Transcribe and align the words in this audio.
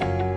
you 0.00 0.27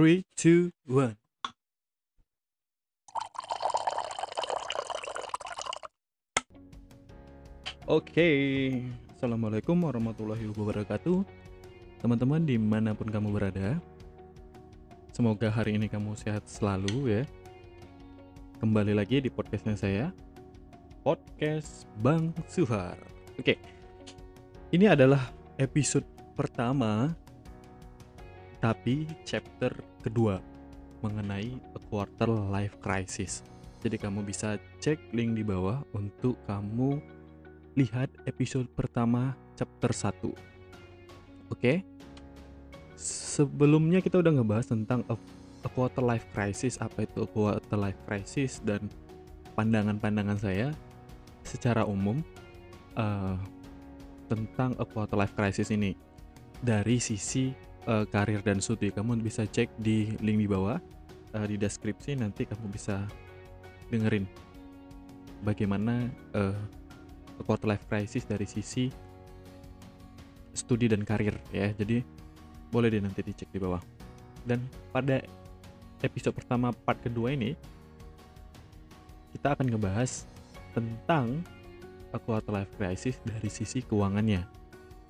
Three, 0.00 0.24
two, 0.32 0.72
one. 0.88 1.12
Oke, 7.84 8.32
Assalamualaikum 9.12 9.76
warahmatullahi 9.76 10.48
wabarakatuh. 10.56 11.20
Teman-teman 12.00 12.48
di 12.48 12.56
mana 12.56 12.96
pun 12.96 13.12
kamu 13.12 13.28
berada 13.28 13.76
Semoga 15.12 15.52
hari 15.52 15.76
ini 15.76 15.84
kamu 15.84 16.16
sehat 16.16 16.48
selalu 16.48 17.20
ya. 17.20 17.22
Kembali 18.56 18.96
lagi 18.96 19.20
di 19.20 19.28
podcastnya 19.28 19.76
saya 19.76 20.16
Podcast 21.04 21.84
Bang 22.00 22.32
Suhar. 22.48 22.96
Oke, 23.36 23.60
ini 24.72 24.88
adalah 24.88 25.28
episode 25.60 26.08
pertama 26.32 27.12
tapi 28.60 29.08
chapter 29.24 29.89
kedua 30.00 30.40
mengenai 31.00 31.56
a 31.76 31.80
quarter 31.88 32.28
life 32.28 32.76
crisis. 32.80 33.44
Jadi 33.80 33.96
kamu 33.96 34.24
bisa 34.24 34.60
cek 34.84 35.16
link 35.16 35.32
di 35.36 35.44
bawah 35.44 35.80
untuk 35.96 36.36
kamu 36.44 37.00
lihat 37.80 38.12
episode 38.28 38.68
pertama 38.76 39.32
chapter 39.56 39.92
1. 39.92 41.52
Oke. 41.52 41.80
Sebelumnya 43.00 44.04
kita 44.04 44.20
udah 44.20 44.36
ngebahas 44.36 44.68
tentang 44.68 45.00
a, 45.08 45.16
a 45.64 45.68
quarter 45.72 46.04
life 46.04 46.28
crisis, 46.36 46.76
apa 46.76 47.08
itu 47.08 47.24
a 47.24 47.28
quarter 47.28 47.80
life 47.80 47.96
crisis 48.04 48.60
dan 48.60 48.84
pandangan-pandangan 49.56 50.36
saya 50.36 50.68
secara 51.40 51.88
umum 51.88 52.20
uh, 53.00 53.40
tentang 54.28 54.76
a 54.76 54.84
quarter 54.84 55.16
life 55.16 55.32
crisis 55.32 55.72
ini 55.72 55.96
dari 56.60 57.00
sisi 57.00 57.69
uh, 57.86 58.04
karir 58.08 58.40
dan 58.44 58.58
studi 58.58 58.92
kamu 58.92 59.20
bisa 59.20 59.46
cek 59.46 59.72
di 59.80 60.16
link 60.20 60.44
di 60.44 60.48
bawah 60.48 60.80
uh, 61.36 61.46
di 61.46 61.56
deskripsi 61.56 62.18
nanti 62.18 62.44
kamu 62.44 62.66
bisa 62.72 63.06
dengerin 63.90 64.26
bagaimana 65.42 66.08
uh, 66.36 66.56
quarter 67.44 67.72
life 67.72 67.84
crisis 67.88 68.28
dari 68.28 68.44
sisi 68.44 68.92
studi 70.52 70.90
dan 70.90 71.02
karir 71.06 71.34
ya. 71.54 71.72
Jadi 71.72 72.04
boleh 72.70 72.92
deh 72.92 73.02
nanti 73.02 73.24
dicek 73.24 73.48
di 73.50 73.58
bawah. 73.58 73.80
Dan 74.44 74.64
pada 74.92 75.20
episode 76.00 76.36
pertama 76.36 76.72
part 76.72 77.00
kedua 77.00 77.32
ini 77.32 77.56
kita 79.36 79.56
akan 79.56 79.66
ngebahas 79.72 80.26
tentang 80.74 81.42
quarter 82.26 82.50
life 82.50 82.72
crisis 82.74 83.18
dari 83.22 83.48
sisi 83.48 83.80
keuangannya 83.82 84.44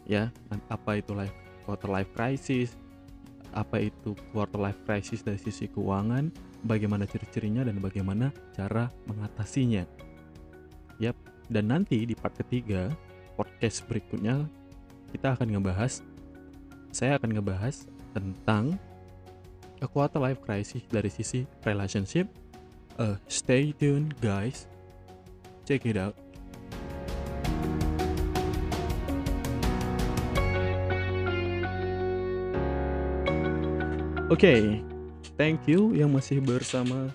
ya. 0.06 0.30
Apa 0.70 1.00
itu 1.00 1.12
life 1.16 1.34
quarter 1.64 1.90
life 1.90 2.10
crisis, 2.16 2.76
apa 3.52 3.82
itu 3.82 4.14
quarter 4.30 4.60
life 4.60 4.80
crisis 4.86 5.20
dari 5.24 5.38
sisi 5.38 5.66
keuangan, 5.70 6.30
bagaimana 6.64 7.08
ciri-cirinya 7.08 7.66
dan 7.66 7.80
bagaimana 7.82 8.30
cara 8.54 8.92
mengatasinya. 9.10 9.84
Yap, 11.00 11.16
dan 11.48 11.72
nanti 11.72 12.04
di 12.04 12.14
part 12.14 12.36
ketiga 12.36 12.92
podcast 13.34 13.88
berikutnya 13.88 14.44
kita 15.10 15.34
akan 15.34 15.56
ngebahas 15.56 16.04
saya 16.90 17.16
akan 17.18 17.38
ngebahas 17.38 17.86
tentang 18.12 18.74
a 19.80 19.86
quarter 19.86 20.20
life 20.20 20.42
crisis 20.42 20.82
dari 20.90 21.08
sisi 21.08 21.46
relationship. 21.64 22.28
Uh, 23.00 23.16
stay 23.30 23.72
tuned 23.72 24.12
guys. 24.20 24.68
Check 25.64 25.86
it 25.86 25.96
out. 25.96 26.29
Oke, 34.30 34.46
okay, 34.46 34.62
thank 35.34 35.66
you 35.66 35.90
yang 35.90 36.14
masih 36.14 36.38
bersama 36.38 37.10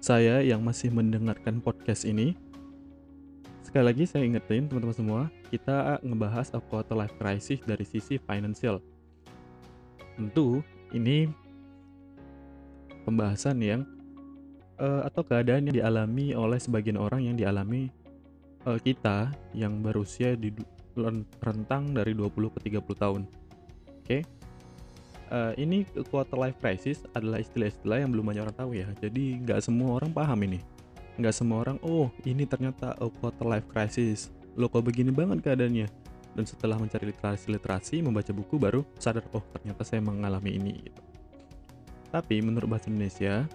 saya 0.00 0.40
yang 0.40 0.64
masih 0.64 0.88
mendengarkan 0.88 1.60
podcast 1.60 2.08
ini. 2.08 2.40
Sekali 3.60 3.84
lagi 3.84 4.08
saya 4.08 4.24
ingetin 4.24 4.64
teman-teman 4.64 4.96
semua, 4.96 5.22
kita 5.52 6.00
ngebahas 6.00 6.48
a 6.56 6.60
quarter 6.64 6.96
life 6.96 7.12
crisis 7.20 7.60
dari 7.68 7.84
sisi 7.84 8.16
financial. 8.16 8.80
Tentu 10.16 10.64
ini 10.96 11.28
pembahasan 13.04 13.60
yang 13.60 13.84
uh, 14.80 15.04
atau 15.04 15.20
keadaan 15.28 15.68
yang 15.68 15.84
dialami 15.84 16.32
oleh 16.32 16.56
sebagian 16.56 16.96
orang 16.96 17.28
yang 17.28 17.36
dialami 17.36 17.92
uh, 18.64 18.80
kita 18.80 19.36
yang 19.52 19.84
berusia 19.84 20.32
di 20.32 20.48
rentang 21.44 21.92
dari 21.92 22.16
20 22.16 22.56
ke 22.56 22.72
30 22.72 23.04
tahun. 23.04 23.22
Oke. 24.00 24.24
Okay? 24.24 24.37
Uh, 25.30 25.52
ini 25.56 25.84
quarter 26.08 26.36
life 26.36 26.58
crisis 26.60 27.04
adalah 27.12 27.40
istilah-istilah 27.40 28.04
yang 28.04 28.10
belum 28.12 28.32
banyak 28.32 28.42
orang 28.48 28.58
tahu 28.58 28.70
ya. 28.76 28.88
Jadi 29.00 29.40
nggak 29.44 29.60
semua 29.64 30.00
orang 30.00 30.10
paham 30.12 30.38
ini. 30.44 30.60
Nggak 31.18 31.34
semua 31.34 31.66
orang, 31.66 31.76
oh 31.82 32.14
ini 32.22 32.46
ternyata 32.46 32.94
a 32.94 33.06
quarter 33.10 33.46
life 33.46 33.66
crisis. 33.66 34.30
Lo 34.54 34.70
kok 34.70 34.86
begini 34.86 35.10
banget 35.10 35.42
keadaannya? 35.42 35.88
Dan 36.38 36.44
setelah 36.46 36.78
mencari 36.78 37.10
literasi-literasi, 37.10 37.98
membaca 38.06 38.30
buku 38.30 38.54
baru 38.62 38.86
sadar, 39.02 39.26
oh 39.34 39.42
ternyata 39.50 39.82
saya 39.82 39.98
mengalami 39.98 40.54
ini. 40.54 40.72
Gitu. 40.86 41.00
Tapi 42.14 42.38
menurut 42.38 42.70
bahasa 42.70 42.86
Indonesia, 42.86 43.50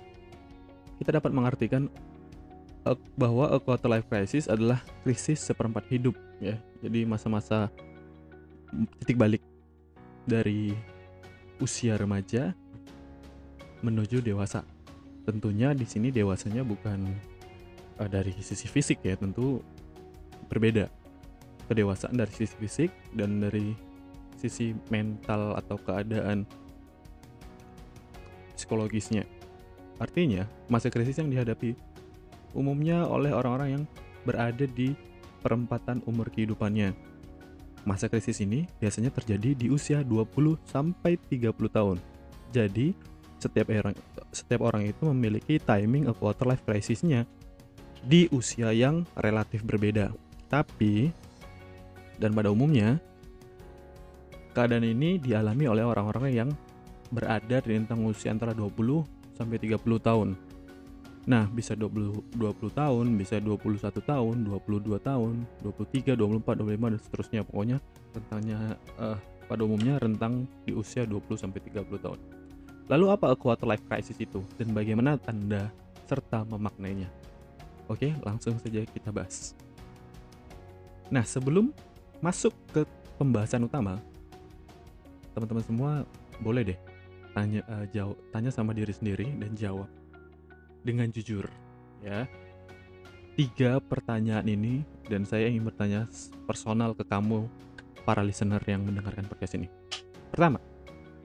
kita 0.99 1.15
dapat 1.15 1.31
mengartikan 1.31 1.87
uh, 2.83 2.99
bahwa 3.15 3.47
a 3.47 3.57
quarter 3.63 3.87
life 3.87 4.07
crisis 4.11 4.51
adalah 4.51 4.83
krisis 5.07 5.39
seperempat 5.39 5.87
hidup 5.87 6.19
ya. 6.43 6.59
Jadi 6.83 7.07
masa-masa 7.07 7.71
titik 8.99 9.15
balik 9.15 9.39
dari 10.27 10.75
usia 11.61 11.99
remaja 11.99 12.55
menuju 13.83 14.23
dewasa. 14.23 14.63
Tentunya 15.27 15.75
di 15.75 15.83
sini 15.83 16.09
dewasanya 16.09 16.63
bukan 16.63 17.03
uh, 17.99 18.09
dari 18.09 18.31
sisi 18.39 18.67
fisik 18.67 19.03
ya, 19.03 19.19
tentu 19.19 19.59
berbeda. 20.47 20.87
Kedewasaan 21.67 22.19
dari 22.19 22.31
sisi 22.31 22.55
fisik 22.59 22.91
dan 23.15 23.39
dari 23.39 23.71
sisi 24.35 24.75
mental 24.91 25.55
atau 25.55 25.79
keadaan 25.79 26.43
psikologisnya. 28.55 29.23
Artinya, 30.01 30.43
masa 30.67 30.91
krisis 30.91 31.15
yang 31.19 31.31
dihadapi 31.31 31.75
umumnya 32.51 33.07
oleh 33.07 33.31
orang-orang 33.31 33.69
yang 33.79 33.83
berada 34.27 34.65
di 34.67 34.95
perempatan 35.43 36.03
umur 36.07 36.27
kehidupannya 36.31 37.12
Masa 37.83 38.07
krisis 38.07 38.39
ini 38.39 38.63
biasanya 38.79 39.11
terjadi 39.11 39.51
di 39.55 39.67
usia 39.67 40.01
20 40.01 40.55
sampai 40.63 41.19
30 41.19 41.51
tahun. 41.67 41.97
Jadi, 42.53 42.95
setiap 43.43 43.67
orang 43.67 43.95
setiap 44.31 44.61
orang 44.63 44.83
itu 44.87 45.03
memiliki 45.11 45.59
timing 45.59 46.07
of 46.07 46.15
quarter 46.15 46.47
life 46.47 46.63
crisisnya 46.63 47.27
di 47.99 48.31
usia 48.31 48.71
yang 48.71 49.03
relatif 49.19 49.67
berbeda. 49.67 50.15
Tapi 50.47 51.11
dan 52.21 52.31
pada 52.31 52.53
umumnya 52.53 53.03
keadaan 54.55 54.85
ini 54.85 55.19
dialami 55.19 55.65
oleh 55.67 55.83
orang-orang 55.83 56.25
yang 56.31 56.49
berada 57.11 57.59
di 57.59 57.69
rentang 57.75 58.05
usia 58.07 58.31
antara 58.31 58.55
20 58.55 59.35
sampai 59.35 59.57
30 59.59 59.81
tahun. 59.99 60.29
Nah, 61.23 61.47
bisa 61.47 61.71
20 61.71 62.35
20 62.35 62.67
tahun, 62.75 63.05
bisa 63.15 63.39
21 63.39 63.79
tahun, 64.03 64.35
22 64.43 64.99
tahun, 64.99 65.47
23, 65.63 66.19
24, 66.19 66.59
25 66.59 66.91
dan 66.91 66.99
seterusnya. 66.99 67.41
Pokoknya 67.47 67.77
rentangnya 68.11 68.59
uh, 68.99 69.15
pada 69.47 69.61
umumnya 69.63 69.95
rentang 70.03 70.43
di 70.67 70.75
usia 70.75 71.07
20 71.07 71.23
sampai 71.39 71.63
30 71.63 71.87
tahun. 72.03 72.19
Lalu 72.91 73.05
apa 73.07 73.31
a 73.31 73.35
quarter 73.39 73.63
life 73.63 73.83
crisis 73.87 74.19
itu 74.19 74.43
dan 74.59 74.75
bagaimana 74.75 75.15
tanda 75.15 75.71
serta 76.03 76.43
memaknainya? 76.43 77.07
Oke, 77.87 78.11
langsung 78.19 78.59
saja 78.59 78.83
kita 78.83 79.07
bahas. 79.15 79.55
Nah, 81.07 81.23
sebelum 81.23 81.71
masuk 82.19 82.51
ke 82.75 82.83
pembahasan 83.15 83.63
utama, 83.63 83.95
teman-teman 85.31 85.63
semua 85.63 85.91
boleh 86.43 86.75
deh 86.75 86.79
tanya 87.31 87.63
uh, 87.65 87.85
jawab 87.89 88.17
tanya 88.29 88.51
sama 88.53 88.75
diri 88.75 88.93
sendiri 88.93 89.25
dan 89.41 89.57
jawab 89.57 89.89
dengan 90.83 91.09
jujur 91.09 91.47
ya 92.03 92.27
tiga 93.33 93.81
pertanyaan 93.81 94.45
ini 94.45 94.85
dan 95.09 95.25
saya 95.25 95.49
ingin 95.49 95.65
bertanya 95.65 96.05
personal 96.45 96.93
ke 96.93 97.01
kamu 97.07 97.49
para 98.03 98.21
listener 98.21 98.61
yang 98.67 98.85
mendengarkan 98.85 99.25
podcast 99.25 99.57
ini 99.57 99.71
pertama 100.29 100.61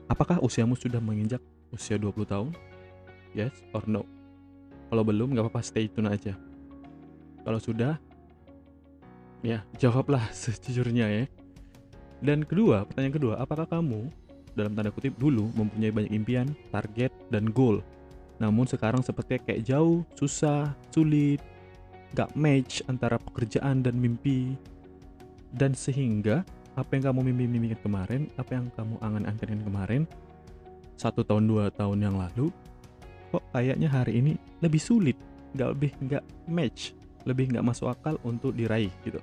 apakah 0.08 0.40
usiamu 0.40 0.74
sudah 0.74 0.98
menginjak 0.98 1.44
usia 1.70 2.00
20 2.00 2.24
tahun? 2.24 2.50
Yes 3.36 3.52
or 3.76 3.84
no? 3.84 4.08
Kalau 4.88 5.04
belum, 5.04 5.36
nggak 5.36 5.44
apa-apa 5.48 5.60
stay 5.60 5.86
tune 5.86 6.08
aja. 6.08 6.32
Kalau 7.44 7.60
sudah, 7.60 8.00
ya 9.44 9.62
jawablah 9.76 10.24
sejujurnya 10.36 11.06
ya. 11.12 11.24
Dan 12.18 12.42
kedua, 12.42 12.88
pertanyaan 12.88 13.14
kedua, 13.14 13.34
apakah 13.38 13.68
kamu 13.68 14.10
dalam 14.56 14.74
tanda 14.74 14.90
kutip 14.90 15.14
dulu 15.20 15.54
mempunyai 15.54 15.92
banyak 15.94 16.12
impian, 16.16 16.50
target, 16.74 17.14
dan 17.30 17.52
goal? 17.52 17.84
Namun 18.38 18.66
sekarang 18.70 19.02
sepertinya 19.02 19.42
kayak 19.50 19.66
jauh, 19.66 20.06
susah, 20.14 20.74
sulit, 20.94 21.42
gak 22.14 22.32
match 22.38 22.80
antara 22.86 23.18
pekerjaan 23.18 23.82
dan 23.82 23.98
mimpi. 23.98 24.54
Dan 25.50 25.74
sehingga 25.74 26.46
apa 26.78 26.90
yang 26.94 27.10
kamu 27.10 27.34
mimpi-mimpikan 27.34 27.80
kemarin, 27.82 28.22
apa 28.38 28.50
yang 28.54 28.70
kamu 28.78 28.94
angan-anganin 29.02 29.62
kemarin, 29.66 30.02
satu 30.94 31.26
tahun 31.26 31.50
dua 31.50 31.74
tahun 31.74 31.98
yang 32.06 32.16
lalu, 32.18 32.54
kok 33.34 33.42
kayaknya 33.50 33.90
hari 33.90 34.22
ini 34.22 34.32
lebih 34.62 34.78
sulit, 34.78 35.18
nggak 35.58 35.70
lebih 35.74 35.90
nggak 36.06 36.24
match, 36.46 36.94
lebih 37.26 37.50
nggak 37.50 37.66
masuk 37.66 37.90
akal 37.90 38.14
untuk 38.22 38.54
diraih 38.54 38.92
gitu. 39.02 39.18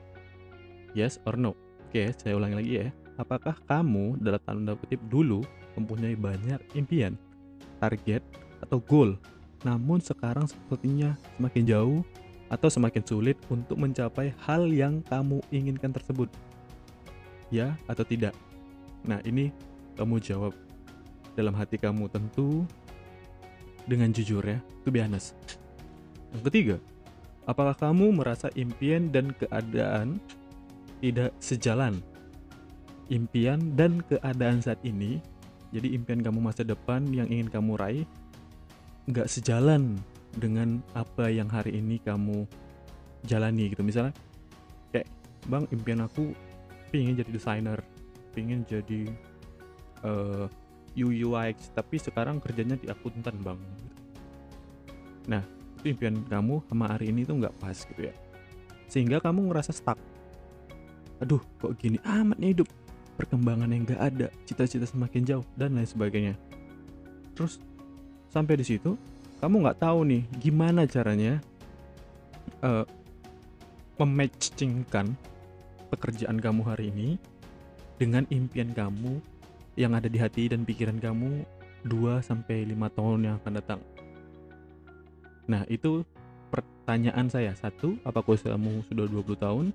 Yes 0.92 1.20
or 1.24 1.40
no? 1.40 1.56
Oke, 1.88 2.12
saya 2.20 2.36
ulangi 2.36 2.56
lagi 2.56 2.72
ya. 2.84 2.88
Apakah 3.16 3.56
kamu 3.64 4.20
dalam 4.20 4.42
tanda 4.44 4.76
kutip 4.76 5.00
dulu 5.08 5.40
mempunyai 5.80 6.20
banyak 6.20 6.60
impian, 6.76 7.16
target, 7.80 8.20
atau 8.62 8.80
goal, 8.80 9.18
namun 9.66 10.00
sekarang 10.00 10.46
sepertinya 10.46 11.18
semakin 11.38 11.64
jauh 11.66 12.00
atau 12.48 12.70
semakin 12.70 13.04
sulit 13.04 13.38
untuk 13.50 13.82
mencapai 13.82 14.32
hal 14.46 14.70
yang 14.70 15.02
kamu 15.10 15.42
inginkan 15.50 15.92
tersebut? 15.92 16.30
Ya 17.50 17.74
atau 17.90 18.06
tidak? 18.06 18.38
Nah, 19.06 19.22
ini 19.26 19.50
kamu 19.98 20.22
jawab 20.22 20.54
dalam 21.34 21.54
hati 21.54 21.78
kamu 21.78 22.10
tentu 22.10 22.64
dengan 23.86 24.10
jujur 24.10 24.42
ya, 24.42 24.58
to 24.82 24.90
be. 24.90 25.02
Yang 25.02 26.44
ketiga, 26.52 26.76
apakah 27.46 27.78
kamu 27.78 28.12
merasa 28.12 28.50
impian 28.58 29.14
dan 29.14 29.32
keadaan 29.38 30.18
tidak 31.00 31.32
sejalan. 31.38 32.02
Impian 33.14 33.78
dan 33.78 34.02
keadaan 34.10 34.66
saat 34.66 34.82
ini, 34.82 35.22
jadi 35.70 35.94
impian 35.94 36.26
kamu 36.26 36.42
masa 36.42 36.66
depan 36.66 37.06
yang 37.14 37.30
ingin 37.30 37.46
kamu 37.54 37.78
raih, 37.78 38.06
nggak 39.06 39.30
sejalan 39.30 39.98
dengan 40.36 40.82
apa 40.98 41.32
yang 41.32 41.48
hari 41.48 41.80
ini 41.80 42.02
kamu 42.02 42.44
jalani 43.26 43.72
gitu. 43.72 43.82
Misalnya, 43.82 44.14
kayak, 44.92 45.08
bang 45.48 45.64
impian 45.72 46.02
aku 46.04 46.34
pingin 46.90 47.18
jadi 47.18 47.32
desainer, 47.32 47.80
pingin 48.36 48.66
jadi 48.68 49.10
uh, 50.04 50.46
eh, 50.96 51.04
UUX, 51.06 51.76
tapi 51.76 52.00
sekarang 52.00 52.42
kerjanya 52.42 52.76
di 52.76 52.88
akuntan 52.92 53.36
bang. 53.42 53.60
Nah, 55.30 55.44
itu 55.82 55.94
impian 55.94 56.22
kamu 56.28 56.62
sama 56.70 56.86
hari 56.92 57.10
ini 57.10 57.24
tuh 57.26 57.40
nggak 57.40 57.56
pas 57.58 57.76
gitu 57.76 58.12
ya. 58.12 58.14
Sehingga 58.86 59.18
kamu 59.22 59.50
ngerasa 59.50 59.74
stuck 59.74 59.98
aduh 61.24 61.40
kok 61.64 61.80
gini 61.80 61.96
amat 62.04 62.38
nih 62.40 62.52
hidup 62.56 62.68
perkembangan 63.16 63.72
yang 63.72 63.88
gak 63.88 64.02
ada 64.04 64.28
cita-cita 64.44 64.84
semakin 64.84 65.24
jauh 65.24 65.46
dan 65.56 65.72
lain 65.72 65.88
sebagainya 65.88 66.36
terus 67.32 67.64
sampai 68.36 68.60
di 68.60 68.68
situ 68.68 69.00
kamu 69.40 69.64
nggak 69.64 69.80
tahu 69.80 70.04
nih 70.04 70.24
gimana 70.44 70.84
caranya 70.84 71.40
uh, 72.60 72.84
mematchingkan 73.96 75.16
pekerjaan 75.88 76.36
kamu 76.44 76.62
hari 76.68 76.92
ini 76.92 77.16
dengan 77.96 78.28
impian 78.28 78.76
kamu 78.76 79.24
yang 79.80 79.96
ada 79.96 80.12
di 80.12 80.20
hati 80.20 80.52
dan 80.52 80.68
pikiran 80.68 81.00
kamu 81.00 81.48
2 81.88 82.20
sampai 82.20 82.68
5 82.68 82.98
tahun 82.98 83.20
yang 83.24 83.36
akan 83.40 83.54
datang. 83.56 83.82
Nah, 85.46 85.64
itu 85.70 86.02
pertanyaan 86.50 87.30
saya. 87.30 87.54
Satu, 87.54 87.96
apakah 88.02 88.36
kamu 88.36 88.82
sudah 88.90 89.06
20 89.06 89.38
tahun? 89.38 89.66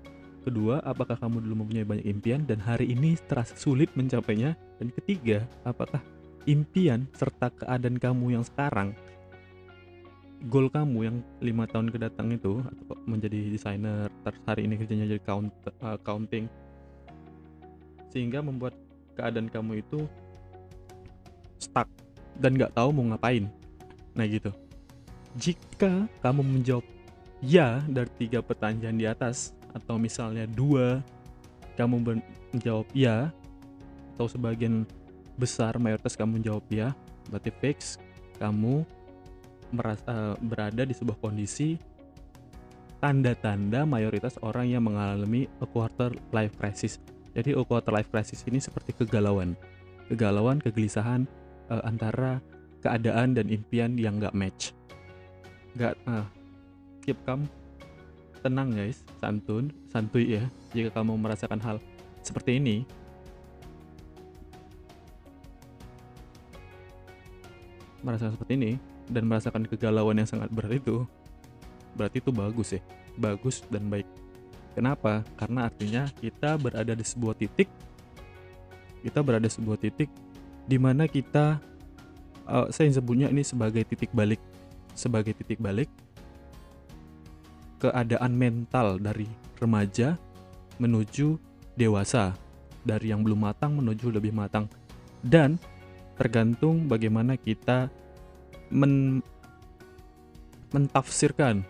Kedua, 0.41 0.81
apakah 0.83 1.15
kamu 1.15 1.39
dulu 1.45 1.63
mempunyai 1.63 1.85
banyak 1.85 2.05
impian 2.09 2.43
dan 2.43 2.59
hari 2.59 2.91
ini 2.91 3.15
terasa 3.29 3.53
sulit 3.55 3.93
mencapainya? 3.93 4.57
Dan 4.81 4.89
ketiga, 4.91 5.45
apakah 5.63 6.01
impian 6.49 7.05
serta 7.13 7.53
keadaan 7.53 7.97
kamu 8.01 8.39
yang 8.39 8.45
sekarang, 8.45 8.97
goal 10.49 10.69
kamu 10.73 10.99
yang 11.05 11.17
lima 11.37 11.69
tahun 11.69 11.93
kedatang 11.93 12.33
itu, 12.33 12.61
atau 12.61 12.97
menjadi 13.05 13.53
desainer, 13.53 14.09
terus 14.25 14.41
hari 14.49 14.65
ini 14.65 14.77
kerjanya 14.77 15.05
jadi 15.05 15.21
count, 15.21 15.53
uh, 15.81 15.97
accounting, 15.97 16.49
sehingga 18.09 18.41
membuat 18.41 18.73
keadaan 19.13 19.51
kamu 19.51 19.85
itu 19.85 20.07
stuck 21.61 21.85
dan 22.41 22.57
nggak 22.57 22.73
tahu 22.73 22.89
mau 22.89 23.05
ngapain. 23.13 23.45
Nah 24.17 24.25
gitu. 24.25 24.49
Jika 25.37 26.09
kamu 26.19 26.41
menjawab 26.43 26.83
ya 27.39 27.79
dari 27.87 28.11
tiga 28.19 28.43
pertanyaan 28.43 28.97
di 28.97 29.05
atas, 29.07 29.53
atau 29.71 29.95
misalnya 29.95 30.43
dua 30.49 30.99
kamu 31.79 32.19
menjawab 32.51 32.87
ya 32.91 33.31
atau 34.15 34.27
sebagian 34.27 34.83
besar 35.41 35.81
mayoritas 35.81 36.13
kamu 36.13 36.37
menjawab 36.37 36.65
ya. 36.69 36.93
Berarti 37.33 37.49
fix 37.49 37.97
kamu 38.37 38.85
merasa 39.73 40.37
berada 40.37 40.85
di 40.85 40.93
sebuah 40.93 41.17
kondisi 41.17 41.79
tanda-tanda 43.01 43.81
mayoritas 43.89 44.37
orang 44.45 44.69
yang 44.69 44.85
mengalami 44.85 45.49
a 45.57 45.65
quarter 45.65 46.13
life 46.29 46.53
crisis. 46.61 47.01
Jadi 47.33 47.57
a 47.57 47.63
quarter 47.65 47.89
life 47.89 48.13
crisis 48.13 48.45
ini 48.45 48.61
seperti 48.61 48.93
kegalauan. 48.93 49.57
Kegalauan 50.05 50.61
kegelisahan 50.61 51.25
uh, 51.73 51.81
antara 51.81 52.37
keadaan 52.85 53.33
dan 53.33 53.49
impian 53.49 53.97
yang 53.97 54.21
gak 54.21 54.37
match. 54.37 54.77
Gak 55.79 55.97
uh, 56.05 56.29
keep 57.01 57.17
calm. 57.25 57.49
Tenang 58.41 58.73
guys, 58.73 59.05
santun, 59.21 59.69
santuy 59.89 60.37
ya. 60.37 60.45
Jika 60.73 61.01
kamu 61.01 61.13
merasakan 61.17 61.61
hal 61.61 61.77
seperti 62.25 62.57
ini, 62.57 62.85
merasakan 68.01 68.33
seperti 68.37 68.53
ini 68.57 68.71
dan 69.09 69.25
merasakan 69.25 69.63
kegalauan 69.65 70.17
yang 70.17 70.29
sangat 70.29 70.49
berat 70.49 70.77
itu, 70.77 71.05
berarti 71.95 72.21
itu 72.21 72.31
bagus 72.33 72.67
ya, 72.75 72.81
bagus 73.17 73.65
dan 73.69 73.87
baik. 73.87 74.07
Kenapa? 74.71 75.27
Karena 75.35 75.67
artinya 75.67 76.07
kita 76.19 76.55
berada 76.55 76.95
di 76.95 77.03
sebuah 77.03 77.35
titik, 77.35 77.67
kita 79.03 79.19
berada 79.19 79.45
di 79.45 79.53
sebuah 79.53 79.77
titik 79.81 80.07
di 80.65 80.77
mana 80.79 81.09
kita, 81.09 81.59
uh, 82.47 82.67
saya 82.71 82.87
sebutnya 82.93 83.27
ini 83.27 83.43
sebagai 83.43 83.83
titik 83.83 84.13
balik, 84.15 84.39
sebagai 84.95 85.35
titik 85.35 85.59
balik 85.59 85.91
keadaan 87.81 88.37
mental 88.37 89.01
dari 89.01 89.25
remaja 89.57 90.15
menuju 90.77 91.35
dewasa, 91.73 92.37
dari 92.85 93.09
yang 93.09 93.25
belum 93.25 93.41
matang 93.41 93.73
menuju 93.75 94.13
lebih 94.13 94.31
matang, 94.31 94.69
dan 95.25 95.57
tergantung 96.21 96.85
bagaimana 96.85 97.33
kita 97.33 97.89
men 98.69 99.25
mentafsirkan, 100.71 101.65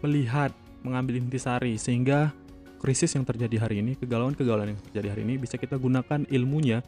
melihat, 0.00 0.54
mengambil 0.86 1.20
intisari 1.20 1.76
sehingga 1.76 2.32
krisis 2.80 3.12
yang 3.12 3.26
terjadi 3.26 3.60
hari 3.60 3.82
ini, 3.84 3.98
kegalauan-kegalauan 3.98 4.72
yang 4.72 4.80
terjadi 4.88 5.12
hari 5.12 5.22
ini 5.26 5.34
bisa 5.36 5.60
kita 5.60 5.76
gunakan 5.76 6.24
ilmunya 6.30 6.80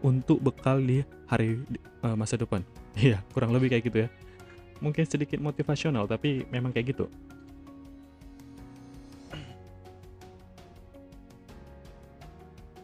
untuk 0.00 0.40
bekal 0.40 0.80
di 0.80 1.02
hari 1.26 1.60
uh, 2.06 2.14
masa 2.14 2.38
depan. 2.38 2.62
Iya, 2.92 3.24
kurang 3.32 3.56
lebih 3.56 3.72
kayak 3.72 3.84
gitu 3.88 3.98
ya. 4.04 4.08
Mungkin 4.84 5.08
sedikit 5.08 5.40
motivasional 5.40 6.04
tapi 6.04 6.44
memang 6.52 6.76
kayak 6.76 6.92
gitu. 6.92 7.08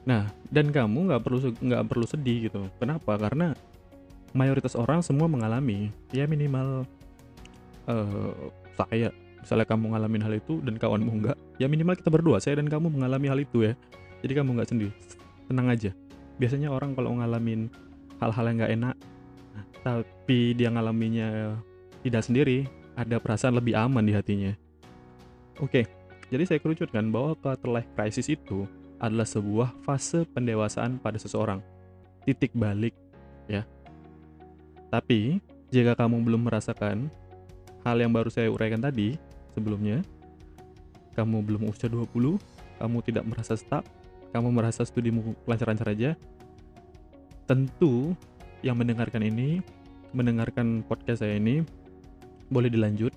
Nah, 0.09 0.25
dan 0.49 0.73
kamu 0.73 1.13
nggak 1.13 1.21
perlu 1.21 1.53
nggak 1.53 1.85
perlu 1.85 2.07
sedih 2.09 2.49
gitu. 2.49 2.65
Kenapa? 2.81 3.21
Karena 3.21 3.53
mayoritas 4.33 4.73
orang 4.73 5.05
semua 5.05 5.29
mengalami. 5.29 5.93
Ya 6.17 6.25
minimal 6.25 6.89
uh, 7.85 8.33
saya, 8.73 9.13
misalnya 9.45 9.69
kamu 9.69 9.93
ngalamin 9.93 10.25
hal 10.25 10.35
itu 10.41 10.65
dan 10.65 10.81
kawanmu 10.81 11.13
enggak, 11.13 11.37
ya 11.61 11.69
minimal 11.69 11.93
kita 11.93 12.09
berdua, 12.09 12.41
saya 12.41 12.57
dan 12.57 12.73
kamu 12.73 12.89
mengalami 12.89 13.27
hal 13.29 13.39
itu 13.45 13.69
ya. 13.69 13.73
Jadi 14.25 14.33
kamu 14.33 14.57
nggak 14.57 14.69
sendiri. 14.73 14.93
Tenang 15.45 15.69
aja. 15.69 15.91
Biasanya 16.41 16.73
orang 16.73 16.97
kalau 16.97 17.13
ngalamin 17.21 17.69
hal-hal 18.17 18.45
yang 18.49 18.57
nggak 18.65 18.73
enak, 18.81 18.97
tapi 19.85 20.57
dia 20.57 20.73
ngalaminya 20.73 21.59
tidak 22.01 22.23
sendiri, 22.25 22.65
ada 22.97 23.21
perasaan 23.21 23.61
lebih 23.61 23.77
aman 23.77 24.07
di 24.07 24.15
hatinya. 24.17 24.53
Oke, 25.59 25.85
jadi 26.31 26.47
saya 26.47 26.59
kerucutkan 26.63 27.11
bahwa 27.11 27.35
quarter 27.35 27.69
life 27.69 27.91
crisis 27.99 28.31
itu 28.31 28.65
adalah 28.99 29.27
sebuah 29.27 29.75
fase 29.87 30.27
pendewasaan 30.31 30.99
pada 30.99 31.17
seseorang. 31.17 31.63
Titik 32.27 32.53
balik, 32.55 32.95
ya. 33.47 33.63
Tapi, 34.91 35.39
jika 35.71 35.95
kamu 35.95 36.25
belum 36.27 36.51
merasakan 36.51 37.09
hal 37.87 37.97
yang 37.99 38.13
baru 38.13 38.29
saya 38.29 38.51
uraikan 38.51 38.83
tadi 38.83 39.17
sebelumnya, 39.55 40.03
kamu 41.15 41.43
belum 41.43 41.63
usia 41.71 41.91
20, 41.91 42.39
kamu 42.79 42.97
tidak 43.07 43.25
merasa 43.27 43.55
stuck, 43.55 43.87
kamu 44.31 44.49
merasa 44.53 44.83
studimu 44.83 45.35
lancar-lancar 45.47 45.95
aja, 45.95 46.11
tentu 47.49 48.13
yang 48.61 48.77
mendengarkan 48.77 49.23
ini 49.25 49.63
mendengarkan 50.13 50.85
podcast 50.85 51.25
saya 51.25 51.37
ini 51.37 51.65
boleh 52.49 52.73
dilanjut 52.73 53.13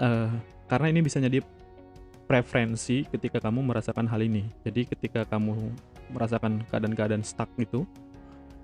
uh, 0.00 0.32
karena 0.68 0.86
ini 0.88 1.00
bisa 1.04 1.20
jadi 1.20 1.44
preferensi 2.30 3.02
ketika 3.10 3.42
kamu 3.42 3.74
merasakan 3.74 4.06
hal 4.06 4.22
ini. 4.22 4.46
Jadi 4.62 4.86
ketika 4.86 5.26
kamu 5.26 5.74
merasakan 6.14 6.62
keadaan-keadaan 6.70 7.26
stuck 7.26 7.50
gitu, 7.58 7.82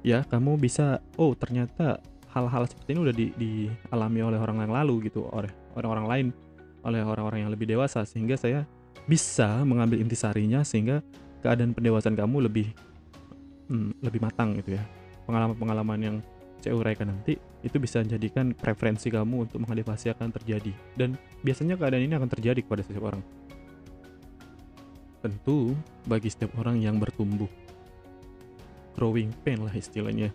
ya 0.07 0.23
kamu 0.23 0.55
bisa 0.55 1.03
oh 1.19 1.35
ternyata 1.35 1.99
hal-hal 2.31 2.63
seperti 2.71 2.95
ini 2.95 3.01
udah 3.03 3.15
di, 3.19 3.27
dialami 3.35 4.23
oleh 4.23 4.39
orang 4.39 4.63
yang 4.63 4.71
lalu 4.71 5.11
gitu, 5.11 5.27
oleh 5.35 5.51
orang-orang 5.75 6.07
lain, 6.07 6.27
oleh 6.87 7.03
orang-orang 7.03 7.43
yang 7.43 7.51
lebih 7.51 7.67
dewasa 7.67 8.07
sehingga 8.07 8.39
saya 8.39 8.63
bisa 9.11 9.67
mengambil 9.67 9.99
intisarinya 9.99 10.63
sehingga 10.63 11.03
keadaan 11.43 11.75
pendewasaan 11.75 12.15
kamu 12.15 12.47
lebih 12.47 12.71
hmm, 13.67 13.99
lebih 13.99 14.23
matang 14.23 14.55
gitu 14.63 14.79
ya. 14.79 14.83
Pengalaman-pengalaman 15.27 15.99
yang 15.99 16.17
saya 16.63 16.79
uraikan 16.79 17.11
nanti 17.11 17.35
itu 17.67 17.83
bisa 17.83 17.99
menjadikan 17.99 18.55
preferensi 18.55 19.11
kamu 19.11 19.51
untuk 19.51 19.59
menghadapi 19.59 19.91
akan 20.15 20.31
terjadi 20.31 20.71
dan 20.95 21.19
biasanya 21.43 21.75
keadaan 21.75 22.07
ini 22.07 22.15
akan 22.15 22.31
terjadi 22.31 22.63
kepada 22.63 22.87
setiap 22.87 23.11
orang 23.11 23.23
tentu 25.27 25.75
bagi 26.07 26.31
setiap 26.31 26.55
orang 26.63 26.79
yang 26.79 27.03
bertumbuh. 27.03 27.51
Growing 28.95 29.35
pain 29.43 29.59
lah 29.59 29.75
istilahnya. 29.75 30.31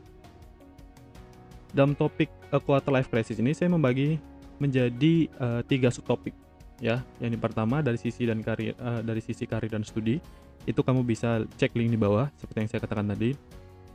Dalam 1.72 1.96
topik 1.96 2.28
a 2.52 2.60
quarter 2.60 2.92
life 2.92 3.08
crisis 3.08 3.40
ini 3.40 3.56
saya 3.56 3.72
membagi 3.72 4.20
menjadi 4.60 5.32
uh, 5.40 5.62
tiga 5.64 5.88
subtopik 5.88 6.36
ya. 6.84 7.00
Yang 7.24 7.40
pertama 7.40 7.80
dari 7.80 7.96
sisi 7.96 8.28
dan 8.28 8.44
karir 8.44 8.76
uh, 8.78 9.00
dari 9.00 9.24
sisi 9.24 9.48
karir 9.48 9.72
dan 9.72 9.88
studi 9.88 10.20
itu 10.68 10.82
kamu 10.84 11.02
bisa 11.02 11.42
cek 11.58 11.74
link 11.74 11.96
di 11.96 11.98
bawah 11.98 12.30
seperti 12.38 12.58
yang 12.62 12.70
saya 12.70 12.82
katakan 12.84 13.08
tadi 13.10 13.34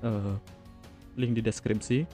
uh, 0.02 0.34
link 1.20 1.36
di 1.36 1.42
deskripsi. 1.44 2.08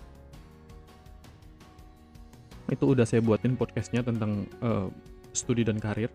Itu 2.68 2.84
udah 2.90 3.06
saya 3.06 3.22
buatin 3.22 3.54
podcastnya 3.54 4.02
tentang 4.02 4.44
uh, 4.60 4.90
studi 5.32 5.62
dan 5.62 5.80
karir 5.80 6.12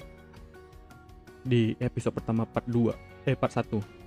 di 1.48 1.72
episode 1.80 2.12
pertama 2.12 2.44
part 2.44 2.68
2 2.68 3.32
eh 3.32 3.36
part 3.40 3.56
1 3.56 3.98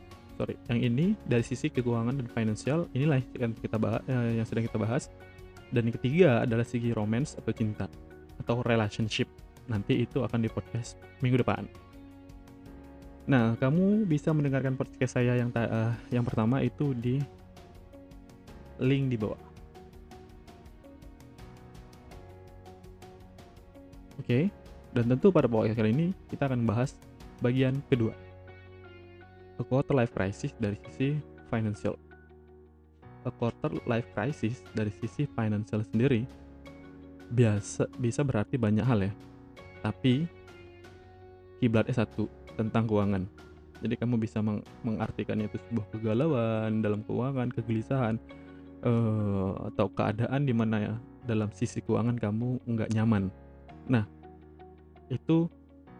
sorry 0.41 0.57
yang 0.73 0.81
ini 0.81 1.13
dari 1.29 1.45
sisi 1.45 1.69
keuangan 1.69 2.17
dan 2.17 2.29
finansial 2.33 2.89
inilah 2.97 3.21
yang 3.37 3.53
kita 3.53 3.77
bahas 3.77 4.01
eh, 4.09 4.41
yang 4.41 4.47
sedang 4.49 4.65
kita 4.65 4.81
bahas. 4.81 5.13
Dan 5.71 5.87
yang 5.87 5.95
ketiga 6.01 6.43
adalah 6.43 6.67
segi 6.67 6.91
romance 6.91 7.39
atau 7.39 7.55
cinta 7.55 7.87
atau 8.43 8.59
relationship. 8.67 9.31
Nanti 9.71 10.03
itu 10.03 10.19
akan 10.19 10.43
di 10.43 10.51
podcast 10.51 10.99
minggu 11.23 11.47
depan. 11.47 11.69
Nah 13.31 13.55
kamu 13.55 14.09
bisa 14.09 14.35
mendengarkan 14.35 14.75
podcast 14.75 15.15
saya 15.21 15.39
yang 15.39 15.55
uh, 15.55 15.95
yang 16.11 16.27
pertama 16.27 16.59
itu 16.65 16.91
di 16.97 17.23
link 18.83 19.15
di 19.15 19.17
bawah. 19.21 19.39
Oke 24.19 24.27
okay. 24.27 24.45
dan 24.91 25.07
tentu 25.07 25.31
pada 25.31 25.47
podcast 25.47 25.79
kali 25.79 25.95
ini 25.95 26.07
kita 26.33 26.51
akan 26.51 26.67
bahas 26.67 26.99
bagian 27.41 27.81
kedua. 27.89 28.15
A 29.61 29.63
quarter 29.65 29.93
life 29.93 30.13
crisis 30.17 30.57
dari 30.57 30.77
sisi 30.89 31.21
financial. 31.53 31.97
A 33.25 33.33
quarter 33.33 33.73
life 33.85 34.09
crisis 34.17 34.65
dari 34.73 34.89
sisi 34.89 35.29
financial 35.37 35.85
sendiri 35.85 36.25
biasa 37.31 37.87
bisa 38.01 38.25
berarti 38.25 38.57
banyak 38.57 38.85
hal 38.85 39.01
ya. 39.05 39.13
Tapi 39.85 40.25
kiblatnya 41.61 42.05
satu 42.05 42.29
tentang 42.57 42.89
keuangan. 42.89 43.25
Jadi 43.81 43.97
kamu 43.97 44.21
bisa 44.21 44.45
meng 44.45 44.61
mengartikannya 44.85 45.49
itu 45.49 45.57
sebuah 45.69 45.87
kegalauan 45.97 46.85
dalam 46.85 47.01
keuangan, 47.05 47.49
kegelisahan, 47.49 48.21
uh, 48.85 49.73
atau 49.73 49.89
keadaan 49.89 50.45
di 50.45 50.53
mana 50.53 50.77
ya 50.77 50.95
dalam 51.25 51.49
sisi 51.53 51.81
keuangan 51.81 52.17
kamu 52.21 52.61
nggak 52.65 52.93
nyaman. 52.93 53.33
Nah, 53.89 54.05
itu 55.09 55.49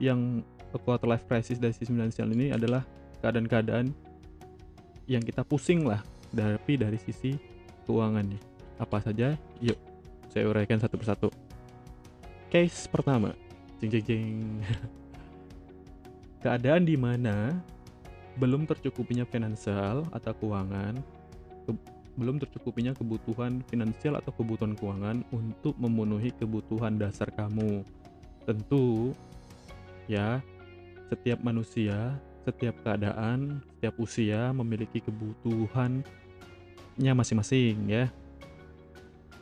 yang 0.01 0.45
quarter 0.79 1.09
life 1.11 1.27
crisis 1.27 1.59
dari 1.59 1.75
sisi 1.75 1.91
finansial 1.91 2.31
ini 2.31 2.55
adalah 2.55 2.87
keadaan-keadaan 3.25 3.91
yang 5.11 5.25
kita 5.25 5.43
pusing 5.43 5.83
lah 5.83 6.05
tapi 6.31 6.79
dari 6.79 7.01
sisi 7.01 7.35
keuangannya. 7.89 8.39
Apa 8.79 9.03
saja? 9.03 9.35
Yuk 9.59 9.91
saya 10.31 10.47
uraikan 10.47 10.79
satu 10.79 10.95
persatu. 10.95 11.29
Case 12.49 12.87
pertama. 12.87 13.35
Jing 13.83 13.91
jing 13.91 14.05
jing. 14.07 14.39
Keadaan 16.47 16.87
di 16.87 16.95
mana 16.95 17.59
belum 18.39 18.65
tercukupinya 18.65 19.27
finansial 19.27 20.07
atau 20.15 20.33
keuangan 20.39 20.97
ke, 21.67 21.71
belum 22.17 22.41
tercukupinya 22.41 22.95
kebutuhan 22.95 23.61
finansial 23.69 24.17
atau 24.17 24.33
kebutuhan 24.33 24.79
keuangan 24.79 25.27
untuk 25.35 25.75
memenuhi 25.77 26.31
kebutuhan 26.39 26.97
dasar 26.97 27.29
kamu. 27.35 27.83
Tentu 28.47 29.13
ya 30.07 30.39
setiap 31.11 31.43
manusia, 31.43 32.15
setiap 32.47 32.79
keadaan, 32.87 33.59
setiap 33.77 33.99
usia 33.99 34.55
memiliki 34.55 35.03
kebutuhannya 35.03 36.05
masing-masing 36.97 37.91
ya. 37.91 38.07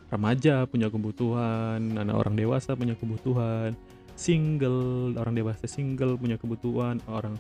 Remaja 0.09 0.65
punya 0.65 0.89
kebutuhan, 0.89 1.93
anak 1.93 2.17
orang 2.17 2.33
dewasa 2.33 2.73
punya 2.73 2.97
kebutuhan, 2.97 3.77
single, 4.17 5.13
orang 5.21 5.37
dewasa 5.37 5.69
single 5.69 6.17
punya 6.17 6.41
kebutuhan, 6.41 6.97
orang 7.13 7.37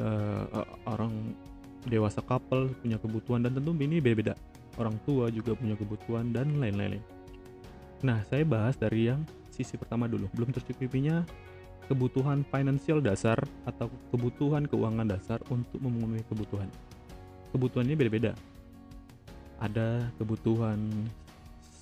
uh, 0.00 0.64
orang 0.88 1.36
dewasa 1.84 2.24
couple 2.24 2.72
punya 2.80 2.96
kebutuhan 2.96 3.44
dan 3.44 3.52
tentu 3.52 3.76
ini 3.76 4.00
beda-beda. 4.00 4.32
Orang 4.80 4.96
tua 5.04 5.28
juga 5.28 5.52
punya 5.52 5.76
kebutuhan 5.76 6.32
dan 6.32 6.56
lain-lain. 6.56 7.04
Nah, 8.00 8.24
saya 8.24 8.48
bahas 8.48 8.80
dari 8.80 9.12
yang 9.12 9.20
sisi 9.52 9.76
pertama 9.76 10.08
dulu. 10.08 10.24
Belum 10.32 10.48
tercukupinya 10.48 11.20
kebutuhan 11.90 12.46
finansial 12.46 13.02
dasar 13.02 13.42
atau 13.66 13.90
kebutuhan 14.14 14.62
keuangan 14.70 15.10
dasar 15.10 15.42
untuk 15.50 15.82
memenuhi 15.82 16.22
kebutuhan. 16.30 16.70
Kebutuhannya 17.50 17.98
beda-beda. 17.98 18.32
Ada 19.58 20.06
kebutuhan 20.14 20.78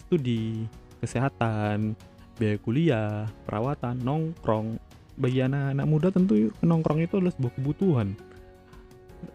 studi, 0.01 0.65
kesehatan, 1.05 1.93
biaya 2.41 2.57
kuliah, 2.65 3.29
perawatan, 3.45 4.01
nongkrong. 4.01 4.81
Bagi 5.21 5.45
anak-anak 5.45 5.87
muda 5.87 6.09
tentu 6.09 6.49
nongkrong 6.65 7.05
itu 7.05 7.21
adalah 7.21 7.35
sebuah 7.37 7.53
kebutuhan. 7.61 8.09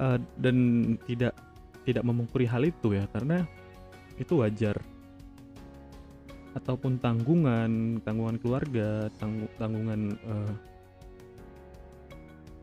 Uh, 0.02 0.18
dan 0.42 0.58
tidak 1.06 1.38
tidak 1.84 2.04
memungkiri 2.08 2.48
hal 2.48 2.64
itu 2.64 2.96
ya 2.96 3.04
karena 3.12 3.44
itu 4.16 4.40
wajar 4.40 4.80
ataupun 6.54 7.02
tanggungan 7.02 8.02
tanggungan 8.06 8.38
keluarga 8.38 9.10
tanggung, 9.18 9.50
tanggungan 9.58 10.02
uh, 10.26 10.54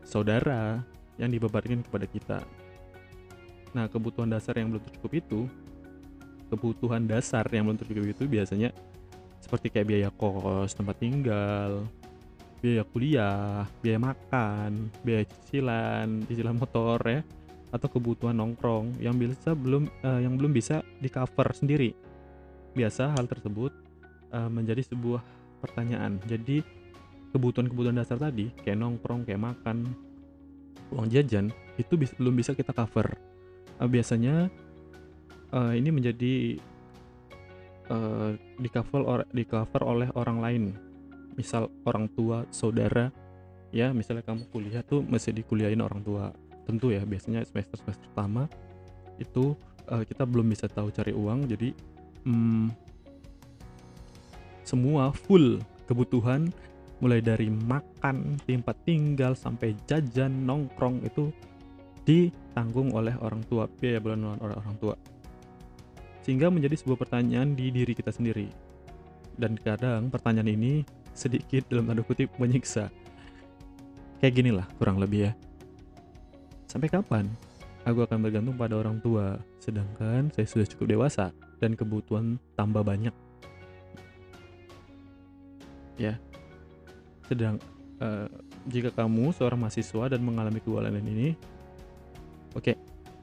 saudara 0.07 0.83
yang 1.19 1.31
dibebankan 1.31 1.83
kepada 1.83 2.05
kita. 2.07 2.39
Nah 3.71 3.87
kebutuhan 3.87 4.31
dasar 4.31 4.55
yang 4.59 4.71
belum 4.71 4.83
tercukup 4.83 5.13
itu 5.15 5.47
kebutuhan 6.51 7.07
dasar 7.07 7.47
yang 7.51 7.67
belum 7.67 7.79
tercukup 7.79 8.07
itu 8.11 8.23
biasanya 8.27 8.75
seperti 9.39 9.71
kayak 9.71 9.87
biaya 9.87 10.09
kos 10.11 10.75
tempat 10.75 10.99
tinggal 10.99 11.87
biaya 12.61 12.85
kuliah 12.85 13.65
biaya 13.81 13.99
makan 13.99 14.91
biaya 15.01 15.25
cicilan 15.25 16.21
cicilan 16.29 16.55
motor 16.59 16.99
ya 17.07 17.25
atau 17.71 17.87
kebutuhan 17.87 18.35
nongkrong 18.35 18.99
yang 18.99 19.15
bisa 19.15 19.55
belum 19.55 19.87
uh, 20.03 20.19
yang 20.19 20.35
belum 20.35 20.51
bisa 20.51 20.83
di 20.99 21.07
cover 21.07 21.55
sendiri. 21.55 21.95
Biasa 22.75 23.15
hal 23.15 23.25
tersebut 23.31 23.71
uh, 24.33 24.49
menjadi 24.51 24.83
sebuah 24.83 25.21
pertanyaan. 25.61 26.17
Jadi 26.25 26.63
kebutuhan-kebutuhan 27.31 27.95
dasar 27.95 28.19
tadi 28.19 28.51
kayak 28.63 28.79
nongkrong, 28.79 29.23
kayak 29.23 29.39
makan, 29.39 29.91
uang 30.91 31.07
jajan 31.07 31.53
itu 31.79 31.95
bis 31.95 32.11
belum 32.15 32.35
bisa 32.35 32.51
kita 32.51 32.75
cover. 32.75 33.07
Uh, 33.79 33.87
biasanya 33.87 34.51
uh, 35.55 35.73
ini 35.75 35.89
menjadi 35.91 36.59
uh, 37.91 38.35
di 38.35 38.69
cover 38.71 39.01
or 39.03 39.19
di 39.31 39.43
cover 39.47 39.81
oleh 39.83 40.09
orang 40.15 40.37
lain. 40.43 40.63
Misal 41.39 41.71
orang 41.87 42.11
tua, 42.11 42.43
saudara, 42.51 43.07
ya 43.71 43.95
misalnya 43.95 44.27
kamu 44.27 44.51
kuliah 44.51 44.83
tuh 44.83 44.99
masih 44.99 45.31
dikuliahin 45.31 45.79
orang 45.79 46.03
tua. 46.03 46.35
Tentu 46.67 46.91
ya 46.91 47.01
biasanya 47.07 47.47
semester 47.47 47.79
semester 47.79 48.05
pertama 48.11 48.51
itu 49.17 49.55
uh, 49.89 50.03
kita 50.03 50.25
belum 50.25 50.49
bisa 50.49 50.65
tahu 50.65 50.89
cari 50.89 51.13
uang 51.13 51.45
jadi 51.49 51.69
hmm, 52.25 52.90
semua 54.63 55.11
full 55.13 55.59
kebutuhan 55.89 56.49
mulai 57.01 57.19
dari 57.19 57.49
makan, 57.49 58.37
tempat 58.45 58.77
tinggal 58.85 59.33
sampai 59.33 59.73
jajan, 59.89 60.45
nongkrong 60.45 61.01
itu 61.01 61.33
ditanggung 62.05 62.93
oleh 62.93 63.17
orang 63.19 63.41
tua, 63.49 63.65
biaya 63.65 63.97
bulanan 63.97 64.37
oleh 64.37 64.55
orang 64.55 64.75
tua. 64.77 64.95
Sehingga 66.21 66.53
menjadi 66.53 66.77
sebuah 66.77 67.01
pertanyaan 67.01 67.57
di 67.57 67.73
diri 67.73 67.97
kita 67.97 68.13
sendiri. 68.13 68.45
Dan 69.33 69.57
kadang 69.57 70.13
pertanyaan 70.13 70.53
ini 70.53 70.85
sedikit 71.17 71.65
dalam 71.73 71.89
tanda 71.89 72.05
kutip 72.05 72.29
menyiksa. 72.37 72.93
Kayak 74.21 74.33
gini 74.37 74.51
lah 74.53 74.69
kurang 74.77 75.01
lebih 75.01 75.29
ya. 75.29 75.31
Sampai 76.69 76.93
kapan 76.93 77.25
aku 77.89 78.05
akan 78.05 78.21
bergantung 78.21 78.53
pada 78.53 78.77
orang 78.77 79.01
tua, 79.01 79.41
sedangkan 79.57 80.29
saya 80.29 80.45
sudah 80.45 80.69
cukup 80.69 80.85
dewasa 80.93 81.33
dan 81.57 81.73
kebutuhan 81.73 82.37
tambah 82.53 82.85
banyak 82.85 83.13
ya. 86.01 86.15
Sedang 87.29 87.61
uh, 88.01 88.27
jika 88.65 88.89
kamu 88.89 89.33
seorang 89.37 89.61
mahasiswa 89.61 90.09
dan 90.17 90.21
mengalami 90.25 90.61
kewalahan 90.61 91.01
ini 91.01 91.33
oke 92.57 92.73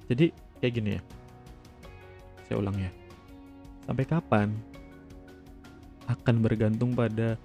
jadi 0.09 0.33
kayak 0.63 0.75
gini 0.75 0.91
ya. 0.97 1.03
Saya 2.49 2.57
ulang 2.65 2.77
ya. 2.81 2.91
Sampai 3.85 4.05
kapan 4.09 4.49
akan 6.09 6.37
bergantung 6.41 6.97
pada 6.97 7.37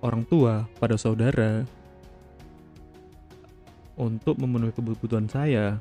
orang 0.00 0.24
tua 0.24 0.64
pada 0.80 0.96
saudara 0.96 1.68
untuk 4.00 4.40
memenuhi 4.40 4.72
kebutuhan 4.72 5.28
saya? 5.28 5.76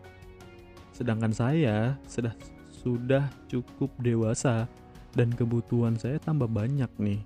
Sedangkan 0.92 1.32
saya 1.32 1.96
sudah 2.06 2.36
sudah 2.70 3.32
cukup 3.48 3.94
dewasa 4.04 4.68
dan 5.16 5.32
kebutuhan 5.32 5.96
saya 5.96 6.20
tambah 6.20 6.52
banyak 6.52 6.92
nih. 7.00 7.24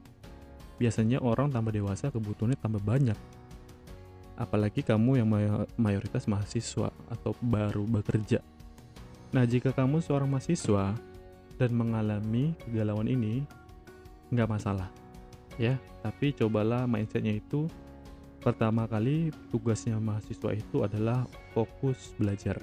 Biasanya 0.76 1.24
orang 1.24 1.52
tambah 1.52 1.72
dewasa 1.72 2.12
kebutuhannya 2.12 2.60
tambah 2.60 2.84
banyak. 2.84 3.18
Apalagi 4.36 4.84
kamu 4.84 5.24
yang 5.24 5.30
mayoritas 5.80 6.28
mahasiswa 6.28 6.92
atau 7.08 7.32
baru 7.40 7.88
bekerja. 7.88 8.44
Nah, 9.32 9.48
jika 9.48 9.72
kamu 9.72 10.04
seorang 10.04 10.28
mahasiswa 10.28 10.92
dan 11.56 11.72
mengalami 11.72 12.52
kegalauan 12.68 13.08
ini, 13.08 13.48
nggak 14.36 14.52
masalah. 14.52 14.92
Ya, 15.56 15.80
tapi 16.04 16.36
cobalah 16.36 16.84
mindsetnya 16.84 17.40
itu 17.40 17.72
pertama 18.44 18.84
kali 18.86 19.32
tugasnya 19.50 19.96
mahasiswa 19.98 20.52
itu 20.52 20.84
adalah 20.84 21.24
fokus 21.56 22.12
belajar. 22.20 22.60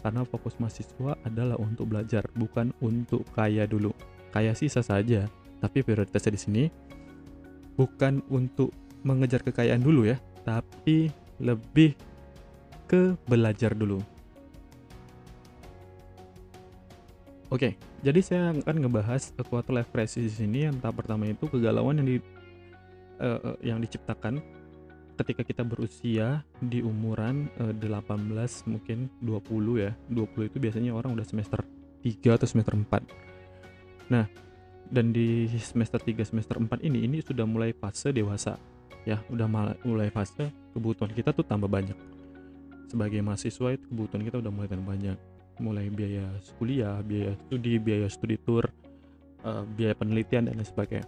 Karena 0.00 0.24
fokus 0.24 0.56
mahasiswa 0.56 1.20
adalah 1.28 1.60
untuk 1.60 1.92
belajar, 1.92 2.24
bukan 2.32 2.72
untuk 2.80 3.28
kaya 3.36 3.68
dulu 3.68 3.92
kaya 4.32 4.56
sisa 4.56 4.80
saja, 4.80 5.28
tapi 5.60 5.84
prioritasnya 5.84 6.32
di 6.32 6.40
sini 6.40 6.64
bukan 7.80 8.20
untuk 8.28 8.76
mengejar 9.00 9.40
kekayaan 9.40 9.80
dulu 9.80 10.04
ya, 10.04 10.20
tapi 10.44 11.08
lebih 11.40 11.96
ke 12.84 13.16
belajar 13.24 13.72
dulu. 13.72 14.04
Oke, 17.48 17.80
jadi 18.04 18.20
saya 18.20 18.42
akan 18.52 18.76
ngebahas 18.84 19.32
quarter 19.48 19.72
life 19.72 19.88
crisis 19.88 20.28
di 20.28 20.34
sini. 20.44 20.68
Yang 20.68 20.84
tahap 20.84 21.00
pertama 21.00 21.24
itu 21.24 21.48
kegalauan 21.48 21.98
yang 22.04 22.08
di 22.12 22.16
uh, 23.18 23.56
yang 23.64 23.80
diciptakan 23.80 24.38
ketika 25.18 25.42
kita 25.42 25.62
berusia 25.64 26.44
di 26.60 26.84
umuran 26.84 27.48
uh, 27.58 27.72
18 27.72 28.70
mungkin 28.70 29.08
20 29.24 29.84
ya. 29.88 29.96
20 30.12 30.52
itu 30.52 30.56
biasanya 30.60 30.92
orang 30.92 31.16
udah 31.16 31.26
semester 31.26 31.64
3 32.04 32.36
atau 32.36 32.46
semester 32.46 32.76
4 32.76 33.30
Nah, 34.10 34.26
dan 34.90 35.14
di 35.14 35.46
semester 35.62 36.02
3 36.02 36.26
semester 36.26 36.58
4 36.58 36.82
ini 36.82 37.06
ini 37.06 37.22
sudah 37.22 37.46
mulai 37.46 37.70
fase 37.70 38.10
dewasa. 38.10 38.58
Ya, 39.08 39.22
udah 39.32 39.48
mulai 39.86 40.12
fase 40.12 40.52
kebutuhan 40.76 41.14
kita 41.14 41.32
tuh 41.32 41.46
tambah 41.46 41.70
banyak. 41.70 41.96
Sebagai 42.90 43.22
mahasiswa 43.22 43.78
itu 43.78 43.86
kebutuhan 43.86 44.26
kita 44.26 44.36
udah 44.42 44.52
mulai 44.52 44.68
tambah 44.68 44.88
banyak. 44.90 45.16
Mulai 45.62 45.86
biaya 45.88 46.26
kuliah, 46.58 46.98
biaya 47.00 47.32
studi, 47.46 47.78
biaya 47.78 48.06
studi 48.10 48.36
tour, 48.42 48.66
uh, 49.46 49.62
biaya 49.78 49.94
penelitian 49.94 50.50
dan 50.50 50.58
lain 50.58 50.66
sebagainya. 50.66 51.06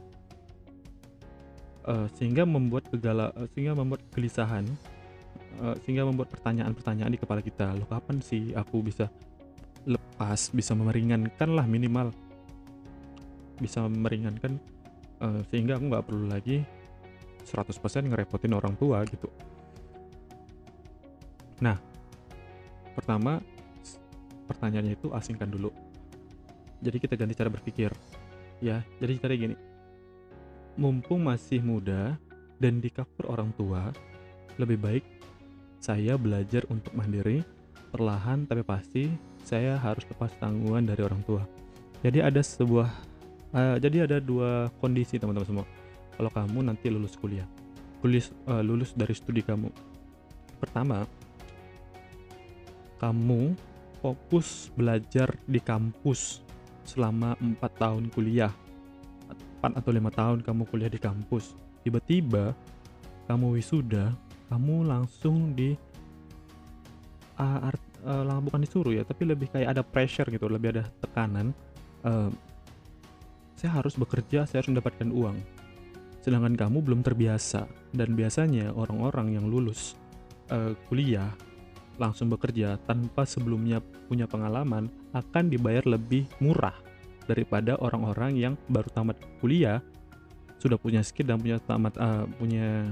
Uh, 1.82 2.06
sehingga 2.14 2.46
membuat 2.46 2.86
kegala 2.86 3.34
uh, 3.34 3.50
sehingga 3.52 3.74
membuat 3.74 4.06
kegelisahan 4.10 4.64
sehingga 5.84 6.08
membuat 6.08 6.32
pertanyaan-pertanyaan 6.32 7.12
di 7.12 7.20
kepala 7.20 7.44
kita 7.44 7.76
lo 7.76 7.84
kapan 7.84 8.24
sih 8.24 8.56
aku 8.56 8.80
bisa 8.80 9.12
lepas 9.84 10.48
bisa 10.48 10.72
memeringankan 10.72 11.48
lah 11.52 11.68
minimal 11.68 12.08
bisa 13.62 13.87
meringankan 13.87 14.59
uh, 15.23 15.40
sehingga 15.49 15.78
aku 15.78 15.85
nggak 15.87 16.04
perlu 16.11 16.26
lagi 16.26 16.66
100% 17.47 18.10
ngerepotin 18.10 18.52
orang 18.54 18.75
tua 18.75 19.06
gitu. 19.06 19.30
Nah 21.63 21.78
pertama 22.99 23.39
pertanyaannya 24.50 24.99
itu 24.99 25.15
asingkan 25.15 25.49
dulu. 25.50 25.71
Jadi 26.82 26.99
kita 26.99 27.15
ganti 27.15 27.39
cara 27.39 27.50
berpikir. 27.50 27.95
Ya 28.58 28.82
jadi 28.99 29.19
cara 29.23 29.34
gini. 29.39 29.56
Mumpung 30.75 31.23
masih 31.23 31.63
muda 31.63 32.19
dan 32.58 32.82
di 32.82 32.91
cover 32.91 33.30
orang 33.30 33.54
tua 33.54 33.95
lebih 34.56 34.78
baik 34.78 35.04
saya 35.82 36.15
belajar 36.15 36.63
untuk 36.71 36.95
mandiri 36.95 37.43
perlahan 37.91 38.47
tapi 38.47 38.63
pasti 38.63 39.10
saya 39.43 39.75
harus 39.76 40.06
lepas 40.06 40.30
tanggungan 40.39 40.86
dari 40.86 41.02
orang 41.02 41.21
tua. 41.26 41.43
Jadi 42.02 42.19
ada 42.23 42.43
sebuah 42.43 42.89
uh, 43.54 43.76
jadi 43.78 44.08
ada 44.08 44.19
dua 44.19 44.73
kondisi 44.80 45.17
teman-teman 45.21 45.49
semua. 45.49 45.67
Kalau 46.12 46.28
kamu 46.28 46.58
nanti 46.69 46.93
lulus 46.93 47.17
kuliah 47.17 47.49
lulus 48.02 48.34
uh, 48.50 48.60
lulus 48.60 48.91
dari 48.99 49.15
studi 49.15 49.47
kamu 49.47 49.71
pertama 50.58 51.06
kamu 52.99 53.54
fokus 54.02 54.71
belajar 54.75 55.30
di 55.47 55.58
kampus 55.62 56.43
selama 56.82 57.38
empat 57.38 57.73
tahun 57.78 58.10
kuliah. 58.10 58.50
4 59.62 59.78
atau 59.78 59.95
lima 59.95 60.10
tahun 60.10 60.43
kamu 60.43 60.67
kuliah 60.67 60.91
di 60.91 60.99
kampus. 60.99 61.54
Tiba-tiba 61.86 62.50
kamu 63.30 63.58
wisuda 63.58 64.10
kamu 64.50 64.86
langsung 64.91 65.54
di 65.54 65.75
uh, 67.38 67.71
art, 67.71 67.82
uh, 68.02 68.43
bukan 68.43 68.67
disuruh 68.67 68.91
ya 68.95 69.02
tapi 69.06 69.23
lebih 69.26 69.50
kayak 69.50 69.78
ada 69.78 69.82
pressure 69.86 70.26
gitu 70.30 70.50
lebih 70.50 70.76
ada 70.78 70.84
tekanan 71.00 71.54
uh, 72.02 72.28
saya 73.62 73.78
harus 73.78 73.94
bekerja, 73.94 74.42
saya 74.42 74.58
harus 74.58 74.75
mendapatkan 74.75 75.06
uang. 75.14 75.38
Sedangkan 76.18 76.58
kamu 76.58 76.82
belum 76.82 77.06
terbiasa, 77.06 77.70
dan 77.94 78.18
biasanya 78.18 78.75
orang-orang 78.75 79.38
yang 79.38 79.46
lulus 79.46 79.94
uh, 80.50 80.75
kuliah 80.90 81.30
langsung 81.94 82.26
bekerja 82.26 82.75
tanpa 82.82 83.22
sebelumnya 83.22 83.78
punya 84.10 84.26
pengalaman 84.26 84.90
akan 85.14 85.46
dibayar 85.46 85.86
lebih 85.86 86.26
murah 86.42 86.75
daripada 87.30 87.78
orang-orang 87.78 88.34
yang 88.34 88.54
baru 88.66 88.90
tamat 88.90 89.14
kuliah 89.38 89.78
sudah 90.58 90.75
punya 90.75 91.06
skill 91.06 91.30
dan 91.30 91.38
punya 91.38 91.62
tamat 91.62 91.94
uh, 92.02 92.26
punya 92.42 92.90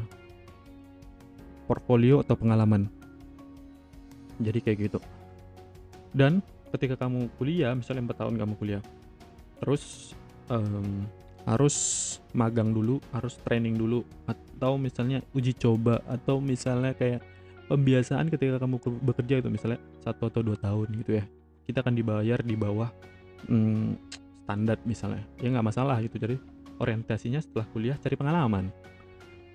portfolio 1.66 2.22
atau 2.22 2.38
pengalaman. 2.38 2.86
Jadi 4.38 4.58
kayak 4.62 4.78
gitu. 4.86 4.98
Dan 6.14 6.46
ketika 6.70 6.94
kamu 6.94 7.26
kuliah, 7.42 7.74
misalnya 7.74 8.14
4 8.14 8.22
tahun 8.22 8.34
kamu 8.38 8.54
kuliah, 8.54 8.82
terus 9.58 10.14
um, 10.50 11.06
harus 11.48 11.76
magang 12.36 12.74
dulu, 12.74 13.00
harus 13.16 13.40
training 13.46 13.80
dulu, 13.80 14.04
atau 14.28 14.76
misalnya 14.76 15.24
uji 15.32 15.56
coba, 15.56 16.04
atau 16.04 16.36
misalnya 16.42 16.92
kayak 16.92 17.24
pembiasaan 17.70 18.28
ketika 18.28 18.60
kamu 18.60 18.76
bekerja 19.00 19.40
itu 19.40 19.48
misalnya 19.48 19.80
satu 20.04 20.28
atau 20.28 20.42
dua 20.44 20.58
tahun 20.60 20.90
gitu 21.00 21.16
ya, 21.16 21.24
kita 21.64 21.80
akan 21.80 21.94
dibayar 21.96 22.38
di 22.44 22.54
bawah 22.58 22.92
hmm, 23.48 23.96
standar 24.44 24.76
misalnya, 24.84 25.24
ya 25.40 25.48
nggak 25.48 25.64
masalah 25.64 25.96
gitu. 26.04 26.20
Jadi 26.20 26.36
orientasinya 26.76 27.40
setelah 27.40 27.64
kuliah 27.72 27.96
cari 27.96 28.18
pengalaman. 28.18 28.68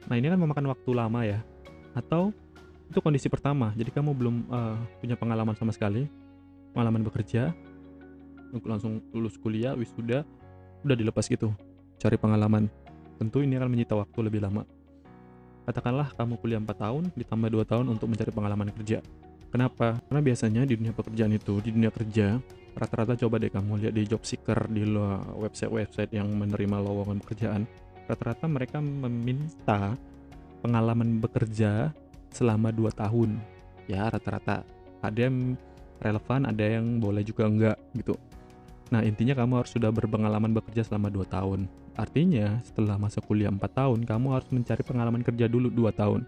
Nah 0.09 0.15
ini 0.17 0.31
kan 0.31 0.39
memakan 0.41 0.73
waktu 0.73 0.89
lama 0.95 1.21
ya, 1.21 1.39
atau 1.93 2.33
itu 2.85 3.01
kondisi 3.01 3.29
pertama, 3.29 3.73
jadi 3.73 3.89
kamu 3.89 4.13
belum 4.13 4.35
uh, 4.49 4.77
punya 5.01 5.17
pengalaman 5.17 5.57
sama 5.57 5.73
sekali, 5.73 6.05
pengalaman 6.73 7.01
bekerja, 7.01 7.49
langsung 8.61 9.01
lulus 9.09 9.35
kuliah, 9.41 9.73
wisuda, 9.73 10.21
udah 10.85 10.93
dilepas 10.93 11.25
gitu 11.25 11.49
cari 11.97 12.21
pengalaman. 12.21 12.69
Tentu 13.17 13.41
ini 13.41 13.57
akan 13.57 13.69
menyita 13.71 13.97
waktu 13.97 14.19
lebih 14.29 14.43
lama. 14.45 14.61
Katakanlah 15.65 16.13
kamu 16.13 16.37
kuliah 16.37 16.61
4 16.61 16.69
tahun 16.77 17.03
ditambah 17.17 17.49
2 17.49 17.65
tahun 17.65 17.85
untuk 17.89 18.07
mencari 18.11 18.29
pengalaman 18.29 18.69
kerja. 18.69 19.01
Kenapa? 19.49 20.03
karena 20.11 20.19
biasanya 20.19 20.61
di 20.67 20.75
dunia 20.75 20.91
pekerjaan 20.91 21.31
itu 21.31 21.63
di 21.63 21.71
dunia 21.71 21.87
kerja 21.87 22.43
rata-rata 22.75 23.15
coba 23.15 23.39
deh 23.39 23.47
kamu 23.47 23.87
lihat 23.87 23.93
di 23.95 24.03
job 24.03 24.19
seeker 24.27 24.67
di 24.67 24.83
website-website 25.39 26.11
yang 26.11 26.27
menerima 26.27 26.77
lowongan 26.83 27.23
pekerjaan. 27.23 27.63
Rata-rata 28.05 28.45
mereka 28.51 28.83
meminta 28.83 29.95
pengalaman 30.59 31.23
bekerja 31.23 31.95
selama 32.35 32.69
2 32.69 32.91
tahun. 32.93 33.39
Ya 33.87 34.05
rata-rata. 34.11 34.67
Ada 35.01 35.31
yang 35.31 35.55
relevan 36.03 36.41
ada 36.51 36.65
yang 36.67 36.99
boleh 36.99 37.23
juga 37.23 37.47
enggak 37.47 37.77
gitu 37.95 38.19
Nah, 38.93 39.01
intinya 39.01 39.33
kamu 39.33 39.65
harus 39.65 39.71
sudah 39.73 39.89
berpengalaman 39.89 40.53
bekerja 40.53 40.85
selama 40.85 41.09
2 41.09 41.25
tahun. 41.25 41.65
Artinya, 41.97 42.61
setelah 42.61 43.01
masa 43.01 43.23
kuliah 43.23 43.49
4 43.49 43.61
tahun, 43.73 43.99
kamu 44.05 44.27
harus 44.37 44.49
mencari 44.53 44.83
pengalaman 44.85 45.25
kerja 45.25 45.49
dulu 45.49 45.73
2 45.73 45.89
tahun. 45.95 46.21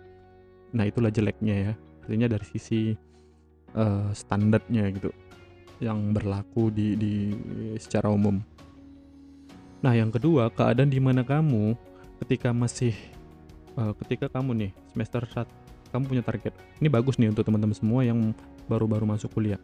Nah, 0.73 0.83
itulah 0.89 1.13
jeleknya 1.13 1.55
ya. 1.55 1.73
Artinya 2.01 2.27
dari 2.31 2.45
sisi 2.49 2.95
uh, 3.77 4.09
standarnya 4.15 4.89
gitu 4.95 5.11
yang 5.77 6.15
berlaku 6.15 6.73
di 6.73 6.97
di 6.97 7.13
secara 7.77 8.09
umum. 8.09 8.41
Nah, 9.85 9.93
yang 9.93 10.09
kedua, 10.09 10.49
keadaan 10.49 10.89
di 10.89 10.97
mana 10.97 11.21
kamu 11.21 11.77
ketika 12.25 12.49
masih 12.49 12.97
uh, 13.77 13.93
ketika 14.01 14.25
kamu 14.33 14.65
nih 14.65 14.71
semester 14.89 15.21
1 15.21 15.67
kamu 15.93 16.03
punya 16.09 16.23
target. 16.25 16.53
Ini 16.83 16.89
bagus 16.91 17.15
nih 17.15 17.31
untuk 17.31 17.47
teman-teman 17.47 17.77
semua 17.77 18.03
yang 18.03 18.35
baru-baru 18.67 19.07
masuk 19.07 19.31
kuliah. 19.31 19.61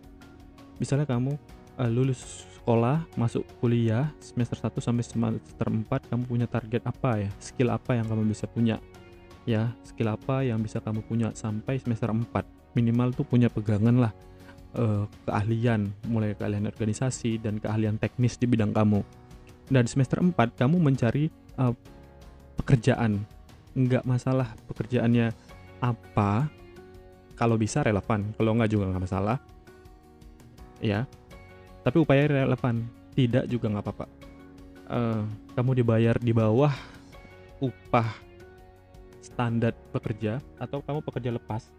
Misalnya 0.80 1.04
kamu 1.04 1.36
uh, 1.78 1.90
lulus 1.90 2.48
sekolah, 2.60 3.04
masuk 3.20 3.44
kuliah 3.60 4.08
semester 4.24 4.56
1 4.56 4.72
sampai 4.80 5.04
semester 5.04 5.68
4 5.68 6.10
kamu 6.10 6.24
punya 6.24 6.48
target 6.48 6.84
apa 6.88 7.20
ya? 7.20 7.30
Skill 7.42 7.70
apa 7.74 8.00
yang 8.00 8.08
kamu 8.08 8.24
bisa 8.30 8.48
punya? 8.48 8.80
Ya, 9.44 9.76
skill 9.84 10.08
apa 10.16 10.48
yang 10.48 10.64
bisa 10.64 10.80
kamu 10.80 11.04
punya 11.04 11.36
sampai 11.36 11.76
semester 11.76 12.08
4? 12.08 12.24
Minimal 12.74 13.12
tuh 13.12 13.28
punya 13.28 13.52
pegangan 13.52 14.00
lah 14.00 14.14
uh, 14.78 15.06
keahlian, 15.26 15.92
mulai 16.10 16.34
keahlian 16.38 16.66
organisasi 16.70 17.42
dan 17.42 17.60
keahlian 17.62 17.98
teknis 17.98 18.38
di 18.38 18.46
bidang 18.50 18.74
kamu. 18.74 19.02
Dan 19.70 19.88
semester 19.88 20.20
4 20.20 20.34
kamu 20.56 20.78
mencari 20.80 21.30
uh, 21.58 21.74
pekerjaan. 22.60 23.24
Enggak 23.74 24.06
masalah 24.06 24.54
pekerjaannya 24.70 25.34
apa, 25.82 26.48
kalau 27.34 27.58
bisa 27.58 27.82
relevan, 27.82 28.32
kalau 28.38 28.54
enggak 28.54 28.72
juga 28.72 28.88
nggak 28.94 29.04
masalah. 29.04 29.38
Ya, 30.84 31.08
tapi 31.84 31.98
upaya 32.00 32.26
relevan. 32.26 32.88
Tidak 33.14 33.46
juga 33.46 33.70
nggak 33.70 33.84
apa-apa. 33.86 34.06
Uh, 34.90 35.22
kamu 35.54 35.84
dibayar 35.84 36.16
di 36.18 36.34
bawah 36.34 36.74
upah 37.62 38.10
standar 39.22 39.78
pekerja 39.94 40.42
atau 40.58 40.82
kamu 40.82 41.06
pekerja 41.06 41.30
lepas? 41.30 41.70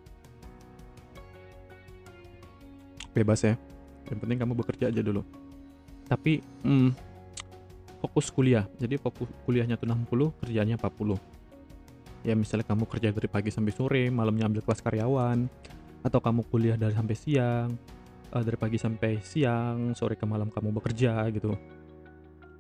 Bebas 3.11 3.43
ya. 3.43 3.59
Yang 4.07 4.19
penting 4.23 4.39
kamu 4.39 4.53
bekerja 4.55 4.95
aja 4.95 5.03
dulu. 5.03 5.27
Tapi 6.07 6.39
hmm, 6.63 6.95
fokus 7.99 8.31
kuliah. 8.31 8.69
Jadi 8.79 9.01
fokus 9.01 9.27
kuliahnya 9.43 9.75
tuh 9.75 9.91
60 9.91 10.39
kerjanya 10.45 10.79
40 10.79 11.35
ya 12.25 12.33
misalnya 12.33 12.65
kamu 12.65 12.89
kerja 12.89 13.13
dari 13.13 13.29
pagi 13.29 13.53
sampai 13.53 13.73
sore 13.77 14.05
malamnya 14.09 14.49
ambil 14.49 14.65
kelas 14.65 14.81
karyawan 14.81 15.45
atau 16.01 16.19
kamu 16.25 16.41
kuliah 16.49 16.77
dari 16.81 16.97
sampai 16.97 17.13
siang 17.13 17.69
uh, 18.35 18.43
dari 18.43 18.59
pagi 18.59 18.77
sampai 18.77 19.23
siang, 19.23 19.95
sore 19.95 20.19
ke 20.19 20.27
malam 20.27 20.51
kamu 20.51 20.75
bekerja 20.75 21.31
gitu. 21.31 21.55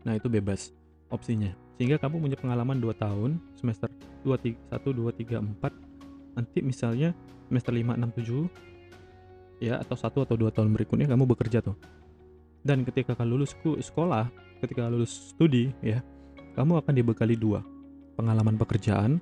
Nah, 0.06 0.14
itu 0.14 0.30
bebas 0.30 0.70
opsinya. 1.10 1.50
Sehingga 1.74 1.98
kamu 1.98 2.22
punya 2.22 2.38
pengalaman 2.38 2.78
2 2.78 2.94
tahun, 2.94 3.42
semester 3.58 3.90
2 4.22 4.38
3, 4.38 4.70
1 4.70 4.78
2 4.78 5.10
3 5.10 5.42
4. 5.42 6.38
Nanti 6.38 6.58
misalnya 6.62 7.10
semester 7.50 7.74
5 7.74 7.98
6 7.98 8.22
7 8.22 8.74
ya 9.62 9.78
atau 9.78 9.96
satu 9.96 10.26
atau 10.26 10.34
dua 10.34 10.50
tahun 10.50 10.74
berikutnya 10.74 11.06
kamu 11.08 11.24
bekerja 11.30 11.62
tuh. 11.62 11.78
Dan 12.64 12.82
ketika 12.84 13.12
kamu 13.16 13.38
lulus 13.38 13.52
sekolah, 13.60 14.28
ketika 14.64 14.88
lulus 14.88 15.32
studi 15.32 15.72
ya, 15.84 16.00
kamu 16.56 16.80
akan 16.80 16.92
dibekali 16.96 17.36
dua 17.36 17.64
pengalaman 18.16 18.56
pekerjaan. 18.56 19.20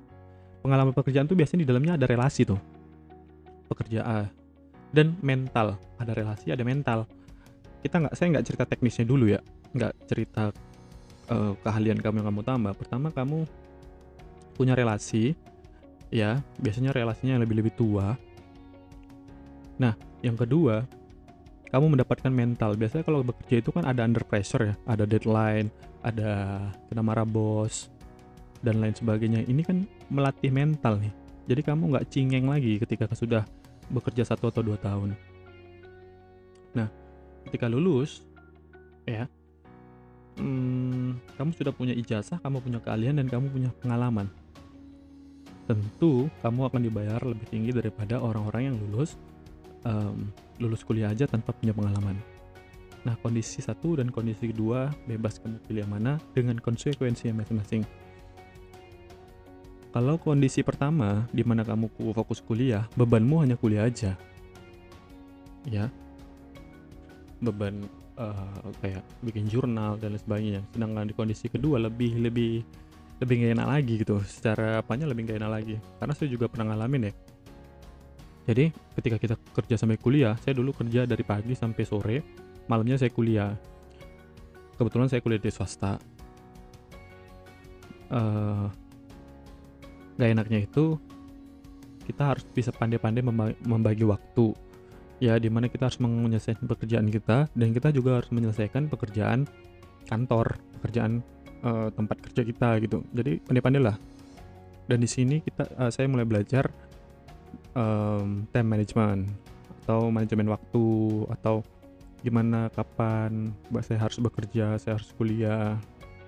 Pengalaman 0.63 0.95
pekerjaan 0.95 1.27
tuh 1.27 1.35
biasanya 1.35 1.67
di 1.67 1.69
dalamnya 1.69 1.93
ada 1.99 2.07
relasi 2.07 2.47
tuh. 2.47 2.59
Pekerjaan 3.67 4.42
dan 4.93 5.17
mental. 5.25 5.75
Ada 5.97 6.13
relasi 6.13 6.53
ada 6.53 6.61
mental. 6.61 7.09
Kita 7.81 7.99
nggak 7.99 8.13
saya 8.15 8.37
nggak 8.37 8.45
cerita 8.45 8.63
teknisnya 8.69 9.05
dulu 9.09 9.25
ya. 9.27 9.41
Nggak 9.73 9.93
cerita 10.07 10.53
uh, 11.33 11.53
keahlian 11.65 11.99
kamu 11.99 12.23
yang 12.23 12.27
kamu 12.31 12.41
tambah. 12.45 12.73
Pertama 12.77 13.09
kamu 13.09 13.43
punya 14.55 14.77
relasi 14.77 15.33
ya. 16.13 16.39
Biasanya 16.61 16.93
relasinya 16.93 17.35
yang 17.35 17.43
lebih 17.43 17.65
lebih 17.65 17.73
tua. 17.73 18.13
Nah 19.81 19.97
yang 20.21 20.37
kedua 20.37 20.85
kamu 21.73 21.97
mendapatkan 21.97 22.29
mental. 22.29 22.77
Biasanya 22.77 23.03
kalau 23.03 23.25
bekerja 23.25 23.65
itu 23.65 23.73
kan 23.73 23.83
ada 23.83 24.05
under 24.05 24.21
pressure 24.21 24.71
ya. 24.71 24.75
Ada 24.85 25.09
deadline 25.09 25.73
ada 26.03 26.59
kena 26.91 27.01
marah 27.01 27.25
bos 27.25 27.89
dan 28.61 28.83
lain 28.83 28.93
sebagainya. 28.93 29.47
Ini 29.47 29.61
kan 29.65 29.87
melatih 30.11 30.51
mental 30.53 30.99
nih. 30.99 31.11
Jadi 31.43 31.61
kamu 31.63 31.83
nggak 31.95 32.07
cingeng 32.11 32.47
lagi 32.47 32.79
ketika 32.79 33.09
sudah 33.11 33.43
bekerja 33.89 34.23
satu 34.27 34.51
atau 34.51 34.61
dua 34.63 34.77
tahun. 34.79 35.15
Nah, 36.73 36.87
ketika 37.47 37.69
lulus, 37.69 38.25
ya, 39.05 39.27
hmm, 40.39 41.37
kamu 41.37 41.51
sudah 41.53 41.73
punya 41.73 41.93
ijazah, 41.93 42.39
kamu 42.41 42.63
punya 42.63 42.79
keahlian 42.81 43.19
dan 43.19 43.27
kamu 43.29 43.51
punya 43.51 43.69
pengalaman. 43.81 44.27
Tentu 45.63 46.27
kamu 46.43 46.67
akan 46.67 46.81
dibayar 46.83 47.21
lebih 47.23 47.47
tinggi 47.47 47.71
daripada 47.71 48.19
orang-orang 48.19 48.73
yang 48.73 48.77
lulus 48.83 49.15
um, 49.87 50.27
lulus 50.59 50.83
kuliah 50.83 51.11
aja 51.11 51.27
tanpa 51.27 51.55
punya 51.55 51.71
pengalaman. 51.71 52.19
Nah, 53.03 53.19
kondisi 53.19 53.59
satu 53.59 53.99
dan 53.99 54.11
kondisi 54.11 54.47
kedua 54.47 54.87
bebas 55.07 55.39
kamu 55.39 55.59
pilih 55.67 55.83
yang 55.83 55.91
mana 55.91 56.13
dengan 56.31 56.55
konsekuensi 56.59 57.27
yang 57.27 57.39
masing-masing. 57.39 57.83
Kalau 59.93 60.17
kondisi 60.17 60.65
pertama, 60.65 61.29
di 61.29 61.45
mana 61.45 61.61
kamu 61.61 61.85
fokus 62.17 62.41
kuliah, 62.41 62.89
bebanmu 62.97 63.45
hanya 63.45 63.53
kuliah 63.53 63.85
aja. 63.85 64.17
Ya. 65.69 65.85
Beban 67.37 67.85
uh, 68.17 68.73
kayak 68.81 69.05
bikin 69.21 69.45
jurnal 69.45 70.01
dan 70.01 70.17
lain 70.17 70.21
sebagainya. 70.25 70.61
Sedangkan 70.73 71.05
di 71.05 71.13
kondisi 71.13 71.45
kedua 71.45 71.77
lebih 71.77 72.17
lebih 72.17 72.65
lebih 73.21 73.35
gak 73.45 73.53
enak 73.53 73.67
lagi 73.69 73.93
gitu. 74.01 74.17
Secara 74.25 74.81
apanya 74.81 75.05
lebih 75.05 75.29
gak 75.29 75.37
enak 75.37 75.51
lagi. 75.61 75.75
Karena 76.01 76.13
saya 76.17 76.29
juga 76.33 76.49
pernah 76.49 76.73
ngalamin 76.73 77.13
ya. 77.13 77.13
Jadi 78.49 78.65
ketika 78.97 79.17
kita 79.21 79.35
kerja 79.53 79.75
sampai 79.77 80.01
kuliah, 80.01 80.33
saya 80.41 80.57
dulu 80.57 80.73
kerja 80.73 81.05
dari 81.05 81.21
pagi 81.21 81.53
sampai 81.53 81.83
sore, 81.85 82.17
malamnya 82.65 82.97
saya 82.97 83.13
kuliah. 83.13 83.53
Kebetulan 84.73 85.05
saya 85.05 85.21
kuliah 85.21 85.37
di 85.37 85.53
swasta. 85.53 86.01
Uh, 88.09 88.73
gak 90.17 90.29
enaknya 90.29 90.65
itu 90.65 90.97
kita 92.03 92.35
harus 92.35 92.43
bisa 92.51 92.69
pandai-pandai 92.75 93.23
membagi 93.63 94.03
waktu. 94.03 94.53
Ya 95.23 95.39
di 95.39 95.47
mana 95.47 95.71
kita 95.71 95.87
harus 95.87 96.03
menyelesaikan 96.03 96.67
pekerjaan 96.67 97.07
kita 97.07 97.47
dan 97.55 97.69
kita 97.71 97.95
juga 97.95 98.19
harus 98.19 98.27
menyelesaikan 98.35 98.91
pekerjaan 98.91 99.47
kantor 100.03 100.59
pekerjaan 100.79 101.23
uh, 101.63 101.87
tempat 101.95 102.19
kerja 102.27 102.43
kita 102.43 102.69
gitu. 102.83 102.99
Jadi 103.15 103.39
pandai-pandai 103.47 103.81
lah. 103.81 103.95
Dan 104.83 104.99
di 104.99 105.07
sini 105.07 105.39
kita 105.39 105.63
uh, 105.79 105.87
saya 105.87 106.11
mulai 106.11 106.27
belajar 106.27 106.67
um, 107.71 108.43
time 108.51 108.67
management 108.67 109.31
atau 109.83 110.11
manajemen 110.11 110.51
waktu 110.51 110.87
atau 111.39 111.63
gimana 112.23 112.71
kapan 112.71 113.51
saya 113.83 113.99
harus 114.07 114.15
bekerja 114.19 114.79
saya 114.79 114.95
harus 114.95 115.11
kuliah 115.15 115.75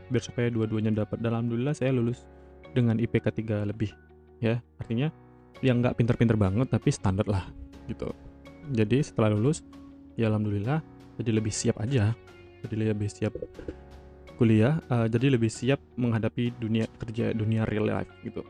biar 0.07 0.23
supaya 0.23 0.47
dua-duanya 0.47 1.03
dapat. 1.03 1.19
Dan 1.19 1.35
alhamdulillah 1.35 1.75
saya 1.75 1.91
lulus 1.91 2.23
dengan 2.75 2.99
IPK 2.99 3.31
3 3.31 3.71
lebih 3.71 3.95
ya. 4.43 4.59
Artinya 4.75 5.07
yang 5.63 5.79
nggak 5.79 5.95
pinter-pinter 5.95 6.35
banget 6.35 6.67
tapi 6.67 6.91
standar 6.91 7.25
lah 7.25 7.47
gitu. 7.87 8.11
Jadi 8.75 8.99
setelah 8.99 9.31
lulus 9.31 9.63
ya 10.19 10.27
alhamdulillah 10.27 10.83
jadi 11.15 11.31
lebih 11.31 11.53
siap 11.55 11.79
aja. 11.79 12.11
Jadi 12.65 12.75
lebih 12.81 13.07
siap 13.07 13.31
kuliah 14.35 14.83
uh, 14.91 15.07
jadi 15.07 15.31
lebih 15.39 15.47
siap 15.47 15.79
menghadapi 15.95 16.51
dunia 16.59 16.85
kerja 16.99 17.31
dunia 17.31 17.63
real 17.63 17.87
life 17.87 18.11
gitu. 18.21 18.43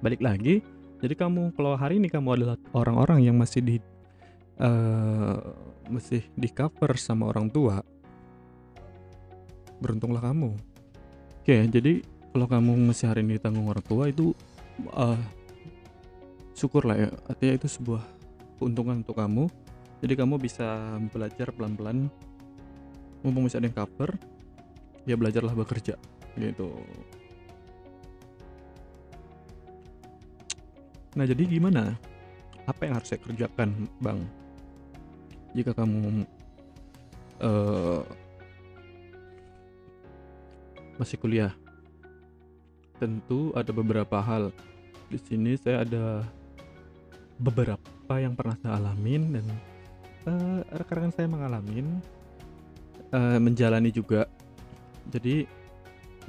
Balik 0.00 0.24
lagi 0.24 0.64
jadi 1.04 1.14
kamu 1.18 1.52
kalau 1.54 1.76
hari 1.76 2.00
ini 2.00 2.08
kamu 2.08 2.40
adalah 2.40 2.56
orang-orang 2.72 3.26
yang 3.26 3.36
masih 3.36 3.60
di 3.60 3.76
uh, 4.62 5.38
masih 5.92 6.24
di 6.32 6.48
cover 6.48 6.96
sama 6.96 7.28
orang 7.28 7.52
tua 7.52 7.84
beruntunglah 9.82 10.24
kamu. 10.24 10.56
Oke 11.42 11.56
jadi 11.68 12.00
kalau 12.32 12.48
kamu 12.48 12.72
masih 12.88 13.12
hari 13.12 13.20
ini 13.20 13.36
ditanggung 13.36 13.68
orang 13.68 13.84
tua 13.84 14.08
itu 14.08 14.32
uh, 14.96 15.20
syukur 16.56 16.88
lah 16.88 16.96
ya. 16.96 17.08
Artinya 17.28 17.60
itu 17.60 17.68
sebuah 17.68 18.00
keuntungan 18.56 19.04
untuk 19.04 19.20
kamu. 19.20 19.52
Jadi 20.00 20.14
kamu 20.16 20.40
bisa 20.40 20.96
belajar 21.12 21.52
pelan-pelan. 21.52 22.08
Mumpung 23.22 23.46
masih 23.46 23.60
ada 23.60 23.68
yang 23.68 23.76
cover 23.76 24.10
ya 25.06 25.14
belajarlah 25.14 25.54
bekerja 25.54 25.94
gitu. 26.40 26.72
Nah 31.12 31.24
jadi 31.28 31.42
gimana? 31.44 31.94
Apa 32.64 32.88
yang 32.88 32.96
harus 32.96 33.12
saya 33.12 33.20
kerjakan 33.20 33.86
bang? 34.00 34.18
Jika 35.52 35.76
kamu 35.76 36.24
uh, 37.44 38.02
masih 40.96 41.20
kuliah 41.20 41.52
tentu 43.02 43.50
ada 43.58 43.74
beberapa 43.74 44.22
hal. 44.22 44.54
Di 45.10 45.18
sini 45.18 45.58
saya 45.58 45.82
ada 45.82 46.22
beberapa 47.42 48.14
yang 48.14 48.38
pernah 48.38 48.54
saya 48.62 48.78
alamin 48.78 49.34
dan 49.34 49.46
uh, 50.30 50.62
rekan-rekan 50.70 51.10
saya 51.10 51.26
mengalami 51.26 51.82
uh, 53.10 53.42
menjalani 53.42 53.90
juga. 53.90 54.30
Jadi 55.10 55.50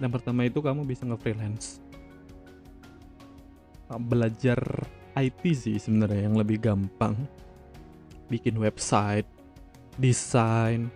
yang 0.01 0.09
pertama 0.09 0.49
itu 0.49 0.57
kamu 0.57 0.81
bisa 0.89 1.05
nge-freelance. 1.05 1.77
Uh, 3.93 4.01
belajar 4.01 4.57
IT 5.13 5.45
sih 5.53 5.77
sebenarnya 5.77 6.25
yang 6.25 6.33
lebih 6.33 6.57
gampang. 6.57 7.13
Bikin 8.33 8.57
website, 8.57 9.29
desain, 10.01 10.89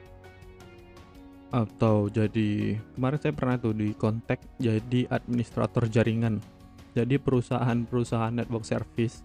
atau 1.47 2.11
jadi 2.11 2.75
kemarin 2.95 3.19
saya 3.23 3.33
pernah 3.33 3.55
tuh 3.55 3.71
di 3.71 3.95
kontak 3.95 4.43
jadi 4.59 5.07
administrator 5.07 5.87
jaringan. 5.87 6.43
Jadi 6.91 7.15
perusahaan-perusahaan 7.21 8.33
network 8.33 8.65
service 8.65 9.21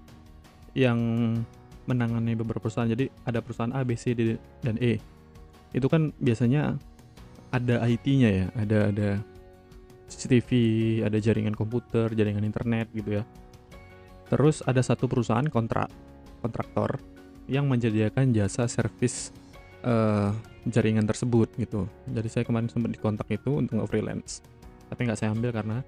yang 0.76 0.98
menangani 1.88 2.38
beberapa 2.38 2.62
perusahaan. 2.62 2.86
Jadi 2.90 3.10
ada 3.26 3.42
perusahaan 3.42 3.74
A, 3.74 3.82
B, 3.82 3.96
C, 3.98 4.14
D, 4.14 4.38
dan 4.62 4.78
E. 4.78 5.00
Itu 5.72 5.88
kan 5.88 6.12
biasanya 6.20 6.76
ada 7.50 7.82
IT-nya 7.84 8.30
ya, 8.30 8.46
ada 8.54 8.78
ada 8.92 9.08
CCTV, 10.12 10.50
ada 11.02 11.16
jaringan 11.16 11.56
komputer, 11.56 12.12
jaringan 12.12 12.44
internet 12.44 12.92
gitu 12.92 13.20
ya. 13.20 13.24
Terus 14.28 14.60
ada 14.64 14.80
satu 14.84 15.08
perusahaan 15.08 15.44
kontrak 15.48 15.88
kontraktor 16.44 17.00
yang 17.50 17.66
menyediakan 17.66 18.32
jasa 18.32 18.68
servis 18.68 19.34
uh, 19.82 20.30
jaringan 20.66 21.06
tersebut 21.06 21.50
gitu. 21.58 21.90
Jadi 22.10 22.28
saya 22.30 22.44
kemarin 22.46 22.70
sempat 22.70 22.94
dikontak 22.94 23.28
itu 23.30 23.58
untuk 23.58 23.82
nge 23.82 23.86
freelance, 23.90 24.32
tapi 24.90 25.06
nggak 25.06 25.18
saya 25.18 25.34
ambil 25.34 25.50
karena 25.50 25.82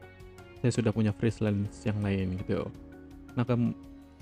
saya 0.62 0.72
sudah 0.74 0.92
punya 0.96 1.12
freelance 1.14 1.84
yang 1.86 1.98
lain 2.00 2.40
gitu. 2.42 2.66
Nah, 3.34 3.44
ke 3.44 3.54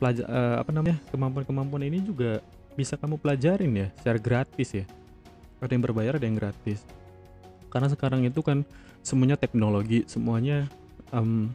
pelajar 0.00 0.26
uh, 0.26 0.56
apa 0.58 0.70
namanya 0.74 0.98
kemampuan-kemampuan 1.14 1.86
ini 1.86 2.02
juga 2.02 2.42
bisa 2.74 2.96
kamu 2.96 3.20
pelajarin 3.20 3.72
ya 3.76 3.88
secara 4.00 4.18
gratis 4.18 4.68
ya. 4.72 4.84
Ada 5.62 5.78
yang 5.78 5.84
berbayar, 5.84 6.18
ada 6.18 6.26
yang 6.26 6.34
gratis. 6.34 6.82
Karena 7.70 7.86
sekarang 7.86 8.26
itu 8.26 8.42
kan 8.42 8.66
semuanya 9.00 9.38
teknologi, 9.38 10.02
semuanya 10.10 10.66
um, 11.14 11.54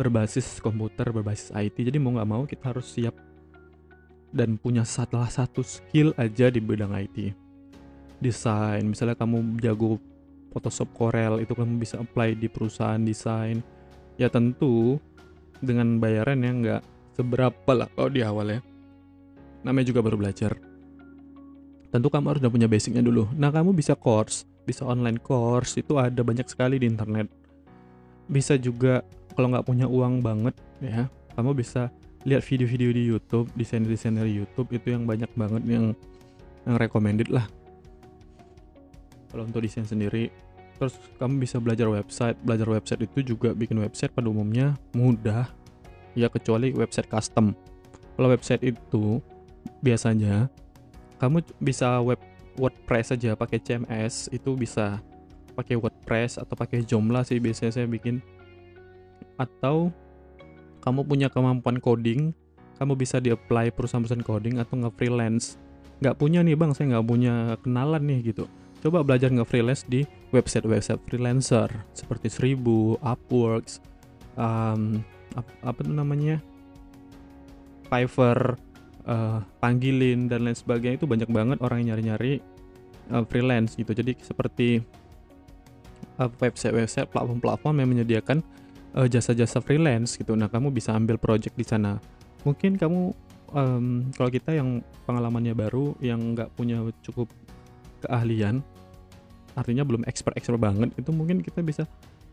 berbasis 0.00 0.58
komputer, 0.58 1.12
berbasis 1.12 1.52
IT. 1.52 1.76
Jadi 1.76 1.98
mau 2.00 2.16
nggak 2.16 2.28
mau 2.28 2.42
kita 2.48 2.72
harus 2.72 2.88
siap 2.88 3.14
dan 4.34 4.58
punya 4.58 4.82
salah 4.82 5.30
satu 5.30 5.62
skill 5.62 6.10
aja 6.18 6.50
di 6.50 6.58
bidang 6.58 6.90
IT. 6.90 7.30
Desain, 8.18 8.82
misalnya 8.82 9.14
kamu 9.14 9.62
jago 9.62 10.02
Photoshop 10.50 10.90
Corel, 10.90 11.38
itu 11.38 11.54
kamu 11.54 11.78
bisa 11.78 12.02
apply 12.02 12.34
di 12.34 12.50
perusahaan 12.50 12.98
desain. 12.98 13.62
Ya 14.18 14.26
tentu 14.26 14.98
dengan 15.62 16.02
bayaran 16.02 16.42
yang 16.42 16.66
nggak 16.66 16.82
seberapa 17.14 17.70
lah 17.74 17.86
kalau 17.94 18.10
di 18.10 18.26
awal 18.26 18.58
ya. 18.58 18.60
Namanya 19.62 19.94
juga 19.94 20.02
baru 20.02 20.18
belajar. 20.18 20.58
Tentu 21.94 22.10
kamu 22.10 22.34
harus 22.34 22.40
udah 22.42 22.52
punya 22.52 22.66
basicnya 22.66 23.02
dulu. 23.06 23.30
Nah 23.38 23.54
kamu 23.54 23.70
bisa 23.70 23.94
course, 23.94 24.46
bisa 24.66 24.82
online 24.82 25.22
course, 25.22 25.78
itu 25.78 25.94
ada 25.94 26.26
banyak 26.26 26.46
sekali 26.50 26.82
di 26.82 26.90
internet. 26.90 27.30
Bisa 28.26 28.58
juga 28.58 29.06
kalau 29.34 29.50
nggak 29.50 29.66
punya 29.66 29.86
uang 29.90 30.22
banget 30.22 30.54
ya 30.78 31.10
kamu 31.34 31.58
bisa 31.58 31.90
lihat 32.24 32.42
video-video 32.44 32.90
di 32.92 33.02
YouTube 33.04 33.52
desainer-desainer 33.52 34.24
YouTube 34.24 34.72
itu 34.72 34.96
yang 34.96 35.04
banyak 35.04 35.28
banget 35.36 35.62
yang 35.68 35.92
yang 36.64 36.76
recommended 36.80 37.28
lah. 37.28 37.44
Kalau 39.28 39.44
untuk 39.44 39.60
desain 39.60 39.84
sendiri 39.84 40.32
terus 40.80 40.96
kamu 41.20 41.44
bisa 41.44 41.60
belajar 41.60 41.86
website. 41.86 42.38
Belajar 42.42 42.66
website 42.66 43.04
itu 43.04 43.34
juga 43.34 43.52
bikin 43.52 43.78
website 43.78 44.10
pada 44.10 44.26
umumnya 44.26 44.74
mudah. 44.96 45.52
Ya 46.16 46.32
kecuali 46.32 46.72
website 46.72 47.10
custom. 47.10 47.52
Kalau 48.14 48.30
website 48.30 48.62
itu 48.62 49.20
biasanya 49.82 50.48
kamu 51.18 51.44
bisa 51.60 52.00
web 52.00 52.18
WordPress 52.54 53.18
aja 53.18 53.34
pakai 53.34 53.58
CMS 53.58 54.30
itu 54.30 54.54
bisa 54.54 55.02
pakai 55.58 55.74
WordPress 55.74 56.38
atau 56.38 56.54
pakai 56.54 56.86
Joomla 56.86 57.26
sih 57.26 57.42
biasanya 57.42 57.74
saya 57.74 57.86
bikin. 57.90 58.22
Atau 59.34 59.90
kamu 60.84 61.08
punya 61.08 61.32
kemampuan 61.32 61.80
coding, 61.80 62.36
kamu 62.76 62.92
bisa 62.92 63.16
di-apply 63.16 63.72
perusahaan-perusahaan 63.72 64.20
coding 64.20 64.60
atau 64.60 64.76
nge-freelance. 64.84 65.56
Nggak 66.04 66.20
punya 66.20 66.44
nih 66.44 66.52
bang, 66.52 66.76
saya 66.76 66.92
nggak 66.92 67.06
punya 67.08 67.56
kenalan 67.64 68.04
nih 68.04 68.20
gitu. 68.34 68.44
Coba 68.84 69.00
belajar 69.00 69.32
nge-freelance 69.32 69.88
di 69.88 70.04
website-website 70.28 71.00
freelancer 71.08 71.72
seperti 71.96 72.28
Seribu, 72.28 73.00
Upworks, 73.00 73.80
um, 74.36 75.00
ap 75.32 75.48
apa 75.64 75.80
tuh 75.80 75.96
namanya, 75.96 76.36
Fiverr, 77.88 78.60
uh, 79.08 79.40
Panggilin 79.64 80.28
dan 80.28 80.44
lain 80.44 80.52
sebagainya 80.52 81.00
itu 81.00 81.08
banyak 81.08 81.32
banget 81.32 81.58
orang 81.64 81.80
yang 81.80 81.96
nyari-nyari 81.96 82.44
uh, 83.08 83.24
freelance 83.24 83.72
gitu. 83.80 83.96
Jadi 83.96 84.20
seperti 84.20 84.84
uh, 86.20 86.28
website-website, 86.36 87.08
platform-platform 87.08 87.80
yang 87.80 87.88
menyediakan 87.88 88.44
uh, 88.94 89.08
jasa-jasa 89.10 89.58
freelance 89.60 90.14
gitu. 90.16 90.38
Nah, 90.38 90.46
kamu 90.46 90.70
bisa 90.70 90.94
ambil 90.94 91.18
project 91.18 91.58
di 91.58 91.66
sana. 91.66 91.98
Mungkin 92.46 92.78
kamu 92.78 93.00
um, 93.52 94.08
kalau 94.14 94.30
kita 94.30 94.54
yang 94.54 94.80
pengalamannya 95.04 95.52
baru, 95.52 95.98
yang 95.98 96.34
nggak 96.34 96.54
punya 96.54 96.80
cukup 97.02 97.28
keahlian, 98.06 98.62
artinya 99.58 99.82
belum 99.82 100.06
expert-expert 100.06 100.60
banget, 100.60 100.90
itu 100.98 101.10
mungkin 101.10 101.40
kita 101.42 101.60
bisa 101.64 101.84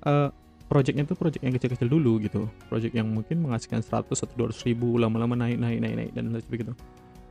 uh, 0.05 0.29
projectnya 0.67 1.03
tuh 1.03 1.19
project 1.19 1.43
yang 1.43 1.53
kecil-kecil 1.55 1.89
dulu 1.89 2.21
gitu. 2.23 2.47
Project 2.71 2.93
yang 2.95 3.09
mungkin 3.09 3.43
menghasilkan 3.43 3.83
100 3.83 4.13
atau 4.13 4.47
200 4.47 4.67
ribu, 4.71 4.95
lama-lama 4.95 5.35
naik, 5.35 5.59
naik, 5.59 5.79
naik, 5.83 5.95
naik, 5.97 6.11
dan 6.15 6.23
lain 6.31 6.43
sebagainya. 6.43 6.75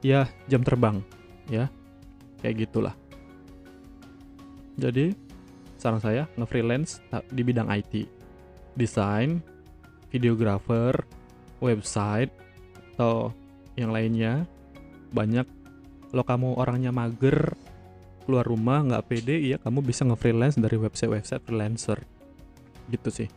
Ya, 0.01 0.21
jam 0.49 0.65
terbang, 0.65 1.05
ya. 1.53 1.69
Kayak 2.41 2.69
gitulah. 2.69 2.95
Jadi, 4.81 5.13
saran 5.77 6.01
saya 6.01 6.25
nge-freelance 6.41 7.05
di 7.29 7.45
bidang 7.45 7.69
IT 7.69 8.20
desain, 8.75 9.43
videographer, 10.11 11.07
website, 11.63 12.33
atau 12.95 13.33
yang 13.79 13.95
lainnya. 13.95 14.45
Banyak. 15.11 15.47
Kalau 16.11 16.25
kamu 16.27 16.49
orangnya 16.59 16.91
mager 16.91 17.55
keluar 18.27 18.47
rumah 18.47 18.85
nggak 18.87 19.07
pede 19.11 19.43
ya 19.43 19.57
kamu 19.59 19.83
bisa 19.83 20.07
nge-freelance 20.07 20.59
dari 20.59 20.77
website-website 20.79 21.43
freelancer. 21.43 21.99
Gitu 22.91 23.09
sih. 23.11 23.29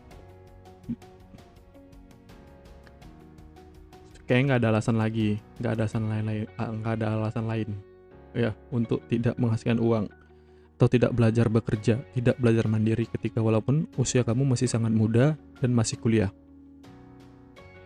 Kayaknya 4.26 4.44
nggak 4.46 4.62
ada 4.64 4.70
alasan 4.74 4.98
lagi 4.98 5.38
nggak 5.60 5.72
ada 5.76 5.84
alasan 5.86 6.04
lain 6.10 6.26
ah, 6.58 6.70
nggak 6.72 6.94
ada 7.00 7.06
alasan 7.18 7.46
lain. 7.46 7.70
Ya 8.34 8.52
untuk 8.74 9.06
tidak 9.06 9.38
menghasilkan 9.38 9.78
uang 9.78 10.06
atau 10.78 10.88
tidak 10.90 11.14
belajar 11.14 11.48
bekerja, 11.48 12.02
tidak 12.18 12.36
belajar 12.42 12.66
mandiri 12.68 13.06
ketika 13.08 13.40
walaupun 13.40 13.86
usia 13.96 14.26
kamu 14.26 14.44
masih 14.58 14.68
sangat 14.68 14.92
muda 14.92 15.38
dan 15.62 15.72
masih 15.72 16.02
kuliah. 16.02 16.34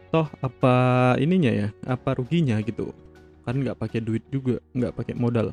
Toh 0.07 0.27
apa 0.39 0.73
ininya 1.19 1.51
ya, 1.51 1.67
apa 1.83 2.15
ruginya 2.15 2.55
gitu? 2.63 2.95
Kan 3.43 3.59
nggak 3.59 3.75
pakai 3.75 3.99
duit 3.99 4.23
juga, 4.31 4.63
nggak 4.71 4.95
pakai 4.95 5.13
modal. 5.19 5.51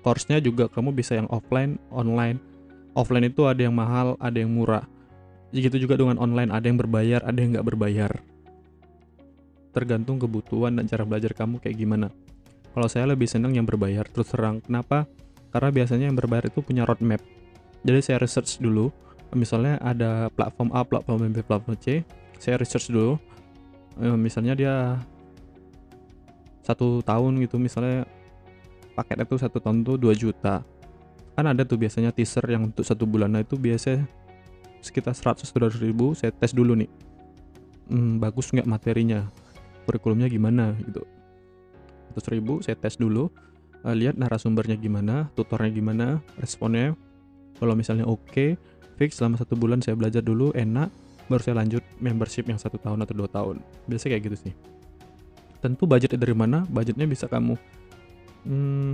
Course-nya 0.00 0.40
juga 0.40 0.68
kamu 0.68 0.96
bisa 0.96 1.16
yang 1.16 1.28
offline, 1.28 1.76
online. 1.92 2.40
Offline 2.96 3.28
itu 3.28 3.44
ada 3.48 3.60
yang 3.60 3.76
mahal, 3.76 4.16
ada 4.20 4.40
yang 4.40 4.52
murah. 4.52 4.84
Begitu 5.52 5.84
juga 5.84 6.00
dengan 6.00 6.16
online, 6.16 6.48
ada 6.52 6.64
yang 6.68 6.78
berbayar, 6.80 7.20
ada 7.24 7.36
yang 7.36 7.56
nggak 7.56 7.66
berbayar. 7.66 8.12
Tergantung 9.70 10.16
kebutuhan 10.18 10.76
dan 10.76 10.88
cara 10.88 11.04
belajar 11.04 11.36
kamu 11.36 11.60
kayak 11.60 11.76
gimana. 11.76 12.08
Kalau 12.70 12.88
saya 12.88 13.10
lebih 13.10 13.26
senang 13.26 13.52
yang 13.52 13.66
berbayar, 13.66 14.06
terus 14.08 14.30
terang. 14.30 14.62
Kenapa? 14.62 15.04
Karena 15.50 15.70
biasanya 15.74 16.04
yang 16.10 16.16
berbayar 16.16 16.46
itu 16.46 16.62
punya 16.62 16.86
roadmap. 16.86 17.20
Jadi 17.82 18.00
saya 18.02 18.18
research 18.22 18.62
dulu. 18.62 18.90
Misalnya 19.30 19.78
ada 19.78 20.26
platform 20.34 20.74
A, 20.74 20.82
platform 20.82 21.30
B, 21.30 21.38
platform 21.46 21.78
C 21.78 22.02
saya 22.40 22.56
research 22.56 22.88
dulu. 22.88 23.20
Eh, 24.00 24.16
misalnya 24.16 24.56
dia 24.56 24.74
satu 26.64 27.04
tahun 27.04 27.42
gitu 27.44 27.60
misalnya 27.60 28.08
paket 28.96 29.26
itu 29.26 29.36
satu 29.36 29.60
tahun 29.60 29.84
tuh 29.84 30.00
2 30.00 30.16
juta. 30.16 30.64
Kan 31.36 31.46
ada 31.46 31.62
tuh 31.62 31.76
biasanya 31.76 32.10
teaser 32.10 32.42
yang 32.48 32.72
untuk 32.72 32.82
satu 32.82 33.04
bulan. 33.04 33.36
Nah 33.36 33.44
itu 33.44 33.60
biasa 33.60 34.00
sekitar 34.80 35.12
100 35.12 35.44
ribu 35.84 36.16
saya 36.16 36.32
tes 36.32 36.56
dulu 36.56 36.72
nih. 36.74 36.90
Hmm, 37.92 38.16
bagus 38.22 38.50
nggak 38.50 38.66
materinya? 38.66 39.28
Kurikulumnya 39.84 40.26
gimana? 40.32 40.72
Gitu. 40.80 41.04
100 42.16 42.34
ribu 42.34 42.64
saya 42.64 42.74
tes 42.80 42.96
dulu 42.96 43.28
uh, 43.84 43.94
lihat 43.96 44.16
narasumbernya 44.16 44.76
gimana, 44.76 45.28
tutornya 45.36 45.70
gimana, 45.72 46.06
responnya. 46.40 46.96
Kalau 47.60 47.76
misalnya 47.76 48.08
oke, 48.08 48.24
okay, 48.24 48.50
fix 48.96 49.20
selama 49.20 49.36
satu 49.40 49.56
bulan 49.56 49.84
saya 49.84 49.96
belajar 49.96 50.24
dulu, 50.24 50.52
enak, 50.56 50.88
baru 51.28 51.40
saya 51.44 51.56
lanjut 51.60 51.84
membership 52.00 52.48
yang 52.48 52.58
satu 52.58 52.76
tahun 52.80 53.04
atau 53.04 53.14
dua 53.14 53.28
tahun. 53.28 53.60
Biasanya 53.86 54.16
kayak 54.16 54.24
gitu 54.32 54.36
sih. 54.48 54.54
Tentu 55.60 55.84
budgetnya 55.84 56.16
dari 56.16 56.32
mana? 56.32 56.64
Budgetnya 56.66 57.04
bisa 57.04 57.28
kamu 57.28 57.54
hmm, 58.48 58.92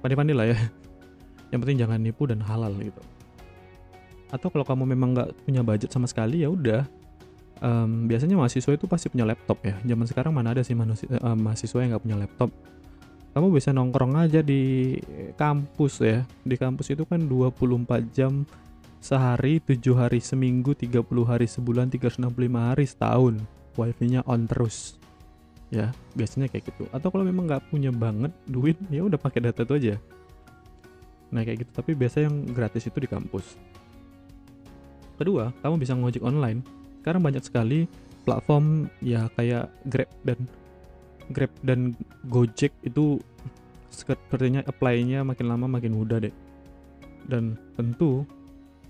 pandai-pandai 0.00 0.34
lah 0.34 0.46
ya. 0.48 0.58
Yang 1.52 1.60
penting 1.62 1.78
jangan 1.78 1.98
nipu 2.00 2.26
dan 2.26 2.40
halal 2.42 2.74
gitu. 2.80 2.98
Atau 4.32 4.50
kalau 4.50 4.66
kamu 4.66 4.96
memang 4.96 5.14
nggak 5.14 5.46
punya 5.46 5.62
budget 5.62 5.94
sama 5.94 6.10
sekali 6.10 6.42
ya 6.42 6.50
udah. 6.50 6.82
Um, 7.56 8.04
biasanya 8.04 8.36
mahasiswa 8.36 8.68
itu 8.76 8.84
pasti 8.84 9.08
punya 9.08 9.24
laptop 9.24 9.62
ya. 9.64 9.78
Zaman 9.86 10.04
sekarang 10.04 10.32
mana 10.34 10.52
ada 10.52 10.60
sih 10.66 10.74
manusia, 10.74 11.08
uh, 11.22 11.38
mahasiswa 11.38 11.78
yang 11.80 11.94
nggak 11.94 12.04
punya 12.04 12.18
laptop 12.18 12.50
kamu 13.36 13.52
bisa 13.52 13.68
nongkrong 13.68 14.16
aja 14.16 14.40
di 14.40 14.96
kampus 15.36 16.00
ya. 16.00 16.24
Di 16.40 16.56
kampus 16.56 16.96
itu 16.96 17.04
kan 17.04 17.20
24 17.20 18.08
jam 18.08 18.48
sehari 18.96 19.60
7 19.60 19.92
hari 19.92 20.24
seminggu 20.24 20.72
30 20.72 21.04
hari 21.28 21.44
sebulan 21.44 21.92
365 21.92 22.32
hari 22.56 22.88
setahun. 22.88 23.36
Wifi 23.76 24.08
nya 24.08 24.24
on 24.24 24.48
terus. 24.48 24.96
Ya 25.68 25.92
biasanya 26.16 26.48
kayak 26.48 26.72
gitu. 26.72 26.88
Atau 26.96 27.12
kalau 27.12 27.28
memang 27.28 27.44
nggak 27.44 27.68
punya 27.68 27.92
banget 27.92 28.32
duit 28.48 28.80
ya 28.88 29.04
udah 29.04 29.20
pakai 29.20 29.44
data 29.44 29.68
itu 29.68 29.74
aja. 29.84 29.94
Nah 31.28 31.44
kayak 31.44 31.68
gitu. 31.68 31.70
Tapi 31.76 31.92
biasa 31.92 32.24
yang 32.24 32.40
gratis 32.56 32.88
itu 32.88 33.04
di 33.04 33.08
kampus. 33.12 33.52
Kedua 35.20 35.52
kamu 35.60 35.76
bisa 35.76 35.92
ngojek 35.92 36.24
online. 36.24 36.64
Sekarang 37.04 37.20
banyak 37.20 37.44
sekali 37.44 37.84
platform 38.24 38.88
ya 39.04 39.28
kayak 39.36 39.68
Grab 39.84 40.08
dan 40.24 40.48
Grab 41.32 41.50
dan 41.62 41.98
Gojek 42.30 42.70
itu 42.86 43.18
sepertinya 43.90 44.62
apply-nya 44.66 45.26
makin 45.26 45.46
lama 45.50 45.66
makin 45.66 45.96
mudah 45.96 46.22
deh. 46.22 46.34
Dan 47.26 47.58
tentu 47.74 48.22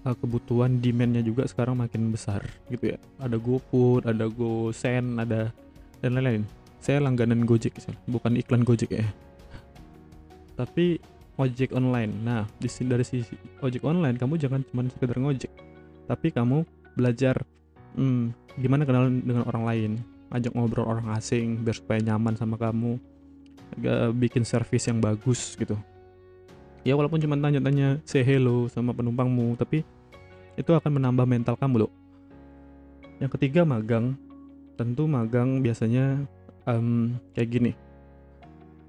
uh, 0.04 0.16
kebutuhan 0.16 0.80
demand-nya 0.80 1.24
juga 1.24 1.48
sekarang 1.48 1.80
makin 1.80 2.12
besar 2.12 2.44
gitu 2.68 2.96
ya. 2.96 2.98
Ada 3.20 3.40
GoFood 3.40 4.04
ada 4.04 4.28
GoSend 4.28 5.20
ada 5.20 5.52
dan 6.04 6.10
lain-lain. 6.16 6.44
Saya 6.80 7.00
langganan 7.00 7.48
Gojek 7.48 7.76
bukan 8.08 8.36
iklan 8.36 8.62
Gojek 8.62 8.92
ya. 8.92 9.06
Tapi 10.56 11.00
ojek 11.36 11.72
online. 11.76 12.12
Nah 12.24 12.48
di 12.60 12.68
dari 12.84 13.04
sisi 13.04 13.36
ojek 13.60 13.84
online 13.84 14.16
kamu 14.20 14.40
jangan 14.40 14.60
cuma 14.68 14.88
sekedar 14.88 15.20
ngojek 15.20 15.66
tapi 16.06 16.30
kamu 16.30 16.62
belajar 16.94 17.42
hmm, 17.98 18.32
gimana 18.62 18.86
kenalan 18.86 19.20
dengan 19.20 19.44
orang 19.50 19.64
lain 19.66 19.92
ajak 20.32 20.52
ngobrol 20.54 20.88
orang 20.88 21.14
asing 21.14 21.62
biar 21.62 21.76
supaya 21.78 22.00
nyaman 22.02 22.34
sama 22.34 22.58
kamu. 22.58 22.98
Bikin 24.16 24.46
service 24.46 24.86
yang 24.86 25.02
bagus 25.02 25.58
gitu. 25.58 25.74
Ya 26.86 26.94
walaupun 26.94 27.18
cuma 27.18 27.34
tanya-tanya 27.34 27.98
say 28.06 28.22
hello 28.22 28.70
sama 28.70 28.94
penumpangmu 28.94 29.58
tapi 29.58 29.82
itu 30.54 30.70
akan 30.70 31.02
menambah 31.02 31.26
mental 31.26 31.58
kamu 31.58 31.84
loh 31.84 31.92
yang 33.20 33.30
ketiga 33.32 33.64
magang. 33.64 34.16
Tentu 34.76 35.08
magang 35.08 35.64
biasanya 35.64 36.20
um, 36.68 37.16
kayak 37.32 37.48
gini. 37.48 37.72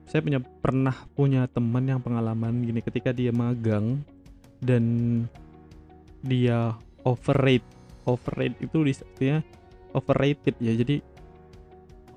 Saya 0.08 0.23
punya 0.23 0.39
pernah 0.39 0.95
punya 1.15 1.47
teman 1.47 1.88
yang 1.88 2.04
pengalaman 2.04 2.63
gini 2.63 2.84
ketika 2.84 3.15
dia 3.15 3.32
magang 3.32 4.04
dan 4.60 4.84
dia 6.23 6.76
overrate. 7.08 7.63
Overrate 8.08 8.60
itu 8.63 8.78
artinya 8.84 9.39
overrated 9.95 10.56
ya. 10.60 10.76
Jadi 10.76 11.00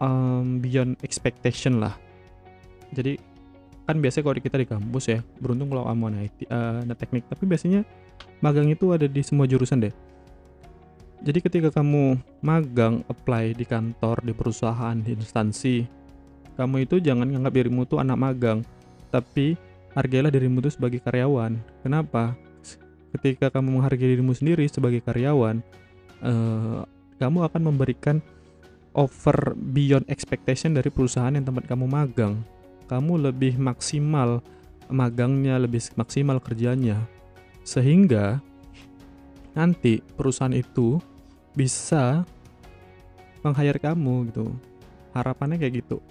um, 0.01 0.59
beyond 0.59 0.99
expectation 1.05 1.79
lah. 1.79 1.95
Jadi 2.91 3.21
kan 3.87 3.99
biasanya 3.99 4.25
kalau 4.27 4.35
kita 4.39 4.57
di 4.59 4.69
kampus 4.69 5.05
ya 5.11 5.19
beruntung 5.39 5.71
kalau 5.71 5.87
kamu 5.87 6.03
anak 6.11 6.23
IT, 6.27 6.39
uh, 6.51 6.83
anak 6.83 6.97
teknik. 6.99 7.25
Tapi 7.31 7.45
biasanya 7.47 7.81
magang 8.43 8.67
itu 8.67 8.91
ada 8.91 9.07
di 9.07 9.23
semua 9.23 9.47
jurusan 9.47 9.87
deh. 9.87 9.95
Jadi 11.21 11.39
ketika 11.45 11.69
kamu 11.69 12.17
magang 12.41 13.05
apply 13.07 13.53
di 13.53 13.69
kantor 13.69 14.25
di 14.25 14.33
perusahaan 14.33 14.97
di 14.97 15.13
instansi 15.13 15.85
kamu 16.57 16.89
itu 16.89 16.97
jangan 17.01 17.29
nganggap 17.29 17.53
dirimu 17.57 17.85
tuh 17.85 18.01
anak 18.01 18.17
magang. 18.17 18.59
Tapi 19.13 19.57
hargailah 19.93 20.33
dirimu 20.33 20.65
tuh 20.65 20.73
sebagai 20.73 21.01
karyawan. 21.03 21.57
Kenapa? 21.85 22.37
Ketika 23.11 23.51
kamu 23.51 23.81
menghargai 23.81 24.17
dirimu 24.17 24.33
sendiri 24.33 24.65
sebagai 24.71 25.03
karyawan 25.03 25.61
uh, 26.23 26.87
kamu 27.21 27.39
akan 27.49 27.61
memberikan 27.73 28.17
over 28.95 29.55
beyond 29.55 30.07
expectation 30.11 30.75
dari 30.75 30.91
perusahaan 30.91 31.33
yang 31.33 31.47
tempat 31.47 31.67
kamu 31.71 31.87
magang 31.87 32.43
kamu 32.91 33.31
lebih 33.31 33.55
maksimal 33.55 34.43
magangnya, 34.91 35.63
lebih 35.63 35.79
maksimal 35.95 36.43
kerjanya. 36.43 36.99
Sehingga 37.63 38.43
nanti 39.55 40.03
perusahaan 40.19 40.51
itu 40.51 40.99
bisa 41.55 42.27
meng-hire 43.47 43.79
kamu 43.79 44.35
gitu. 44.35 44.51
Harapannya 45.15 45.63
kayak 45.63 45.87
gitu. 45.87 46.03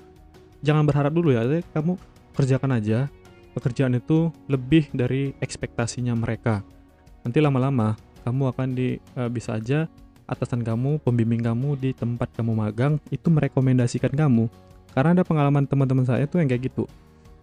Jangan 0.64 0.88
berharap 0.88 1.12
dulu 1.12 1.36
ya, 1.36 1.44
kamu 1.76 2.00
kerjakan 2.32 2.80
aja 2.80 3.12
pekerjaan 3.52 4.00
itu 4.00 4.32
lebih 4.48 4.88
dari 4.96 5.36
ekspektasinya 5.44 6.16
mereka. 6.16 6.64
Nanti 7.28 7.44
lama-lama 7.44 8.00
kamu 8.24 8.44
akan 8.56 8.68
di 8.72 8.96
uh, 9.20 9.28
bisa 9.28 9.60
aja 9.60 9.92
atasan 10.30 10.62
kamu, 10.62 11.02
pembimbing 11.02 11.42
kamu 11.42 11.76
di 11.76 11.90
tempat 11.98 12.30
kamu 12.38 12.54
magang 12.54 13.02
itu 13.10 13.28
merekomendasikan 13.28 14.14
kamu. 14.14 14.46
Karena 14.94 15.18
ada 15.18 15.24
pengalaman 15.26 15.66
teman-teman 15.66 16.06
saya 16.06 16.30
tuh 16.30 16.42
yang 16.42 16.50
kayak 16.50 16.70
gitu. 16.70 16.86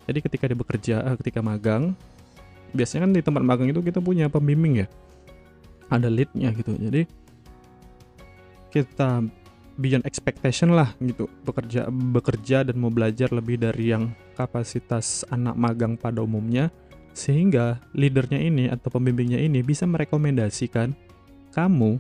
Jadi 0.07 0.18
ketika 0.22 0.44
dia 0.46 0.59
bekerja 0.59 0.96
eh, 1.03 1.16
ketika 1.18 1.42
magang 1.42 1.99
biasanya 2.70 3.11
kan 3.11 3.12
di 3.14 3.22
tempat 3.22 3.42
magang 3.42 3.68
itu 3.70 3.83
kita 3.83 3.99
punya 3.99 4.31
pembimbing 4.31 4.87
ya. 4.87 4.87
Ada 5.90 6.07
leadnya 6.11 6.55
gitu. 6.55 6.75
Jadi 6.79 7.03
kita 8.70 9.22
beyond 9.77 10.07
expectation 10.07 10.75
lah 10.75 10.94
gitu. 11.03 11.27
Bekerja 11.42 11.90
bekerja 11.90 12.62
dan 12.66 12.77
mau 12.79 12.90
belajar 12.94 13.31
lebih 13.35 13.59
dari 13.59 13.90
yang 13.90 14.14
kapasitas 14.38 15.27
anak 15.31 15.59
magang 15.59 15.99
pada 15.99 16.22
umumnya 16.22 16.70
sehingga 17.16 17.81
leadernya 17.96 18.37
ini 18.37 18.68
atau 18.68 18.92
pembimbingnya 18.92 19.40
ini 19.40 19.64
bisa 19.64 19.88
merekomendasikan 19.88 20.92
kamu 21.57 21.96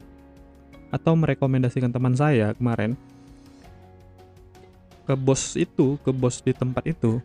atau 0.96 1.12
merekomendasikan 1.12 1.92
teman 1.92 2.16
saya 2.16 2.56
kemarin 2.56 2.96
ke 5.04 5.14
bos 5.14 5.54
itu, 5.54 6.00
ke 6.00 6.10
bos 6.10 6.40
di 6.40 6.50
tempat 6.50 6.82
itu, 6.88 7.22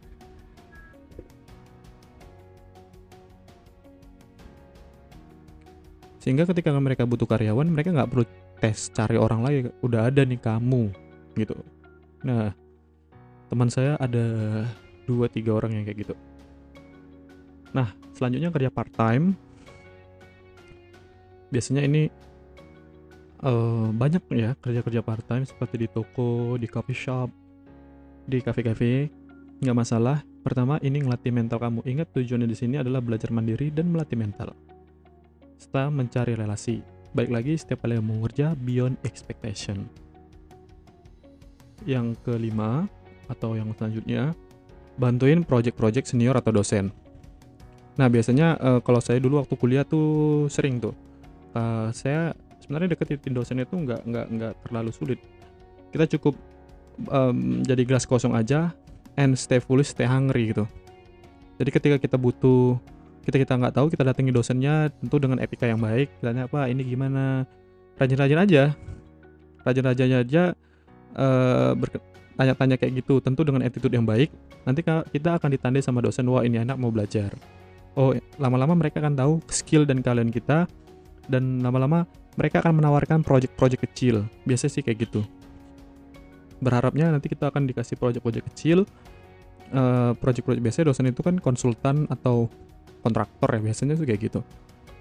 sehingga 6.22 6.46
ketika 6.46 6.70
mereka 6.78 7.10
butuh 7.10 7.26
karyawan 7.26 7.66
mereka 7.66 7.90
nggak 7.90 8.12
perlu 8.14 8.26
tes 8.62 8.94
cari 8.94 9.18
orang 9.18 9.42
lain 9.42 9.74
udah 9.82 10.06
ada 10.06 10.22
nih 10.22 10.38
kamu 10.38 10.94
gitu. 11.34 11.58
Nah 12.22 12.54
teman 13.50 13.74
saya 13.74 13.98
ada 13.98 14.22
dua 15.10 15.26
tiga 15.26 15.58
orang 15.58 15.82
yang 15.82 15.84
kayak 15.90 16.06
gitu. 16.06 16.16
Nah 17.74 17.90
selanjutnya 18.14 18.54
kerja 18.54 18.70
part 18.70 18.94
time 18.94 19.34
biasanya 21.50 21.82
ini 21.90 22.14
uh, 23.46 23.90
banyak 23.94 24.24
ya 24.34 24.54
kerja 24.58 24.82
kerja 24.82 25.02
part 25.02 25.26
time 25.26 25.46
seperti 25.46 25.86
di 25.86 25.88
toko 25.90 26.56
di 26.58 26.66
coffee 26.70 26.98
shop 26.98 27.30
di 28.26 28.40
kafe-kafe 28.42 29.10
nggak 29.62 29.78
masalah. 29.78 30.26
Pertama, 30.42 30.82
ini 30.82 31.06
ngelatih 31.06 31.30
mental 31.30 31.62
kamu. 31.62 31.86
Ingat 31.86 32.18
tujuannya 32.18 32.50
di 32.50 32.58
sini 32.58 32.76
adalah 32.82 32.98
belajar 32.98 33.30
mandiri 33.30 33.70
dan 33.70 33.94
melatih 33.94 34.18
mental. 34.18 34.58
Setelah 35.62 35.94
mencari 35.94 36.34
relasi. 36.34 36.82
Baik 37.14 37.30
lagi, 37.30 37.54
setiap 37.54 37.86
kali 37.86 38.02
mau 38.02 38.26
kerja 38.26 38.58
beyond 38.58 38.98
expectation. 39.06 39.86
Yang 41.86 42.18
kelima, 42.26 42.90
atau 43.30 43.54
yang 43.54 43.70
selanjutnya, 43.78 44.34
bantuin 44.98 45.46
project-project 45.46 46.10
senior 46.10 46.34
atau 46.34 46.50
dosen. 46.50 46.90
Nah, 48.02 48.10
biasanya 48.10 48.58
uh, 48.58 48.80
kalau 48.82 48.98
saya 48.98 49.22
dulu 49.22 49.46
waktu 49.46 49.54
kuliah 49.62 49.86
tuh 49.86 50.50
sering 50.50 50.82
tuh. 50.82 50.98
Uh, 51.54 51.94
saya 51.94 52.34
sebenarnya 52.72 52.96
deketin 52.96 53.36
dosen 53.36 53.60
itu 53.60 53.76
nggak 53.76 54.08
nggak 54.08 54.26
nggak 54.32 54.54
terlalu 54.64 54.96
sulit. 54.96 55.20
Kita 55.92 56.08
cukup 56.16 56.40
um, 57.12 57.60
jadi 57.68 57.84
gelas 57.84 58.08
kosong 58.08 58.32
aja 58.32 58.72
and 59.20 59.36
stay 59.36 59.60
foolish 59.60 59.92
stay 59.92 60.08
hungry 60.08 60.56
gitu. 60.56 60.64
Jadi 61.60 61.68
ketika 61.68 61.96
kita 62.00 62.16
butuh 62.16 62.80
kita 63.28 63.44
kita 63.44 63.60
nggak 63.60 63.76
tahu 63.76 63.92
kita 63.92 64.08
datangi 64.08 64.32
dosennya 64.32 64.88
tentu 65.04 65.20
dengan 65.20 65.44
etika 65.44 65.68
yang 65.68 65.84
baik 65.84 66.16
tanya 66.24 66.48
apa 66.48 66.72
ini 66.72 66.88
gimana? 66.88 67.44
Rajin-rajin 68.00 68.40
aja. 68.40 68.64
Rajin-rajin 69.68 70.24
aja 70.24 70.44
uh, 71.20 71.76
tanya-tanya 72.40 72.80
kayak 72.80 73.04
gitu 73.04 73.20
tentu 73.20 73.44
dengan 73.44 73.68
attitude 73.68 73.92
yang 73.92 74.08
baik 74.08 74.32
nanti 74.64 74.80
kita 74.88 75.36
akan 75.36 75.60
ditandai 75.60 75.84
sama 75.84 76.00
dosen 76.00 76.24
wah 76.32 76.48
ini 76.48 76.64
anak 76.64 76.80
mau 76.80 76.88
belajar. 76.88 77.36
Oh 78.00 78.16
lama-lama 78.40 78.80
mereka 78.80 79.04
akan 79.04 79.20
tahu 79.20 79.34
skill 79.52 79.84
dan 79.84 80.00
kalian 80.00 80.32
kita 80.32 80.72
dan 81.28 81.62
lama-lama 81.62 82.08
mereka 82.40 82.64
akan 82.64 82.80
menawarkan 82.80 83.20
project-project 83.22 83.82
kecil. 83.92 84.26
Biasa 84.48 84.72
sih 84.72 84.82
kayak 84.82 85.10
gitu. 85.10 85.22
Berharapnya 86.64 87.12
nanti 87.12 87.28
kita 87.28 87.52
akan 87.52 87.68
dikasih 87.68 88.00
project-project 88.00 88.46
kecil. 88.54 88.88
Uh, 89.72 90.12
project-project 90.20 90.64
biasanya 90.64 90.86
dosen 90.92 91.08
itu 91.08 91.24
kan 91.24 91.40
konsultan 91.40 92.04
atau 92.12 92.52
kontraktor 93.02 93.48
ya 93.56 93.60
biasanya 93.64 93.96
tuh 93.96 94.06
kayak 94.08 94.22
gitu. 94.32 94.40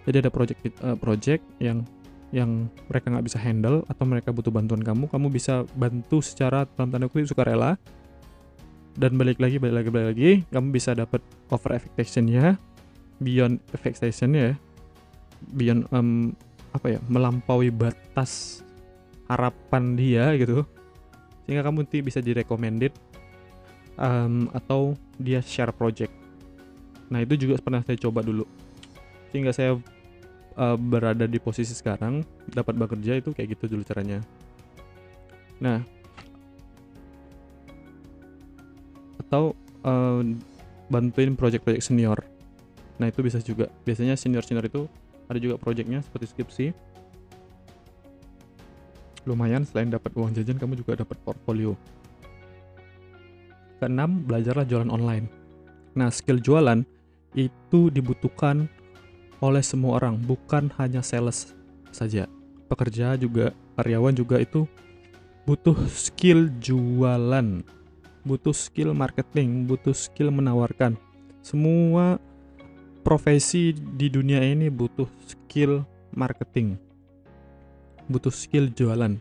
Jadi 0.06 0.16
ada 0.26 0.30
project 0.30 0.60
uh, 0.82 0.96
project 0.96 1.42
yang 1.58 1.84
yang 2.30 2.70
mereka 2.86 3.10
nggak 3.10 3.26
bisa 3.26 3.38
handle 3.42 3.82
atau 3.90 4.06
mereka 4.06 4.30
butuh 4.30 4.54
bantuan 4.54 4.78
kamu 4.78 5.10
kamu 5.10 5.26
bisa 5.34 5.66
bantu 5.74 6.22
secara 6.22 6.62
dalam 6.78 6.94
tanda 6.94 7.10
kutip 7.10 7.30
sukarela. 7.30 7.76
Dan 8.98 9.14
balik 9.14 9.38
lagi 9.38 9.58
balik 9.58 9.86
lagi 9.86 9.88
balik 9.90 10.08
lagi 10.14 10.30
kamu 10.50 10.66
bisa 10.74 10.94
dapat 10.94 11.22
over 11.50 11.78
expectationnya 11.78 12.58
beyond 13.22 13.62
expectation 13.70 14.34
ya 14.34 14.50
beyond 15.54 15.88
um, 15.90 16.36
apa 16.70 16.96
ya 16.96 17.00
melampaui 17.10 17.72
batas 17.74 18.62
harapan 19.26 19.98
dia 19.98 20.24
gitu 20.38 20.62
sehingga 21.44 21.66
kamu 21.66 21.82
nanti 21.82 21.98
bisa 21.98 22.22
di 22.22 22.30
recommended 22.30 22.94
um, 23.98 24.46
atau 24.54 24.94
dia 25.18 25.42
share 25.42 25.74
project. 25.74 26.14
Nah 27.10 27.20
itu 27.26 27.34
juga 27.34 27.58
pernah 27.58 27.82
saya 27.82 27.98
coba 27.98 28.22
dulu. 28.22 28.46
Sehingga 29.34 29.50
saya 29.50 29.74
uh, 30.54 30.76
berada 30.78 31.26
di 31.26 31.42
posisi 31.42 31.74
sekarang 31.74 32.22
dapat 32.50 32.78
bekerja 32.78 33.18
itu 33.18 33.34
kayak 33.34 33.58
gitu 33.58 33.76
dulu 33.76 33.82
caranya. 33.82 34.22
Nah 35.58 35.82
atau 39.26 39.54
uh, 39.86 40.22
bantuin 40.90 41.34
project-project 41.38 41.82
senior. 41.86 42.18
Nah 42.98 43.10
itu 43.10 43.22
bisa 43.22 43.38
juga. 43.38 43.70
Biasanya 43.86 44.18
senior-senior 44.18 44.66
itu 44.66 44.90
ada 45.30 45.38
juga 45.38 45.54
projectnya 45.56 46.02
seperti 46.02 46.26
skripsi 46.34 46.66
lumayan 49.24 49.62
selain 49.62 49.94
dapat 49.94 50.10
uang 50.18 50.34
jajan 50.34 50.58
kamu 50.58 50.82
juga 50.82 51.06
dapat 51.06 51.14
portfolio 51.22 51.78
keenam 53.78 54.26
belajarlah 54.26 54.66
jualan 54.66 54.90
online 54.90 55.40
Nah, 55.94 56.08
skill 56.10 56.38
jualan 56.38 56.86
itu 57.34 57.90
dibutuhkan 57.90 58.70
oleh 59.42 59.62
semua 59.64 59.98
orang, 59.98 60.20
bukan 60.20 60.70
hanya 60.78 61.02
sales 61.02 61.56
saja. 61.90 62.30
Pekerja 62.70 63.18
juga, 63.18 63.50
karyawan 63.74 64.14
juga 64.14 64.38
itu 64.38 64.66
butuh 65.48 65.74
skill 65.90 66.46
jualan, 66.62 67.66
butuh 68.22 68.54
skill 68.54 68.94
marketing, 68.94 69.66
butuh 69.66 69.96
skill 69.96 70.30
menawarkan. 70.30 70.94
Semua 71.42 72.20
profesi 73.00 73.72
di 73.72 74.12
dunia 74.12 74.44
ini 74.44 74.68
butuh 74.68 75.08
skill 75.24 75.84
marketing, 76.12 76.76
butuh 78.06 78.32
skill 78.32 78.68
jualan. 78.70 79.16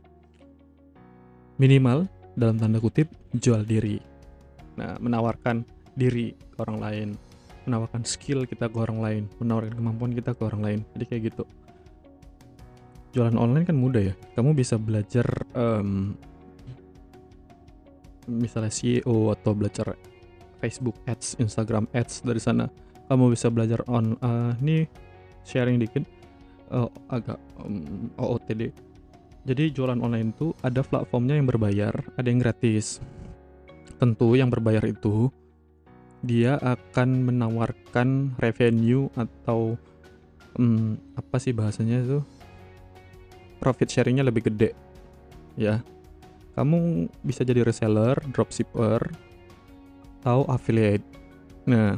Minimal 1.60 2.08
dalam 2.40 2.56
tanda 2.56 2.80
kutip 2.80 3.12
jual 3.36 3.68
diri. 3.68 4.00
Nah, 4.80 4.96
menawarkan 4.96 5.68
diri 6.00 6.32
ke 6.32 6.58
orang 6.64 6.80
lain, 6.80 7.10
menawarkan 7.68 8.08
skill 8.08 8.48
kita 8.48 8.72
ke 8.72 8.78
orang 8.80 9.00
lain, 9.04 9.24
menawarkan 9.44 9.76
kemampuan 9.76 10.12
kita 10.16 10.32
ke 10.32 10.42
orang 10.48 10.62
lain. 10.64 10.80
Jadi 10.96 11.06
kayak 11.06 11.24
gitu. 11.36 11.44
Jualan 13.12 13.36
online 13.36 13.66
kan 13.68 13.76
mudah 13.76 14.14
ya. 14.14 14.16
Kamu 14.38 14.56
bisa 14.56 14.80
belajar 14.80 15.28
um, 15.58 16.16
misalnya 18.30 18.72
CEO 18.72 19.34
atau 19.34 19.52
belajar 19.58 19.98
Facebook 20.62 20.96
Ads, 21.10 21.42
Instagram 21.42 21.90
Ads 21.92 22.24
dari 22.24 22.40
sana. 22.40 22.70
Kamu 23.10 23.34
bisa 23.34 23.50
belajar 23.50 23.82
on 23.90 24.14
uh, 24.22 24.54
ini 24.62 24.86
sharing 25.42 25.82
dikit. 25.82 26.06
Uh, 26.70 26.86
agak 27.10 27.42
um, 27.66 28.14
OOTD 28.22 28.70
jadi 29.50 29.72
jualan 29.74 29.98
online 30.04 30.36
itu 30.36 30.52
ada 30.60 30.86
platformnya 30.86 31.40
yang 31.40 31.48
berbayar, 31.48 31.94
ada 32.20 32.28
yang 32.28 32.38
gratis. 32.38 33.00
Tentu 33.98 34.36
yang 34.36 34.52
berbayar 34.52 34.84
itu 34.84 35.32
dia 36.22 36.60
akan 36.60 37.32
menawarkan 37.32 38.38
revenue 38.38 39.08
atau 39.16 39.80
hmm, 40.60 41.18
apa 41.18 41.42
sih 41.42 41.56
bahasanya 41.56 41.98
itu? 42.04 42.20
Profit 43.58 43.90
sharingnya 43.90 44.28
lebih 44.28 44.52
gede 44.52 44.76
ya. 45.56 45.82
Kamu 46.54 47.08
bisa 47.24 47.48
jadi 47.48 47.64
reseller 47.64 48.20
dropshipper 48.36 49.00
atau 50.20 50.44
affiliate. 50.52 51.08
Nah 51.66 51.96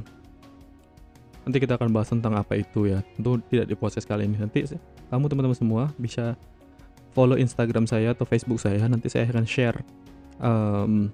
nanti 1.41 1.57
kita 1.57 1.77
akan 1.77 1.89
bahas 1.89 2.09
tentang 2.09 2.37
apa 2.37 2.53
itu 2.57 2.89
ya. 2.89 3.01
Tentu 3.17 3.41
tidak 3.49 3.65
di 3.69 3.75
proses 3.77 4.05
kali 4.05 4.29
ini. 4.29 4.37
Nanti 4.37 4.65
kamu 5.09 5.25
teman-teman 5.25 5.57
semua 5.57 5.83
bisa 5.97 6.37
follow 7.11 7.35
Instagram 7.35 7.89
saya 7.89 8.13
atau 8.13 8.25
Facebook 8.29 8.61
saya. 8.61 8.85
Nanti 8.85 9.09
saya 9.09 9.25
akan 9.27 9.45
share 9.45 9.77
um, 10.37 11.09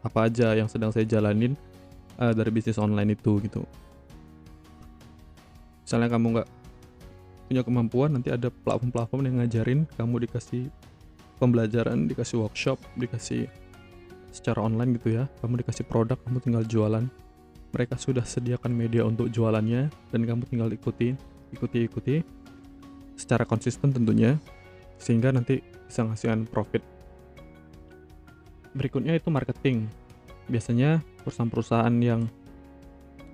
apa 0.00 0.26
aja 0.26 0.56
yang 0.56 0.66
sedang 0.66 0.90
saya 0.90 1.04
jalanin 1.04 1.54
uh, 2.18 2.32
dari 2.34 2.50
bisnis 2.50 2.80
online 2.80 3.14
itu 3.14 3.38
gitu. 3.44 3.62
Misalnya 5.86 6.08
kamu 6.10 6.26
nggak 6.38 6.48
punya 7.50 7.62
kemampuan 7.66 8.10
nanti 8.14 8.30
ada 8.30 8.46
platform-platform 8.46 9.22
yang 9.26 9.36
ngajarin 9.42 9.80
kamu 9.98 10.22
dikasih 10.22 10.70
pembelajaran 11.42 12.06
dikasih 12.06 12.46
workshop 12.46 12.78
dikasih 12.94 13.50
secara 14.30 14.62
online 14.62 14.98
gitu 14.98 15.14
ya. 15.18 15.30
Kamu 15.42 15.58
dikasih 15.62 15.86
produk 15.86 16.18
kamu 16.26 16.38
tinggal 16.42 16.64
jualan 16.66 17.06
mereka 17.70 17.94
sudah 17.98 18.26
sediakan 18.26 18.74
media 18.74 19.06
untuk 19.06 19.30
jualannya 19.30 19.90
dan 20.10 20.20
kamu 20.26 20.42
tinggal 20.50 20.70
ikuti 20.70 21.14
ikuti 21.50 21.78
ikuti 21.86 22.14
secara 23.18 23.46
konsisten 23.46 23.94
tentunya 23.94 24.38
sehingga 25.00 25.32
nanti 25.32 25.60
bisa 25.60 26.06
ngasihkan 26.06 26.46
profit. 26.46 26.84
Berikutnya 28.70 29.18
itu 29.18 29.26
marketing. 29.32 29.90
Biasanya 30.46 31.02
perusahaan-perusahaan 31.22 31.94
yang 31.98 32.30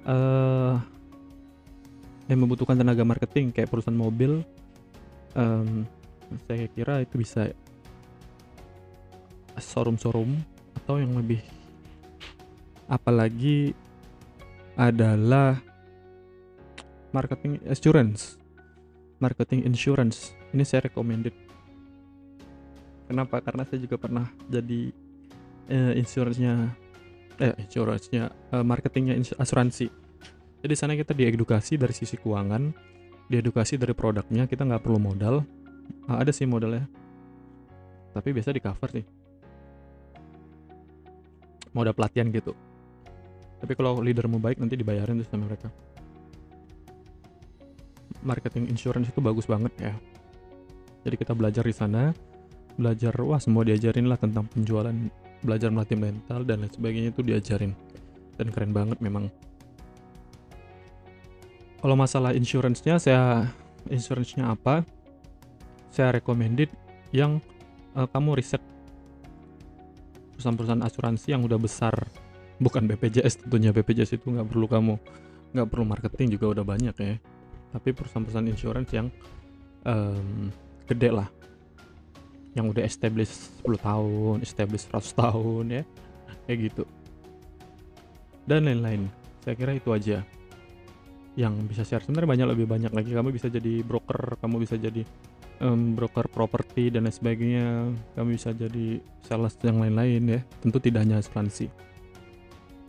uh, 0.08 0.80
yang 2.26 2.38
membutuhkan 2.42 2.76
tenaga 2.76 3.06
marketing 3.06 3.54
kayak 3.54 3.70
perusahaan 3.70 3.94
mobil 3.94 4.42
um, 5.38 5.86
saya 6.50 6.66
kira 6.74 7.06
itu 7.06 7.22
bisa 7.22 7.54
showroom-showroom 9.56 10.34
atau 10.82 10.98
yang 10.98 11.14
lebih 11.14 11.40
apalagi 12.90 13.74
adalah 14.76 15.56
marketing 17.10 17.64
assurance. 17.64 18.36
Marketing 19.16 19.64
insurance. 19.64 20.36
Ini 20.52 20.62
saya 20.68 20.92
recommended. 20.92 21.32
Kenapa? 23.08 23.40
Karena 23.40 23.64
saya 23.64 23.80
juga 23.80 23.96
pernah 23.96 24.28
jadi 24.52 24.92
uh, 25.72 25.92
insurance-nya 25.96 26.76
eh 27.36 27.52
insurance-nya 27.60 28.32
uh, 28.52 28.64
marketingnya 28.64 29.16
asuransi. 29.40 29.88
Jadi 30.60 30.74
sana 30.76 30.92
kita 30.96 31.16
diedukasi 31.16 31.80
dari 31.80 31.92
sisi 31.96 32.20
keuangan 32.20 32.72
diedukasi 33.26 33.74
dari 33.74 33.90
produknya 33.90 34.46
kita 34.46 34.62
nggak 34.68 34.84
perlu 34.84 35.00
modal. 35.00 35.40
Uh, 36.04 36.16
ada 36.20 36.32
sih 36.34 36.44
modalnya. 36.44 36.84
Tapi 38.12 38.28
biasa 38.32 38.52
di 38.52 38.60
cover 38.60 38.90
sih. 38.92 39.06
Modal 41.72 41.92
pelatihan 41.92 42.28
gitu 42.32 42.65
tapi 43.62 43.72
kalau 43.74 43.98
leadermu 44.00 44.40
baik 44.40 44.60
nanti 44.60 44.76
dibayarin 44.76 45.20
tuh 45.20 45.28
sama 45.28 45.48
mereka 45.48 45.68
marketing 48.26 48.66
insurance 48.66 49.06
itu 49.06 49.22
bagus 49.22 49.46
banget 49.46 49.70
ya. 49.78 49.94
Jadi 51.06 51.14
kita 51.14 51.38
belajar 51.38 51.62
di 51.62 51.70
sana, 51.70 52.10
belajar 52.74 53.14
wah 53.22 53.38
semua 53.38 53.62
diajarin 53.62 54.10
lah 54.10 54.18
tentang 54.18 54.50
penjualan, 54.50 54.92
belajar 55.46 55.70
melatih 55.70 55.94
mental 55.94 56.42
dan 56.42 56.66
lain 56.66 56.72
sebagainya 56.74 57.10
itu 57.14 57.22
diajarin. 57.22 57.72
Dan 58.34 58.50
keren 58.50 58.74
banget 58.74 58.98
memang. 58.98 59.30
Kalau 61.78 61.94
masalah 61.94 62.34
insurance-nya 62.34 62.98
saya 62.98 63.46
insurance-nya 63.86 64.50
apa? 64.50 64.82
Saya 65.94 66.18
recommended 66.18 66.68
yang 67.14 67.38
uh, 67.94 68.10
kamu 68.10 68.42
riset 68.42 68.60
perusahaan-perusahaan 70.34 70.84
asuransi 70.84 71.32
yang 71.32 71.46
udah 71.46 71.56
besar 71.56 71.94
bukan 72.56 72.88
BPJS 72.88 73.44
tentunya 73.44 73.70
BPJS 73.72 74.16
itu 74.16 74.32
nggak 74.32 74.48
perlu 74.48 74.66
kamu 74.68 74.94
nggak 75.56 75.68
perlu 75.72 75.84
marketing 75.88 76.36
juga 76.36 76.58
udah 76.58 76.64
banyak 76.64 76.96
ya. 76.96 77.16
Tapi 77.72 77.88
perusahaan-perusahaan 77.92 78.48
insurance 78.48 78.90
yang 78.92 79.08
um, 79.84 80.48
gede 80.88 81.10
lah. 81.12 81.28
Yang 82.56 82.66
udah 82.72 82.82
established 82.88 83.36
10 83.64 83.76
tahun, 83.80 84.36
established 84.40 84.88
100 84.88 85.12
tahun 85.22 85.64
ya 85.80 85.82
kayak 86.48 86.58
gitu. 86.72 86.84
Dan 88.46 88.68
lain-lain. 88.68 89.10
Saya 89.42 89.54
kira 89.58 89.74
itu 89.76 89.90
aja 89.92 90.22
yang 91.36 91.52
bisa 91.68 91.84
share. 91.84 92.02
Sebenarnya 92.02 92.32
banyak 92.32 92.48
lebih 92.56 92.66
banyak 92.66 92.92
lagi. 92.94 93.12
Kamu 93.12 93.30
bisa 93.34 93.52
jadi 93.52 93.84
broker 93.84 94.40
kamu 94.40 94.64
bisa 94.64 94.80
jadi 94.80 95.04
um, 95.60 95.92
broker 95.92 96.28
properti 96.32 96.88
dan 96.88 97.04
lain 97.04 97.14
sebagainya. 97.14 97.92
Kamu 98.16 98.28
bisa 98.32 98.56
jadi 98.56 99.00
sales 99.24 99.54
yang 99.60 99.82
lain-lain 99.84 100.22
ya. 100.24 100.40
Tentu 100.64 100.80
tidak 100.80 101.04
hanya 101.04 101.20
asuransi 101.20 101.86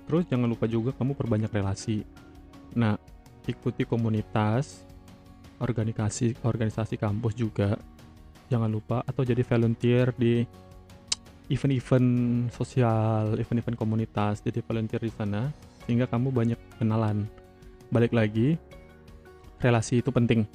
terus 0.08 0.24
jangan 0.32 0.48
lupa 0.48 0.66
juga 0.66 0.96
kamu 0.96 1.14
perbanyak 1.14 1.52
relasi. 1.52 2.08
Nah 2.74 2.96
ikuti 3.44 3.84
komunitas 3.84 4.88
organisasi 5.60 6.40
organisasi 6.42 6.96
kampus 6.96 7.36
juga. 7.36 7.76
Jangan 8.48 8.72
lupa 8.72 9.04
atau 9.04 9.28
jadi 9.28 9.44
volunteer 9.44 10.16
di 10.16 10.48
event-event 11.52 12.10
sosial 12.52 13.36
event-event 13.36 13.76
komunitas 13.76 14.40
jadi 14.40 14.64
volunteer 14.64 15.04
di 15.04 15.12
sana 15.12 15.52
sehingga 15.84 16.08
kamu 16.08 16.32
banyak 16.32 16.60
kenalan. 16.80 17.28
Balik 17.92 18.16
lagi 18.16 18.56
relasi 19.60 20.00
itu 20.00 20.12
penting. 20.16 20.48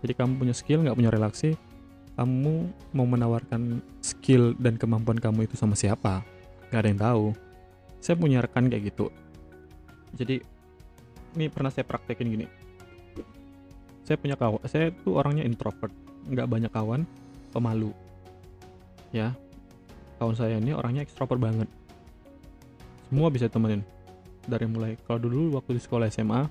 Jadi 0.00 0.12
kamu 0.14 0.38
punya 0.38 0.54
skill 0.54 0.86
nggak 0.86 0.96
punya 0.96 1.10
relasi 1.10 1.58
kamu 2.18 2.68
mau 2.92 3.06
menawarkan 3.08 3.80
skill 4.04 4.52
dan 4.60 4.76
kemampuan 4.76 5.16
kamu 5.16 5.48
itu 5.48 5.56
sama 5.56 5.72
siapa? 5.72 6.20
Nggak 6.68 6.80
ada 6.84 6.88
yang 6.90 7.00
tahu 7.00 7.24
saya 8.00 8.16
punya 8.16 8.40
rekan 8.40 8.66
kayak 8.72 8.92
gitu. 8.92 9.12
Jadi 10.16 10.40
ini 11.36 11.46
pernah 11.52 11.70
saya 11.70 11.86
praktekin 11.86 12.28
gini. 12.32 12.46
Saya 14.02 14.18
punya 14.18 14.34
kawan 14.34 14.66
saya 14.66 14.90
tuh 14.90 15.20
orangnya 15.20 15.46
introvert 15.46 15.92
nggak 16.26 16.48
banyak 16.48 16.72
kawan 16.72 17.06
pemalu. 17.54 17.92
Ya 19.14 19.36
kawan 20.18 20.34
saya 20.34 20.58
ini 20.58 20.74
orangnya 20.74 21.06
ekstrovert 21.06 21.38
banget. 21.38 21.68
Semua 23.06 23.28
bisa 23.30 23.46
temenin 23.46 23.84
dari 24.48 24.66
mulai 24.66 24.96
kalau 25.04 25.20
dulu 25.20 25.60
waktu 25.60 25.76
di 25.76 25.82
sekolah 25.84 26.08
SMA 26.08 26.42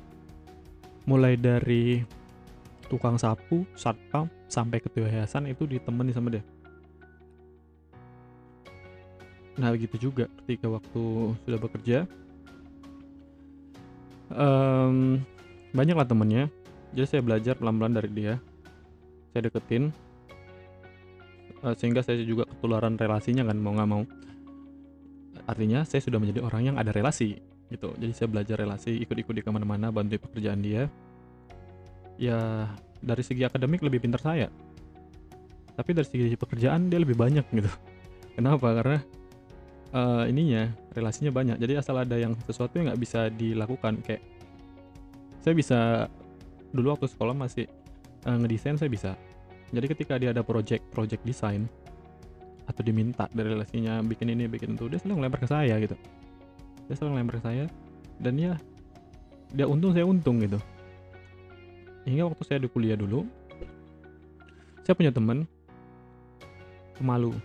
mulai 1.09 1.33
dari 1.35 2.05
tukang 2.85 3.17
sapu 3.17 3.65
satpam 3.73 4.29
sampai 4.45 4.77
ketua 4.81 5.09
yayasan 5.09 5.49
itu 5.49 5.65
ditemenin 5.65 6.13
sama 6.13 6.29
dia 6.33 6.43
nah 9.59 9.75
begitu 9.75 10.09
juga 10.09 10.31
ketika 10.43 10.71
waktu 10.71 11.35
sudah 11.43 11.59
bekerja. 11.59 12.07
Um, 14.31 15.19
banyak 15.75 15.99
lah 15.99 16.07
temennya. 16.07 16.47
Jadi 16.95 17.05
saya 17.05 17.21
belajar 17.21 17.59
pelan-pelan 17.59 17.99
dari 17.99 18.09
dia. 18.15 18.33
Saya 19.35 19.51
deketin. 19.51 19.91
Uh, 21.59 21.75
sehingga 21.75 21.99
saya 21.99 22.23
juga 22.23 22.47
ketularan 22.47 22.95
relasinya 22.95 23.43
kan 23.43 23.59
mau 23.59 23.75
nggak 23.75 23.89
mau. 23.89 24.07
Artinya 25.43 25.83
saya 25.83 25.99
sudah 25.99 26.23
menjadi 26.23 26.39
orang 26.39 26.71
yang 26.71 26.75
ada 26.79 26.95
relasi 26.95 27.35
gitu. 27.67 27.91
Jadi 27.99 28.13
saya 28.15 28.27
belajar 28.31 28.55
relasi 28.57 28.95
ikut-ikut 29.03 29.33
di 29.35 29.41
ke 29.43 29.51
mana-mana 29.51 29.91
bantu 29.91 30.23
pekerjaan 30.23 30.63
dia. 30.63 30.87
Ya 32.15 32.69
dari 33.03 33.23
segi 33.27 33.43
akademik 33.43 33.83
lebih 33.83 33.99
pintar 34.07 34.23
saya. 34.23 34.47
Tapi 35.75 35.89
dari 35.91 36.07
segi 36.07 36.35
pekerjaan 36.39 36.87
dia 36.87 36.99
lebih 37.03 37.19
banyak 37.19 37.43
gitu. 37.51 37.71
Kenapa? 38.39 38.71
Karena 38.71 38.99
uh, 39.93 40.25
ininya 40.25 40.69
relasinya 40.93 41.31
banyak. 41.33 41.57
Jadi 41.57 41.73
asal 41.79 41.95
ada 42.01 42.15
yang 42.17 42.33
sesuatu 42.45 42.77
yang 42.77 42.91
nggak 42.91 43.01
bisa 43.01 43.29
dilakukan 43.33 44.01
kayak 44.05 44.21
saya 45.39 45.53
bisa 45.55 45.79
dulu 46.75 46.93
waktu 46.93 47.07
sekolah 47.09 47.33
masih 47.33 47.65
uh, 48.27 48.37
ngedesain 48.37 48.77
saya 48.77 48.91
bisa. 48.91 49.11
Jadi 49.69 49.85
ketika 49.85 50.17
dia 50.17 50.33
ada 50.33 50.41
project 50.41 50.81
project 50.89 51.21
desain 51.25 51.69
atau 52.69 52.81
diminta 52.85 53.25
dari 53.33 53.53
relasinya 53.53 54.01
bikin 54.05 54.29
ini 54.29 54.45
bikin 54.45 54.77
itu 54.77 54.85
dia 54.89 55.01
selalu 55.01 55.25
ngelempar 55.25 55.39
ke 55.45 55.47
saya 55.49 55.75
gitu. 55.81 55.97
Dia 56.89 56.95
selalu 56.97 57.11
ngelempar 57.17 57.35
ke 57.41 57.43
saya 57.45 57.65
dan 58.21 58.33
ya 58.37 58.53
dia 59.53 59.65
untung 59.65 59.93
saya 59.93 60.05
untung 60.05 60.41
gitu. 60.41 60.57
Hingga 62.05 62.33
waktu 62.33 62.43
saya 62.45 62.59
di 62.61 62.69
kuliah 62.69 62.97
dulu 62.97 63.25
saya 64.85 64.97
punya 64.97 65.13
teman 65.13 65.45
pemalu 66.97 67.37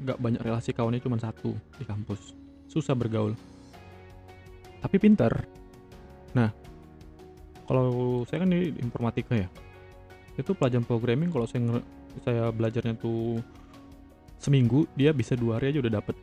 gak 0.00 0.18
banyak 0.18 0.40
relasi 0.40 0.72
kawannya 0.72 1.00
cuma 1.00 1.20
satu 1.20 1.52
di 1.76 1.84
kampus. 1.84 2.32
Susah 2.70 2.96
bergaul. 2.96 3.36
Tapi 4.80 4.96
pintar 4.96 5.32
nah 6.30 6.54
kalau 7.66 8.22
saya 8.22 8.46
kan 8.46 8.54
di 8.54 8.70
informatika 8.78 9.34
ya 9.34 9.50
itu 10.38 10.54
pelajaran 10.54 10.86
programming 10.86 11.30
kalau 11.34 11.42
saya 11.42 11.82
saya 12.22 12.54
belajarnya 12.54 12.94
tuh 12.98 13.42
seminggu 14.38 14.86
dia 14.94 15.12
bisa 15.12 15.34
dua 15.36 15.60
hari 15.60 15.74
aja 15.74 15.84
udah 15.84 16.00
dapet. 16.00 16.16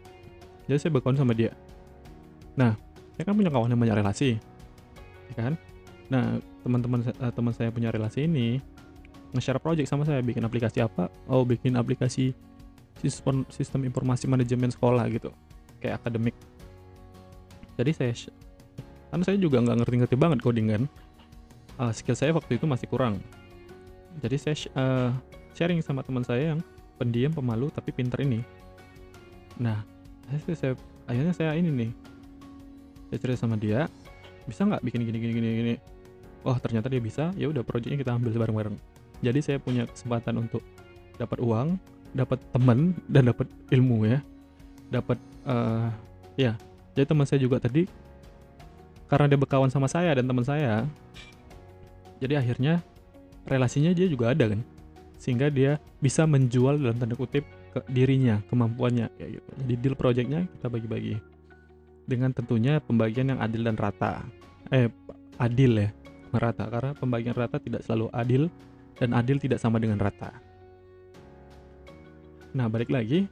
Jadi 0.67 0.80
saya 0.80 0.91
berkawan 0.91 1.19
sama 1.19 1.32
dia. 1.38 1.53
Nah 2.57 2.75
saya 3.15 3.23
kan 3.23 3.36
punya 3.36 3.51
kawan 3.51 3.71
yang 3.71 3.80
banyak 3.80 3.97
relasi 3.99 4.30
ya 5.32 5.36
kan? 5.36 5.53
Nah 6.07 6.39
teman-teman 6.63 7.03
uh, 7.19 7.32
teman 7.32 7.53
saya 7.53 7.69
punya 7.69 7.91
relasi 7.91 8.25
ini 8.25 8.63
nge-share 9.36 9.59
project 9.59 9.91
sama 9.91 10.07
saya 10.07 10.23
bikin 10.23 10.43
aplikasi 10.43 10.82
apa? 10.82 11.11
Oh 11.28 11.43
bikin 11.43 11.75
aplikasi 11.75 12.32
sistem 13.02 13.45
sistem 13.54 13.86
informasi 13.86 14.26
manajemen 14.26 14.74
sekolah 14.74 15.06
gitu 15.14 15.30
kayak 15.82 16.02
akademik. 16.02 16.36
Jadi 17.78 17.91
saya 17.93 18.14
karena 19.08 19.24
saya 19.24 19.38
juga 19.39 19.62
nggak 19.64 19.78
ngerti-ngerti 19.86 20.16
banget 20.20 20.39
coding 20.43 20.68
kan 20.68 20.84
uh, 21.80 21.93
skill 21.93 22.18
saya 22.18 22.34
waktu 22.34 22.58
itu 22.58 22.66
masih 22.66 22.89
kurang. 22.89 23.22
Jadi 24.20 24.36
saya 24.41 24.56
uh, 24.74 25.10
sharing 25.54 25.80
sama 25.86 26.02
teman 26.02 26.26
saya 26.26 26.54
yang 26.56 26.60
pendiam 26.98 27.30
pemalu 27.30 27.70
tapi 27.70 27.93
pinter 27.93 28.18
ini. 28.26 28.41
Nah 29.62 29.86
saya, 30.28 30.58
saya 30.58 30.74
akhirnya 31.06 31.34
saya 31.34 31.52
ini 31.56 31.70
nih 31.70 31.91
saya 33.08 33.18
cerita 33.22 33.39
sama 33.45 33.56
dia 33.56 33.88
bisa 34.50 34.66
nggak 34.66 34.84
bikin 34.84 35.06
gini 35.06 35.18
gini 35.22 35.34
gini 35.38 35.48
gini? 35.54 35.76
Oh 36.43 36.58
ternyata 36.58 36.89
dia 36.89 37.02
bisa 37.02 37.30
ya 37.38 37.48
udah 37.50 37.62
proyeknya 37.62 38.02
kita 38.02 38.18
ambil 38.18 38.34
bareng-bareng. 38.34 38.78
Jadi 39.22 39.39
saya 39.41 39.58
punya 39.58 39.86
kesempatan 39.89 40.38
untuk 40.38 40.62
dapat 41.18 41.41
uang 41.41 41.78
dapat 42.16 42.39
teman 42.51 42.95
dan 43.08 43.32
dapat 43.32 43.47
ilmu 43.72 44.08
ya. 44.08 44.20
Dapat 44.88 45.20
uh, 45.47 45.91
ya 46.39 46.55
jadi 46.97 47.05
teman 47.10 47.26
saya 47.30 47.38
juga 47.38 47.62
tadi 47.62 47.86
karena 49.05 49.30
dia 49.30 49.39
berkawan 49.39 49.70
sama 49.70 49.86
saya 49.86 50.18
dan 50.18 50.26
teman 50.26 50.41
saya 50.41 50.86
jadi 52.18 52.41
akhirnya 52.41 52.82
relasinya 53.45 53.93
dia 53.93 54.10
juga 54.10 54.34
ada 54.34 54.49
kan 54.49 54.62
sehingga 55.18 55.49
dia 55.49 55.82
bisa 56.01 56.26
menjual 56.26 56.78
dalam 56.78 56.97
tanda 56.97 57.18
kutip 57.18 57.45
ke 57.74 57.80
dirinya 57.89 58.41
kemampuannya 58.49 59.10
kayak 59.18 59.41
gitu. 59.41 59.49
Jadi 59.66 59.74
deal 59.82 59.95
projectnya 59.97 60.41
kita 60.45 60.68
bagi-bagi 60.70 61.16
dengan 62.05 62.32
tentunya 62.32 62.80
pembagian 62.80 63.34
yang 63.36 63.39
adil 63.41 63.66
dan 63.66 63.76
rata. 63.76 64.24
Eh 64.70 64.89
adil 65.38 65.86
ya 65.86 65.89
merata 66.34 66.66
karena 66.70 66.91
pembagian 66.97 67.36
rata 67.38 67.58
tidak 67.58 67.82
selalu 67.86 68.10
adil 68.14 68.49
dan 68.97 69.14
adil 69.14 69.38
tidak 69.38 69.62
sama 69.62 69.78
dengan 69.78 70.01
rata 70.01 70.47
nah 72.52 72.68
balik 72.72 72.91
lagi 72.91 73.28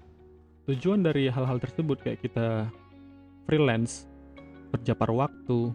tujuan 0.65 1.05
dari 1.05 1.29
hal-hal 1.29 1.61
tersebut 1.61 2.01
kayak 2.01 2.19
kita 2.25 2.67
freelance 3.45 4.09
kerja 4.73 4.97
paruh 4.97 5.23
waktu 5.27 5.71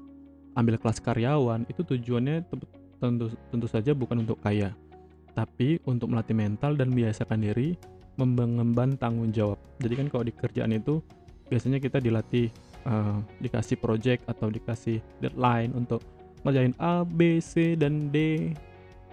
ambil 0.59 0.77
kelas 0.77 0.99
karyawan 0.99 1.65
itu 1.71 1.87
tujuannya 1.87 2.45
tentu 3.01 3.33
tentu 3.49 3.67
saja 3.71 3.97
bukan 3.97 4.27
untuk 4.27 4.43
kaya 4.43 4.75
tapi 5.33 5.79
untuk 5.87 6.11
melatih 6.11 6.35
mental 6.37 6.75
dan 6.75 6.91
biasakan 6.91 7.41
diri 7.41 7.79
mengemban 8.21 9.01
tanggung 9.01 9.33
jawab. 9.33 9.57
Jadi 9.81 9.95
kan 9.97 10.07
kalau 10.13 10.25
di 10.27 10.33
kerjaan 10.35 10.77
itu 10.77 11.01
biasanya 11.49 11.81
kita 11.81 11.99
dilatih 12.03 12.53
uh, 12.85 13.19
dikasih 13.41 13.81
project 13.81 14.29
atau 14.29 14.53
dikasih 14.53 15.01
deadline 15.25 15.73
untuk 15.73 16.05
ngerjain 16.45 16.77
A, 16.81 17.05
B, 17.05 17.41
C 17.41 17.77
dan 17.77 18.13
D 18.13 18.51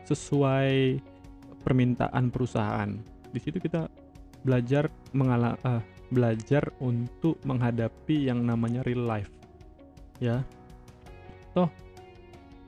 sesuai 0.08 1.00
permintaan 1.64 2.32
perusahaan. 2.32 2.92
Di 3.32 3.40
situ 3.44 3.60
kita 3.60 3.92
belajar 4.48 4.88
mengala 5.12 5.60
uh, 5.68 5.84
belajar 6.08 6.72
untuk 6.80 7.36
menghadapi 7.43 8.32
yang 8.32 8.39
namanya 8.48 8.80
real 8.88 9.04
life. 9.04 9.28
Ya. 10.24 10.48
Toh 11.52 11.68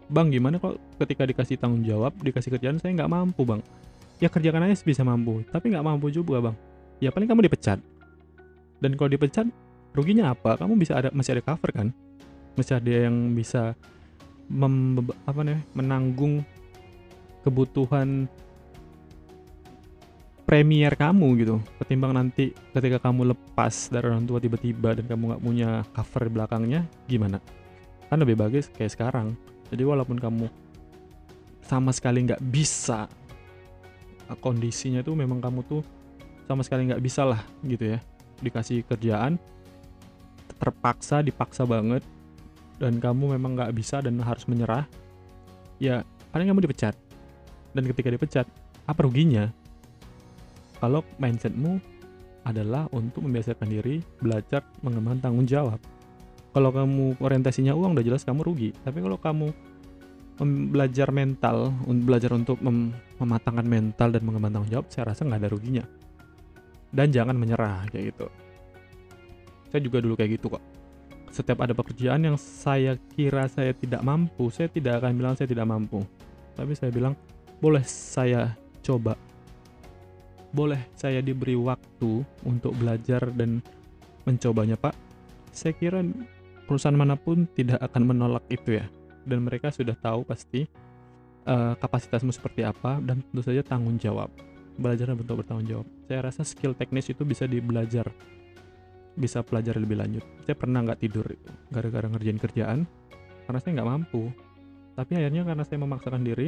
bang 0.09 0.33
gimana 0.33 0.57
kok 0.57 0.81
ketika 0.97 1.21
dikasih 1.23 1.61
tanggung 1.61 1.85
jawab 1.85 2.17
dikasih 2.17 2.57
kerjaan 2.57 2.81
saya 2.81 2.97
nggak 2.97 3.13
mampu 3.13 3.45
bang? 3.45 3.61
Ya 4.19 4.27
kerjakan 4.27 4.67
aja 4.67 4.75
bisa 4.83 5.05
mampu 5.07 5.45
tapi 5.47 5.71
nggak 5.71 5.85
mampu 5.85 6.11
juga 6.11 6.51
bang. 6.51 6.55
Ya 6.99 7.15
paling 7.15 7.31
kamu 7.31 7.47
dipecat. 7.47 7.79
Dan 8.83 8.99
kalau 8.99 9.07
dipecat 9.07 9.47
ruginya 9.95 10.35
apa? 10.35 10.59
Kamu 10.59 10.75
bisa 10.75 10.99
ada 10.99 11.09
masih 11.15 11.39
ada 11.39 11.43
cover 11.47 11.71
kan? 11.71 11.87
Masih 12.59 12.75
ada 12.75 12.91
yang 12.91 13.15
bisa 13.31 13.77
mem, 14.51 14.99
apa 15.23 15.39
nih 15.45 15.61
menanggung 15.77 16.43
kebutuhan 17.45 18.27
premier 20.49 20.97
kamu 20.97 21.45
gitu. 21.45 21.55
Ketimbang 21.77 22.17
nanti 22.17 22.49
ketika 22.73 22.97
kamu 22.97 23.37
lepas 23.37 23.93
dari 23.93 24.09
orang 24.09 24.25
tua 24.25 24.41
tiba-tiba 24.41 24.97
dan 24.97 25.05
kamu 25.05 25.23
nggak 25.29 25.43
punya 25.45 25.69
cover 25.93 26.25
di 26.25 26.31
belakangnya 26.33 26.81
gimana? 27.05 27.37
Kan 28.09 28.17
lebih 28.17 28.33
bagus 28.33 28.65
kayak 28.73 28.97
sekarang. 28.97 29.37
Jadi 29.69 29.85
walaupun 29.85 30.17
kamu 30.17 30.49
sama 31.61 31.93
sekali 31.93 32.25
nggak 32.25 32.41
bisa 32.49 33.05
kondisinya 34.41 35.05
tuh 35.05 35.13
memang 35.13 35.37
kamu 35.37 35.61
tuh 35.69 35.85
sama 36.49 36.65
sekali 36.65 36.89
nggak 36.89 37.03
bisa 37.05 37.29
lah 37.29 37.45
gitu 37.61 37.93
ya. 37.93 38.01
Dikasih 38.41 38.89
kerjaan 38.89 39.37
terpaksa 40.57 41.21
dipaksa 41.21 41.61
banget 41.61 42.01
dan 42.81 42.97
kamu 42.97 43.37
memang 43.37 43.53
nggak 43.53 43.71
bisa 43.77 44.01
dan 44.01 44.17
harus 44.17 44.49
menyerah 44.49 44.89
ya 45.77 46.01
paling 46.33 46.49
kamu 46.49 46.65
dipecat. 46.65 46.97
Dan 47.77 47.85
ketika 47.85 48.09
dipecat 48.09 48.49
apa 48.89 49.05
ruginya 49.05 49.53
kalau 50.79 51.03
mindsetmu 51.19 51.79
adalah 52.47 52.87
untuk 52.95 53.27
membiasakan 53.27 53.67
diri 53.67 53.99
belajar 54.23 54.63
mengembangkan 54.81 55.29
tanggung 55.29 55.47
jawab. 55.47 55.77
Kalau 56.49 56.73
kamu 56.73 57.19
orientasinya 57.21 57.77
uang 57.77 57.93
udah 57.99 58.05
jelas 58.05 58.25
kamu 58.25 58.41
rugi. 58.41 58.73
Tapi 58.73 59.03
kalau 59.03 59.19
kamu 59.19 59.47
belajar 60.71 61.11
mental 61.11 61.75
belajar 61.83 62.31
untuk 62.31 62.63
mem 62.63 62.95
mematangkan 63.19 63.67
mental 63.67 64.07
dan 64.15 64.23
mengembangkan 64.23 64.63
tanggung 64.63 64.71
jawab 64.71 64.87
saya 64.87 65.11
rasa 65.11 65.27
nggak 65.27 65.39
ada 65.45 65.49
ruginya. 65.51 65.83
Dan 66.89 67.13
jangan 67.13 67.37
menyerah 67.37 67.85
kayak 67.93 68.15
gitu. 68.15 68.27
Saya 69.69 69.81
juga 69.85 70.01
dulu 70.01 70.17
kayak 70.17 70.41
gitu 70.41 70.49
kok. 70.49 70.63
Setiap 71.29 71.61
ada 71.61 71.77
pekerjaan 71.77 72.25
yang 72.25 72.37
saya 72.39 72.97
kira 73.13 73.45
saya 73.45 73.75
tidak 73.77 74.01
mampu 74.01 74.49
saya 74.49 74.65
tidak 74.71 75.03
akan 75.03 75.13
bilang 75.13 75.37
saya 75.37 75.45
tidak 75.45 75.69
mampu. 75.69 76.01
Tapi 76.57 76.73
saya 76.73 76.89
bilang 76.89 77.13
boleh 77.61 77.85
saya 77.85 78.57
coba 78.81 79.13
boleh 80.49 80.81
saya 80.97 81.21
diberi 81.21 81.53
waktu 81.53 82.25
untuk 82.45 82.73
belajar 82.77 83.29
dan 83.33 83.61
mencobanya 84.25 84.75
pak? 84.75 84.93
Saya 85.53 85.73
kira 85.73 86.01
perusahaan 86.65 86.97
mana 86.97 87.17
pun 87.17 87.49
tidak 87.57 87.81
akan 87.81 88.13
menolak 88.13 88.45
itu 88.49 88.77
ya. 88.77 88.85
Dan 89.25 89.45
mereka 89.45 89.69
sudah 89.69 89.93
tahu 89.97 90.25
pasti 90.25 90.65
uh, 91.45 91.73
kapasitasmu 91.77 92.33
seperti 92.33 92.65
apa 92.65 92.97
dan 93.01 93.21
tentu 93.21 93.41
saja 93.45 93.61
tanggung 93.61 93.97
jawab. 94.01 94.29
Belajar 94.79 95.11
bentuk 95.13 95.43
bertanggung 95.43 95.67
jawab. 95.67 95.87
Saya 96.07 96.19
rasa 96.25 96.41
skill 96.45 96.73
teknis 96.73 97.09
itu 97.11 97.21
bisa 97.25 97.45
dibelajar 97.45 98.09
bisa 99.19 99.43
pelajari 99.43 99.83
lebih 99.83 99.99
lanjut. 99.99 100.23
Saya 100.47 100.55
pernah 100.55 100.79
nggak 100.79 100.99
tidur 101.03 101.27
gara-gara 101.67 102.07
ngerjain 102.07 102.39
kerjaan 102.39 102.79
karena 103.43 103.59
saya 103.59 103.71
nggak 103.75 103.89
mampu. 103.89 104.31
Tapi 104.95 105.11
akhirnya 105.19 105.43
karena 105.43 105.63
saya 105.67 105.79
memaksakan 105.83 106.23
diri 106.23 106.47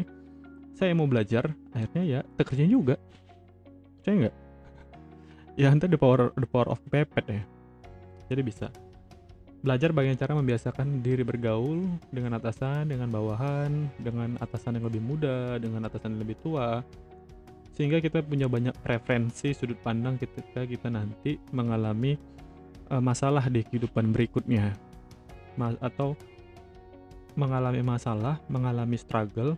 saya 0.75 0.95
mau 0.95 1.07
belajar 1.07 1.51
akhirnya 1.75 2.03
ya 2.07 2.19
terkerja 2.39 2.65
juga 2.67 2.95
saya 4.05 4.27
nggak? 4.27 4.35
Ya 5.59 5.67
nanti 5.67 5.83
the 5.91 5.99
power 5.99 6.31
the 6.39 6.47
power 6.47 6.71
of 6.71 6.79
pepet 6.87 7.27
ya. 7.27 7.43
Jadi 8.31 8.41
bisa. 8.41 8.71
Belajar 9.61 9.93
bagaimana 9.93 10.17
cara 10.17 10.33
membiasakan 10.33 11.03
diri 11.05 11.21
bergaul 11.21 11.85
dengan 12.09 12.39
atasan, 12.39 12.89
dengan 12.89 13.11
bawahan, 13.11 13.91
dengan 14.01 14.39
atasan 14.41 14.79
yang 14.79 14.89
lebih 14.89 15.03
muda, 15.03 15.59
dengan 15.61 15.85
atasan 15.85 16.17
yang 16.17 16.25
lebih 16.25 16.39
tua, 16.41 16.81
sehingga 17.77 18.01
kita 18.01 18.25
punya 18.25 18.49
banyak 18.49 18.73
preferensi 18.81 19.53
sudut 19.53 19.77
pandang 19.85 20.17
ketika 20.17 20.65
kita 20.65 20.89
nanti 20.89 21.37
mengalami 21.53 22.17
uh, 22.89 23.03
masalah 23.03 23.45
di 23.51 23.61
kehidupan 23.61 24.09
berikutnya. 24.09 24.73
ma- 25.59 25.77
atau 25.83 26.15
mengalami 27.35 27.83
masalah, 27.83 28.39
mengalami 28.47 28.97
struggle, 28.97 29.55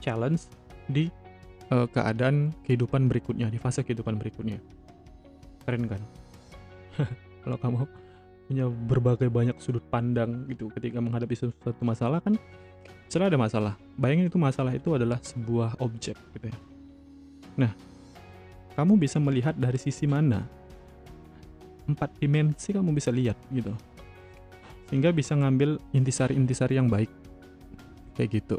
challenge 0.00 0.48
di 0.90 1.10
eh, 1.70 1.86
keadaan 1.90 2.52
kehidupan 2.66 3.06
berikutnya, 3.06 3.48
di 3.48 3.58
fase 3.58 3.86
kehidupan 3.86 4.18
berikutnya. 4.18 4.58
Keren 5.64 5.86
kan? 5.86 6.02
Kalau 7.46 7.56
kamu 7.56 7.76
punya 8.50 8.66
berbagai 8.66 9.30
banyak 9.30 9.54
sudut 9.62 9.86
pandang 9.86 10.42
gitu 10.50 10.66
ketika 10.74 10.98
menghadapi 10.98 11.38
suatu 11.38 11.86
masalah 11.86 12.18
kan 12.18 12.34
misalnya 13.06 13.30
ada 13.30 13.38
masalah 13.38 13.72
bayangin 13.94 14.26
itu 14.26 14.42
masalah 14.42 14.74
itu 14.74 14.90
adalah 14.90 15.22
sebuah 15.22 15.78
objek 15.78 16.18
gitu 16.34 16.50
ya. 16.50 16.58
Nah 17.54 17.70
kamu 18.74 18.98
bisa 18.98 19.22
melihat 19.22 19.54
dari 19.54 19.78
sisi 19.78 20.02
mana? 20.10 20.42
Empat 21.86 22.10
dimensi 22.18 22.74
kamu 22.74 22.90
bisa 22.90 23.14
lihat 23.14 23.38
gitu. 23.54 23.70
Sehingga 24.90 25.14
bisa 25.14 25.38
ngambil 25.38 25.78
intisari-intisari 25.94 26.74
yang 26.74 26.90
baik. 26.90 27.10
Kayak 28.18 28.42
gitu. 28.42 28.58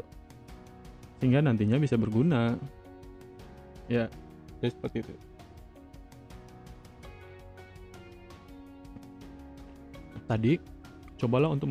Sehingga 1.20 1.44
nantinya 1.44 1.76
bisa 1.76 2.00
berguna 2.00 2.56
ya 3.92 4.08
jadi 4.64 4.72
seperti 4.72 4.96
itu. 5.04 5.12
Tadi 10.24 10.52
cobalah 11.20 11.52
untuk 11.52 11.68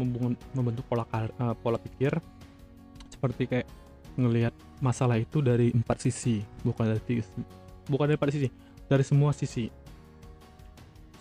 membentuk 0.53 0.86
pola 0.86 1.07
kar- 1.09 1.34
eh, 1.34 1.55
pola 1.57 1.82
pikir 1.82 2.13
seperti 3.09 3.49
kayak 3.49 3.67
ngelihat 4.19 4.53
masalah 4.84 5.17
itu 5.17 5.39
dari 5.39 5.72
empat 5.72 6.03
sisi 6.03 6.43
bukan 6.67 6.93
dari 6.93 7.24
bukan 7.88 8.05
dari 8.11 8.17
empat 8.19 8.30
sisi 8.30 8.47
dari 8.86 9.03
semua 9.07 9.32
sisi. 9.34 9.72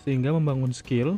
Sehingga 0.05 0.35
membangun 0.35 0.75
skill 0.75 1.17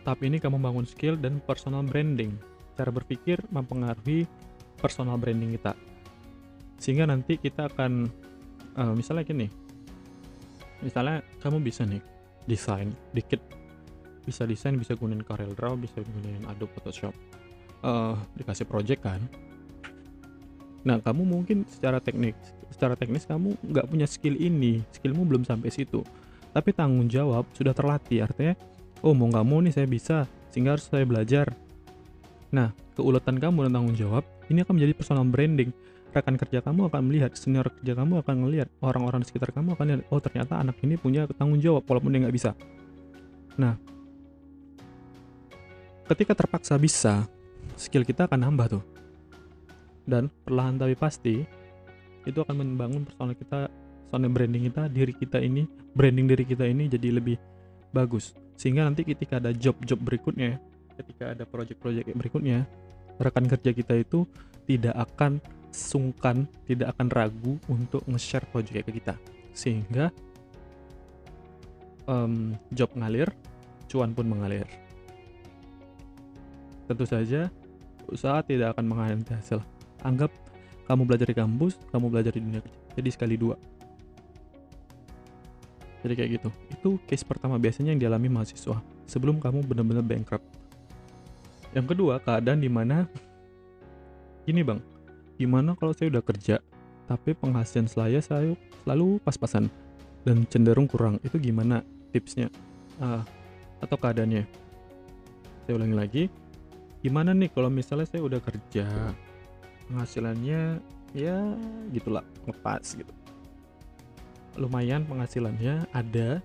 tapi 0.00 0.32
ini 0.32 0.40
kamu 0.40 0.56
membangun 0.56 0.88
skill 0.88 1.18
dan 1.18 1.42
personal 1.44 1.84
branding. 1.84 2.32
Cara 2.78 2.88
berpikir 2.88 3.42
mempengaruhi 3.52 4.24
personal 4.80 5.20
branding 5.20 5.60
kita. 5.60 5.76
Sehingga 6.80 7.04
nanti 7.04 7.36
kita 7.36 7.68
akan 7.68 8.08
eh, 8.76 8.92
misalnya 8.94 9.24
gini. 9.26 9.46
Misalnya 10.80 11.20
kamu 11.40 11.60
bisa 11.60 11.84
nih 11.84 12.00
desain 12.48 12.90
dikit. 13.12 13.40
Bisa 14.24 14.44
desain 14.44 14.76
bisa 14.76 14.94
gunain 14.96 15.24
Corel 15.24 15.52
Draw 15.52 15.76
bisa 15.80 16.00
gunain 16.04 16.44
Adobe 16.48 16.72
Photoshop. 16.78 17.14
Eh 17.80 18.16
dikasih 18.40 18.68
project 18.68 19.00
kan? 19.04 19.20
Nah 20.84 21.00
kamu 21.00 21.22
mungkin 21.28 21.68
secara 21.68 22.00
teknik 22.00 22.36
secara 22.72 22.96
teknis 22.96 23.28
kamu 23.28 23.56
nggak 23.60 23.86
punya 23.88 24.06
skill 24.08 24.36
ini. 24.36 24.80
Skillmu 24.96 25.28
belum 25.28 25.44
sampai 25.44 25.68
situ. 25.68 26.00
Tapi 26.50 26.72
tanggung 26.72 27.06
jawab 27.06 27.44
sudah 27.52 27.76
terlatih. 27.76 28.24
Artinya 28.24 28.56
oh 29.04 29.12
mau 29.12 29.28
nggak 29.28 29.46
mau 29.46 29.60
nih 29.60 29.72
saya 29.74 29.88
bisa 29.88 30.24
sehingga 30.48 30.76
harus 30.76 30.88
saya 30.88 31.04
belajar. 31.04 31.52
Nah 32.52 32.72
keuletan 32.96 33.36
kamu 33.36 33.68
dan 33.68 33.72
tanggung 33.80 33.96
jawab 33.96 34.24
ini 34.48 34.64
akan 34.64 34.74
menjadi 34.76 34.92
personal 34.96 35.24
branding 35.28 35.70
rekan 36.10 36.34
kerja 36.34 36.58
kamu 36.60 36.90
akan 36.90 37.00
melihat 37.06 37.30
senior 37.38 37.70
kerja 37.70 37.94
kamu 37.94 38.22
akan 38.22 38.34
melihat 38.46 38.68
orang-orang 38.82 39.22
di 39.22 39.30
sekitar 39.30 39.54
kamu 39.54 39.78
akan 39.78 39.84
lihat 39.86 40.00
oh 40.10 40.20
ternyata 40.20 40.58
anak 40.58 40.76
ini 40.82 40.98
punya 40.98 41.30
tanggung 41.38 41.62
jawab 41.62 41.86
walaupun 41.86 42.10
dia 42.10 42.26
nggak 42.26 42.36
bisa 42.36 42.50
nah 43.58 43.78
ketika 46.10 46.34
terpaksa 46.34 46.74
bisa, 46.74 47.30
skill 47.78 48.02
kita 48.02 48.26
akan 48.26 48.50
nambah 48.50 48.66
tuh. 48.66 48.84
Dan 50.02 50.26
perlahan 50.42 50.74
tapi 50.74 50.98
pasti 50.98 51.46
itu 52.26 52.38
akan 52.42 52.66
membangun 52.66 53.06
personal 53.06 53.38
kita, 53.38 53.70
personal 54.10 54.30
branding 54.34 54.66
kita, 54.66 54.90
diri 54.90 55.14
kita 55.14 55.38
ini, 55.38 55.70
branding 55.94 56.26
diri 56.26 56.42
kita 56.42 56.66
ini 56.66 56.90
jadi 56.90 57.14
lebih 57.14 57.38
bagus. 57.94 58.34
Sehingga 58.58 58.82
nanti 58.82 59.06
ketika 59.06 59.38
ada 59.38 59.54
job-job 59.54 60.02
berikutnya, 60.02 60.58
ketika 60.98 61.30
ada 61.30 61.46
project-project 61.46 62.10
berikutnya, 62.18 62.66
rekan 63.22 63.46
kerja 63.46 63.70
kita 63.70 63.94
itu 64.02 64.26
tidak 64.66 64.98
akan 64.98 65.38
sungkan, 65.70 66.46
tidak 66.66 66.94
akan 66.94 67.08
ragu 67.10 67.54
untuk 67.70 68.02
nge-share 68.06 68.46
project 68.50 68.86
ke 68.86 68.92
kita. 69.02 69.14
Sehingga 69.54 70.10
em, 72.10 72.54
job 72.74 72.90
ngalir, 72.94 73.30
cuan 73.86 74.14
pun 74.14 74.26
mengalir. 74.26 74.66
Tentu 76.90 77.06
saja, 77.06 77.50
usaha 78.10 78.42
tidak 78.42 78.74
akan 78.74 78.84
mengkhianati 78.90 79.32
hasil. 79.38 79.62
Anggap 80.02 80.34
kamu 80.90 81.06
belajar 81.06 81.26
di 81.30 81.36
kampus, 81.38 81.78
kamu 81.94 82.06
belajar 82.10 82.34
di 82.34 82.42
dunia 82.42 82.60
kerja. 82.62 82.78
Jadi 82.98 83.08
sekali 83.14 83.34
dua. 83.38 83.54
Jadi 86.02 86.12
kayak 86.16 86.30
gitu. 86.40 86.48
Itu 86.72 86.90
case 87.06 87.22
pertama 87.22 87.60
biasanya 87.60 87.94
yang 87.94 88.02
dialami 88.02 88.26
mahasiswa 88.26 88.82
sebelum 89.06 89.38
kamu 89.38 89.62
benar-benar 89.62 90.02
bankrupt. 90.02 90.46
Yang 91.70 91.94
kedua, 91.94 92.18
keadaan 92.18 92.58
di 92.58 92.66
mana 92.66 93.06
gini 94.42 94.66
bang, 94.66 94.82
gimana 95.40 95.72
kalau 95.72 95.96
saya 95.96 96.12
udah 96.12 96.20
kerja 96.20 96.60
tapi 97.08 97.32
penghasilan 97.32 97.88
saya 97.88 98.20
saya 98.20 98.52
selalu 98.84 99.16
pas-pasan 99.24 99.72
dan 100.28 100.44
cenderung 100.52 100.84
kurang. 100.84 101.16
Itu 101.24 101.40
gimana 101.40 101.80
tipsnya 102.12 102.52
Ah, 103.00 103.24
atau 103.80 103.96
keadaannya? 103.96 104.44
Saya 105.64 105.72
ulangi 105.80 105.96
lagi, 105.96 106.22
gimana 107.00 107.32
nih 107.32 107.48
kalau 107.48 107.72
misalnya 107.72 108.04
saya 108.04 108.20
udah 108.20 108.40
kerja 108.44 108.84
penghasilannya 109.88 110.78
ya 111.16 111.36
gitulah 111.90 112.22
ngepas 112.46 112.94
gitu 112.94 113.10
lumayan 114.60 115.02
penghasilannya 115.08 115.88
ada 115.90 116.44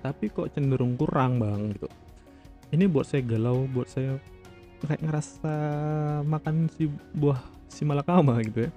tapi 0.00 0.30
kok 0.30 0.54
cenderung 0.54 0.94
kurang 0.94 1.42
bang 1.42 1.74
gitu 1.74 1.90
ini 2.72 2.86
buat 2.86 3.04
saya 3.10 3.26
galau 3.26 3.66
buat 3.68 3.90
saya 3.90 4.16
kayak 4.86 5.02
ngerasa 5.02 5.54
makan 6.24 6.70
si 6.72 6.86
buah 7.12 7.42
si 7.72 7.88
malakama 7.88 8.36
gitu 8.44 8.68
ya. 8.68 8.70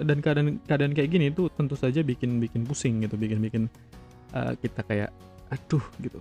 Dan 0.00 0.24
keadaan 0.24 0.56
keadaan 0.64 0.96
kayak 0.96 1.10
gini 1.12 1.28
tuh 1.28 1.52
tentu 1.52 1.76
saja 1.76 2.00
bikin 2.00 2.40
bikin 2.40 2.64
pusing 2.64 3.04
gitu 3.04 3.20
bikin 3.20 3.44
bikin 3.44 3.62
eh, 4.32 4.52
kita 4.56 4.80
kayak 4.88 5.10
aduh 5.52 5.84
gitu. 6.00 6.16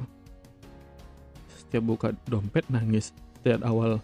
Setiap 1.55 1.83
buka 1.87 2.11
dompet 2.27 2.67
nangis 2.67 3.15
setiap 3.39 3.63
awal 3.63 4.03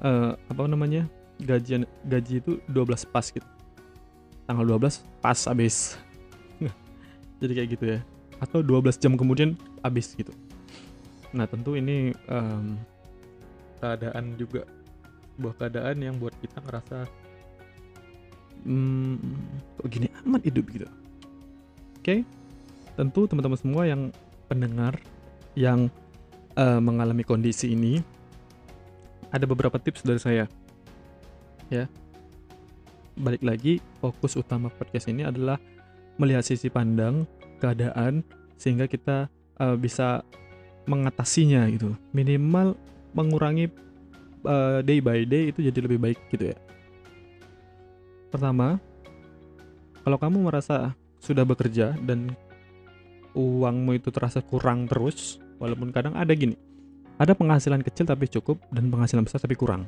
eh, 0.00 0.32
apa 0.32 0.62
namanya 0.64 1.04
gajian 1.44 1.84
gaji 2.08 2.40
itu 2.40 2.56
12 2.72 3.12
pas 3.12 3.26
gitu. 3.28 3.44
Tanggal 4.48 4.64
12 4.80 5.04
pas 5.20 5.38
habis. 5.44 6.00
Jadi 7.42 7.52
kayak 7.52 7.68
gitu 7.76 7.84
ya. 7.98 8.00
Atau 8.40 8.64
12 8.64 8.96
jam 8.96 9.12
kemudian 9.14 9.54
habis 9.84 10.16
gitu. 10.16 10.32
Nah 11.32 11.48
tentu 11.48 11.74
ini 11.74 12.12
em, 12.28 12.76
keadaan 13.80 14.36
juga 14.36 14.68
sebuah 15.36 15.54
keadaan 15.58 15.96
yang 16.00 16.14
buat 16.20 16.34
kita 16.40 16.60
ngerasa 16.62 16.98
hmm, 18.68 19.16
kok 19.80 19.88
gini 19.88 20.08
amat 20.24 20.42
hidup 20.46 20.64
gitu? 20.70 20.88
Oke 21.98 22.24
tentu 22.96 23.24
teman-teman 23.24 23.58
semua 23.58 23.82
yang 23.88 24.12
pendengar 24.48 25.00
yang 25.56 25.88
eh, 26.56 26.80
mengalami 26.80 27.24
kondisi 27.24 27.72
ini 27.72 28.00
ada 29.32 29.48
beberapa 29.48 29.80
tips 29.80 30.04
dari 30.04 30.20
saya. 30.20 30.44
Ya. 31.72 31.88
Balik 33.16 33.44
lagi 33.44 33.80
fokus 34.00 34.36
utama 34.36 34.68
podcast 34.68 35.08
ini 35.08 35.24
adalah 35.24 35.56
melihat 36.20 36.44
sisi 36.44 36.68
pandang 36.68 37.24
keadaan 37.60 38.20
sehingga 38.60 38.84
kita 38.84 39.32
eh, 39.60 39.76
bisa 39.80 40.20
mengatasinya 40.84 41.64
gitu. 41.72 41.96
Minimal 42.12 42.76
mengurangi 43.16 43.72
eh, 44.46 44.78
day 44.82 44.98
by 44.98 45.22
day 45.26 45.50
itu 45.50 45.62
jadi 45.62 45.78
lebih 45.82 45.98
baik 45.98 46.18
gitu 46.30 46.50
ya? 46.52 46.56
Pertama 48.32 48.80
kalau 50.02 50.18
kamu 50.18 50.50
merasa 50.50 50.94
sudah 51.22 51.46
bekerja 51.46 51.94
dan 52.02 52.34
uangmu 53.32 53.96
itu 53.96 54.10
terasa 54.10 54.42
kurang 54.42 54.90
terus 54.90 55.38
walaupun 55.62 55.94
kadang 55.94 56.18
ada 56.18 56.34
gini 56.34 56.58
ada 57.16 57.38
penghasilan 57.38 57.80
kecil 57.86 58.08
tapi 58.08 58.26
cukup 58.26 58.58
dan 58.74 58.90
penghasilan 58.90 59.22
besar 59.22 59.38
tapi 59.38 59.54
kurang. 59.54 59.86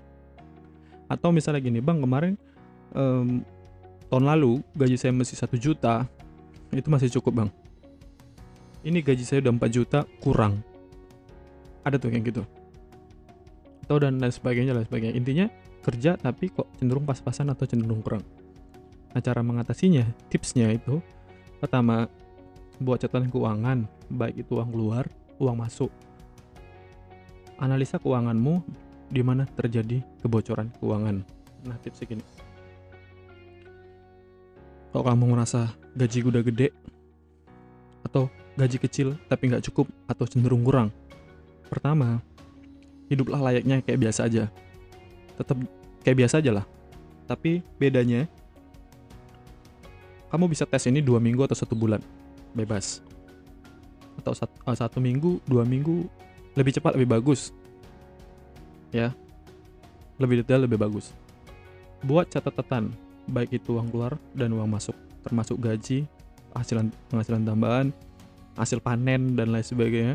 Atau 1.11 1.35
misalnya 1.35 1.59
gini 1.61 1.83
bang 1.83 1.99
kemarin 1.99 2.39
em, 2.95 3.43
tahun 4.07 4.25
lalu 4.25 4.63
gaji 4.79 4.95
saya 4.95 5.11
masih 5.11 5.35
satu 5.35 5.59
juta 5.59 6.07
itu 6.71 6.87
masih 6.87 7.11
cukup 7.19 7.45
bang. 7.45 7.51
Ini 8.85 9.01
gaji 9.01 9.25
saya 9.25 9.41
udah 9.41 9.53
4 9.57 9.73
juta 9.73 9.99
kurang. 10.21 10.61
Ada 11.83 11.97
tuh 11.97 12.13
yang 12.13 12.23
gitu 12.23 12.45
atau 13.85 14.01
dan 14.01 14.17
lain 14.17 14.33
sebagainya 14.33 14.73
lain 14.73 14.89
sebagainya. 14.89 15.15
Intinya 15.15 15.47
kerja 15.85 16.17
tapi 16.17 16.49
kok 16.49 16.73
cenderung 16.81 17.05
pas-pasan 17.05 17.53
atau 17.53 17.69
cenderung 17.69 18.01
kurang. 18.01 18.25
Nah 19.13 19.21
cara 19.21 19.45
mengatasinya 19.45 20.09
tipsnya 20.33 20.73
itu 20.73 20.99
pertama 21.61 22.09
buat 22.81 22.99
catatan 22.99 23.31
keuangan 23.31 23.87
baik 24.11 24.49
itu 24.49 24.57
uang 24.57 24.73
keluar 24.73 25.05
uang 25.39 25.57
masuk. 25.61 25.93
Analisa 27.61 28.01
keuanganmu 28.01 28.65
di 29.13 29.23
mana 29.23 29.47
terjadi 29.47 30.03
kebocoran 30.25 30.73
keuangan. 30.81 31.23
Nah 31.69 31.77
tipsnya 31.79 32.17
gini 32.17 32.25
kalau 34.95 35.11
kamu 35.11 35.35
merasa 35.35 35.75
gaji 35.99 36.23
udah 36.23 36.43
gede 36.47 36.71
atau 38.07 38.31
gaji 38.55 38.79
kecil 38.79 39.19
tapi 39.27 39.51
nggak 39.51 39.67
cukup 39.67 39.91
atau 40.07 40.23
cenderung 40.23 40.63
kurang 40.63 40.95
pertama 41.67 42.23
hiduplah 43.09 43.41
layaknya 43.41 43.81
kayak 43.85 44.01
biasa 44.01 44.27
aja. 44.29 44.49
Tetap 45.37 45.57
kayak 46.07 46.17
biasa 46.25 46.41
aja 46.41 46.63
lah. 46.63 46.67
Tapi 47.25 47.65
bedanya 47.81 48.29
kamu 50.29 50.51
bisa 50.51 50.67
tes 50.67 50.85
ini 50.91 50.99
dua 50.99 51.23
minggu 51.23 51.47
atau 51.47 51.57
satu 51.57 51.79
bulan 51.79 52.03
bebas. 52.53 53.01
Atau 54.19 54.35
satu, 54.35 54.55
uh, 54.67 54.77
satu 54.77 54.99
minggu 54.99 55.39
dua 55.47 55.63
minggu 55.63 56.07
lebih 56.55 56.75
cepat 56.75 56.95
lebih 56.99 57.15
bagus. 57.19 57.51
Ya. 58.95 59.15
Lebih 60.19 60.47
detail 60.47 60.63
lebih 60.63 60.79
bagus. 60.79 61.11
Buat 62.05 62.31
catatan 62.31 62.95
baik 63.27 63.57
itu 63.57 63.75
uang 63.75 63.89
keluar 63.89 64.15
dan 64.37 64.53
uang 64.53 64.69
masuk 64.69 64.93
termasuk 65.25 65.57
gaji 65.57 66.05
penghasilan 66.53 66.93
penghasilan 67.09 67.43
tambahan 67.49 67.87
hasil 68.55 68.79
panen 68.79 69.35
dan 69.35 69.51
lain 69.51 69.65
sebagainya 69.65 70.15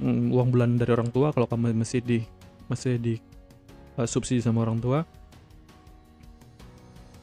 mm, 0.00 0.32
uang 0.32 0.48
bulan 0.54 0.78
dari 0.78 0.90
orang 0.94 1.10
tua 1.10 1.30
kalau 1.30 1.46
kamu 1.46 1.74
masih 1.76 2.00
di 2.00 2.18
masih 2.66 2.96
di 2.96 3.14
uh, 4.00 4.08
subsidi 4.08 4.40
sama 4.40 4.64
orang 4.64 4.80
tua 4.80 5.04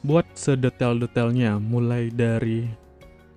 buat 0.02 0.26
sedetail-detailnya 0.34 1.62
mulai 1.62 2.10
dari 2.10 2.66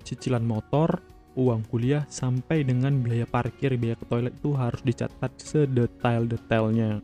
cicilan 0.02 0.42
motor 0.42 0.98
uang 1.36 1.68
kuliah 1.68 2.08
sampai 2.08 2.64
dengan 2.64 2.96
biaya 3.04 3.28
parkir, 3.28 3.76
biaya 3.76 4.00
ke 4.00 4.06
toilet 4.08 4.34
itu 4.34 4.56
harus 4.56 4.82
dicatat 4.82 5.32
sedetail-detailnya. 5.38 7.04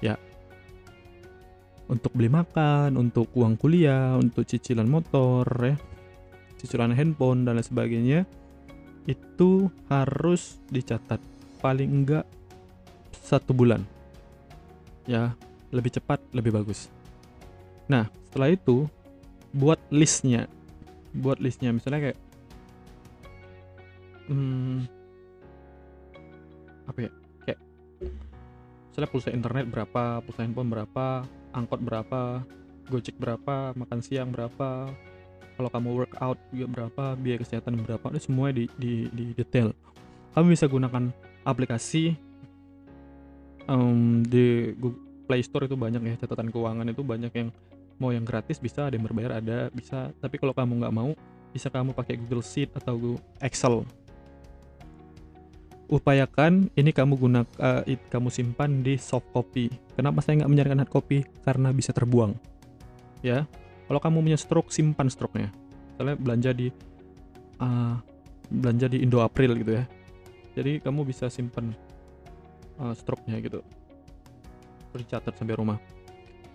Ya. 0.00 0.16
Untuk 1.84 2.16
beli 2.16 2.32
makan, 2.32 2.96
untuk 2.96 3.28
uang 3.36 3.60
kuliah, 3.60 4.16
untuk 4.16 4.48
cicilan 4.48 4.88
motor 4.88 5.44
ya. 5.60 5.76
Cicilan 6.56 6.96
handphone 6.96 7.44
dan 7.44 7.60
lain 7.60 7.66
sebagainya 7.66 8.20
itu 9.04 9.68
harus 9.92 10.56
dicatat 10.72 11.20
paling 11.60 11.88
enggak 11.88 12.24
satu 13.24 13.52
bulan. 13.56 13.84
Ya, 15.04 15.36
lebih 15.72 15.92
cepat 15.92 16.20
lebih 16.32 16.56
bagus. 16.56 16.88
Nah, 17.88 18.08
setelah 18.28 18.52
itu 18.52 18.88
buat 19.52 19.80
listnya. 19.92 20.48
Buat 21.14 21.38
listnya 21.38 21.70
misalnya 21.70 22.10
kayak 22.10 22.18
hmm, 24.28 24.88
apa 26.88 26.98
ya 27.08 27.10
kayak 27.44 27.60
misalnya 28.90 29.10
pulsa 29.12 29.30
internet 29.32 29.66
berapa 29.68 30.24
pulsa 30.24 30.44
handphone 30.44 30.72
berapa 30.72 31.24
angkot 31.54 31.80
berapa 31.80 32.44
gojek 32.88 33.16
berapa 33.16 33.72
makan 33.76 34.00
siang 34.04 34.28
berapa 34.32 34.92
kalau 35.54 35.70
kamu 35.70 35.88
workout 36.04 36.38
juga 36.50 36.66
berapa 36.70 37.04
biaya 37.18 37.38
kesehatan 37.42 37.80
berapa 37.82 38.06
itu 38.14 38.22
semua 38.30 38.50
di, 38.50 38.66
di, 38.78 39.06
di 39.10 39.34
detail 39.34 39.70
kamu 40.34 40.54
bisa 40.54 40.66
gunakan 40.66 41.14
aplikasi 41.46 42.18
um, 43.70 44.24
di 44.26 44.74
Google 44.78 45.02
Play 45.24 45.40
Store 45.40 45.64
itu 45.64 45.76
banyak 45.78 46.04
ya 46.04 46.14
catatan 46.20 46.52
keuangan 46.52 46.84
itu 46.90 47.00
banyak 47.00 47.32
yang 47.32 47.48
mau 47.96 48.10
yang 48.10 48.26
gratis 48.26 48.58
bisa 48.58 48.90
ada 48.90 48.94
yang 48.98 49.06
berbayar 49.06 49.40
ada 49.40 49.70
bisa 49.70 50.10
tapi 50.20 50.36
kalau 50.36 50.52
kamu 50.52 50.84
nggak 50.84 50.94
mau 50.94 51.14
bisa 51.54 51.70
kamu 51.70 51.94
pakai 51.94 52.18
Google 52.18 52.42
Sheet 52.42 52.74
atau 52.74 52.98
Google 52.98 53.22
Excel 53.38 53.86
upayakan 55.88 56.72
ini 56.74 56.90
kamu 56.90 57.14
guna 57.14 57.40
uh, 57.60 57.84
kamu 57.84 58.28
simpan 58.32 58.80
di 58.80 58.96
soft 58.96 59.28
copy. 59.30 59.68
Kenapa 59.94 60.24
saya 60.24 60.42
nggak 60.42 60.50
menyarankan 60.50 60.80
hard 60.84 60.92
copy? 60.92 61.18
Karena 61.44 61.70
bisa 61.70 61.92
terbuang. 61.92 62.32
Ya, 63.20 63.48
kalau 63.88 64.00
kamu 64.00 64.24
punya 64.24 64.38
stroke 64.38 64.70
simpan 64.72 65.08
stroke-nya. 65.12 65.52
Misalnya 65.94 66.16
belanja 66.16 66.50
di 66.56 66.68
uh, 67.60 67.96
belanja 68.48 68.86
di 68.88 68.98
Indo 69.04 69.20
April 69.20 69.60
gitu 69.60 69.78
ya. 69.78 69.84
Jadi 70.54 70.80
kamu 70.80 71.04
bisa 71.04 71.28
simpan 71.28 71.74
uh, 72.80 72.94
stroke-nya 72.96 73.38
gitu. 73.42 73.60
Terus 74.94 75.04
catat 75.10 75.34
sampai 75.36 75.54
rumah. 75.58 75.78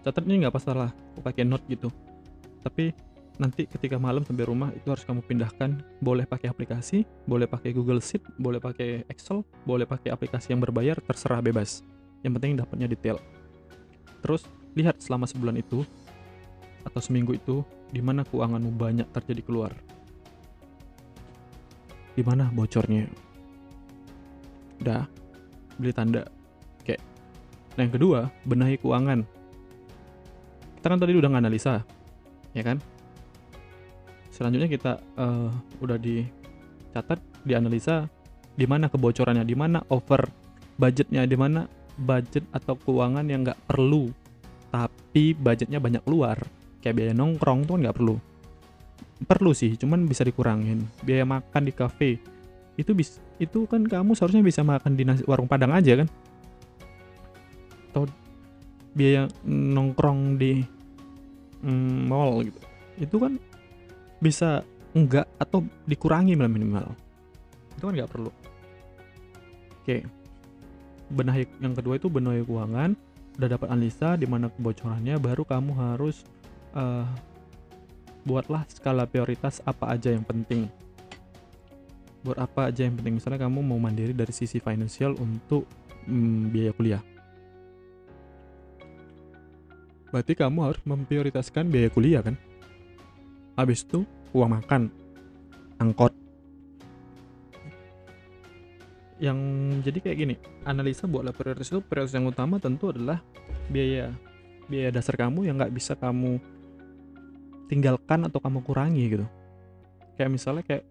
Catat 0.02 0.24
ini 0.24 0.48
nggak 0.48 0.56
masalah, 0.56 0.96
pakai 1.20 1.44
note 1.44 1.68
gitu. 1.68 1.92
Tapi 2.64 2.96
nanti 3.40 3.64
ketika 3.64 3.96
malam 3.96 4.28
sampai 4.28 4.44
rumah 4.44 4.70
itu 4.76 4.84
harus 4.92 5.08
kamu 5.08 5.24
pindahkan 5.24 5.80
boleh 6.04 6.28
pakai 6.28 6.52
aplikasi 6.52 7.08
boleh 7.24 7.48
pakai 7.48 7.72
Google 7.72 8.04
Sheet 8.04 8.20
boleh 8.36 8.60
pakai 8.60 9.08
Excel 9.08 9.48
boleh 9.64 9.88
pakai 9.88 10.12
aplikasi 10.12 10.52
yang 10.52 10.60
berbayar 10.60 11.00
terserah 11.00 11.40
bebas 11.40 11.80
yang 12.20 12.36
penting 12.36 12.60
dapatnya 12.60 12.92
detail 12.92 13.16
terus 14.20 14.44
lihat 14.76 15.00
selama 15.00 15.24
sebulan 15.24 15.56
itu 15.56 15.88
atau 16.86 17.00
seminggu 17.02 17.36
itu 17.36 17.64
di 17.90 18.00
mana 18.00 18.22
keuanganmu 18.28 18.72
banyak 18.76 19.08
terjadi 19.12 19.42
keluar? 19.44 19.72
Di 22.14 22.22
mana 22.22 22.52
bocornya? 22.52 23.08
Udah 24.84 25.08
beli 25.80 25.94
tanda. 25.96 26.28
Kayak 26.84 27.02
nah 27.76 27.82
yang 27.88 27.94
kedua 27.94 28.20
benahi 28.44 28.76
keuangan. 28.80 29.24
Kita 30.80 30.86
kan 30.88 31.00
tadi 31.00 31.14
udah 31.16 31.30
nganalisa 31.32 31.84
ya 32.56 32.64
kan? 32.64 32.78
Selanjutnya 34.32 34.72
kita 34.72 35.04
uh, 35.20 35.52
udah 35.84 36.00
dicatat 36.00 37.20
dianalisa 37.44 38.08
di 38.56 38.68
mana 38.68 38.92
kebocorannya 38.92 39.44
di 39.48 39.56
mana 39.56 39.80
over 39.92 40.28
budgetnya 40.80 41.28
di 41.28 41.36
mana 41.36 41.68
budget 42.00 42.48
atau 42.56 42.76
keuangan 42.80 43.28
yang 43.28 43.44
nggak 43.44 43.60
perlu 43.68 44.12
tapi 44.72 45.36
budgetnya 45.36 45.80
banyak 45.80 46.04
keluar 46.08 46.40
kayak 46.80 46.96
biaya 46.96 47.14
nongkrong 47.16 47.68
tuh 47.68 47.78
kan 47.78 47.82
nggak 47.88 47.98
perlu. 47.98 48.16
Perlu 49.20 49.52
sih 49.52 49.76
cuman 49.76 50.08
bisa 50.08 50.24
dikurangin. 50.24 50.88
Biaya 51.04 51.28
makan 51.28 51.62
di 51.68 51.74
cafe 51.76 52.20
itu 52.80 52.96
bis 52.96 53.20
itu 53.40 53.68
kan 53.68 53.84
kamu 53.84 54.16
seharusnya 54.16 54.40
bisa 54.40 54.64
makan 54.64 54.96
di 54.96 55.04
nasi, 55.04 55.24
warung 55.28 55.48
padang 55.48 55.76
aja 55.76 56.00
kan? 56.00 56.08
Atau 57.92 58.08
biaya 58.96 59.28
nongkrong 59.48 60.40
di 60.40 60.64
mm, 61.64 62.08
mall 62.08 62.48
gitu. 62.48 62.60
Itu 63.00 63.16
kan 63.20 63.36
bisa 64.20 64.64
enggak 64.96 65.28
atau 65.40 65.64
dikurangi 65.88 66.36
minimal. 66.36 66.96
Itu 67.76 67.84
kan 67.92 67.94
nggak 67.96 68.12
perlu. 68.12 68.32
Oke. 69.84 70.04
Benahi 71.10 71.44
yang 71.60 71.74
kedua 71.74 71.98
itu 71.98 72.08
benahi 72.08 72.46
keuangan. 72.46 72.94
Udah 73.40 73.50
dapat 73.56 73.68
analisa 73.72 74.20
di 74.20 74.28
mana 74.28 74.52
kebocorannya 74.52 75.16
baru 75.16 75.48
kamu 75.48 75.72
harus 75.76 76.28
uh, 76.76 77.08
buatlah 78.28 78.68
skala 78.70 79.08
prioritas 79.10 79.64
apa 79.66 79.96
aja 79.96 80.12
yang 80.14 80.26
penting. 80.26 80.68
Buat 82.22 82.38
apa 82.38 82.70
aja 82.70 82.84
yang 82.84 83.00
penting. 83.00 83.18
Misalnya 83.18 83.48
kamu 83.48 83.64
mau 83.64 83.80
mandiri 83.80 84.12
dari 84.12 84.34
sisi 84.36 84.60
finansial 84.60 85.16
untuk 85.18 85.66
mm, 86.06 86.52
biaya 86.52 86.72
kuliah. 86.76 87.04
Berarti 90.10 90.34
kamu 90.34 90.60
harus 90.66 90.82
memprioritaskan 90.84 91.70
biaya 91.70 91.90
kuliah 91.94 92.22
kan? 92.26 92.36
Habis 93.56 93.86
itu 93.86 94.04
uang 94.34 94.52
makan. 94.58 94.90
Angkot. 95.80 96.12
Yang 99.20 99.40
jadi 99.84 100.00
kayak 100.00 100.18
gini 100.18 100.36
analisa 100.64 101.04
buatlah 101.04 101.36
prioritas 101.36 101.68
itu 101.68 101.84
prioritas 101.84 102.16
yang 102.16 102.28
utama 102.28 102.60
tentu 102.60 102.92
adalah 102.92 103.24
biaya. 103.72 104.12
Biaya 104.70 104.94
dasar 104.94 105.18
kamu 105.18 105.50
yang 105.50 105.58
nggak 105.58 105.74
bisa 105.74 105.98
kamu 105.98 106.38
tinggalkan 107.70 108.26
atau 108.26 108.42
kamu 108.42 108.66
kurangi 108.66 109.06
gitu. 109.06 109.26
Kayak 110.18 110.34
misalnya 110.34 110.64
kayak 110.66 110.84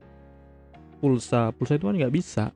pulsa 1.02 1.50
pulsa 1.50 1.74
itu 1.74 1.90
kan 1.90 1.98
nggak 1.98 2.14
bisa. 2.14 2.54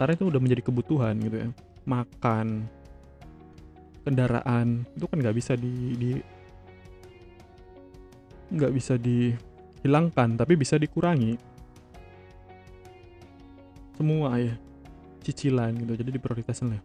Karena 0.00 0.12
itu 0.16 0.24
udah 0.26 0.40
menjadi 0.40 0.62
kebutuhan 0.64 1.14
gitu 1.20 1.36
ya. 1.44 1.48
Makan 1.84 2.66
kendaraan 4.02 4.88
itu 4.96 5.04
kan 5.04 5.16
nggak 5.20 5.36
bisa 5.36 5.52
di, 5.56 5.96
di 5.96 6.10
nggak 8.52 8.72
bisa 8.72 8.96
dihilangkan 8.96 10.40
tapi 10.40 10.56
bisa 10.56 10.80
dikurangi. 10.80 11.36
Semua 13.94 14.40
ya 14.40 14.56
cicilan 15.22 15.76
gitu 15.78 15.92
jadi 16.00 16.10
diprioritaskan 16.16 16.74
lah. 16.74 16.82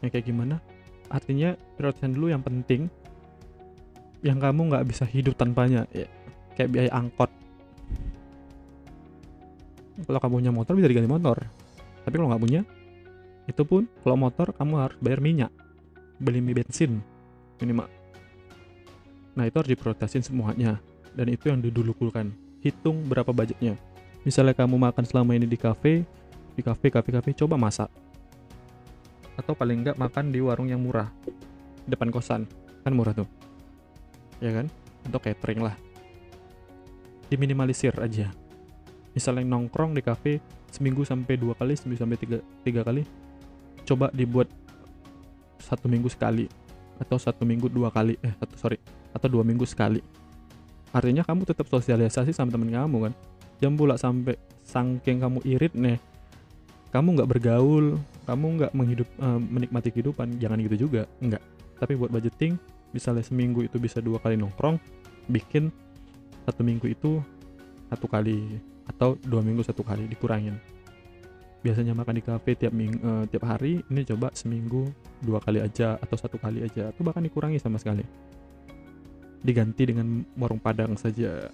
Yang 0.00 0.10
kayak 0.18 0.26
gimana? 0.30 0.56
Artinya 1.12 1.58
prioritaskan 1.76 2.14
dulu 2.16 2.32
yang 2.32 2.40
penting 2.40 2.88
yang 4.22 4.38
kamu 4.38 4.70
nggak 4.72 4.86
bisa 4.86 5.04
hidup 5.04 5.34
tanpanya. 5.34 5.86
Ya 5.90 6.06
kayak 6.54 6.70
biaya 6.70 6.90
angkot. 6.94 7.30
Kalau 10.02 10.18
kamu 10.18 10.34
punya 10.40 10.52
motor 10.54 10.72
bisa 10.78 10.88
diganti 10.88 11.10
motor. 11.10 11.36
Tapi 12.02 12.14
kalau 12.16 12.30
nggak 12.32 12.42
punya 12.42 12.62
itu 13.50 13.62
pun 13.66 13.90
kalau 14.06 14.16
motor 14.16 14.54
kamu 14.54 14.72
harus 14.78 14.98
bayar 15.02 15.20
minyak. 15.20 15.50
Beli 16.22 16.38
bensin 16.38 17.02
minimal. 17.58 17.90
Nah 19.34 19.44
itu 19.48 19.56
harus 19.58 19.70
diprioritasin 19.74 20.22
semuanya. 20.22 20.78
Dan 21.12 21.28
itu 21.28 21.50
yang 21.50 21.60
didulukulkan. 21.60 22.32
Hitung 22.62 23.04
berapa 23.04 23.34
budgetnya. 23.34 23.74
Misalnya 24.22 24.54
kamu 24.54 24.78
makan 24.78 25.02
selama 25.02 25.34
ini 25.34 25.50
di 25.50 25.58
kafe, 25.58 26.06
di 26.54 26.62
kafe, 26.62 26.94
kafe, 26.94 27.10
kafe, 27.10 27.30
coba 27.34 27.58
masak. 27.58 27.90
Atau 29.34 29.58
paling 29.58 29.82
enggak 29.82 29.98
makan 29.98 30.30
di 30.30 30.38
warung 30.38 30.70
yang 30.70 30.78
murah, 30.78 31.10
depan 31.90 32.14
kosan, 32.14 32.46
kan 32.86 32.94
murah 32.94 33.18
tuh. 33.18 33.41
Ya 34.42 34.50
kan? 34.50 34.66
Untuk 35.06 35.22
catering 35.22 35.62
lah. 35.62 35.78
Diminimalisir 37.30 37.94
aja. 38.02 38.34
Misalnya 39.14 39.46
nongkrong 39.46 39.94
di 39.94 40.02
kafe 40.02 40.42
seminggu 40.68 41.06
sampai 41.06 41.38
dua 41.38 41.54
kali, 41.54 41.78
seminggu 41.78 42.00
sampai 42.02 42.18
tiga, 42.18 42.38
tiga 42.64 42.82
kali, 42.82 43.06
coba 43.86 44.10
dibuat 44.10 44.48
satu 45.62 45.86
minggu 45.86 46.10
sekali 46.10 46.50
atau 46.98 47.18
satu 47.18 47.42
minggu 47.42 47.66
dua 47.70 47.90
kali 47.90 48.18
eh 48.22 48.34
satu 48.38 48.54
sorry 48.58 48.78
atau 49.14 49.26
dua 49.30 49.42
minggu 49.42 49.66
sekali 49.66 49.98
artinya 50.94 51.26
kamu 51.26 51.48
tetap 51.48 51.66
sosialisasi 51.66 52.30
sama 52.30 52.54
temen 52.54 52.70
kamu 52.70 53.10
kan 53.10 53.12
jam 53.58 53.72
pula 53.74 53.98
sampai 53.98 54.38
sangking 54.62 55.22
kamu 55.22 55.38
irit 55.46 55.72
nih 55.74 55.98
kamu 56.94 57.18
nggak 57.18 57.30
bergaul 57.30 57.98
kamu 58.28 58.46
nggak 58.60 58.72
menghidup 58.76 59.08
uh, 59.18 59.40
menikmati 59.40 59.88
kehidupan 59.90 60.36
jangan 60.38 60.60
gitu 60.62 60.86
juga 60.86 61.08
nggak 61.18 61.42
tapi 61.80 61.92
buat 61.98 62.12
budgeting 62.12 62.54
misalnya 62.92 63.24
seminggu 63.24 63.64
itu 63.64 63.80
bisa 63.80 63.98
dua 63.98 64.20
kali 64.20 64.36
nongkrong 64.36 64.76
bikin 65.28 65.72
satu 66.44 66.60
minggu 66.62 66.86
itu 66.90 67.18
satu 67.92 68.06
kali 68.08 68.60
atau 68.88 69.14
dua 69.20 69.44
minggu 69.44 69.62
satu 69.64 69.84
kali 69.84 70.08
dikurangin. 70.08 70.56
Biasanya 71.62 71.94
makan 71.94 72.18
di 72.18 72.24
kafe 72.26 72.58
tiap 72.58 72.74
ming 72.74 72.98
uh, 73.06 73.22
tiap 73.30 73.46
hari 73.46 73.86
ini 73.86 74.02
coba 74.02 74.34
seminggu 74.34 74.90
dua 75.22 75.38
kali 75.38 75.62
aja 75.62 75.94
atau 76.02 76.16
satu 76.18 76.34
kali 76.34 76.66
aja 76.66 76.90
atau 76.90 77.06
bahkan 77.06 77.22
dikurangi 77.22 77.62
sama 77.62 77.78
sekali. 77.78 78.02
Diganti 79.42 79.82
dengan 79.86 80.26
warung 80.34 80.58
padang 80.58 80.98
saja. 80.98 81.50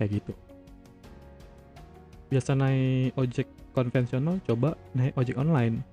Kayak 0.00 0.10
gitu. 0.22 0.32
Biasa 2.32 2.56
naik 2.56 3.12
ojek 3.18 3.48
konvensional 3.76 4.40
coba 4.48 4.72
naik 4.96 5.12
ojek 5.20 5.36
online. 5.36 5.84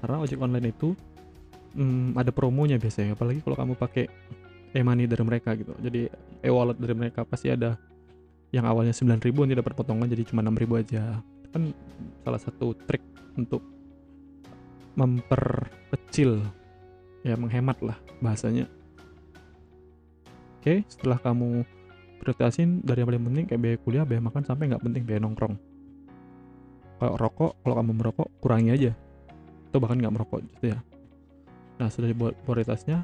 Karena 0.00 0.16
ojek 0.24 0.40
online 0.40 0.72
itu 0.72 0.96
hmm, 1.76 2.16
ada 2.16 2.30
promonya 2.30 2.76
biasanya 2.76 3.16
apalagi 3.16 3.40
kalau 3.40 3.56
kamu 3.56 3.74
pakai 3.76 4.04
e-money 4.72 5.04
dari 5.04 5.24
mereka 5.24 5.52
gitu. 5.56 5.76
Jadi 5.80 6.08
e-wallet 6.40 6.78
dari 6.80 6.94
mereka 6.96 7.24
pasti 7.28 7.52
ada 7.52 7.76
yang 8.52 8.68
awalnya 8.68 8.92
9000 8.92 9.32
nanti 9.32 9.56
dapat 9.56 9.72
potongan 9.76 10.08
jadi 10.08 10.24
cuma 10.28 10.44
6000 10.44 10.80
aja. 10.80 11.02
Kan 11.52 11.72
salah 12.24 12.40
satu 12.40 12.72
trik 12.88 13.04
untuk 13.36 13.60
memperkecil 14.96 16.44
ya 17.24 17.36
menghemat 17.36 17.80
lah 17.80 17.96
bahasanya. 18.20 18.68
Oke 20.60 20.84
setelah 20.88 21.18
kamu 21.20 21.64
prioritasin 22.22 22.84
dari 22.86 23.02
yang 23.02 23.08
paling 23.08 23.24
penting 23.28 23.44
kayak 23.50 23.60
biaya 23.60 23.76
kuliah 23.82 24.04
biaya 24.06 24.22
makan 24.22 24.44
sampai 24.46 24.72
nggak 24.72 24.84
penting 24.84 25.02
biaya 25.04 25.20
nongkrong. 25.20 25.56
Kalau 27.02 27.14
rokok 27.18 27.52
kalau 27.64 27.74
kamu 27.76 27.92
merokok 27.98 28.28
kurangi 28.40 28.70
aja. 28.72 28.92
Atau 29.72 29.80
bahkan 29.80 29.96
nggak 29.96 30.12
merokok 30.12 30.44
gitu 30.44 30.76
ya 30.76 30.78
nah 31.82 31.90
sudah 31.90 32.06
dibuat 32.06 32.38
prioritasnya 32.46 33.02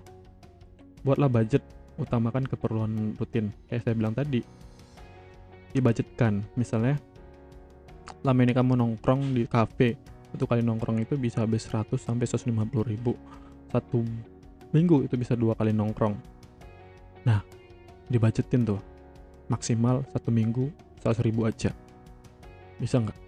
buatlah 1.02 1.26
budget 1.26 1.66
utamakan 1.98 2.46
keperluan 2.46 3.18
rutin. 3.18 3.50
Kayak 3.66 3.82
saya 3.82 3.94
bilang 3.98 4.14
tadi 4.14 4.40
dibudgetkan. 5.74 6.46
Misalnya 6.54 6.96
lama 8.22 8.40
ini 8.40 8.54
kamu 8.54 8.78
nongkrong 8.78 9.34
di 9.34 9.44
cafe 9.50 9.98
satu 10.30 10.44
kali 10.46 10.62
nongkrong 10.62 11.02
itu 11.02 11.18
bisa 11.18 11.42
habis 11.42 11.66
100 11.66 11.98
sampai 11.98 12.30
150 12.30 12.54
ribu. 12.86 13.18
Satu 13.68 14.06
minggu 14.70 15.04
itu 15.04 15.18
bisa 15.18 15.34
dua 15.34 15.58
kali 15.58 15.74
nongkrong. 15.74 16.14
Nah 17.26 17.42
dibudgetin 18.06 18.62
tuh 18.62 18.80
maksimal 19.50 20.06
satu 20.14 20.30
minggu 20.30 20.70
100 21.02 21.26
ribu 21.26 21.44
aja. 21.50 21.74
Bisa 22.78 23.02
nggak? 23.02 23.18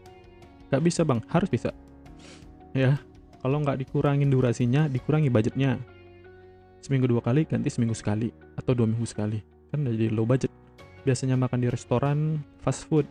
Nggak 0.71 0.83
bisa 0.87 1.01
bang. 1.03 1.21
Harus 1.27 1.51
bisa. 1.51 1.75
Ya 2.71 3.03
kalau 3.41 3.57
nggak 3.65 3.81
dikurangin 3.81 4.29
durasinya 4.29 4.85
dikurangi 4.87 5.33
budgetnya. 5.33 5.81
Seminggu 6.81 7.09
dua 7.09 7.21
kali 7.25 7.45
ganti 7.45 7.69
seminggu 7.73 7.97
sekali 7.97 8.33
atau 8.57 8.73
dua 8.77 8.89
minggu 8.89 9.09
sekali. 9.09 9.41
Kan 9.73 9.85
jadi 9.89 10.13
low 10.13 10.29
budget. 10.29 10.53
Biasanya 11.05 11.41
makan 11.41 11.65
di 11.65 11.69
restoran 11.73 12.19
fast 12.61 12.85
food. 12.85 13.09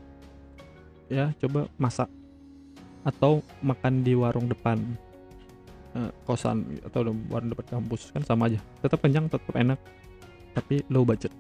Ya 1.10 1.34
coba 1.42 1.66
masak. 1.82 2.10
Atau 3.02 3.42
makan 3.66 4.06
di 4.06 4.14
warung 4.14 4.46
depan. 4.46 4.78
Uh, 5.98 6.14
kosan 6.30 6.78
atau 6.86 7.10
warung 7.34 7.50
depan 7.50 7.82
kampus. 7.82 8.14
Kan 8.14 8.22
sama 8.22 8.50
aja. 8.50 8.62
Tetap 8.86 9.02
kenyang 9.02 9.26
tetap 9.26 9.54
enak. 9.58 9.82
Tapi 10.54 10.86
low 10.94 11.06
budget. 11.06 11.34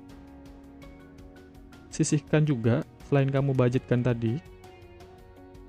Sisihkan 1.94 2.46
juga 2.46 2.82
selain 3.10 3.30
kamu 3.30 3.58
budgetkan 3.58 4.06
tadi 4.06 4.38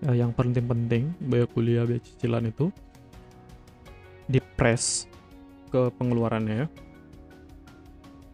ya, 0.04 0.12
yang 0.12 0.32
penting-penting 0.36 1.12
biaya 1.20 1.48
kuliah 1.48 1.84
biaya 1.88 2.04
cicilan 2.04 2.48
itu 2.48 2.68
di 4.30 4.38
press 4.38 5.10
ke 5.74 5.90
pengeluarannya 5.98 6.66
ya. 6.66 6.68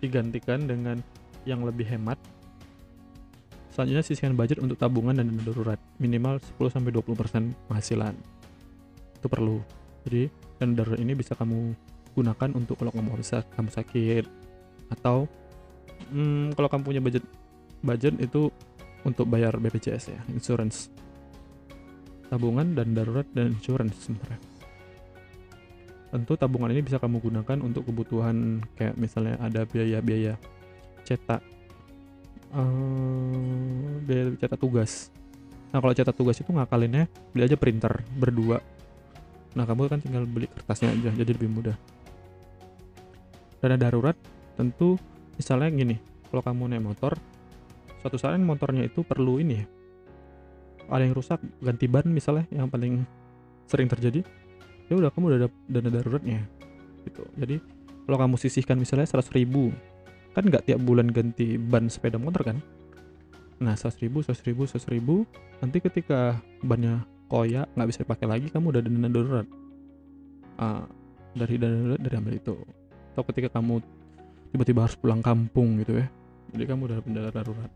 digantikan 0.05 0.69
dengan 0.69 1.01
yang 1.49 1.65
lebih 1.65 1.89
hemat 1.89 2.21
Selanjutnya 3.77 4.09
sisihkan 4.09 4.33
budget 4.33 4.57
untuk 4.57 4.81
tabungan 4.81 5.13
dan 5.13 5.29
dana 5.29 5.45
darurat 5.45 5.77
minimal 6.01 6.41
10-20% 6.57 7.53
penghasilan. 7.69 8.17
Itu 9.21 9.29
perlu. 9.29 9.61
Jadi 10.09 10.33
dana 10.57 10.73
darurat 10.73 10.97
ini 10.97 11.13
bisa 11.13 11.37
kamu 11.37 11.77
gunakan 12.17 12.57
untuk 12.57 12.81
kalau 12.81 12.89
kamu 12.89 13.21
bisa 13.21 13.45
kamu 13.53 13.69
sakit 13.69 14.25
atau 14.97 15.29
hmm, 16.09 16.57
kalau 16.57 16.73
kamu 16.73 16.83
punya 16.89 17.01
budget 17.05 17.25
budget 17.85 18.17
itu 18.17 18.49
untuk 19.05 19.29
bayar 19.29 19.61
BPJS 19.61 20.09
ya, 20.09 20.21
insurance. 20.33 20.89
Tabungan 22.33 22.73
dan 22.73 22.97
darurat 22.97 23.29
dan 23.37 23.53
insurance 23.61 24.09
sebenarnya. 24.09 24.56
Tentu 26.17 26.33
tabungan 26.33 26.73
ini 26.73 26.81
bisa 26.81 26.97
kamu 26.97 27.21
gunakan 27.21 27.61
untuk 27.61 27.93
kebutuhan 27.93 28.65
kayak 28.73 28.97
misalnya 28.97 29.37
ada 29.37 29.69
biaya-biaya 29.69 30.41
cetak 31.05 31.45
uh, 32.57 34.01
biaya 34.01 34.33
cetak 34.41 34.57
tugas. 34.57 35.13
Nah 35.77 35.85
kalau 35.85 35.93
cetak 35.93 36.17
tugas 36.17 36.41
itu 36.41 36.49
ngakalinnya 36.49 37.05
beli 37.37 37.45
aja 37.45 37.61
printer 37.61 38.01
berdua. 38.17 38.65
Nah 39.61 39.69
kamu 39.69 39.93
kan 39.93 40.01
tinggal 40.01 40.25
beli 40.25 40.49
kertasnya 40.49 40.97
aja 40.97 41.13
jadi 41.13 41.37
lebih 41.37 41.53
mudah. 41.53 41.77
Dana 43.61 43.77
darurat 43.77 44.17
tentu 44.57 44.97
misalnya 45.37 45.69
gini 45.69 46.01
kalau 46.33 46.41
kamu 46.41 46.73
naik 46.73 46.97
motor 46.97 47.13
suatu 48.01 48.17
saat 48.17 48.41
motornya 48.41 48.89
itu 48.89 49.05
perlu 49.05 49.37
ini 49.37 49.53
ya. 49.53 49.69
Ada 50.89 51.13
yang 51.13 51.13
rusak 51.13 51.45
ganti 51.61 51.85
ban 51.93 52.09
misalnya 52.09 52.49
yang 52.49 52.73
paling 52.73 53.05
sering 53.69 53.93
terjadi 53.93 54.25
ya 54.87 54.95
udah 54.95 55.11
kamu 55.11 55.25
udah 55.35 55.39
ada 55.47 55.49
dana 55.67 55.91
daruratnya 55.91 56.41
gitu. 57.07 57.23
Jadi 57.39 57.57
kalau 58.07 58.19
kamu 58.23 58.35
sisihkan 58.39 58.79
misalnya 58.79 59.07
100 59.07 59.35
ribu 59.35 59.75
kan 60.37 60.47
nggak 60.47 60.69
tiap 60.69 60.81
bulan 60.85 61.11
ganti 61.11 61.59
ban 61.59 61.91
sepeda 61.91 62.21
motor 62.21 62.47
kan? 62.47 62.59
Nah 63.59 63.75
100 63.75 64.03
ribu 64.07 64.23
100 64.23 64.47
ribu 64.47 64.63
100 64.69 64.95
ribu 64.95 65.15
nanti 65.59 65.83
ketika 65.83 66.39
bannya 66.63 67.03
koyak 67.27 67.67
nggak 67.75 67.89
bisa 67.91 67.99
dipakai 68.07 68.27
lagi 68.31 68.47
kamu 68.53 68.67
udah 68.71 68.83
dana 68.83 69.09
darurat. 69.11 69.47
Uh, 70.57 70.85
dari 71.37 71.55
dana 71.61 71.75
darurat 71.75 72.01
dari 72.01 72.15
ambil 72.17 72.35
itu. 72.39 72.55
Atau 73.13 73.25
ketika 73.33 73.49
kamu 73.59 73.83
tiba-tiba 74.55 74.87
harus 74.87 74.97
pulang 74.97 75.21
kampung 75.25 75.83
gitu 75.83 75.99
ya. 75.99 76.07
Jadi 76.55 76.65
kamu 76.65 76.83
udah 76.87 76.99
dana 77.03 77.31
darurat. 77.35 77.73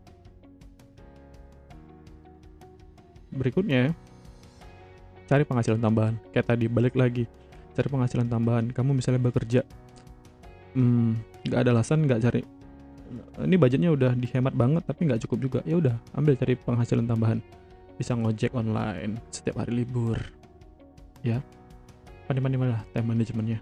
Berikutnya 3.31 3.95
cari 5.27 5.43
penghasilan 5.45 5.81
tambahan. 5.81 6.15
Kayak 6.31 6.55
tadi 6.55 6.65
balik 6.71 6.95
lagi. 6.95 7.25
Cari 7.75 7.87
penghasilan 7.87 8.27
tambahan. 8.27 8.69
Kamu 8.71 8.95
misalnya 8.95 9.21
bekerja. 9.21 9.61
Hmm, 10.71 11.19
nggak 11.47 11.59
ada 11.67 11.69
alasan 11.75 12.07
nggak 12.07 12.21
cari. 12.23 12.41
Ini 13.43 13.55
budgetnya 13.59 13.91
udah 13.91 14.15
dihemat 14.15 14.55
banget 14.55 14.87
tapi 14.87 15.07
nggak 15.07 15.21
cukup 15.27 15.37
juga. 15.39 15.59
Ya 15.67 15.75
udah 15.79 15.95
ambil 16.15 16.35
cari 16.39 16.55
penghasilan 16.55 17.05
tambahan. 17.07 17.39
Bisa 17.99 18.15
ngojek 18.15 18.55
online 18.55 19.19
setiap 19.29 19.59
hari 19.61 19.83
libur. 19.83 20.17
Ya. 21.21 21.43
Pandai-pandai 22.25 22.71
lah 22.71 22.81
time 22.95 23.11
manajemennya. 23.11 23.59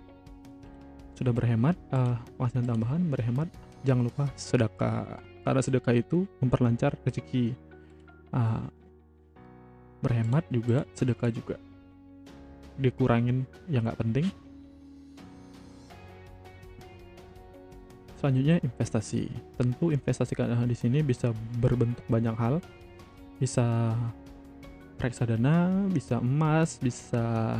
Sudah 1.18 1.34
berhemat 1.34 1.76
uh, 1.91 2.16
penghasilan 2.38 2.68
tambahan 2.70 3.01
berhemat. 3.10 3.49
Jangan 3.84 4.03
lupa 4.05 4.26
sedekah. 4.38 5.20
Karena 5.41 5.62
sedekah 5.66 5.93
itu 5.97 6.30
memperlancar 6.39 6.93
rezeki. 7.01 7.57
Uh, 8.30 8.70
berhemat 10.00 10.47
juga 10.52 10.88
sedekah 10.95 11.32
juga 11.32 11.56
dikurangin 12.80 13.43
yang 13.68 13.84
nggak 13.84 14.00
penting 14.00 14.28
Selanjutnya 18.20 18.60
investasi. 18.60 19.32
Tentu 19.56 19.95
investasi 19.95 20.36
di 20.68 20.76
sini 20.76 21.00
bisa 21.00 21.32
berbentuk 21.64 22.04
banyak 22.12 22.36
hal. 22.36 22.60
Bisa 23.39 23.95
reksadana, 25.00 25.88
bisa 25.88 26.20
emas, 26.20 26.76
bisa 26.84 27.56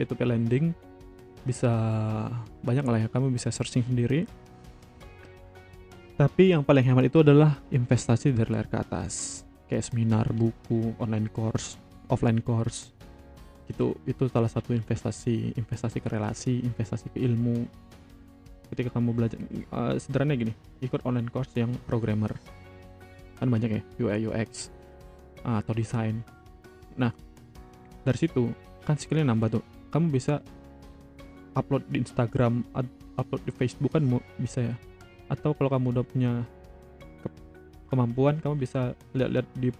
P2P 0.00 0.24
lending, 0.24 0.72
bisa 1.44 1.68
banyak 2.64 2.84
lah 2.88 2.98
ya. 3.04 3.08
Kamu 3.12 3.28
bisa 3.28 3.52
searching 3.52 3.84
sendiri. 3.84 4.24
Tapi 6.16 6.56
yang 6.56 6.64
paling 6.64 6.88
hemat 6.88 7.04
itu 7.12 7.20
adalah 7.20 7.60
investasi 7.68 8.32
dari 8.32 8.48
layar 8.56 8.72
ke 8.72 8.80
atas. 8.80 9.43
Kayak 9.70 9.84
seminar, 9.88 10.26
buku, 10.32 10.92
online 11.00 11.28
course, 11.32 11.80
offline 12.12 12.40
course. 12.44 12.92
Itu 13.68 13.96
itu 14.04 14.28
salah 14.28 14.48
satu 14.48 14.76
investasi, 14.76 15.56
investasi 15.56 15.98
ke 16.04 16.08
relasi, 16.12 16.60
investasi 16.60 17.08
ke 17.12 17.18
ilmu, 17.24 17.64
ketika 18.74 18.96
kamu 18.96 19.14
belajar 19.14 19.38
uh, 19.70 19.94
sederhana 20.00 20.34
gini 20.34 20.50
ikut 20.80 21.04
online 21.04 21.28
course 21.28 21.54
yang 21.54 21.70
programmer. 21.86 22.32
Kan 23.38 23.46
banyak 23.46 23.70
ya 23.70 23.82
UI 24.02 24.18
UX 24.30 24.74
uh, 25.46 25.60
atau 25.60 25.74
desain. 25.76 26.18
Nah 26.98 27.14
dari 28.02 28.18
situ 28.18 28.50
kan 28.82 28.98
skillnya 28.98 29.30
nambah 29.30 29.60
tuh. 29.60 29.64
Kamu 29.94 30.10
bisa 30.10 30.42
upload 31.54 31.86
di 31.86 32.02
Instagram 32.02 32.66
ad- 32.74 32.98
upload 33.14 33.46
di 33.46 33.52
Facebook 33.54 33.94
kan 33.94 34.02
bisa 34.42 34.72
ya. 34.72 34.74
Atau 35.30 35.54
kalau 35.54 35.70
kamu 35.70 35.94
udah 35.94 36.04
punya 36.04 36.32
kemampuan 37.94 38.42
kamu 38.42 38.58
bisa 38.58 38.98
lihat-lihat 39.14 39.46
di 39.54 39.70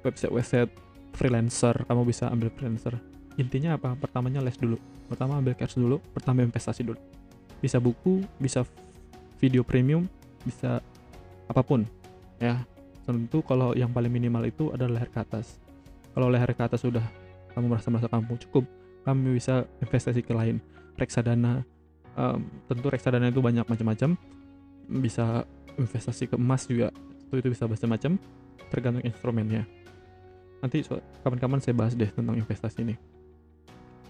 website-website 0.00 0.72
freelancer 1.12 1.76
kamu 1.84 2.08
bisa 2.08 2.32
ambil 2.32 2.48
freelancer. 2.48 2.96
Intinya 3.36 3.76
apa? 3.76 3.96
Pertamanya 3.96 4.40
les 4.40 4.56
dulu. 4.56 4.80
Pertama 5.08 5.36
ambil 5.36 5.52
cash 5.52 5.76
dulu 5.76 6.00
pertama 6.16 6.40
investasi 6.40 6.88
dulu. 6.88 6.98
Bisa 7.60 7.76
buku 7.78 8.24
bisa 8.40 8.64
video 9.38 9.62
premium 9.62 10.08
bisa 10.42 10.80
apa 11.46 11.62
pun 11.62 11.84
ya. 12.40 12.64
Tentu 13.02 13.42
kalau 13.42 13.74
yang 13.74 13.90
paling 13.90 14.10
minimal 14.10 14.46
itu 14.46 14.70
adalah 14.72 15.02
leher 15.02 15.10
ke 15.10 15.18
atas. 15.20 15.58
Kalau 16.14 16.30
leher 16.30 16.50
ke 16.54 16.62
atas 16.62 16.80
sudah 16.80 17.02
kamu 17.52 17.68
merasa 17.68 17.88
merasa 17.92 18.08
kamu 18.08 18.38
cukup 18.48 18.64
kamu 19.04 19.36
bisa 19.36 19.66
investasi 19.82 20.22
ke 20.22 20.32
lain. 20.32 20.62
Reksadana 20.96 21.66
em, 22.16 22.40
tentu 22.70 22.86
reksadana 22.88 23.28
itu 23.28 23.42
banyak 23.42 23.66
macam-macam. 23.66 24.16
Bisa 25.02 25.44
investasi 25.76 26.28
ke 26.30 26.36
emas 26.36 26.68
juga 26.68 26.92
itu 27.32 27.40
itu 27.40 27.48
bisa 27.56 27.64
macam-macam 27.64 28.20
tergantung 28.68 29.04
instrumennya. 29.08 29.64
Nanti 30.60 30.84
kapan-kapan 31.24 31.58
saya 31.64 31.74
bahas 31.74 31.96
deh 31.96 32.12
tentang 32.12 32.36
investasi 32.36 32.84
ini. 32.84 32.94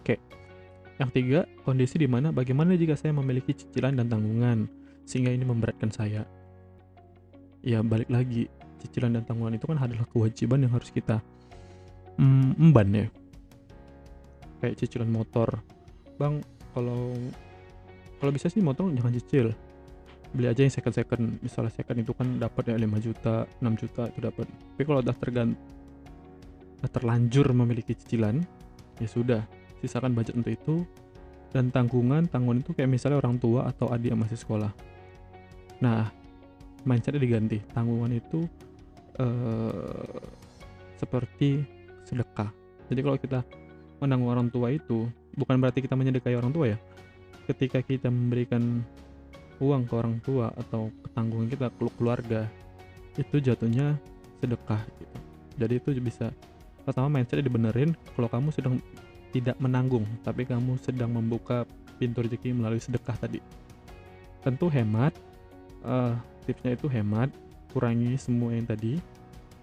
Oke 0.03 0.19
yang 1.01 1.11
tiga 1.11 1.41
kondisi 1.67 1.99
di 1.99 2.07
mana 2.07 2.31
bagaimana 2.31 2.79
jika 2.79 2.95
saya 2.95 3.11
memiliki 3.11 3.51
cicilan 3.57 3.99
dan 3.99 4.07
tanggungan 4.07 4.71
sehingga 5.03 5.35
ini 5.35 5.43
memberatkan 5.43 5.91
saya. 5.91 6.23
Ya 7.63 7.83
balik 7.83 8.07
lagi 8.07 8.47
cicilan 8.83 9.19
dan 9.19 9.27
tanggungan 9.27 9.59
itu 9.59 9.67
kan 9.67 9.79
adalah 9.83 10.07
kewajiban 10.11 10.63
yang 10.63 10.73
harus 10.75 10.95
kita 10.95 11.19
mm, 12.23 12.59
emban 12.59 12.89
ya. 12.95 13.07
Kayak 14.63 14.79
cicilan 14.79 15.11
motor. 15.11 15.59
Bang 16.21 16.45
kalau 16.71 17.11
kalau 18.23 18.31
bisa 18.31 18.47
sih 18.47 18.63
motor 18.63 18.87
jangan 18.95 19.15
cicil 19.19 19.51
beli 20.33 20.49
aja 20.49 20.65
yang 20.65 20.73
second 20.73 20.95
second. 20.97 21.23
Misalnya 21.45 21.73
second 21.73 21.99
itu 22.01 22.13
kan 22.17 22.27
dapat 22.41 22.73
ya 22.73 22.77
5 22.77 22.89
juta 23.05 23.45
6 23.61 23.81
juta 23.81 24.03
itu 24.09 24.21
dapat. 24.21 24.47
Tapi 24.49 24.83
kalau 24.89 25.01
udah 25.05 25.17
tergan 25.17 25.49
udah 26.83 26.91
terlanjur 26.91 27.47
memiliki 27.55 27.95
cicilan 27.95 28.43
ya 28.99 29.09
sudah 29.09 29.41
sisakan 29.85 30.17
budget 30.17 30.35
untuk 30.37 30.53
itu. 30.53 30.77
Dan 31.53 31.69
tanggungan 31.69 32.33
tanggungan 32.33 32.65
itu 32.65 32.73
kayak 32.73 32.89
misalnya 32.89 33.21
orang 33.21 33.37
tua 33.37 33.69
atau 33.69 33.93
adik 33.93 34.17
yang 34.17 34.21
masih 34.25 34.41
sekolah. 34.41 34.73
Nah 35.85 36.09
mindsetnya 36.89 37.21
diganti. 37.21 37.61
Tanggungan 37.77 38.17
itu 38.17 38.49
eh, 39.21 40.17
seperti 40.97 41.61
sedekah. 42.09 42.49
Jadi 42.89 43.01
kalau 43.05 43.17
kita 43.21 43.41
menanggung 44.01 44.31
orang 44.33 44.49
tua 44.49 44.73
itu 44.73 45.07
bukan 45.37 45.61
berarti 45.61 45.85
kita 45.85 45.93
menyedekahi 45.93 46.37
orang 46.41 46.53
tua 46.57 46.73
ya. 46.73 46.79
Ketika 47.47 47.85
kita 47.85 48.09
memberikan 48.09 48.81
uang 49.63 49.87
ke 49.87 49.95
orang 49.95 50.19
tua 50.19 50.51
atau 50.59 50.91
ke 50.91 51.09
tanggungan 51.15 51.47
kita 51.47 51.71
ke 51.71 51.87
keluarga 51.95 52.51
itu 53.15 53.39
jatuhnya 53.39 53.95
sedekah 54.43 54.83
gitu. 54.99 55.17
jadi 55.55 55.75
itu 55.79 55.89
bisa 56.03 56.35
pertama 56.83 57.07
mindsetnya 57.07 57.47
dibenerin 57.47 57.95
kalau 58.19 58.27
kamu 58.27 58.51
sedang 58.51 58.83
tidak 59.31 59.57
menanggung 59.63 60.05
tapi 60.27 60.43
kamu 60.43 60.75
sedang 60.83 61.15
membuka 61.15 61.63
pintu 62.03 62.27
rezeki 62.27 62.51
melalui 62.51 62.83
sedekah 62.83 63.15
tadi. 63.15 63.39
Tentu 64.43 64.67
hemat 64.67 65.15
eh, 65.87 66.15
tipsnya 66.43 66.75
itu 66.75 66.91
hemat 66.91 67.31
kurangi 67.71 68.19
semua 68.19 68.53
yang 68.53 68.67
tadi 68.67 68.99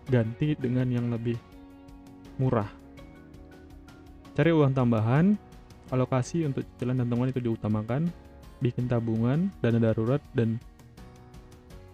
ganti 0.08 0.56
dengan 0.56 0.88
yang 0.88 1.12
lebih 1.12 1.36
murah. 2.40 2.72
Cari 4.34 4.56
uang 4.56 4.72
tambahan 4.72 5.36
alokasi 5.92 6.48
untuk 6.48 6.64
cicilan 6.64 7.04
dan 7.04 7.12
tanggungan 7.12 7.36
itu 7.36 7.44
diutamakan 7.44 8.08
bikin 8.60 8.92
tabungan 8.92 9.52
dana 9.64 9.80
darurat 9.80 10.20
dan 10.36 10.60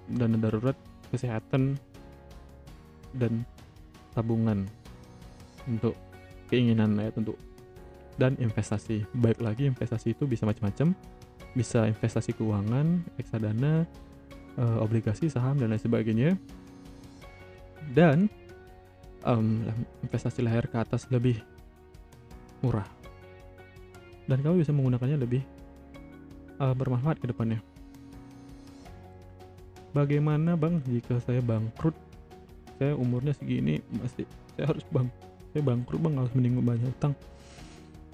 dana 0.09 0.37
darurat 0.37 0.77
kesehatan 1.13 1.77
dan 3.15 3.45
tabungan 4.13 4.65
untuk 5.65 5.97
keinginan 6.49 6.97
ya 6.99 7.09
tentu 7.09 7.33
dan 8.15 8.35
investasi. 8.39 9.03
Baik 9.15 9.43
lagi 9.43 9.67
investasi 9.67 10.15
itu 10.15 10.23
bisa 10.25 10.47
macam-macam. 10.47 10.95
Bisa 11.55 11.87
investasi 11.87 12.35
keuangan 12.35 13.03
reksadana 13.15 13.87
eh, 14.59 14.77
obligasi 14.83 15.31
saham 15.31 15.59
dan 15.59 15.71
lain 15.71 15.81
sebagainya. 15.81 16.31
Dan 17.91 18.27
em, 19.23 19.67
investasi 20.01 20.41
leher 20.41 20.65
ke 20.67 20.77
atas 20.79 21.07
lebih 21.11 21.39
murah. 22.65 22.87
Dan 24.25 24.41
kamu 24.41 24.65
bisa 24.65 24.73
menggunakannya 24.73 25.21
lebih 25.21 25.45
uh, 26.59 26.75
bermanfaat 26.75 27.19
ke 27.19 27.27
depannya. 27.29 27.59
Bagaimana 29.95 30.59
bang 30.59 30.83
jika 30.83 31.19
saya 31.23 31.39
bangkrut? 31.39 31.95
Saya 32.75 32.91
umurnya 32.99 33.31
segini 33.31 33.79
masih 33.95 34.27
saya 34.55 34.75
harus 34.75 34.83
bang 34.91 35.07
saya 35.55 35.63
bangkrut 35.63 35.99
bang 36.03 36.13
harus 36.19 36.33
mending 36.35 36.59
banyak 36.59 36.91
utang. 36.91 37.15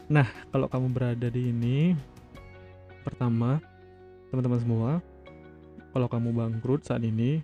Nah 0.10 0.30
kalau 0.54 0.70
kamu 0.70 0.88
berada 0.94 1.28
di 1.34 1.50
ini 1.50 1.98
pertama 3.02 3.58
teman-teman 4.30 4.62
semua 4.62 4.92
kalau 5.90 6.06
kamu 6.06 6.30
bangkrut 6.30 6.86
saat 6.86 7.02
ini 7.02 7.42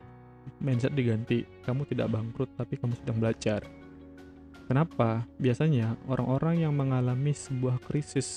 mindset 0.61 0.93
diganti 0.93 1.43
kamu 1.65 1.89
tidak 1.89 2.13
bangkrut 2.13 2.53
tapi 2.53 2.77
kamu 2.77 2.93
sedang 2.93 3.17
belajar 3.17 3.65
Kenapa? 4.67 5.23
Biasanya 5.39 5.95
orang-orang 6.11 6.67
yang 6.67 6.75
mengalami 6.75 7.31
sebuah 7.31 7.79
krisis 7.87 8.27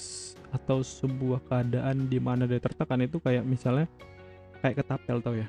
atau 0.51 0.83
sebuah 0.83 1.43
keadaan 1.47 2.11
di 2.11 2.19
mana 2.19 2.47
dia 2.47 2.59
tertekan 2.59 3.03
itu 3.07 3.23
kayak 3.23 3.47
misalnya 3.47 3.87
kayak 4.61 4.83
ketapel 4.83 5.23
tau 5.23 5.35
ya. 5.35 5.49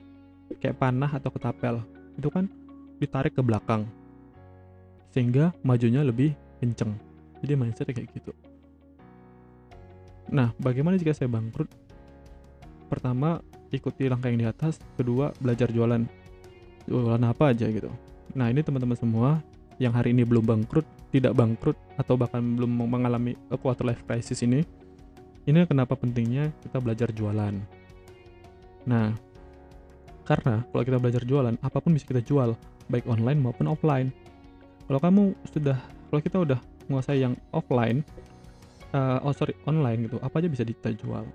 Kayak 0.62 0.78
panah 0.78 1.12
atau 1.12 1.30
ketapel. 1.34 1.76
Itu 2.16 2.30
kan 2.30 2.48
ditarik 3.02 3.34
ke 3.36 3.42
belakang. 3.42 3.88
Sehingga 5.12 5.52
majunya 5.66 6.06
lebih 6.06 6.38
kenceng. 6.62 6.96
Jadi 7.42 7.54
mindsetnya 7.58 7.94
kayak 7.98 8.10
gitu. 8.16 8.32
Nah, 10.32 10.54
bagaimana 10.62 10.96
jika 10.96 11.12
saya 11.12 11.28
bangkrut? 11.28 11.68
Pertama, 12.88 13.44
ikuti 13.74 14.08
langkah 14.08 14.32
yang 14.32 14.40
di 14.40 14.48
atas. 14.48 14.80
Kedua, 14.96 15.34
belajar 15.42 15.68
jualan. 15.74 16.06
Jualan 16.88 17.24
apa 17.26 17.52
aja 17.52 17.68
gitu. 17.68 17.90
Nah, 18.38 18.48
ini 18.48 18.64
teman-teman 18.64 18.96
semua 18.96 19.44
yang 19.82 19.92
hari 19.92 20.14
ini 20.14 20.22
belum 20.24 20.46
bangkrut, 20.46 20.86
tidak 21.10 21.34
bangkrut, 21.34 21.76
atau 21.98 22.14
bahkan 22.16 22.40
belum 22.40 22.70
mengalami 22.86 23.34
a 23.50 23.58
quarter 23.58 23.84
life 23.84 24.06
crisis 24.06 24.46
ini, 24.46 24.62
ini 25.50 25.66
kenapa 25.66 25.98
pentingnya 25.98 26.54
kita 26.62 26.78
belajar 26.78 27.10
jualan. 27.14 27.56
Nah, 28.86 29.14
karena 30.26 30.66
kalau 30.70 30.84
kita 30.86 30.98
belajar 31.02 31.24
jualan, 31.26 31.56
apa 31.62 31.78
pun 31.82 31.92
bisa 31.94 32.06
kita 32.06 32.22
jual, 32.22 32.54
baik 32.90 33.06
online 33.10 33.40
maupun 33.42 33.70
offline. 33.70 34.14
Kalau 34.86 35.00
kamu 35.02 35.24
sudah, 35.50 35.78
kalau 36.14 36.22
kita 36.22 36.38
udah 36.42 36.60
menguasai 36.90 37.24
yang 37.24 37.34
offline, 37.56 38.06
eh, 38.94 39.20
oh 39.26 39.34
sorry 39.34 39.58
online 39.66 40.10
gitu, 40.10 40.18
apa 40.22 40.42
aja 40.42 40.50
bisa 40.50 40.64
kita 40.66 40.94
jual. 40.94 41.26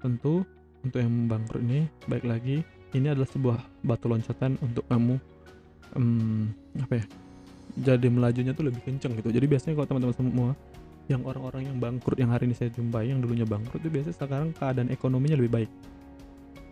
Tentu 0.00 0.44
untuk 0.80 0.98
yang 1.00 1.28
bangkrut 1.28 1.60
ini, 1.60 1.84
baik 2.08 2.24
lagi, 2.24 2.64
ini 2.96 3.06
adalah 3.12 3.28
sebuah 3.28 3.58
batu 3.84 4.10
loncatan 4.10 4.58
untuk 4.64 4.82
kamu 4.90 5.20
em, 5.94 6.50
apa 6.78 7.02
ya 7.02 7.04
jadi 7.78 8.06
melajunya 8.10 8.52
tuh 8.52 8.66
lebih 8.66 8.82
kenceng 8.82 9.14
gitu 9.14 9.30
jadi 9.30 9.46
biasanya 9.46 9.74
kalau 9.78 9.88
teman-teman 9.94 10.16
semua 10.16 10.50
yang 11.10 11.26
orang-orang 11.26 11.66
yang 11.66 11.76
bangkrut 11.82 12.22
yang 12.22 12.30
hari 12.30 12.46
ini 12.46 12.54
saya 12.54 12.70
jumpai 12.70 13.10
yang 13.10 13.18
dulunya 13.18 13.42
bangkrut 13.42 13.82
itu 13.82 13.90
biasanya 13.90 14.14
sekarang 14.14 14.54
keadaan 14.54 14.94
ekonominya 14.94 15.34
lebih 15.42 15.50
baik. 15.50 15.70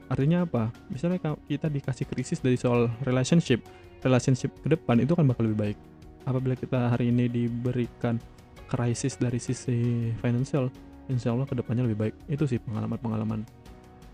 Artinya 0.09 0.47
apa? 0.47 0.70
Misalnya 0.89 1.18
kita 1.51 1.66
dikasih 1.66 2.07
krisis 2.07 2.39
dari 2.39 2.55
soal 2.55 2.86
relationship 3.03 3.66
relationship 4.07 4.55
ke 4.62 4.70
depan 4.70 5.03
itu 5.03 5.18
kan 5.18 5.26
bakal 5.26 5.51
lebih 5.51 5.74
baik. 5.74 5.78
Apabila 6.22 6.55
kita 6.55 6.95
hari 6.95 7.11
ini 7.11 7.26
diberikan 7.26 8.22
krisis 8.70 9.18
dari 9.18 9.43
sisi 9.43 10.09
financial 10.22 10.70
insya 11.11 11.34
Allah 11.34 11.49
ke 11.49 11.59
depannya 11.59 11.91
lebih 11.91 11.99
baik. 11.99 12.14
Itu 12.30 12.47
sih 12.47 12.62
pengalaman-pengalaman 12.62 13.43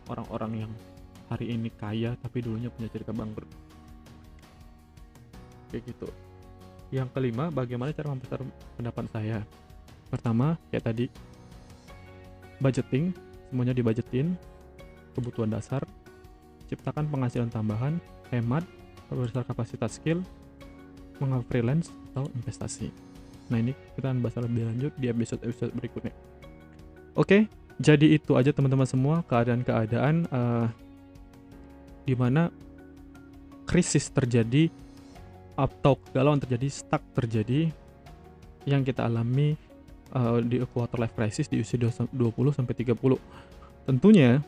orang-orang 0.09 0.67
yang 0.67 0.73
hari 1.29 1.53
ini 1.53 1.69
kaya 1.69 2.17
tapi 2.17 2.41
dulunya 2.41 2.73
punya 2.73 2.89
cerita 2.89 3.13
bangkrut. 3.13 3.51
Kayak 5.69 5.85
gitu. 5.93 6.09
Yang 6.89 7.13
kelima 7.13 7.53
bagaimana 7.53 7.93
cara 7.93 8.09
membesar 8.09 8.41
pendapat 8.79 9.05
saya 9.13 9.45
pertama 10.09 10.57
kayak 10.71 10.85
tadi 10.91 11.07
budgeting 12.63 13.15
semuanya 13.51 13.75
dibudgetin 13.75 14.35
kebutuhan 15.15 15.51
dasar 15.53 15.83
ciptakan 16.67 17.07
penghasilan 17.07 17.51
tambahan 17.53 18.01
hemat 18.33 18.67
perbesar 19.07 19.47
kapasitas 19.47 20.01
skill 20.01 20.25
mengambil 21.23 21.47
freelance 21.47 21.95
atau 22.11 22.27
investasi. 22.35 22.91
Nah 23.53 23.63
ini 23.63 23.77
kita 23.95 24.11
akan 24.11 24.19
bahas 24.25 24.41
lebih 24.43 24.67
lanjut 24.67 24.93
di 24.99 25.07
episode-episode 25.07 25.73
berikutnya. 25.77 26.15
Oke 27.15 27.47
jadi 27.79 28.19
itu 28.19 28.39
aja 28.39 28.55
teman-teman 28.55 28.87
semua 28.87 29.27
keadaan-keadaan 29.27 30.15
eh, 30.31 30.67
di 32.07 32.15
mana 32.15 32.53
krisis 33.65 34.13
terjadi 34.13 34.69
atau 35.55 35.99
kegalauan 35.99 36.43
terjadi, 36.43 36.69
stuck 36.71 37.03
terjadi 37.15 37.71
yang 38.67 38.83
kita 38.83 39.07
alami 39.07 39.55
uh, 40.15 40.39
di 40.41 40.63
quarter 40.71 40.97
life 41.03 41.13
crisis 41.13 41.51
di 41.51 41.61
usia 41.61 41.77
20 41.77 42.09
sampai 42.55 42.75
30. 42.75 42.97
Tentunya 43.85 44.41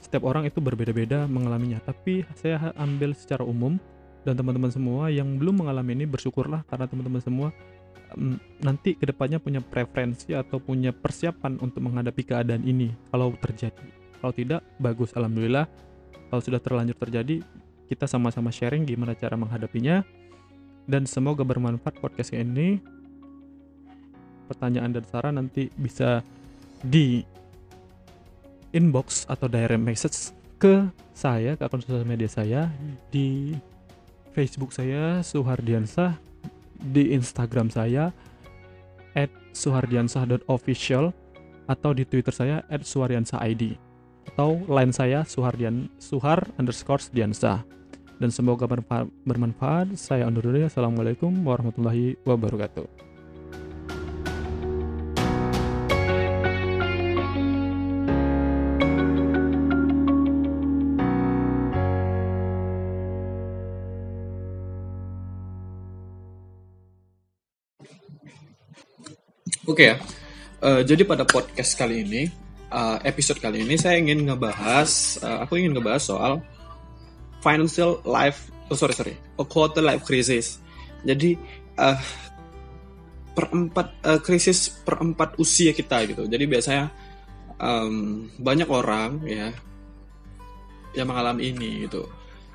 setiap 0.00 0.24
orang 0.24 0.48
itu 0.48 0.62
berbeda-beda 0.62 1.26
mengalaminya, 1.28 1.82
tapi 1.82 2.24
saya 2.38 2.72
ambil 2.78 3.12
secara 3.12 3.44
umum 3.44 3.76
dan 4.24 4.38
teman-teman 4.38 4.72
semua 4.72 5.12
yang 5.12 5.36
belum 5.36 5.64
mengalami 5.64 5.92
ini 6.00 6.04
bersyukurlah 6.08 6.64
karena 6.64 6.88
teman-teman 6.88 7.20
semua 7.20 7.48
um, 8.16 8.40
nanti 8.64 8.96
ke 8.96 9.04
depannya 9.04 9.36
punya 9.36 9.60
preferensi 9.60 10.32
atau 10.32 10.56
punya 10.56 10.96
persiapan 10.96 11.60
untuk 11.60 11.84
menghadapi 11.84 12.22
keadaan 12.24 12.64
ini 12.64 12.94
kalau 13.12 13.36
terjadi. 13.36 13.84
Kalau 14.24 14.32
tidak, 14.32 14.64
bagus, 14.80 15.12
alhamdulillah. 15.12 15.68
Kalau 16.32 16.40
sudah 16.40 16.56
terlanjur 16.56 16.96
terjadi, 16.96 17.44
kita 17.84 18.08
sama-sama 18.08 18.48
sharing 18.48 18.88
gimana 18.88 19.12
cara 19.12 19.36
menghadapinya 19.36 20.00
dan 20.88 21.04
semoga 21.04 21.44
bermanfaat 21.44 22.00
podcast 22.00 22.32
ini 22.32 22.80
pertanyaan 24.46 24.92
dan 24.92 25.04
saran 25.08 25.34
nanti 25.40 25.68
bisa 25.74 26.20
di 26.84 27.24
inbox 28.74 29.24
atau 29.30 29.48
direct 29.48 29.80
message 29.80 30.34
ke 30.58 30.88
saya 31.14 31.54
ke 31.54 31.62
akun 31.64 31.82
sosial 31.82 32.06
media 32.06 32.28
saya 32.28 32.68
di 33.08 33.54
Facebook 34.34 34.74
saya 34.74 35.22
Suhardiansah 35.22 36.18
di 36.74 37.14
Instagram 37.14 37.70
saya 37.70 38.10
at 39.14 39.30
suhardiansah.official 39.54 41.14
atau 41.64 41.90
di 41.96 42.04
Twitter 42.04 42.34
saya 42.34 42.56
at 42.66 42.82
suhardiansahid 42.84 43.78
atau 44.34 44.58
line 44.66 44.90
saya 44.90 45.22
suhardian 45.22 45.86
suhar 45.96 46.50
underscore 46.58 47.06
diansah 47.14 47.62
dan 48.18 48.30
semoga 48.30 48.66
bermanfaat. 49.26 49.94
Saya 49.98 50.30
undur 50.30 50.50
diri. 50.50 50.66
Assalamualaikum 50.66 51.30
warahmatullahi 51.44 52.18
wabarakatuh. 52.22 53.13
Oke 69.74 69.90
okay 69.90 69.90
ya. 69.90 69.96
Uh, 70.62 70.80
jadi 70.86 71.02
pada 71.02 71.26
podcast 71.26 71.74
kali 71.74 72.06
ini, 72.06 72.30
uh, 72.70 73.02
episode 73.02 73.42
kali 73.42 73.66
ini 73.66 73.74
saya 73.74 73.98
ingin 73.98 74.22
ngebahas, 74.22 75.18
uh, 75.18 75.42
aku 75.42 75.58
ingin 75.58 75.74
ngebahas 75.74 75.98
soal 75.98 76.38
financial 77.42 77.98
life 78.06 78.54
oh 78.70 78.78
sorry 78.78 78.94
sorry 78.94 79.18
a 79.34 79.42
quarter 79.42 79.82
life 79.82 80.06
crisis. 80.06 80.62
Jadi 81.02 81.34
uh, 81.74 81.98
perempat 83.34 83.98
uh, 84.06 84.22
krisis 84.22 84.70
perempat 84.70 85.42
usia 85.42 85.74
kita 85.74 86.06
gitu. 86.06 86.30
Jadi 86.30 86.44
biasanya 86.46 86.94
um, 87.58 88.30
banyak 88.38 88.70
orang 88.70 89.26
ya 89.26 89.50
yang 90.94 91.10
mengalami 91.10 91.50
ini 91.50 91.90
gitu. 91.90 92.06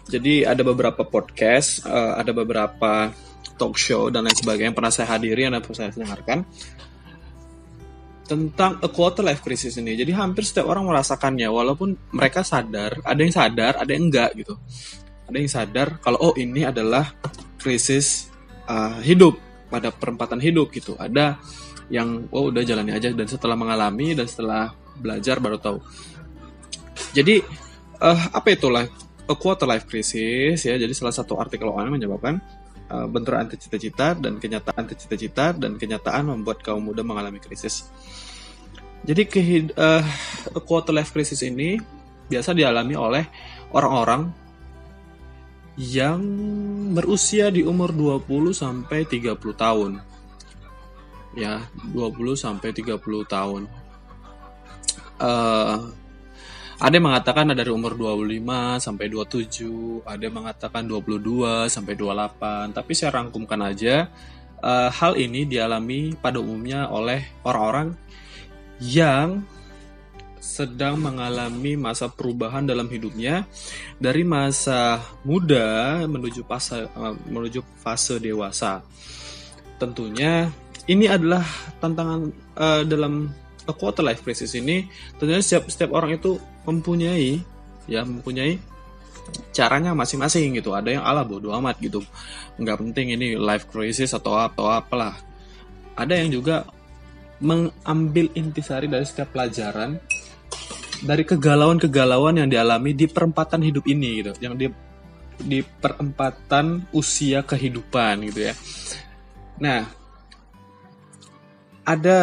Jadi 0.07 0.47
ada 0.47 0.63
beberapa 0.63 1.03
podcast 1.03 1.84
uh, 1.84 2.15
ada 2.15 2.32
beberapa 2.32 3.11
talk 3.59 3.76
show 3.76 4.07
dan 4.07 4.24
lain 4.24 4.39
sebagainya 4.39 4.72
yang 4.72 4.78
pernah 4.80 4.93
saya 4.95 5.20
hadiri 5.20 5.51
dan 5.51 5.59
pernah 5.59 5.84
saya 5.84 5.91
dengarkan 5.91 6.47
tentang 8.30 8.77
a 8.86 8.89
quarter 8.93 9.25
life 9.25 9.41
crisis 9.41 9.82
ini. 9.82 9.97
Jadi 9.97 10.13
hampir 10.13 10.45
setiap 10.45 10.69
orang 10.69 10.86
merasakannya 10.86 11.49
walaupun 11.49 12.13
mereka 12.13 12.45
sadar, 12.45 13.01
ada 13.01 13.17
yang 13.17 13.34
sadar, 13.34 13.82
ada 13.82 13.89
yang 13.89 14.05
enggak 14.05 14.38
gitu. 14.38 14.53
Ada 15.25 15.38
yang 15.41 15.49
sadar 15.49 15.88
kalau 15.97 16.21
oh 16.21 16.34
ini 16.38 16.61
adalah 16.61 17.09
krisis 17.57 18.30
uh, 18.69 19.01
hidup 19.01 19.34
pada 19.73 19.89
perempatan 19.89 20.38
hidup 20.38 20.69
gitu. 20.69 20.93
Ada 20.93 21.41
yang 21.89 22.30
oh 22.30 22.53
udah 22.53 22.61
jalani 22.61 22.93
aja 22.93 23.09
dan 23.09 23.25
setelah 23.25 23.57
mengalami 23.57 24.13
dan 24.13 24.30
setelah 24.30 24.77
belajar 25.01 25.41
baru 25.41 25.57
tahu. 25.57 25.82
Jadi 27.17 27.41
uh, 27.97 28.21
apa 28.30 28.53
itulah 28.53 28.86
a 29.25 29.36
quarter 29.38 29.65
life 29.65 29.89
crisis 29.89 30.69
ya. 30.69 30.77
Jadi 30.77 30.93
salah 30.93 31.13
satu 31.13 31.41
artikel 31.41 31.65
OAN 31.65 31.89
menyebabkan 31.89 32.38
benturan 32.89 33.45
anti 33.45 33.61
cita-cita 33.61 34.17
dan 34.17 34.41
kenyataan 34.41 34.85
anti 34.85 34.97
cita-cita 34.97 35.53
dan 35.53 35.77
kenyataan 35.77 36.33
membuat 36.33 36.65
kaum 36.65 36.81
muda 36.81 37.05
mengalami 37.05 37.37
krisis. 37.37 37.89
Jadi 39.05 39.23
ke 39.29 39.39
uh, 39.77 40.03
quarter 40.65 40.91
life 40.91 41.13
crisis 41.13 41.39
ini 41.45 41.79
biasa 42.29 42.51
dialami 42.51 42.93
oleh 42.97 43.23
orang-orang 43.71 44.29
yang 45.79 46.19
berusia 46.91 47.47
di 47.47 47.63
umur 47.63 47.95
20 47.95 48.51
sampai 48.51 49.07
30 49.07 49.39
tahun. 49.55 49.91
Ya, 51.39 51.63
20 51.95 52.35
sampai 52.35 52.75
30 52.75 52.99
tahun. 53.23 53.63
Uh, 55.19 55.95
ada 56.80 56.95
yang 56.95 57.11
mengatakan 57.11 57.51
ada 57.51 57.59
dari 57.59 57.75
umur 57.75 57.99
25 57.99 58.80
sampai 58.80 59.11
27, 59.11 60.07
ada 60.07 60.23
yang 60.23 60.36
mengatakan 60.39 60.88
22 60.88 61.67
sampai 61.67 61.93
28, 61.99 62.71
tapi 62.71 62.91
saya 62.95 63.19
rangkumkan 63.19 63.59
aja 63.59 64.07
uh, 64.63 64.88
hal 64.88 65.19
ini 65.19 65.43
dialami 65.43 66.15
pada 66.15 66.39
umumnya 66.39 66.88
oleh 66.88 67.19
orang-orang 67.43 67.95
yang 68.80 69.43
sedang 70.39 71.03
mengalami 71.03 71.75
masa 71.75 72.07
perubahan 72.07 72.63
dalam 72.63 72.88
hidupnya 72.88 73.43
dari 73.99 74.23
masa 74.23 75.03
muda 75.27 75.99
menuju 76.07 76.47
fase 76.47 76.88
uh, 76.95 77.15
menuju 77.27 77.59
fase 77.84 78.23
dewasa. 78.23 78.80
Tentunya 79.75 80.47
ini 80.88 81.11
adalah 81.11 81.43
tantangan 81.84 82.32
uh, 82.55 82.84
dalam 82.88 83.32
a 83.70 83.74
quarter 83.78 84.01
life 84.01 84.26
crisis 84.26 84.57
ini. 84.57 84.89
Tentunya 85.22 85.39
setiap 85.45 85.70
setiap 85.70 85.93
orang 85.93 86.17
itu 86.17 86.41
mempunyai 86.65 87.38
ya 87.86 88.01
mempunyai 88.01 88.57
caranya 89.53 89.93
masing-masing 89.93 90.57
gitu. 90.57 90.74
Ada 90.74 90.99
yang 90.99 91.03
ala 91.05 91.22
bodoh 91.22 91.53
amat 91.61 91.78
gitu. 91.78 92.01
Nggak 92.57 92.78
penting 92.82 93.13
ini 93.13 93.38
life 93.38 93.70
crisis 93.70 94.17
atau 94.17 94.36
atau 94.41 94.65
apalah. 94.67 95.15
Ada 95.93 96.26
yang 96.26 96.34
juga 96.41 96.65
mengambil 97.39 98.34
intisari 98.36 98.91
dari 98.91 99.05
setiap 99.07 99.32
pelajaran 99.32 99.95
dari 100.99 101.24
kegalauan-kegalauan 101.24 102.43
yang 102.43 102.49
dialami 102.51 102.91
di 102.91 103.07
perempatan 103.07 103.63
hidup 103.63 103.86
ini 103.88 104.09
gitu. 104.26 104.32
Yang 104.41 104.55
di 104.57 104.67
di 105.39 105.60
perempatan 105.64 106.91
usia 106.91 107.48
kehidupan 107.48 108.27
gitu 108.27 108.52
ya. 108.52 108.53
Nah 109.64 109.98
ada 111.90 112.20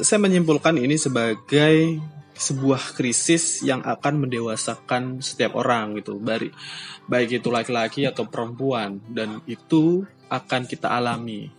saya 0.00 0.16
menyimpulkan 0.24 0.80
ini 0.80 0.96
sebagai 0.96 2.00
sebuah 2.36 2.96
krisis 2.96 3.60
yang 3.60 3.84
akan 3.84 4.24
mendewasakan 4.24 5.20
setiap 5.20 5.56
orang 5.60 6.00
gitu. 6.00 6.16
Baik 6.16 6.56
baik 7.04 7.44
itu 7.44 7.48
laki-laki 7.52 8.08
atau 8.08 8.24
perempuan. 8.24 8.96
Dan 9.04 9.44
itu 9.44 10.08
akan 10.32 10.64
kita 10.64 10.96
alami. 10.96 11.52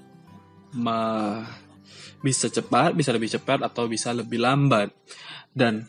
Ma, 0.78 1.42
bisa 2.26 2.50
cepat 2.50 2.98
bisa 2.98 3.14
lebih 3.14 3.30
cepat 3.30 3.62
atau 3.62 3.86
bisa 3.86 4.14
lebih 4.18 4.42
lambat. 4.42 4.90
Dan 5.54 5.86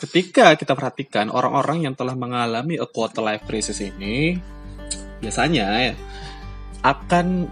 ketika 0.00 0.56
kita 0.56 0.72
perhatikan 0.72 1.28
orang-orang 1.28 1.84
yang 1.84 1.94
telah 1.96 2.16
mengalami 2.16 2.80
a 2.80 2.88
quarter 2.88 3.20
life 3.20 3.44
crisis 3.44 3.80
ini 3.84 4.36
biasanya 5.20 5.96
akan 6.84 7.48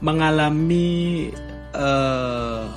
mengalami 0.00 1.28
uh, 1.74 2.70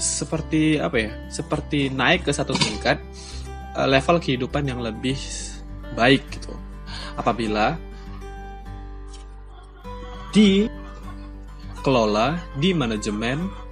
seperti 0.00 0.80
apa 0.80 0.96
ya 0.98 1.10
seperti 1.28 1.92
naik 1.92 2.24
ke 2.26 2.32
satu 2.32 2.56
tingkat 2.56 2.98
uh, 3.76 3.86
level 3.86 4.18
kehidupan 4.18 4.66
yang 4.66 4.80
lebih 4.80 5.14
baik 5.92 6.24
gitu 6.32 6.56
apabila 7.14 7.76
dikelola 10.32 10.72
di 12.56 12.72
manajemen 12.72 13.62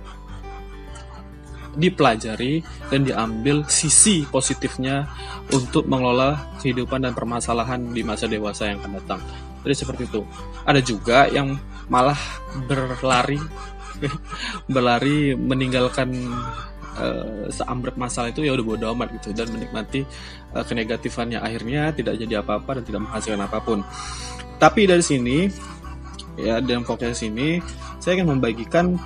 dipelajari 1.78 2.60
dan 2.90 3.06
diambil 3.06 3.62
sisi 3.70 4.26
positifnya 4.26 5.06
untuk 5.54 5.86
mengelola 5.86 6.58
kehidupan 6.58 7.06
dan 7.06 7.14
permasalahan 7.14 7.94
di 7.94 8.02
masa 8.02 8.26
dewasa 8.26 8.66
yang 8.66 8.82
akan 8.82 8.98
datang. 8.98 9.20
Jadi 9.62 9.74
seperti 9.76 10.02
itu. 10.08 10.26
Ada 10.66 10.80
juga 10.82 11.30
yang 11.30 11.54
malah 11.86 12.18
berlari 12.66 13.38
berlari 14.74 15.34
meninggalkan 15.36 16.12
uh, 16.96 17.46
seambrek 17.52 17.96
masalah 17.96 18.30
itu 18.30 18.44
ya 18.44 18.54
udah 18.56 18.66
bodo 18.66 18.86
amat 18.94 19.14
gitu 19.20 19.32
dan 19.36 19.48
menikmati 19.52 20.04
uh, 20.54 20.64
kenegatifannya 20.64 21.38
akhirnya 21.40 21.92
tidak 21.94 22.18
jadi 22.18 22.42
apa-apa 22.44 22.80
dan 22.80 22.84
tidak 22.86 23.00
menghasilkan 23.08 23.42
apa 23.44 23.58
pun. 23.62 23.78
Tapi 24.60 24.84
dari 24.84 25.04
sini 25.04 25.48
ya 26.36 26.60
dalam 26.60 26.84
podcast 26.84 27.24
ini 27.24 27.60
saya 28.00 28.20
ingin 28.20 28.36
membagikan 28.36 28.96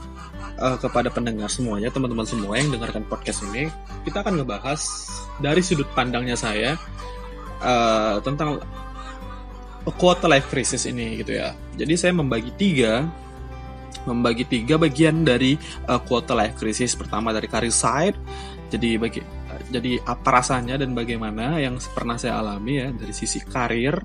uh, 0.58 0.76
kepada 0.78 1.10
pendengar 1.10 1.50
semuanya, 1.50 1.90
teman-teman 1.90 2.26
semua 2.26 2.58
yang 2.58 2.70
dengarkan 2.70 3.02
podcast 3.06 3.42
ini, 3.50 3.70
kita 4.06 4.22
akan 4.22 4.42
ngebahas 4.42 4.80
dari 5.42 5.62
sudut 5.62 5.86
pandangnya 5.94 6.38
saya 6.38 6.78
uh, 7.62 8.22
tentang 8.22 8.62
quarter 9.98 10.30
life 10.30 10.48
crisis 10.48 10.86
ini 10.88 11.20
gitu 11.20 11.36
ya. 11.36 11.52
Jadi 11.76 11.94
saya 11.98 12.12
membagi 12.16 12.54
tiga 12.56 13.04
membagi 14.04 14.44
tiga 14.48 14.76
bagian 14.76 15.24
dari 15.24 15.56
uh, 15.88 16.00
quarter 16.00 16.36
life 16.36 16.56
crisis. 16.60 16.94
Pertama 16.96 17.32
dari 17.32 17.48
career 17.48 17.74
side, 17.74 18.16
jadi 18.68 19.00
bagi 19.00 19.20
uh, 19.24 19.60
jadi 19.72 20.00
apa 20.04 20.28
rasanya 20.40 20.80
dan 20.80 20.92
bagaimana 20.92 21.58
yang 21.60 21.76
pernah 21.92 22.20
saya 22.20 22.40
alami 22.40 22.80
ya 22.80 22.88
dari 22.92 23.12
sisi 23.16 23.40
karir, 23.42 23.96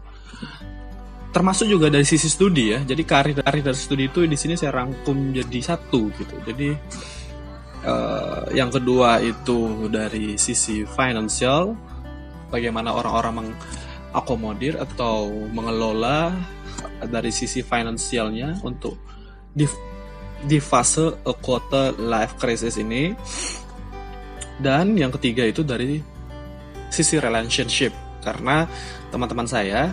termasuk 1.30 1.70
juga 1.70 1.92
dari 1.92 2.08
sisi 2.08 2.28
studi 2.32 2.74
ya. 2.74 2.80
Jadi 2.82 3.04
karir 3.06 3.36
karir 3.40 3.64
dari 3.64 3.78
studi 3.78 4.10
itu 4.10 4.26
di 4.26 4.38
sini 4.40 4.58
saya 4.58 4.74
rangkum 4.74 5.36
jadi 5.36 5.60
satu 5.62 6.10
gitu. 6.16 6.36
Jadi 6.48 6.70
uh, 7.86 8.50
yang 8.56 8.72
kedua 8.74 9.20
itu 9.22 9.88
dari 9.92 10.40
sisi 10.40 10.84
financial, 10.88 11.76
bagaimana 12.50 12.96
orang-orang 12.96 13.34
mengakomodir 13.46 14.82
atau 14.82 15.30
mengelola 15.54 16.34
dari 17.00 17.32
sisi 17.32 17.62
finansialnya 17.62 18.60
untuk 18.66 18.98
di 20.46 20.60
fase 20.64 21.20
a 21.28 21.34
quarter 21.36 21.96
life 22.00 22.40
crisis 22.40 22.80
ini 22.80 23.12
dan 24.60 24.96
yang 24.96 25.12
ketiga 25.16 25.44
itu 25.44 25.64
dari 25.64 26.00
sisi 26.92 27.20
relationship 27.20 27.92
karena 28.24 28.68
teman-teman 29.12 29.48
saya 29.48 29.92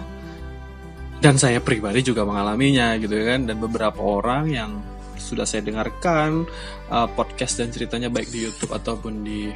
dan 1.23 1.41
saya 1.41 1.59
pribadi 1.63 2.05
juga 2.05 2.27
mengalaminya 2.27 2.95
gitu 3.01 3.17
kan 3.17 3.49
dan 3.49 3.57
beberapa 3.57 3.99
orang 4.03 4.45
yang 4.53 4.71
sudah 5.17 5.49
saya 5.49 5.65
dengarkan 5.65 6.45
uh, 6.93 7.09
podcast 7.17 7.59
dan 7.59 7.73
ceritanya 7.73 8.13
baik 8.13 8.29
di 8.29 8.47
YouTube 8.47 8.77
ataupun 8.77 9.25
di 9.25 9.49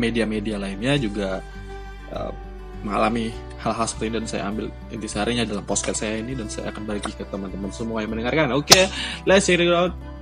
media-media 0.00 0.58
lainnya 0.58 0.96
juga 0.98 1.38
uh, 2.10 2.32
mengalami 2.82 3.30
hal-hal 3.62 3.86
seperti 3.88 4.12
ini 4.12 4.14
dan 4.20 4.26
saya 4.28 4.42
ambil 4.52 4.66
intisarinya 4.92 5.44
dalam 5.48 5.64
podcast 5.64 6.04
saya 6.04 6.20
ini 6.20 6.36
dan 6.36 6.48
saya 6.52 6.68
akan 6.68 6.82
bagi 6.84 7.12
ke 7.16 7.24
teman-teman 7.28 7.72
semua 7.72 8.04
yang 8.04 8.12
mendengarkan. 8.12 8.52
Oke, 8.52 8.76
okay, 8.76 8.84
let's 9.24 9.48
hear 9.48 9.60
it 9.60 9.72
out. 9.72 10.13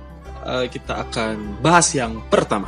Uh, 0.43 0.67
kita 0.67 1.07
akan 1.07 1.63
bahas 1.63 1.87
yang 1.95 2.19
pertama. 2.27 2.67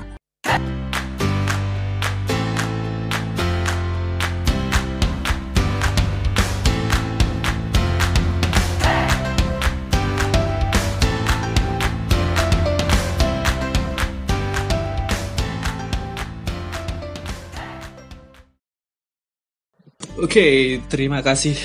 Oke, 20.15 20.39
okay, 20.39 20.55
terima 20.87 21.19
kasih 21.19 21.59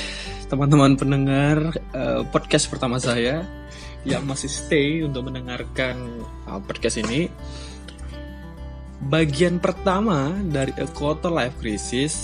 teman-teman 0.50 0.98
pendengar 0.98 1.70
uh, 1.94 2.26
podcast 2.34 2.66
pertama 2.66 2.98
saya 2.98 3.59
yang 4.04 4.24
masih 4.24 4.48
stay 4.48 5.04
untuk 5.04 5.28
mendengarkan 5.28 6.24
uh, 6.48 6.60
podcast 6.62 7.00
ini. 7.00 7.28
Bagian 9.00 9.60
pertama 9.60 10.32
dari 10.44 10.76
A 10.76 10.84
Quarter 10.84 11.32
Life 11.32 11.56
Crisis 11.56 12.14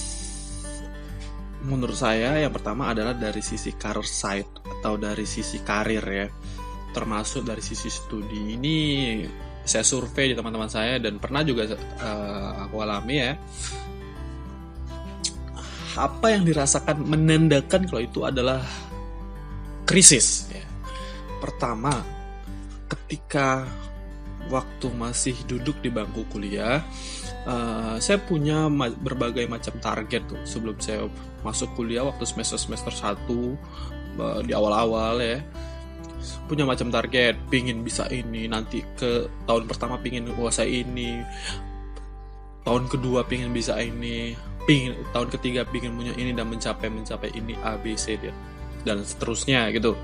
menurut 1.67 1.97
saya 1.99 2.39
yang 2.39 2.53
pertama 2.53 2.95
adalah 2.95 3.17
dari 3.17 3.43
sisi 3.43 3.75
career 3.75 4.07
side 4.07 4.51
atau 4.81 5.01
dari 5.01 5.25
sisi 5.25 5.65
karir 5.65 6.05
ya. 6.05 6.29
Termasuk 6.93 7.45
dari 7.45 7.61
sisi 7.61 7.89
studi. 7.89 8.57
Ini 8.57 8.77
saya 9.67 9.83
survei 9.83 10.31
di 10.31 10.35
teman-teman 10.37 10.71
saya 10.71 11.01
dan 11.03 11.19
pernah 11.19 11.43
juga 11.43 11.75
uh, 11.75 12.69
aku 12.69 12.77
alami 12.81 13.17
ya 13.19 13.35
apa 15.97 16.29
yang 16.29 16.45
dirasakan 16.45 17.09
menandakan 17.09 17.89
kalau 17.89 18.03
itu 18.05 18.21
adalah 18.23 18.61
krisis. 19.89 20.46
Pertama, 21.47 21.95
ketika 22.91 23.63
waktu 24.51 24.87
masih 24.95 25.39
duduk 25.47 25.79
di 25.79 25.95
bangku 25.95 26.27
kuliah, 26.31 26.83
uh, 27.47 27.99
saya 28.03 28.19
punya 28.19 28.67
ma 28.67 28.91
berbagai 28.91 29.47
macam 29.47 29.79
target 29.79 30.27
tuh 30.27 30.43
sebelum 30.43 30.75
saya 30.83 31.07
masuk 31.47 31.71
kuliah 31.79 32.03
waktu 32.03 32.27
semester 32.27 32.59
semester 32.59 32.91
satu 32.91 33.55
uh, 34.19 34.43
di 34.43 34.51
awal-awal 34.51 35.23
ya. 35.23 35.39
Punya 36.51 36.67
macam 36.67 36.91
target 36.91 37.39
pingin 37.47 37.87
bisa 37.87 38.11
ini 38.11 38.51
nanti 38.51 38.83
ke 38.99 39.31
tahun 39.47 39.71
pertama 39.71 40.03
pingin 40.03 40.27
menguasai 40.27 40.83
ini 40.83 41.23
tahun 42.67 42.91
kedua 42.91 43.23
pingin 43.31 43.55
bisa 43.55 43.79
ini 43.79 44.35
pingin 44.67 44.99
tahun 45.15 45.31
ketiga 45.31 45.63
pingin 45.71 45.95
punya 45.95 46.11
ini 46.19 46.35
dan 46.35 46.51
mencapai 46.51 46.91
mencapai 46.91 47.31
ini 47.39 47.55
A 47.63 47.79
B 47.79 47.95
C 47.95 48.19
dan 48.83 49.07
seterusnya 49.07 49.71
gitu 49.71 49.95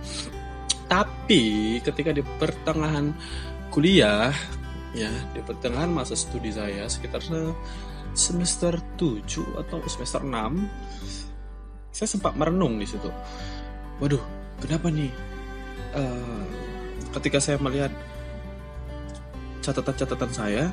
tapi 0.93 1.81
ketika 1.81 2.12
di 2.12 2.20
pertengahan 2.36 3.16
kuliah 3.73 4.28
ya 4.93 5.09
di 5.32 5.40
pertengahan 5.40 5.89
masa 5.89 6.12
studi 6.12 6.52
saya 6.52 6.85
sekitar 6.85 7.24
semester 8.12 8.77
7 9.01 9.24
atau 9.56 9.81
semester 9.89 10.20
6 10.20 11.97
saya 11.97 12.09
sempat 12.09 12.36
merenung 12.36 12.77
di 12.77 12.85
situ. 12.85 13.09
Waduh 14.05 14.20
kenapa 14.60 14.93
nih? 14.93 15.09
Uh, 15.97 16.44
ketika 17.16 17.40
saya 17.40 17.56
melihat 17.56 17.93
catatan-catatan 19.64 20.32
saya 20.32 20.64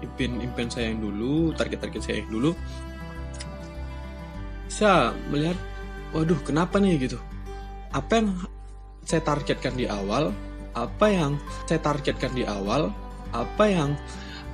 impian-impian 0.00 0.72
saya 0.72 0.88
yang 0.92 1.04
dulu, 1.04 1.52
target-target 1.56 2.00
saya 2.00 2.16
yang 2.24 2.32
dulu, 2.32 2.50
saya 4.68 5.12
melihat, 5.28 5.56
waduh, 6.12 6.40
kenapa 6.40 6.80
nih? 6.80 6.96
gitu? 7.08 7.20
Apa 7.92 8.20
yang 8.20 8.28
saya 9.10 9.26
targetkan 9.26 9.74
di 9.74 9.90
awal, 9.90 10.30
apa 10.78 11.06
yang 11.10 11.34
saya 11.66 11.82
targetkan 11.82 12.30
di 12.30 12.46
awal, 12.46 12.94
apa 13.34 13.64
yang 13.66 13.98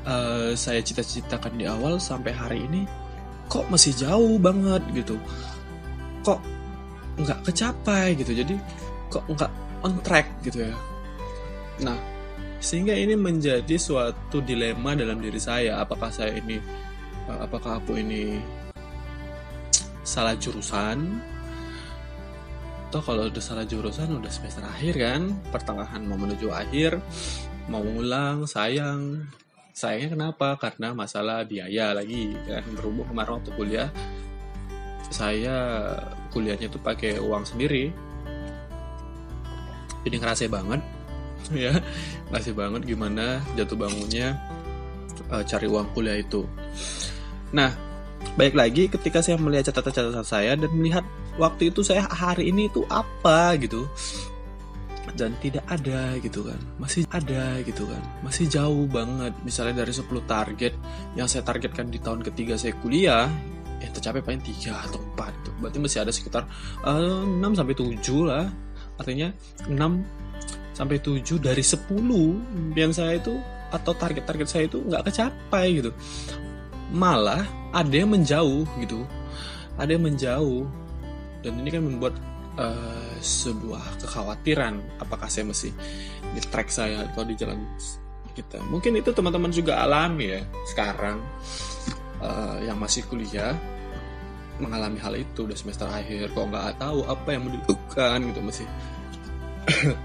uh, 0.09 0.57
saya 0.57 0.81
cita-citakan 0.81 1.61
di 1.61 1.69
awal 1.69 2.01
sampai 2.01 2.33
hari 2.33 2.65
ini, 2.65 2.89
kok 3.53 3.69
masih 3.69 3.93
jauh 3.93 4.41
banget 4.41 4.81
gitu? 4.97 5.21
Kok 6.25 6.41
nggak 7.21 7.45
kecapai 7.45 8.17
gitu? 8.17 8.33
Jadi 8.33 8.57
kok 9.13 9.29
nggak 9.29 9.53
on 9.85 10.01
track 10.01 10.25
gitu 10.41 10.65
ya? 10.65 10.73
Nah, 11.85 12.01
sehingga 12.57 12.97
ini 12.97 13.13
menjadi 13.13 13.77
suatu 13.77 14.41
dilema 14.41 14.97
dalam 14.97 15.21
diri 15.21 15.37
saya 15.37 15.85
apakah 15.85 16.09
saya 16.09 16.33
ini 16.41 16.57
eh, 17.29 17.39
apakah 17.45 17.85
aku 17.85 18.01
ini 18.01 18.41
salah 20.01 20.33
jurusan 20.41 21.21
atau 22.87 23.03
kalau 23.03 23.27
udah 23.27 23.43
salah 23.43 23.67
jurusan 23.67 24.15
udah 24.15 24.31
semester 24.31 24.63
akhir 24.63 24.95
kan? 24.95 25.23
Pertengahan 25.51 26.07
mau 26.07 26.15
menuju 26.15 26.55
akhir 26.55 27.03
mau 27.67 27.83
ngulang 27.83 28.47
sayang. 28.47 29.27
Sayangnya 29.77 30.17
kenapa? 30.17 30.57
Karena 30.57 30.95
masalah 30.97 31.45
biaya 31.45 31.93
lagi 31.93 32.33
kan? 32.47 32.65
Berhubung 32.73 33.11
kemarin 33.11 33.43
waktu 33.43 33.51
kuliah 33.59 33.89
saya 35.11 35.57
kuliahnya 36.31 36.71
tuh 36.71 36.81
pakai 36.81 37.19
uang 37.19 37.43
sendiri. 37.43 37.91
Jadi 40.07 40.17
ngerasa 40.23 40.47
banget 40.47 40.81
ya. 41.67 41.75
Masih 42.31 42.55
banget 42.55 42.87
gimana 42.87 43.43
jatuh 43.59 43.77
bangunnya 43.77 44.39
uh, 45.29 45.43
cari 45.43 45.67
uang 45.67 45.91
kuliah 45.91 46.23
itu. 46.23 46.47
Nah 47.51 47.86
baik 48.37 48.55
lagi 48.55 48.89
ketika 48.93 49.25
saya 49.25 49.41
melihat 49.41 49.73
catatan-catatan 49.73 50.27
saya 50.27 50.53
dan 50.55 50.71
melihat 50.77 51.05
waktu 51.41 51.73
itu 51.73 51.81
saya 51.81 52.05
hari 52.05 52.53
ini 52.53 52.69
itu 52.69 52.85
apa 52.93 53.57
gitu. 53.61 53.89
Dan 55.17 55.33
tidak 55.41 55.65
ada 55.65 56.13
gitu 56.21 56.45
kan. 56.45 56.61
Masih 56.77 57.09
ada 57.09 57.57
gitu 57.65 57.89
kan. 57.89 58.03
Masih 58.21 58.45
jauh 58.53 58.85
banget. 58.85 59.33
Misalnya 59.49 59.87
dari 59.87 59.97
10 59.97 60.05
target 60.29 60.77
yang 61.17 61.25
saya 61.25 61.41
targetkan 61.41 61.89
di 61.89 61.97
tahun 61.97 62.21
ketiga 62.21 62.61
saya 62.61 62.77
kuliah 62.85 63.25
yang 63.81 63.93
tercapai 63.97 64.21
paling 64.21 64.45
3 64.45 64.77
atau 64.77 65.01
4 65.17 65.37
gitu. 65.41 65.51
berarti 65.61 65.79
masih 65.81 65.99
ada 66.05 66.13
sekitar 66.13 66.43
uh, 66.85 67.25
eh, 67.25 67.49
6 67.49 67.57
sampai 67.57 67.75
7 67.77 68.29
lah. 68.29 68.45
Artinya 69.01 69.33
6 69.69 69.73
sampai 70.77 71.01
7 71.01 71.41
dari 71.41 71.65
10 71.65 71.89
impian 72.53 72.93
saya 72.93 73.17
itu 73.17 73.41
atau 73.73 73.93
target-target 73.97 74.49
saya 74.49 74.65
itu 74.69 74.85
nggak 74.85 75.11
kecapai 75.11 75.81
gitu 75.81 75.91
malah 76.93 77.47
ada 77.75 77.95
yang 77.95 78.13
menjauh 78.13 78.67
gitu. 78.83 79.03
Ada 79.77 79.97
yang 79.97 80.05
menjauh. 80.07 80.65
Dan 81.45 81.63
ini 81.63 81.69
kan 81.71 81.83
membuat 81.85 82.15
uh, 82.59 83.15
sebuah 83.21 84.03
kekhawatiran. 84.03 84.81
Apakah 85.03 85.31
saya 85.31 85.49
masih 85.49 85.71
di 86.35 86.41
track 86.51 86.69
saya 86.73 87.07
atau 87.07 87.23
di 87.23 87.35
jalan 87.39 87.61
kita? 88.35 88.61
Mungkin 88.67 88.99
itu 88.99 89.11
teman-teman 89.13 89.53
juga 89.53 89.81
alami 89.85 90.37
ya 90.37 90.43
sekarang 90.75 91.23
uh, 92.21 92.59
yang 92.65 92.77
masih 92.77 93.07
kuliah 93.07 93.55
mengalami 94.57 94.97
hal 94.97 95.13
itu 95.15 95.45
udah 95.45 95.57
semester 95.57 95.87
akhir. 95.87 96.33
Kok 96.33 96.47
nggak 96.49 96.81
tahu 96.81 97.05
apa 97.05 97.29
yang 97.31 97.43
mau 97.47 97.53
dilakukan 97.53 98.19
gitu 98.33 98.41
masih. 98.43 98.69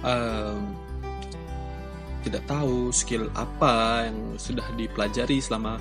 Um, 0.00 0.80
tidak 2.20 2.44
tahu 2.44 2.92
skill 2.92 3.28
apa 3.32 4.06
yang 4.08 4.36
sudah 4.36 4.64
dipelajari 4.76 5.40
selama 5.40 5.80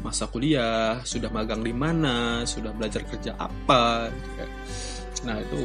masa 0.00 0.30
kuliah, 0.30 1.02
sudah 1.02 1.28
magang 1.28 1.60
di 1.60 1.74
mana, 1.74 2.46
sudah 2.46 2.72
belajar 2.72 3.04
kerja 3.04 3.36
apa, 3.36 4.08
gitu 4.08 4.30
kan. 4.38 4.50
Nah 5.28 5.36
itu 5.42 5.62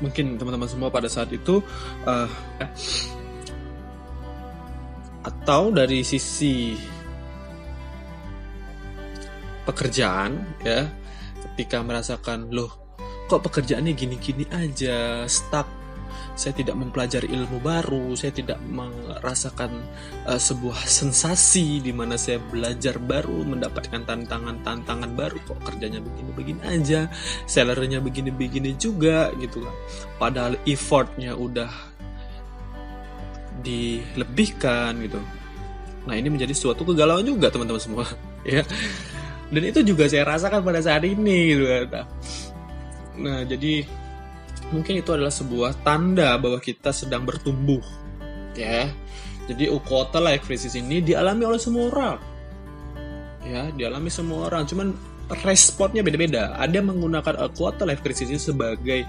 mungkin 0.00 0.36
teman-teman 0.36 0.68
semua 0.68 0.92
pada 0.92 1.08
saat 1.08 1.32
itu 1.32 1.64
uh, 2.04 2.28
atau 5.24 5.72
dari 5.72 6.04
sisi 6.04 6.76
pekerjaan 9.66 10.36
ya 10.62 10.86
ketika 11.50 11.82
merasakan 11.82 12.52
loh 12.52 12.70
kok 13.26 13.42
pekerjaannya 13.42 13.96
gini-gini 13.96 14.46
aja 14.54 15.26
stuck 15.26 15.66
saya 16.36 16.52
tidak 16.52 16.76
mempelajari 16.76 17.32
ilmu 17.32 17.64
baru, 17.64 18.12
saya 18.12 18.28
tidak 18.28 18.60
merasakan 18.68 19.72
uh, 20.28 20.36
sebuah 20.36 20.84
sensasi 20.84 21.80
di 21.80 21.96
mana 21.96 22.20
saya 22.20 22.36
belajar 22.52 23.00
baru, 23.00 23.40
mendapatkan 23.40 24.04
tantangan-tantangan 24.04 25.16
baru 25.16 25.40
kok 25.48 25.64
kerjanya 25.64 26.04
begini-begini 26.04 26.60
aja, 26.60 27.08
sellernya 27.48 28.04
begini-begini 28.04 28.76
juga 28.76 29.32
gitu 29.40 29.64
kan. 29.64 29.74
Padahal 30.20 30.60
effortnya 30.68 31.32
udah 31.32 31.72
dilebihkan 33.64 35.00
gitu. 35.08 35.16
Nah 36.04 36.14
ini 36.20 36.28
menjadi 36.28 36.52
suatu 36.52 36.84
kegalauan 36.84 37.24
juga 37.24 37.48
teman-teman 37.48 37.80
semua 37.80 38.04
ya. 38.44 38.60
Dan 39.48 39.62
itu 39.64 39.80
juga 39.80 40.04
saya 40.04 40.28
rasakan 40.28 40.60
pada 40.60 40.84
saat 40.84 41.00
ini 41.08 41.56
gitu 41.56 41.64
kan. 41.64 42.06
Nah 43.16 43.40
jadi 43.48 43.88
mungkin 44.74 44.98
itu 44.98 45.10
adalah 45.14 45.32
sebuah 45.32 45.86
tanda 45.86 46.34
bahwa 46.38 46.58
kita 46.58 46.90
sedang 46.90 47.22
bertumbuh 47.22 47.82
ya. 48.56 48.90
Jadi 49.46 49.70
ukota 49.70 50.18
life 50.18 50.42
crisis 50.42 50.74
ini 50.74 50.98
dialami 50.98 51.46
oleh 51.46 51.60
semua 51.62 51.86
orang 51.86 52.18
ya 53.46 53.70
dialami 53.72 54.10
semua 54.10 54.50
orang. 54.50 54.66
Cuman 54.66 54.92
responnya 55.46 56.02
beda-beda. 56.02 56.54
Ada 56.58 56.82
yang 56.82 56.90
menggunakan 56.94 57.50
kuota 57.54 57.86
life 57.86 58.02
crisis 58.02 58.28
ini 58.30 58.42
sebagai 58.42 59.06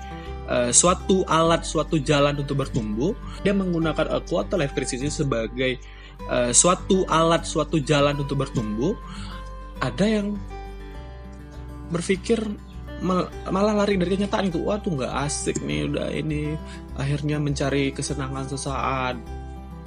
uh, 0.49 0.69
suatu 0.69 1.25
alat 1.25 1.65
suatu 1.65 1.97
jalan 1.97 2.37
untuk 2.37 2.61
bertumbuh. 2.61 3.17
Dia 3.41 3.53
menggunakan 3.57 4.21
kuota 4.29 4.55
life 4.55 4.77
crisis 4.77 5.01
ini 5.01 5.13
sebagai 5.13 5.81
uh, 6.29 6.53
suatu 6.53 7.03
alat 7.09 7.43
suatu 7.43 7.81
jalan 7.81 8.17
untuk 8.21 8.45
bertumbuh. 8.45 8.93
Ada 9.77 10.05
yang 10.21 10.37
berpikir 11.93 12.41
malah 13.01 13.73
lari 13.77 13.97
dari 13.99 14.17
kenyataan 14.17 14.49
itu. 14.49 14.59
Wah 14.65 14.81
tuh 14.81 14.97
nggak 14.97 15.13
asik 15.27 15.61
nih 15.61 15.89
udah 15.89 16.07
ini. 16.13 16.57
Akhirnya 16.97 17.37
mencari 17.37 17.93
kesenangan 17.93 18.49
sesaat. 18.49 19.15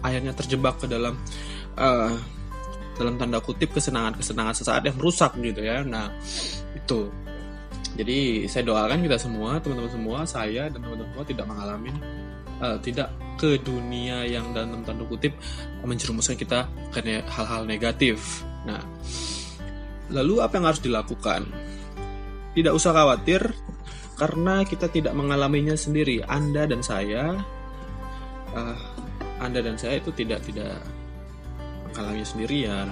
Akhirnya 0.00 0.32
terjebak 0.32 0.80
ke 0.80 0.86
dalam 0.86 1.18
uh, 1.76 2.14
dalam 2.96 3.14
tanda 3.16 3.40
kutip 3.40 3.72
kesenangan 3.72 4.16
kesenangan 4.16 4.54
sesaat 4.54 4.82
yang 4.86 4.96
merusak 4.96 5.34
gitu 5.38 5.60
ya. 5.62 5.82
Nah 5.82 6.10
itu. 6.76 7.10
Jadi 7.90 8.46
saya 8.46 8.62
doakan 8.62 9.02
kita 9.02 9.18
semua 9.18 9.58
teman-teman 9.58 9.90
semua 9.90 10.18
saya 10.22 10.70
dan 10.70 10.78
teman-teman 10.78 11.10
semua 11.10 11.26
tidak 11.26 11.46
mengalami 11.50 11.92
uh, 12.62 12.78
tidak 12.78 13.10
ke 13.34 13.58
dunia 13.60 14.22
yang 14.28 14.52
dalam 14.54 14.86
tanda 14.86 15.02
kutip 15.08 15.34
menjerumuskan 15.82 16.38
kita 16.38 16.70
karena 16.94 17.24
hal-hal 17.26 17.66
negatif. 17.66 18.46
Nah 18.62 18.78
lalu 20.10 20.42
apa 20.42 20.58
yang 20.58 20.66
harus 20.70 20.82
dilakukan 20.82 21.46
tidak 22.60 22.76
usah 22.76 22.92
khawatir 22.92 23.40
karena 24.20 24.60
kita 24.68 24.92
tidak 24.92 25.16
mengalaminya 25.16 25.72
sendiri. 25.72 26.20
Anda 26.28 26.68
dan 26.68 26.84
saya, 26.84 27.40
uh, 28.52 28.78
Anda 29.40 29.64
dan 29.64 29.80
saya 29.80 29.96
itu 29.96 30.12
tidak 30.12 30.44
tidak 30.44 30.76
mengalaminya 31.90 32.28
sendirian. 32.28 32.86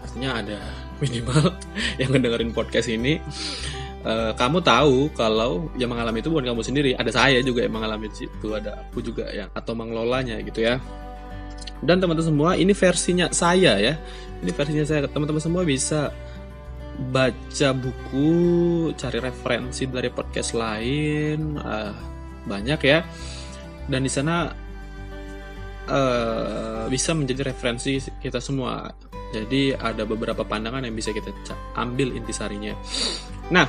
Artinya 0.00 0.30
ada 0.40 0.58
minimal 0.96 1.60
yang 2.00 2.10
mendengarin 2.16 2.56
podcast 2.56 2.88
ini. 2.88 3.20
Uh, 4.00 4.32
kamu 4.32 4.64
tahu 4.64 5.12
kalau 5.12 5.68
yang 5.76 5.92
mengalami 5.92 6.24
itu 6.24 6.32
bukan 6.32 6.48
kamu 6.48 6.64
sendiri, 6.64 6.90
ada 6.96 7.12
saya 7.12 7.44
juga 7.44 7.68
yang 7.68 7.76
mengalami 7.76 8.08
itu, 8.08 8.48
ada 8.56 8.88
aku 8.88 9.04
juga 9.04 9.28
yang 9.28 9.52
atau 9.52 9.76
mengelolanya 9.76 10.40
gitu 10.40 10.64
ya. 10.64 10.80
Dan 11.84 12.00
teman-teman 12.00 12.28
semua, 12.32 12.50
ini 12.56 12.72
versinya 12.72 13.28
saya 13.28 13.76
ya. 13.76 13.94
Ini 14.40 14.50
versinya 14.56 14.84
saya. 14.88 15.04
Teman-teman 15.04 15.40
semua 15.40 15.64
bisa 15.64 16.12
baca 17.08 17.68
buku, 17.72 18.30
cari 18.92 19.18
referensi 19.24 19.88
dari 19.88 20.12
podcast 20.12 20.52
lain, 20.52 21.56
uh, 21.56 21.94
banyak 22.44 22.80
ya. 22.84 23.00
Dan 23.88 24.04
di 24.04 24.12
sana 24.12 24.52
uh, 25.88 26.84
bisa 26.92 27.16
menjadi 27.16 27.50
referensi 27.50 27.96
kita 28.20 28.38
semua. 28.38 28.92
Jadi 29.30 29.72
ada 29.72 30.02
beberapa 30.04 30.42
pandangan 30.42 30.84
yang 30.84 30.92
bisa 30.92 31.14
kita 31.14 31.30
ambil 31.78 32.12
intisarinya. 32.18 32.74
Nah, 33.48 33.66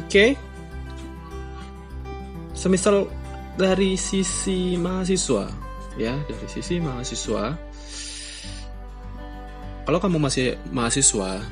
oke. 0.00 0.08
Okay. 0.08 0.30
Semisal 2.56 3.08
dari 3.56 3.96
sisi 3.96 4.76
mahasiswa, 4.76 5.48
ya 5.98 6.14
dari 6.26 6.48
sisi 6.50 6.78
mahasiswa. 6.78 7.56
Kalau 9.86 9.98
kamu 9.98 10.22
masih 10.22 10.54
mahasiswa 10.70 11.42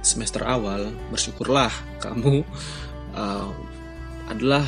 semester 0.00 0.42
awal 0.48 0.90
bersyukurlah 1.12 1.70
kamu 2.00 2.40
uh, 3.12 3.52
adalah 4.32 4.64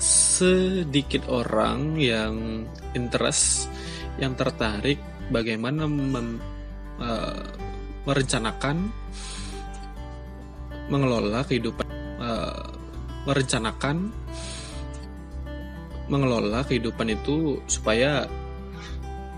sedikit 0.00 1.26
orang 1.28 1.98
yang 1.98 2.64
interest 2.96 3.68
yang 4.16 4.32
tertarik 4.38 4.96
bagaimana 5.28 5.84
mem, 5.84 6.40
uh, 7.02 7.44
merencanakan 8.08 8.88
mengelola 10.88 11.44
kehidupan 11.44 11.88
uh, 12.18 12.64
merencanakan 13.28 14.10
mengelola 16.10 16.66
kehidupan 16.66 17.14
itu 17.14 17.62
supaya 17.70 18.26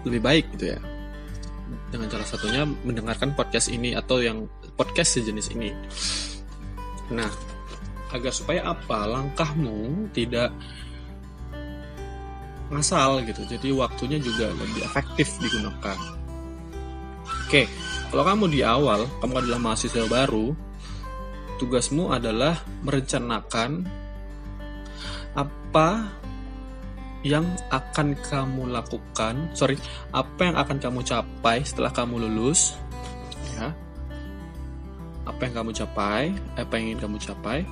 lebih 0.09 0.21
baik 0.25 0.45
gitu 0.57 0.73
ya. 0.75 0.81
Dengan 1.93 2.09
salah 2.09 2.29
satunya 2.29 2.65
mendengarkan 2.65 3.37
podcast 3.37 3.69
ini 3.69 3.93
atau 3.93 4.25
yang 4.25 4.49
podcast 4.75 5.21
sejenis 5.21 5.53
ini. 5.53 5.71
Nah 7.13 7.29
agar 8.13 8.33
supaya 8.33 8.73
apa? 8.73 9.05
Langkahmu 9.05 10.09
tidak 10.17 10.49
ngasal 12.73 13.21
gitu. 13.29 13.45
Jadi 13.45 13.69
waktunya 13.77 14.17
juga 14.17 14.49
lebih 14.57 14.81
efektif 14.89 15.37
digunakan. 15.45 15.97
Oke 17.45 17.69
kalau 18.09 18.25
kamu 18.29 18.45
di 18.53 18.61
awal 18.61 19.09
kamu 19.21 19.45
adalah 19.45 19.61
mahasiswa 19.61 20.05
baru 20.09 20.53
tugasmu 21.57 22.13
adalah 22.13 22.61
merencanakan 22.85 23.89
apa 25.33 25.89
yang 27.23 27.47
akan 27.71 28.19
kamu 28.19 28.75
lakukan, 28.75 29.55
sorry, 29.55 29.79
apa 30.11 30.41
yang 30.43 30.57
akan 30.59 30.79
kamu 30.83 31.01
capai 31.07 31.63
setelah 31.63 31.95
kamu 31.95 32.27
lulus, 32.27 32.75
ya, 33.55 33.71
apa 35.23 35.41
yang 35.47 35.55
kamu 35.63 35.71
capai, 35.71 36.35
apa 36.59 36.73
yang 36.79 36.85
ingin 36.93 37.01
kamu 37.07 37.17
capai, 37.23 37.63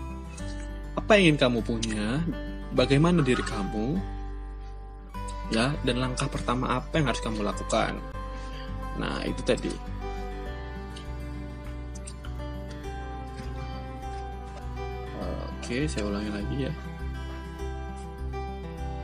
apa 0.95 1.11
yang 1.19 1.35
ingin 1.35 1.39
kamu 1.51 1.59
punya, 1.67 2.23
bagaimana 2.79 3.27
diri 3.27 3.43
kamu, 3.43 3.99
ya, 5.51 5.75
dan 5.83 5.97
langkah 5.99 6.31
pertama 6.31 6.79
apa 6.79 7.03
yang 7.03 7.11
harus 7.11 7.23
kamu 7.23 7.43
lakukan. 7.43 7.99
Nah, 9.03 9.27
itu 9.27 9.43
tadi. 9.43 9.75
Oke, 15.61 15.87
saya 15.87 16.03
ulangi 16.11 16.31
lagi 16.35 16.57
ya 16.67 16.90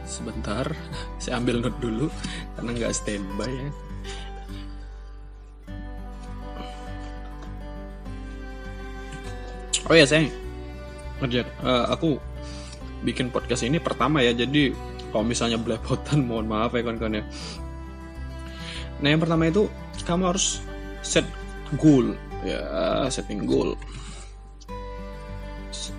sebentar 0.06 0.64
saya 1.22 1.42
ambil 1.42 1.60
note 1.60 1.78
dulu 1.82 2.06
karena 2.56 2.70
nggak 2.72 2.94
standby 2.94 3.50
ya. 3.50 3.70
Oh 9.86 9.94
ya 9.94 10.02
sayang 10.02 10.34
kerja 11.22 11.46
uh, 11.62 11.86
aku 11.94 12.18
bikin 13.06 13.30
podcast 13.30 13.62
ini 13.62 13.78
pertama 13.78 14.18
ya 14.18 14.34
jadi 14.34 14.74
kalau 15.14 15.22
misalnya 15.22 15.56
belepotan 15.62 16.24
mohon 16.28 16.50
maaf 16.50 16.74
ya 16.74 16.82
kawan-kawan 16.82 17.22
ya. 17.22 17.24
Nah 19.02 19.08
yang 19.12 19.20
pertama 19.20 19.46
itu 19.46 19.68
kamu 20.02 20.34
harus 20.34 20.62
set 21.06 21.26
goal 21.78 22.14
ya 22.42 23.06
setting 23.10 23.46
goal. 23.46 23.78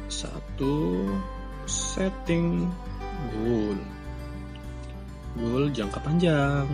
Satu 0.07 1.05
setting 1.69 2.67
goal 3.31 3.77
goal 5.37 5.69
jangka 5.71 5.99
panjang. 6.01 6.67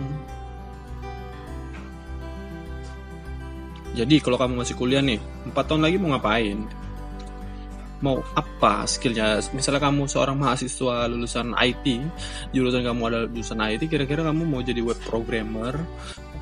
Jadi 3.94 4.18
kalau 4.18 4.34
kamu 4.34 4.66
masih 4.66 4.74
kuliah 4.74 4.98
nih, 4.98 5.22
4 5.46 5.54
tahun 5.54 5.86
lagi 5.86 5.96
mau 6.02 6.18
ngapain? 6.18 6.58
Mau 8.02 8.18
apa 8.34 8.90
skillnya? 8.90 9.38
Misalnya 9.54 9.78
kamu 9.78 10.10
seorang 10.10 10.34
mahasiswa 10.34 11.06
lulusan 11.06 11.54
IT, 11.54 12.02
jurusan 12.50 12.82
kamu 12.82 13.00
adalah 13.06 13.26
lulusan 13.30 13.62
IT, 13.62 13.86
kira-kira 13.86 14.26
kamu 14.26 14.42
mau 14.50 14.60
jadi 14.66 14.82
web 14.82 14.98
programmer, 15.06 15.78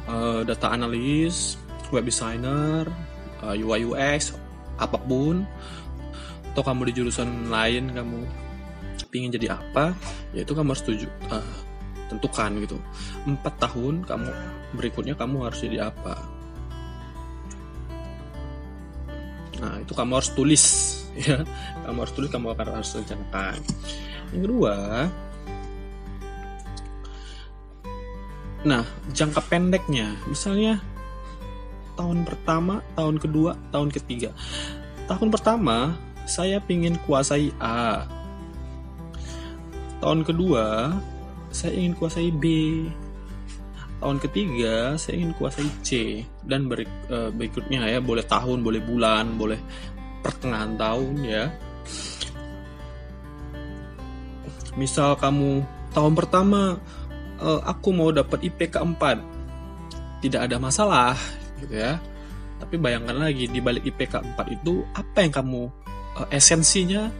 uh, 0.08 0.40
data 0.48 0.72
analis, 0.72 1.60
web 1.92 2.08
designer, 2.08 2.88
uh, 3.44 3.52
UI 3.52 3.84
UX, 3.84 4.32
apa 4.80 4.96
pun 4.96 5.44
atau 6.52 6.60
kamu 6.60 6.92
di 6.92 7.00
jurusan 7.00 7.48
lain 7.48 7.96
kamu 7.96 8.28
ingin 9.12 9.32
jadi 9.32 9.56
apa 9.56 9.96
ya 10.36 10.44
itu 10.44 10.52
kamu 10.52 10.72
harus 10.72 10.84
tuju, 10.84 11.08
uh, 11.32 11.56
tentukan 12.12 12.50
gitu. 12.60 12.76
Empat 13.24 13.54
tahun 13.56 14.04
kamu 14.04 14.30
berikutnya 14.76 15.14
kamu 15.16 15.48
harus 15.48 15.64
jadi 15.64 15.88
apa? 15.88 16.16
Nah 19.62 19.78
itu 19.78 19.92
kamu 19.94 20.12
harus 20.18 20.30
tulis 20.34 20.64
ya. 21.26 21.40
Kamu 21.86 21.96
harus 22.04 22.14
tulis 22.14 22.30
kamu 22.30 22.52
akan 22.52 22.66
harus 22.82 22.92
rencanakan. 22.92 23.58
Yang 24.36 24.42
kedua 24.48 24.76
nah 28.62 28.86
jangka 29.10 29.42
pendeknya. 29.50 30.14
Misalnya 30.30 30.78
tahun 31.98 32.22
pertama 32.22 32.78
tahun 32.94 33.18
kedua 33.18 33.58
tahun 33.74 33.90
ketiga. 33.90 34.30
Tahun 35.10 35.28
pertama 35.34 35.98
saya 36.24 36.62
ingin 36.70 36.94
kuasai 37.02 37.50
A. 37.58 38.06
Tahun 39.98 40.22
kedua 40.26 40.94
saya 41.52 41.76
ingin 41.76 41.94
kuasai 41.94 42.32
B. 42.32 42.44
Tahun 44.02 44.18
ketiga 44.18 44.98
saya 44.98 45.20
ingin 45.20 45.32
kuasai 45.36 45.68
C. 45.84 46.20
Dan 46.42 46.66
berik, 46.66 46.90
uh, 47.12 47.30
berikutnya 47.30 47.86
ya 47.86 48.02
boleh 48.02 48.24
tahun 48.26 48.64
boleh 48.64 48.82
bulan 48.82 49.38
boleh 49.38 49.60
pertengahan 50.24 50.74
tahun 50.74 51.14
ya. 51.22 51.44
Misal 54.74 55.14
kamu 55.20 55.62
tahun 55.92 56.12
pertama 56.16 56.80
uh, 57.38 57.60
aku 57.68 57.92
mau 57.92 58.08
dapat 58.08 58.40
IPK 58.42 58.80
4 58.80 60.24
tidak 60.24 60.40
ada 60.48 60.56
masalah 60.56 61.14
gitu 61.60 61.76
ya. 61.76 62.00
Tapi 62.58 62.78
bayangkan 62.78 63.18
lagi 63.18 63.50
di 63.50 63.60
balik 63.60 63.84
IPK 63.86 64.34
4 64.34 64.56
itu 64.56 64.82
apa 64.96 65.18
yang 65.20 65.32
kamu 65.34 65.62
uh, 66.16 66.28
esensinya 66.32 67.12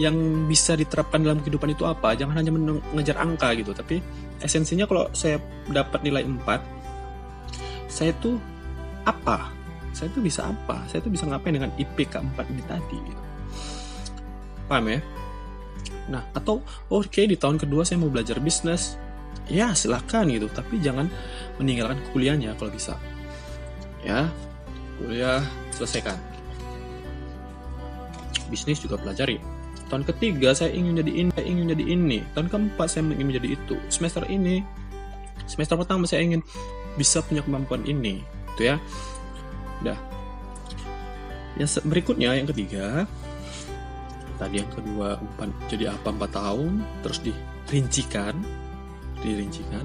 yang 0.00 0.48
bisa 0.48 0.72
diterapkan 0.72 1.20
dalam 1.20 1.44
kehidupan 1.44 1.76
itu 1.76 1.84
apa? 1.84 2.16
Jangan 2.16 2.40
hanya 2.40 2.52
mengejar 2.52 3.20
angka 3.20 3.52
gitu 3.52 3.76
tapi 3.76 4.00
esensinya 4.40 4.88
kalau 4.88 5.12
saya 5.12 5.36
dapat 5.68 6.00
nilai 6.00 6.24
4 6.24 7.92
saya 7.92 8.16
tuh 8.16 8.40
apa? 9.04 9.52
Saya 9.92 10.08
tuh 10.16 10.24
bisa 10.24 10.48
apa? 10.48 10.80
Saya 10.88 11.04
tuh 11.04 11.12
bisa 11.12 11.28
ngapain 11.28 11.52
dengan 11.52 11.68
IPK 11.76 12.24
4 12.24 12.52
ini 12.56 12.62
tadi 12.64 12.96
gitu? 12.96 13.22
Paham 14.64 14.88
ya? 14.88 15.00
Nah 16.08 16.24
atau 16.32 16.64
oke 16.88 17.12
okay, 17.12 17.28
di 17.28 17.36
tahun 17.36 17.60
kedua 17.60 17.84
saya 17.84 18.00
mau 18.00 18.08
belajar 18.08 18.40
bisnis. 18.40 18.96
Ya 19.52 19.76
silahkan 19.76 20.24
gitu 20.32 20.48
tapi 20.48 20.80
jangan 20.80 21.12
meninggalkan 21.60 22.00
kuliahnya 22.16 22.56
kalau 22.56 22.72
bisa. 22.72 22.96
Ya 24.00 24.32
kuliah 24.96 25.44
selesaikan. 25.76 26.16
Bisnis 28.48 28.80
juga 28.80 28.96
pelajari 28.96 29.51
tahun 29.92 30.08
ketiga 30.08 30.56
saya 30.56 30.72
ingin 30.72 31.04
jadi 31.04 31.12
ini 31.12 31.30
saya 31.36 31.44
ingin 31.44 31.66
jadi 31.76 31.84
ini. 31.84 32.18
Tahun 32.32 32.48
keempat 32.48 32.86
saya 32.88 33.04
ingin 33.12 33.28
menjadi 33.28 33.48
itu. 33.52 33.76
Semester 33.92 34.24
ini 34.32 34.64
semester 35.44 35.76
pertama 35.76 36.08
saya 36.08 36.24
ingin 36.24 36.40
bisa 36.96 37.20
punya 37.20 37.44
kemampuan 37.44 37.84
ini 37.84 38.24
itu 38.56 38.72
ya. 38.72 38.80
Udah. 39.84 40.00
Yang 41.60 41.84
berikutnya 41.84 42.32
yang 42.40 42.48
ketiga. 42.48 43.04
Tadi 44.40 44.64
yang 44.64 44.70
kedua 44.72 45.20
empat 45.20 45.52
jadi 45.68 45.92
apa? 45.92 46.08
Empat 46.08 46.30
tahun 46.40 46.72
terus 47.04 47.20
dirincikan 47.20 48.40
dirincikan. 49.20 49.84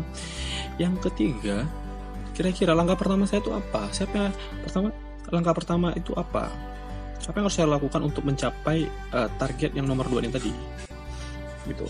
Yang 0.79 1.11
ketiga 1.11 1.67
kira-kira 2.31 2.71
langkah 2.71 2.95
pertama 2.95 3.27
saya 3.27 3.43
itu 3.43 3.51
apa? 3.51 3.91
Siapa 3.91 4.31
pertama 4.63 4.87
langkah 5.27 5.51
pertama 5.51 5.91
itu 5.99 6.15
apa 6.15 6.47
apa 7.25 7.35
yang 7.41 7.45
harus 7.49 7.57
saya 7.57 7.67
lakukan 7.67 8.01
untuk 8.05 8.23
mencapai 8.23 8.85
uh, 9.11 9.27
target 9.41 9.73
yang 9.73 9.89
nomor 9.89 10.05
dua 10.05 10.21
ini 10.21 10.29
tadi? 10.29 10.51
Gitu. 11.65 11.87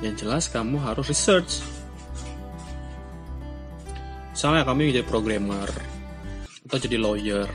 Yang 0.00 0.24
jelas 0.24 0.44
kamu 0.48 0.80
harus 0.80 1.06
research. 1.06 1.60
Misalnya 4.34 4.66
kamu 4.66 4.90
jadi 4.90 5.06
programmer 5.06 5.70
atau 6.64 6.78
jadi 6.80 6.98
lawyer 6.98 7.46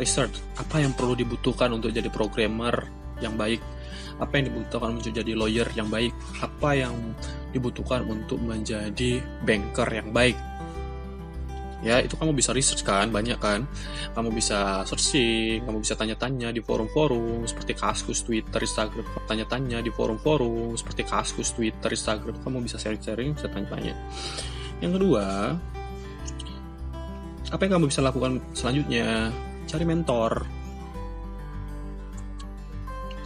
research 0.00 0.40
apa 0.56 0.80
yang 0.80 0.96
perlu 0.96 1.12
dibutuhkan 1.12 1.68
untuk 1.74 1.92
jadi 1.92 2.08
programmer 2.08 2.88
yang 3.20 3.36
baik. 3.36 3.60
Apa 4.16 4.40
yang 4.40 4.48
dibutuhkan 4.48 4.96
untuk 4.96 5.12
jadi 5.12 5.32
lawyer 5.36 5.68
yang 5.76 5.92
baik, 5.92 6.16
apa 6.40 6.70
yang 6.72 6.96
dibutuhkan 7.52 8.08
untuk 8.08 8.40
menjadi 8.40 9.20
banker 9.44 9.88
yang 9.92 10.08
baik. 10.16 10.36
Ya, 11.84 12.00
itu 12.00 12.16
kamu 12.16 12.32
bisa 12.32 12.56
research 12.56 12.88
kan, 12.88 13.12
banyak 13.12 13.36
kan. 13.36 13.68
Kamu 14.16 14.32
bisa 14.32 14.80
searching, 14.88 15.60
kamu 15.68 15.84
bisa 15.84 15.92
tanya-tanya 15.92 16.48
di 16.48 16.64
forum-forum 16.64 17.44
seperti 17.44 17.76
Kaskus, 17.76 18.24
Twitter, 18.24 18.64
Instagram, 18.64 19.04
tanya-tanya 19.28 19.84
di 19.84 19.92
forum-forum 19.92 20.72
seperti 20.72 21.04
Kaskus, 21.04 21.52
Twitter, 21.52 21.92
Instagram, 21.92 22.40
kamu 22.40 22.64
bisa 22.64 22.80
sharing-sharing, 22.80 23.36
bisa 23.36 23.52
tanya-tanya. 23.52 23.92
Yang 24.80 24.92
kedua, 25.00 25.24
apa 27.52 27.60
yang 27.60 27.72
kamu 27.76 27.86
bisa 27.92 28.00
lakukan 28.00 28.40
selanjutnya? 28.56 29.30
Cari 29.66 29.84
mentor, 29.84 30.32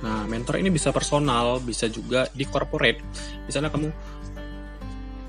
Nah, 0.01 0.25
mentor 0.25 0.57
ini 0.57 0.73
bisa 0.73 0.97
personal, 0.97 1.61
bisa 1.61 1.85
juga 1.85 2.25
di 2.33 2.49
corporate. 2.49 3.05
Misalnya 3.45 3.69
kamu 3.69 3.89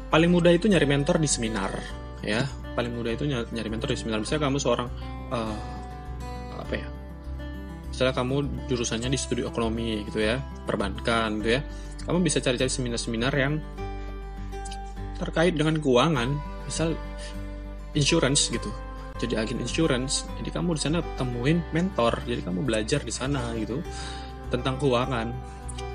paling 0.08 0.32
mudah 0.32 0.52
itu 0.56 0.72
nyari 0.72 0.88
mentor 0.88 1.20
di 1.20 1.28
seminar, 1.28 1.72
ya. 2.24 2.48
Paling 2.74 2.94
mudah 2.96 3.12
itu 3.14 3.28
nyari 3.28 3.70
mentor 3.70 3.92
di 3.92 4.00
seminar. 4.00 4.24
Misalnya 4.24 4.48
kamu 4.48 4.58
seorang 4.58 4.88
uh, 5.30 5.58
apa 6.58 6.74
ya? 6.74 6.88
Misalnya 7.92 8.14
kamu 8.16 8.36
jurusannya 8.72 9.10
di 9.12 9.20
studi 9.20 9.44
ekonomi 9.44 10.08
gitu 10.08 10.24
ya, 10.24 10.40
perbankan 10.64 11.44
gitu 11.44 11.60
ya. 11.60 11.62
Kamu 12.08 12.24
bisa 12.24 12.40
cari-cari 12.40 12.72
seminar-seminar 12.72 13.34
yang 13.36 13.60
terkait 15.20 15.54
dengan 15.54 15.78
keuangan, 15.78 16.34
misal 16.66 16.98
insurance 17.94 18.50
gitu 18.50 18.72
jadi 19.22 19.38
agen 19.38 19.62
insurance 19.62 20.26
jadi 20.42 20.50
kamu 20.50 20.74
di 20.74 20.82
sana 20.82 21.06
temuin 21.14 21.62
mentor 21.78 22.26
jadi 22.26 22.42
kamu 22.42 22.66
belajar 22.66 23.06
di 23.06 23.14
sana 23.14 23.54
gitu 23.54 23.86
tentang 24.52 24.76
keuangan. 24.78 25.32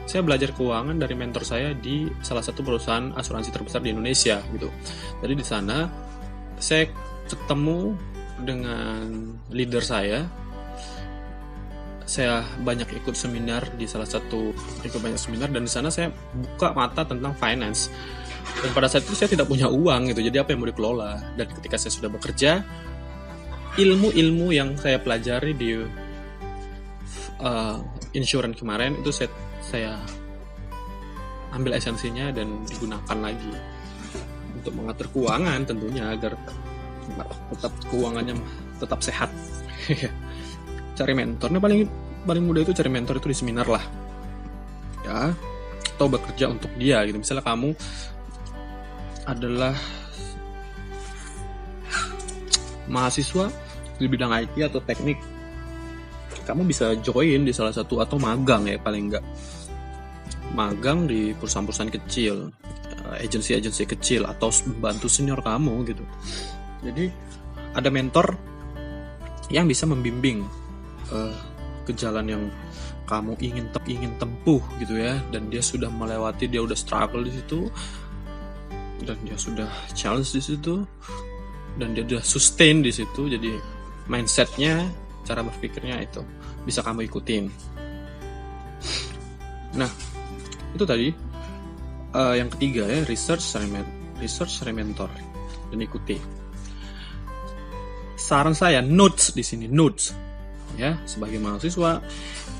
Saya 0.06 0.22
belajar 0.22 0.54
keuangan 0.54 0.96
dari 0.96 1.12
mentor 1.18 1.42
saya 1.44 1.74
di 1.76 2.08
salah 2.24 2.40
satu 2.40 2.64
perusahaan 2.64 3.12
asuransi 3.12 3.50
terbesar 3.52 3.84
di 3.84 3.92
Indonesia 3.92 4.40
gitu. 4.54 4.72
Jadi 5.20 5.34
di 5.36 5.44
sana 5.44 5.84
saya 6.60 6.88
ketemu 7.26 7.96
dengan 8.42 9.34
leader 9.52 9.82
saya. 9.82 10.28
Saya 12.06 12.46
banyak 12.62 13.02
ikut 13.02 13.18
seminar 13.18 13.66
di 13.74 13.82
salah 13.90 14.06
satu 14.06 14.54
ikut 14.86 15.00
banyak 15.02 15.18
seminar 15.18 15.50
dan 15.50 15.66
di 15.66 15.72
sana 15.72 15.90
saya 15.90 16.14
buka 16.34 16.70
mata 16.70 17.02
tentang 17.02 17.34
finance. 17.34 17.90
Dan 18.62 18.70
pada 18.70 18.86
saat 18.86 19.02
itu 19.04 19.18
saya 19.18 19.26
tidak 19.26 19.50
punya 19.50 19.66
uang 19.66 20.14
gitu, 20.14 20.22
jadi 20.22 20.46
apa 20.46 20.54
yang 20.54 20.62
mau 20.62 20.70
dikelola? 20.70 21.34
Dan 21.34 21.50
ketika 21.50 21.76
saya 21.76 21.92
sudah 21.92 22.06
bekerja, 22.06 22.62
ilmu-ilmu 23.74 24.54
yang 24.54 24.78
saya 24.78 25.02
pelajari 25.02 25.52
di 25.52 25.82
uh, 27.42 27.76
insurance 28.14 28.56
kemarin 28.62 28.96
itu 29.02 29.10
saya, 29.12 29.30
saya 29.60 29.92
ambil 31.52 31.74
esensinya 31.76 32.30
dan 32.32 32.64
digunakan 32.70 33.18
lagi 33.18 33.52
untuk 34.66 34.82
mengatur 34.82 35.06
keuangan 35.14 35.62
tentunya 35.62 36.10
agar 36.10 36.34
tetap 37.54 37.72
keuangannya 37.86 38.34
tetap 38.82 38.98
sehat. 38.98 39.30
cari 40.98 41.14
nah 41.14 41.62
paling 41.62 41.86
paling 42.26 42.42
mudah 42.42 42.66
itu 42.66 42.74
cari 42.74 42.90
mentor 42.90 43.22
itu 43.22 43.30
di 43.30 43.36
seminar 43.38 43.70
lah, 43.70 43.84
ya 45.06 45.30
atau 45.94 46.10
bekerja 46.10 46.50
untuk 46.50 46.74
dia 46.74 47.06
gitu. 47.06 47.22
Misalnya 47.22 47.46
kamu 47.46 47.70
adalah 49.30 49.78
mahasiswa 52.90 53.46
di 54.02 54.06
bidang 54.10 54.34
IT 54.34 54.54
atau 54.66 54.82
teknik 54.82 55.18
kamu 56.46 56.62
bisa 56.70 56.94
join 57.02 57.42
di 57.42 57.50
salah 57.50 57.74
satu 57.74 57.98
atau 57.98 58.18
magang 58.22 58.70
ya 58.70 58.78
paling 58.78 59.10
enggak 59.10 59.24
magang 60.54 61.10
di 61.10 61.34
perusahaan-perusahaan 61.34 61.90
kecil 61.90 62.54
agensi-agensi 63.14 63.86
kecil 63.86 64.26
atau 64.26 64.50
bantu 64.82 65.06
senior 65.06 65.38
kamu 65.38 65.86
gitu. 65.86 66.04
Jadi 66.82 67.10
ada 67.76 67.88
mentor 67.92 68.34
yang 69.52 69.70
bisa 69.70 69.86
membimbing 69.86 70.42
uh, 71.14 71.34
ke 71.86 71.94
jalan 71.94 72.26
yang 72.26 72.42
kamu 73.06 73.38
ingin 73.38 73.70
te 73.70 73.78
ingin 73.86 74.12
tempuh 74.18 74.58
gitu 74.82 74.98
ya. 74.98 75.22
Dan 75.30 75.46
dia 75.46 75.62
sudah 75.62 75.86
melewati 75.86 76.50
dia 76.50 76.62
udah 76.62 76.74
struggle 76.74 77.22
di 77.22 77.30
situ. 77.30 77.70
Dan 79.02 79.16
dia 79.22 79.38
sudah 79.38 79.70
challenge 79.94 80.34
di 80.34 80.42
situ. 80.42 80.82
Dan 81.78 81.94
dia 81.94 82.02
sudah 82.02 82.24
sustain 82.26 82.82
di 82.82 82.90
situ. 82.90 83.30
Jadi 83.30 83.54
mindsetnya 84.10 84.86
cara 85.26 85.42
berpikirnya 85.42 86.02
itu 86.02 86.22
bisa 86.66 86.82
kamu 86.82 87.06
ikutin. 87.06 87.46
Nah, 89.76 89.90
itu 90.72 90.84
tadi 90.88 91.12
uh, 92.14 92.34
yang 92.36 92.52
ketiga 92.52 92.86
ya 92.86 93.02
research 93.08 93.42
research 94.22 94.62
mentor 94.70 95.10
dan 95.72 95.80
ikuti. 95.82 96.18
saran 98.16 98.56
saya 98.56 98.80
notes 98.80 99.36
di 99.36 99.44
sini 99.44 99.68
notes. 99.68 100.10
Ya 100.74 100.98
sebagai 101.06 101.38
mahasiswa 101.38 102.02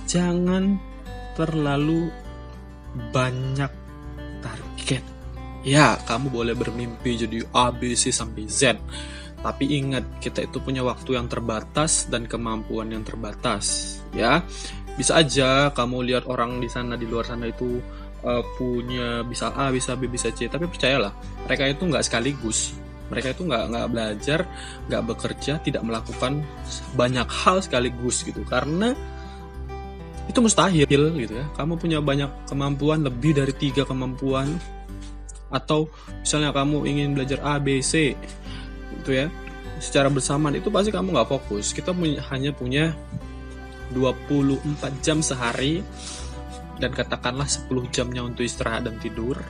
jangan 0.07 0.79
terlalu 1.35 2.13
banyak 3.11 3.73
target. 4.45 5.03
Ya 5.67 5.99
kamu 6.07 6.31
boleh 6.31 6.55
bermimpi 6.55 7.19
jadi 7.19 7.43
A 7.51 7.75
B 7.75 7.97
C 7.99 8.15
sampai 8.15 8.47
Z. 8.47 8.79
Tapi 9.43 9.65
ingat 9.79 10.23
kita 10.23 10.47
itu 10.47 10.63
punya 10.63 10.87
waktu 10.87 11.19
yang 11.19 11.27
terbatas 11.27 12.07
dan 12.09 12.29
kemampuan 12.31 12.93
yang 12.95 13.03
terbatas. 13.03 13.99
Ya 14.15 14.47
bisa 14.97 15.19
aja 15.19 15.75
kamu 15.77 16.09
lihat 16.09 16.25
orang 16.31 16.63
di 16.63 16.71
sana 16.73 16.97
di 16.97 17.05
luar 17.05 17.29
sana 17.29 17.51
itu 17.51 17.83
uh, 18.27 18.43
punya 18.59 19.23
bisa 19.23 19.55
A 19.55 19.71
bisa 19.71 19.95
B 19.95 20.11
bisa 20.11 20.29
C. 20.35 20.51
Tapi 20.51 20.67
percayalah 20.67 21.15
mereka 21.47 21.71
itu 21.71 21.83
nggak 21.87 22.05
sekaligus. 22.05 22.75
Mereka 23.07 23.39
itu 23.39 23.47
nggak 23.47 23.65
nggak 23.71 23.87
belajar 23.95 24.41
nggak 24.91 25.03
bekerja 25.07 25.53
tidak 25.63 25.83
melakukan 25.87 26.43
banyak 26.99 27.29
hal 27.31 27.63
sekaligus 27.63 28.27
gitu. 28.27 28.43
Karena 28.43 28.93
itu 30.27 30.39
mustahil 30.43 30.91
gitu 30.91 31.35
ya. 31.39 31.47
Kamu 31.55 31.79
punya 31.79 32.03
banyak 32.03 32.51
kemampuan 32.51 33.07
lebih 33.07 33.39
dari 33.39 33.55
tiga 33.55 33.87
kemampuan. 33.87 34.59
Atau 35.47 35.87
misalnya 36.27 36.51
kamu 36.51 36.83
ingin 36.91 37.15
belajar 37.15 37.39
A 37.47 37.63
B 37.63 37.79
C 37.79 38.19
gitu 39.01 39.15
ya. 39.15 39.31
Secara 39.79 40.11
bersamaan 40.11 40.59
itu 40.59 40.67
pasti 40.73 40.91
kamu 40.91 41.15
nggak 41.15 41.31
fokus. 41.31 41.71
Kita 41.71 41.95
punya, 41.95 42.19
hanya 42.33 42.51
punya 42.51 42.91
24 43.95 45.05
jam 45.05 45.23
sehari 45.23 45.85
dan 46.77 46.93
katakanlah 46.93 47.49
10 47.49 47.89
jamnya 47.89 48.21
untuk 48.25 48.45
istirahat 48.45 48.85
dan 48.85 49.01
tidur. 49.01 49.41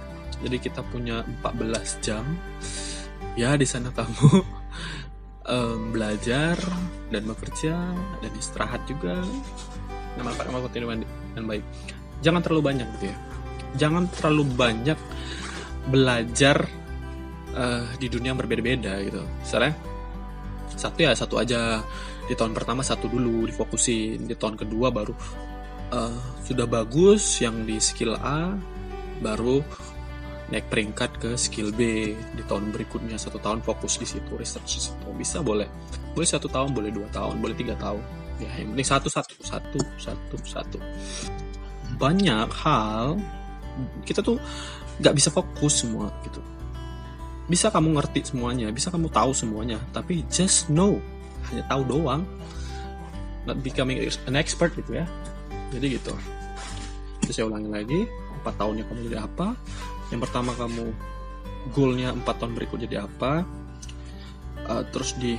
Jadi 0.43 0.57
kita 0.62 0.85
punya 0.86 1.27
14 1.43 2.05
jam. 2.05 2.24
Ya 3.35 3.53
di 3.59 3.66
sana 3.66 3.90
kamu 3.93 4.31
um, 5.53 5.81
belajar 5.90 6.57
dan 7.11 7.23
bekerja 7.27 7.74
dan 8.23 8.32
istirahat 8.39 8.86
juga. 8.86 9.19
Memanfaatkan 10.16 10.55
waktu 10.55 10.81
dengan, 10.81 11.03
dengan 11.35 11.44
baik. 11.51 11.65
Jangan 12.24 12.40
terlalu 12.40 12.62
banyak 12.73 12.86
gitu 12.98 13.07
ya. 13.11 13.16
Jangan 13.77 14.09
terlalu 14.09 14.43
banyak 14.57 14.98
belajar 15.93 16.65
uh, 17.53 17.86
di 18.01 18.07
dunia 18.09 18.32
yang 18.32 18.40
berbeda-beda 18.40 19.03
gitu. 19.03 19.20
Misalnya 19.43 19.74
satu 20.77 20.98
ya 21.03 21.12
satu 21.12 21.43
aja. 21.43 21.82
Di 22.27 22.35
tahun 22.35 22.59
pertama 22.59 22.82
satu 22.82 23.07
dulu 23.11 23.47
difokusin. 23.51 24.27
Di 24.27 24.35
tahun 24.35 24.57
kedua 24.59 24.90
baru 24.90 25.15
uh, 25.93 26.19
sudah 26.43 26.67
bagus 26.67 27.43
yang 27.43 27.67
di 27.67 27.79
skill 27.79 28.15
A 28.19 28.55
baru 29.23 29.63
naik 30.51 30.71
peringkat 30.71 31.11
ke 31.19 31.31
skill 31.35 31.75
B. 31.75 32.15
Di 32.15 32.43
tahun 32.47 32.71
berikutnya 32.71 33.19
satu 33.19 33.43
tahun 33.43 33.63
fokus 33.67 33.99
di 33.99 34.07
situ 34.07 34.39
research 34.39 34.71
di 34.79 34.83
situ. 34.91 35.07
Bisa 35.15 35.43
boleh. 35.43 35.67
Boleh 36.15 36.29
satu 36.29 36.47
tahun 36.47 36.73
boleh 36.73 36.91
dua 36.95 37.09
tahun 37.11 37.43
boleh 37.43 37.57
tiga 37.59 37.75
tahun. 37.79 38.03
Ya 38.39 38.51
yang 38.61 38.77
penting 38.77 38.89
satu 38.89 39.09
satu 39.11 39.35
satu 39.43 39.81
satu 39.99 40.37
satu. 40.47 40.79
Banyak 41.99 42.49
hal 42.63 43.19
kita 44.09 44.25
tuh 44.25 44.41
nggak 45.03 45.15
bisa 45.17 45.29
fokus 45.35 45.83
semua 45.85 46.09
gitu. 46.25 46.41
Bisa 47.47 47.71
kamu 47.71 47.95
ngerti 47.95 48.35
semuanya 48.35 48.75
bisa 48.75 48.91
kamu 48.91 49.11
tahu 49.11 49.31
semuanya 49.35 49.79
tapi 49.91 50.23
just 50.31 50.71
know. 50.71 50.99
Hanya 51.51 51.63
tahu 51.71 51.83
doang. 51.87 52.23
Not 53.47 53.63
becoming 53.63 54.03
an 54.03 54.35
expert 54.35 54.75
gitu 54.75 54.99
ya 54.99 55.07
jadi 55.75 55.87
gitu. 55.99 56.15
Terus 57.25 57.35
saya 57.35 57.47
ulangi 57.51 57.71
lagi 57.71 58.01
empat 58.43 58.55
tahunnya 58.59 58.85
kamu 58.87 59.01
jadi 59.11 59.19
apa? 59.27 59.49
Yang 60.15 60.21
pertama 60.29 60.51
kamu 60.55 60.85
goalnya 61.75 62.15
empat 62.15 62.35
tahun 62.39 62.53
berikut 62.55 62.79
jadi 62.87 63.03
apa? 63.07 63.43
Uh, 64.67 64.83
terus 64.95 65.15
di 65.19 65.35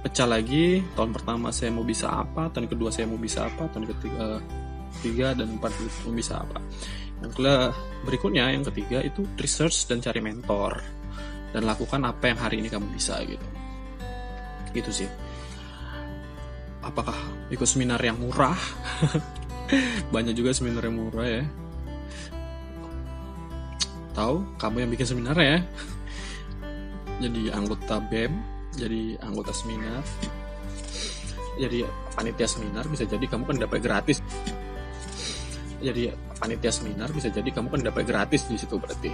pecah 0.00 0.24
lagi 0.24 0.80
tahun 0.96 1.12
pertama 1.12 1.52
saya 1.52 1.68
mau 1.72 1.84
bisa 1.84 2.08
apa 2.08 2.48
tahun 2.48 2.72
kedua 2.72 2.88
saya 2.88 3.04
mau 3.04 3.20
bisa 3.20 3.44
apa 3.44 3.68
tahun 3.68 3.84
ketiga 3.96 4.40
tiga 5.04 5.36
dan 5.36 5.60
empat 5.60 5.72
mau 6.08 6.14
bisa 6.16 6.40
apa. 6.40 6.58
Yang 7.20 7.30
kedua 7.36 7.54
berikutnya 8.08 8.48
yang 8.48 8.64
ketiga 8.72 9.04
itu 9.04 9.24
research 9.36 9.84
dan 9.88 10.00
cari 10.00 10.24
mentor. 10.24 10.80
Dan 11.50 11.66
lakukan 11.66 11.98
apa 12.06 12.30
yang 12.30 12.38
hari 12.38 12.62
ini 12.62 12.70
kamu 12.70 12.86
bisa 12.94 13.18
gitu. 13.26 13.46
Gitu 14.70 14.90
sih 15.04 15.10
apakah 16.84 17.16
ikut 17.52 17.68
seminar 17.68 18.00
yang 18.00 18.16
murah? 18.20 18.56
Banyak 20.14 20.34
juga 20.34 20.50
seminar 20.50 20.84
yang 20.84 20.96
murah 20.98 21.28
ya. 21.28 21.44
Tahu 24.16 24.58
kamu 24.58 24.76
yang 24.84 24.90
bikin 24.90 25.06
seminar 25.06 25.36
ya? 25.38 25.62
Jadi 27.20 27.52
anggota 27.52 28.00
BEM 28.00 28.32
jadi 28.74 29.20
anggota 29.20 29.52
seminar. 29.52 30.02
Jadi 31.60 31.84
panitia 32.16 32.48
seminar 32.48 32.88
bisa 32.88 33.04
jadi 33.04 33.26
kamu 33.28 33.44
kan 33.44 33.56
dapat 33.60 33.78
gratis. 33.84 34.18
Jadi 35.80 36.12
panitia 36.40 36.72
seminar 36.72 37.12
bisa 37.12 37.28
jadi 37.28 37.48
kamu 37.52 37.68
kan 37.68 37.80
dapat 37.84 38.04
gratis 38.08 38.48
di 38.48 38.56
situ 38.56 38.80
berarti. 38.80 39.12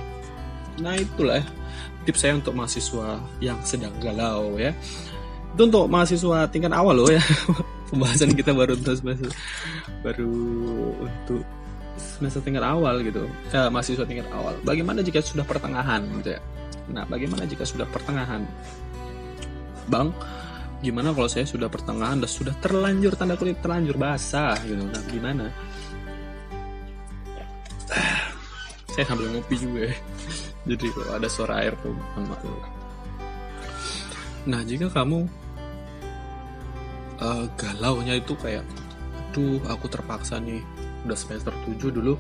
Nah 0.83 0.95
itulah 0.95 1.43
tips 2.07 2.23
saya 2.23 2.39
untuk 2.39 2.55
mahasiswa 2.55 3.19
yang 3.43 3.59
sedang 3.67 3.93
galau 3.99 4.55
ya 4.55 4.71
itu 5.57 5.63
untuk 5.65 5.89
mahasiswa 5.89 6.45
tingkat 6.53 6.73
awal 6.77 6.93
loh 7.01 7.09
ya. 7.09 7.25
Pembahasan 7.89 8.37
kita 8.37 8.53
baru 8.53 8.77
untuk 8.77 8.93
semester 8.93 9.33
baru 10.05 10.37
untuk 11.01 11.41
semester 11.97 12.45
tingkat 12.45 12.61
awal 12.61 13.01
gitu. 13.01 13.25
Ya, 13.49 13.73
mahasiswa 13.73 14.05
tingkat 14.05 14.29
awal. 14.37 14.53
Bagaimana 14.69 15.01
jika 15.01 15.25
sudah 15.25 15.49
pertengahan 15.49 16.05
gitu 16.21 16.37
ya? 16.37 16.41
Nah 16.93 17.09
bagaimana 17.09 17.49
jika 17.49 17.65
sudah 17.65 17.89
pertengahan? 17.89 18.45
Bang 19.89 20.13
gimana 20.85 21.17
kalau 21.17 21.25
saya 21.25 21.49
sudah 21.49 21.73
pertengahan 21.73 22.21
dan 22.21 22.29
sudah 22.29 22.53
terlanjur 22.61 23.17
tanda 23.17 23.33
kutip 23.41 23.57
terlanjur 23.65 23.97
basah 23.97 24.61
gitu? 24.61 24.85
Nah 24.85 25.03
gimana? 25.09 25.49
Saya 28.93 29.05
sambil 29.09 29.33
ngopi 29.33 29.57
juga 29.57 29.89
ya. 29.89 29.97
jadi 30.69 30.85
kalau 30.93 31.13
ada 31.17 31.29
suara 31.33 31.65
air 31.65 31.73
tuh. 31.81 31.97
Nah 34.47 34.61
jika 34.69 34.93
kamu 34.93 35.46
uh, 37.21 37.45
galaunya 37.57 38.19
itu 38.19 38.37
kayak 38.37 38.65
aduh 39.17 39.61
aku 39.69 39.87
terpaksa 39.93 40.41
nih 40.41 40.65
udah 41.05 41.17
semester 41.17 41.53
7 41.69 41.93
dulu 41.93 42.17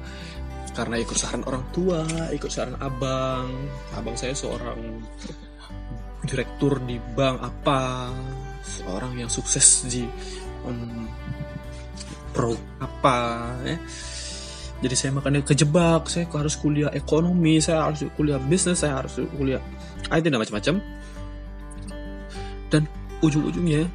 karena 0.76 1.00
ikut 1.00 1.16
saran 1.16 1.40
orang 1.48 1.64
tua 1.72 2.04
ikut 2.36 2.52
saran 2.52 2.76
abang. 2.84 3.48
Abang 3.96 4.12
saya 4.12 4.36
seorang 4.36 5.00
direktur 6.28 6.76
di 6.84 7.00
bank 7.16 7.40
apa 7.40 8.12
seorang 8.60 9.16
yang 9.16 9.30
sukses 9.32 9.88
di 9.88 10.04
um, 10.68 11.08
pro 12.36 12.52
apa 12.76 13.16
ya. 13.64 13.76
Jadi 14.76 14.92
saya 14.92 15.16
makanya 15.16 15.40
kejebak 15.40 16.04
saya 16.12 16.28
harus 16.28 16.60
kuliah 16.60 16.92
ekonomi 16.92 17.56
saya 17.64 17.88
harus 17.88 18.04
kuliah 18.12 18.36
bisnis 18.36 18.84
saya 18.84 19.00
harus 19.00 19.16
kuliah 19.32 19.62
IT 20.12 20.28
dan 20.28 20.36
macam-macam. 20.36 20.74
Dan 22.68 22.82
ujung-ujungnya 23.24 23.88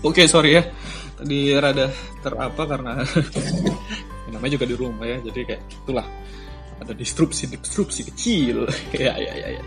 Oke, 0.00 0.24
okay, 0.24 0.26
sorry 0.28 0.56
ya. 0.56 0.62
Tadi 1.20 1.52
rada 1.60 1.92
terapa 2.24 2.62
karena 2.64 3.04
namanya 4.32 4.52
juga 4.56 4.66
di 4.66 4.76
rumah 4.76 5.04
ya. 5.04 5.20
Jadi 5.20 5.40
kayak 5.44 5.62
itulah 5.84 6.06
ada 6.80 6.92
disrupsi 6.96 7.44
disrupsi 7.46 8.08
kecil 8.08 8.64
ya 8.96 9.12
ya 9.20 9.32
ya 9.36 9.48
ya 9.60 9.62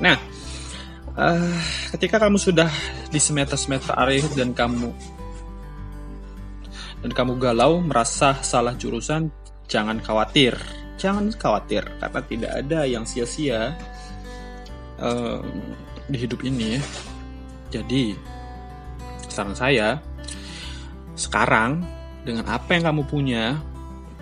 nah 0.00 0.16
uh, 1.14 1.56
ketika 1.96 2.16
kamu 2.16 2.40
sudah 2.40 2.72
di 3.12 3.20
semester 3.20 3.60
semester 3.60 3.92
akhir 3.92 4.32
dan 4.32 4.56
kamu 4.56 4.90
dan 7.04 7.10
kamu 7.12 7.36
galau 7.36 7.84
merasa 7.84 8.40
salah 8.40 8.72
jurusan 8.76 9.28
jangan 9.68 10.00
khawatir 10.00 10.56
jangan 10.96 11.28
khawatir 11.36 11.84
karena 12.00 12.20
tidak 12.24 12.52
ada 12.56 12.80
yang 12.88 13.04
sia-sia 13.04 13.76
uh, 15.00 15.44
di 16.08 16.16
hidup 16.16 16.40
ini 16.44 16.80
jadi 17.68 18.16
saran 19.30 19.56
saya 19.56 20.02
sekarang 21.14 21.84
dengan 22.26 22.44
apa 22.48 22.76
yang 22.76 22.92
kamu 22.92 23.02
punya 23.08 23.56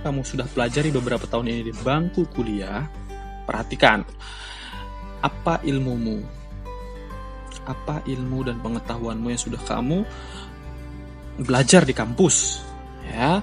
kamu 0.02 0.22
sudah 0.22 0.46
pelajari 0.46 0.94
beberapa 0.94 1.26
tahun 1.26 1.50
ini 1.50 1.62
di 1.70 1.74
bangku 1.74 2.30
kuliah, 2.30 2.86
perhatikan 3.44 4.06
apa 5.18 5.58
ilmumu, 5.66 6.22
apa 7.66 8.06
ilmu 8.06 8.46
dan 8.46 8.62
pengetahuanmu 8.62 9.26
yang 9.34 9.42
sudah 9.42 9.58
kamu 9.66 10.06
belajar 11.42 11.82
di 11.82 11.94
kampus. 11.94 12.62
Ya, 13.08 13.42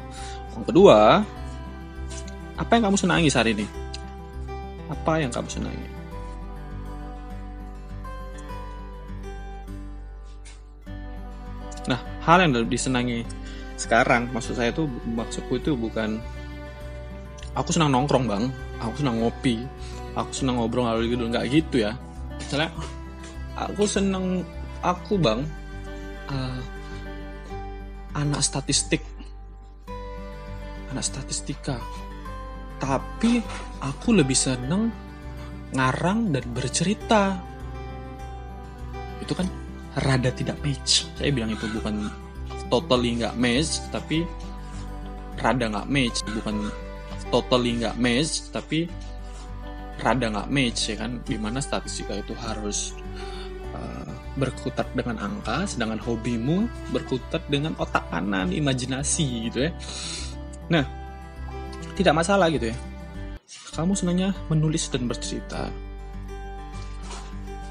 yang 0.56 0.64
kedua, 0.64 1.26
apa 2.56 2.72
yang 2.78 2.88
kamu 2.92 2.98
senangi 3.00 3.28
saat 3.28 3.52
ini? 3.52 3.68
Apa 4.88 5.20
yang 5.20 5.34
kamu 5.34 5.50
senangi? 5.50 5.95
Nah, 11.86 12.00
hal 12.26 12.42
yang 12.42 12.66
disenangi 12.66 13.22
sekarang, 13.76 14.32
maksud 14.32 14.58
saya 14.58 14.72
itu 14.72 14.88
maksudku 14.88 15.60
itu 15.60 15.76
bukan 15.76 16.18
aku 17.54 17.70
senang 17.76 17.94
nongkrong 17.94 18.26
bang, 18.26 18.44
aku 18.82 19.04
senang 19.04 19.22
ngopi, 19.22 19.64
aku 20.16 20.32
senang 20.32 20.58
ngobrol 20.58 20.88
lalu 20.88 21.14
gitu 21.14 21.28
nggak 21.28 21.46
gitu 21.52 21.76
ya. 21.86 21.94
Misalnya 22.40 22.72
aku 23.56 23.84
senang 23.88 24.44
aku 24.84 25.20
bang 25.20 25.44
uh, 26.32 26.62
anak 28.16 28.42
statistik, 28.42 29.04
anak 30.92 31.04
statistika, 31.04 31.78
tapi 32.80 33.44
aku 33.84 34.16
lebih 34.16 34.36
senang 34.36 34.90
ngarang 35.76 36.32
dan 36.32 36.46
bercerita. 36.56 37.40
Itu 39.20 39.36
kan 39.36 39.65
rada 40.04 40.30
tidak 40.34 40.60
match. 40.60 41.08
Saya 41.16 41.32
bilang 41.32 41.56
itu 41.56 41.68
bukan 41.72 42.12
totally 42.68 43.16
nggak 43.22 43.36
match, 43.40 43.80
tapi 43.94 44.28
rada 45.40 45.72
nggak 45.72 45.88
match, 45.88 46.20
bukan 46.36 46.56
totally 47.32 47.72
nggak 47.80 47.96
match, 47.96 48.52
tapi 48.52 48.90
rada 50.04 50.28
nggak 50.28 50.50
match 50.52 50.92
ya 50.92 50.96
kan. 51.00 51.24
Di 51.24 51.40
mana 51.40 51.64
statistika 51.64 52.20
itu 52.20 52.36
harus 52.36 52.92
uh, 53.72 54.12
berkutat 54.36 54.92
dengan 54.92 55.16
angka, 55.24 55.64
sedangkan 55.64 56.04
hobimu 56.04 56.68
berkutat 56.92 57.48
dengan 57.48 57.78
otak 57.80 58.04
kanan, 58.12 58.52
imajinasi 58.52 59.48
gitu 59.48 59.70
ya. 59.70 59.72
Nah, 60.68 60.84
tidak 61.96 62.20
masalah 62.20 62.52
gitu 62.52 62.74
ya. 62.74 62.78
Kamu 63.76 63.96
senangnya 63.96 64.36
menulis 64.52 64.88
dan 64.92 65.08
bercerita. 65.08 65.68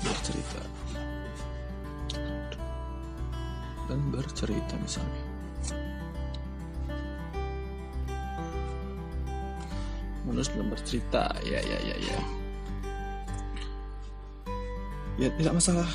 Bercerita. 0.04 0.60
Dan 3.94 4.10
bercerita 4.10 4.74
misalnya. 4.82 5.22
Menulis 10.26 10.50
dan 10.50 10.66
bercerita, 10.66 11.30
ya 11.46 11.62
ya 11.62 11.78
ya 11.78 11.96
ya. 12.02 12.18
Ya 15.14 15.28
tidak 15.38 15.62
masalah. 15.62 15.86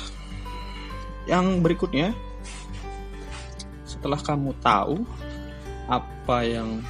Yang 1.28 1.60
berikutnya, 1.60 2.16
setelah 3.84 4.16
kamu 4.16 4.56
tahu 4.64 5.04
apa 5.84 6.38
yang 6.48 6.80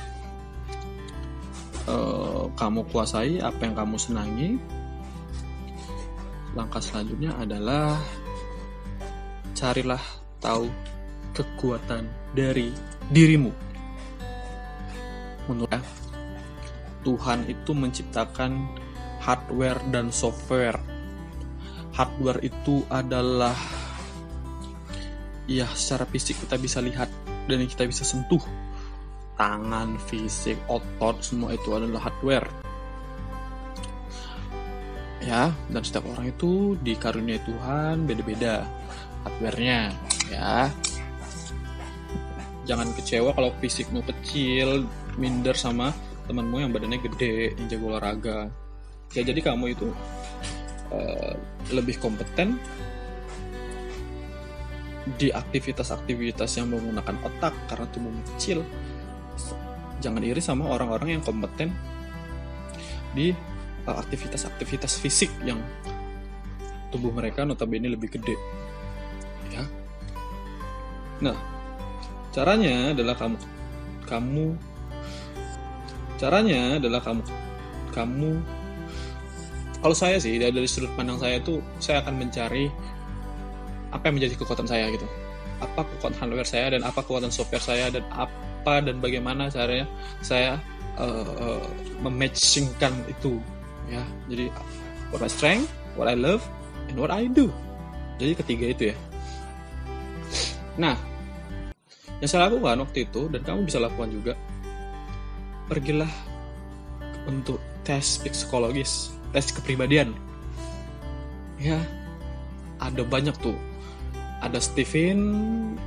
uh, 1.91 2.47
kamu 2.55 2.87
kuasai, 2.95 3.43
apa 3.43 3.67
yang 3.67 3.75
kamu 3.75 3.99
senangi, 3.99 4.51
langkah 6.55 6.79
selanjutnya 6.79 7.35
adalah 7.35 7.99
carilah 9.59 9.99
tahu 10.39 10.71
kekuatan 11.35 12.07
dari 12.35 12.71
dirimu. 13.11 13.53
Menurut 15.51 15.71
saya, 15.73 15.83
Tuhan 17.03 17.49
itu 17.49 17.71
menciptakan 17.73 18.53
hardware 19.21 19.81
dan 19.91 20.15
software. 20.15 20.79
Hardware 21.97 22.41
itu 22.45 22.87
adalah 22.87 23.57
ya 25.51 25.67
secara 25.75 26.07
fisik 26.07 26.39
kita 26.47 26.55
bisa 26.57 26.79
lihat 26.79 27.11
dan 27.51 27.67
kita 27.67 27.89
bisa 27.89 28.07
sentuh. 28.07 28.41
Tangan, 29.35 29.97
fisik, 30.05 30.61
otot, 30.69 31.25
semua 31.25 31.57
itu 31.57 31.73
adalah 31.73 32.13
hardware. 32.13 32.47
Ya, 35.25 35.53
dan 35.69 35.83
setiap 35.85 36.05
orang 36.13 36.33
itu 36.33 36.77
dikaruniai 36.81 37.41
Tuhan 37.45 38.09
beda-beda 38.09 38.65
hardware-nya 39.25 39.93
ya 40.33 40.73
jangan 42.71 42.95
kecewa 42.95 43.35
kalau 43.35 43.51
fisikmu 43.59 43.99
kecil 44.07 44.87
minder 45.19 45.59
sama 45.59 45.91
temanmu 46.31 46.63
yang 46.63 46.71
badannya 46.71 47.03
gede 47.03 47.59
yang 47.59 47.67
jago 47.67 47.91
olahraga. 47.91 48.47
Ya 49.11 49.27
jadi 49.27 49.43
kamu 49.43 49.75
itu 49.75 49.91
uh, 50.95 51.35
lebih 51.75 51.99
kompeten 51.99 52.63
di 55.19 55.35
aktivitas-aktivitas 55.35 56.63
yang 56.63 56.71
menggunakan 56.71 57.19
otak 57.27 57.51
karena 57.67 57.91
tubuhmu 57.91 58.23
kecil. 58.39 58.63
Jangan 59.99 60.23
iri 60.23 60.39
sama 60.39 60.71
orang-orang 60.71 61.19
yang 61.19 61.23
kompeten 61.27 61.75
di 63.11 63.35
aktivitas 63.83 64.47
aktivitas-aktivitas 64.47 65.03
fisik 65.03 65.31
yang 65.43 65.59
tubuh 66.95 67.11
mereka 67.11 67.43
notabene 67.43 67.91
lebih 67.91 68.15
gede. 68.15 68.39
Ya. 69.51 69.67
Nah 71.19 71.60
Caranya 72.31 72.95
adalah 72.95 73.19
kamu 73.19 73.39
kamu 74.07 74.59
caranya 76.21 76.77
adalah 76.77 77.01
kamu 77.01 77.23
kamu. 77.97 78.33
Kalau 79.81 79.97
saya 79.97 80.21
sih 80.21 80.37
dari, 80.37 80.69
sudut 80.69 80.93
pandang 80.93 81.17
saya 81.17 81.41
itu 81.41 81.57
saya 81.81 82.05
akan 82.05 82.21
mencari 82.21 82.69
apa 83.91 84.05
yang 84.07 84.21
menjadi 84.21 84.37
kekuatan 84.37 84.69
saya 84.69 84.93
gitu. 84.93 85.09
Apa 85.65 85.89
kekuatan 85.89 86.21
hardware 86.21 86.47
saya 86.47 86.77
dan 86.77 86.85
apa 86.85 87.01
kekuatan 87.01 87.33
software 87.33 87.65
saya 87.65 87.89
dan 87.89 88.05
apa 88.13 88.85
dan 88.85 89.01
bagaimana 89.01 89.49
caranya 89.49 89.89
saya 90.21 90.61
uh, 91.01 91.33
uh, 91.41 91.67
mematchingkan 92.05 92.93
itu 93.09 93.41
ya. 93.89 94.05
Jadi 94.29 94.53
what 95.09 95.25
my 95.25 95.31
strength 95.33 95.73
what 95.97 96.07
I 96.07 96.15
love 96.15 96.45
and 96.93 97.01
what 97.01 97.09
I 97.09 97.25
do. 97.33 97.49
Jadi 98.21 98.37
ketiga 98.37 98.65
itu 98.77 98.83
ya. 98.93 98.97
Nah 100.77 101.10
yang 102.21 102.29
saya 102.29 102.49
lakukan 102.49 102.85
waktu 102.85 103.09
itu, 103.09 103.33
dan 103.33 103.41
kamu 103.41 103.65
bisa 103.65 103.81
lakukan 103.81 104.13
juga, 104.13 104.33
pergilah 105.69 106.11
untuk 107.25 107.61
tes 107.85 108.21
psikologis, 108.21 109.13
tes 109.33 109.49
kepribadian. 109.53 110.13
Ya, 111.61 111.81
ada 112.81 113.05
banyak 113.05 113.37
tuh. 113.41 113.57
Ada 114.41 114.57
Steven, 114.57 115.21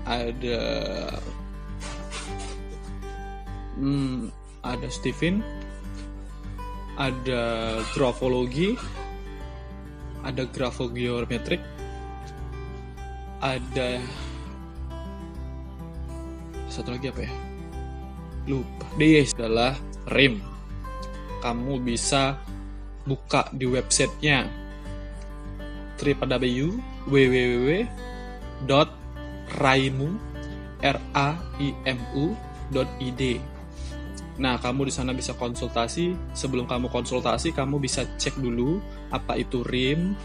ada 0.06 0.62
hmm, 3.82 4.30
ada 4.62 4.88
Steven, 4.94 5.42
ada 6.98 7.42
grafologi, 7.98 8.78
ada 10.22 10.46
grafogeometrik, 10.46 11.62
ada 13.42 13.98
satu 16.74 16.90
lagi 16.98 17.14
apa 17.14 17.22
ya 17.30 17.34
lupa 18.50 18.86
dia 18.98 19.22
adalah 19.38 19.78
RIM 20.10 20.42
kamu 21.46 21.74
bisa 21.86 22.42
buka 23.06 23.46
di 23.54 23.70
websitenya 23.70 24.50
www 26.02 26.74
www.raimu 28.64 28.88
r 30.84 30.98
a 31.14 31.30
i 31.62 31.70
m 31.86 32.00
u 32.16 32.34
id 33.00 33.22
Nah, 34.34 34.58
kamu 34.58 34.90
di 34.90 34.94
sana 34.94 35.14
bisa 35.14 35.38
konsultasi. 35.38 36.18
Sebelum 36.34 36.66
kamu 36.66 36.90
konsultasi, 36.90 37.54
kamu 37.54 37.78
bisa 37.78 38.02
cek 38.18 38.42
dulu 38.42 38.82
apa 39.14 39.38
itu 39.38 39.62
RIM, 39.62 40.18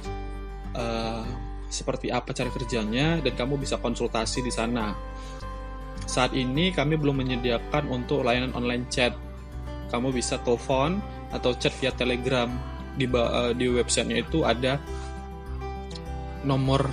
uh, 0.72 1.28
seperti 1.68 2.08
apa 2.08 2.32
cara 2.32 2.48
kerjanya, 2.48 3.20
dan 3.20 3.36
kamu 3.36 3.60
bisa 3.60 3.76
konsultasi 3.76 4.40
di 4.40 4.48
sana. 4.48 4.96
Saat 6.08 6.32
ini 6.32 6.72
kami 6.72 6.96
belum 6.96 7.20
menyediakan 7.20 7.92
untuk 7.92 8.24
layanan 8.24 8.56
online 8.56 8.88
chat. 8.88 9.12
Kamu 9.92 10.08
bisa 10.08 10.40
telepon 10.40 11.04
atau 11.28 11.52
chat 11.60 11.76
via 11.76 11.92
Telegram. 11.92 12.48
Di 12.96 13.04
uh, 13.06 13.52
di 13.52 13.68
websitenya 13.68 14.24
itu 14.24 14.42
ada 14.42 14.80
nomor 16.42 16.88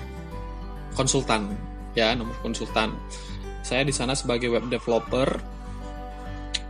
konsultan, 0.94 1.56
ya 1.96 2.12
nomor 2.14 2.36
konsultan. 2.44 2.92
Saya 3.66 3.88
di 3.88 3.96
sana 3.96 4.14
sebagai 4.14 4.52
web 4.52 4.68
developer 4.70 5.56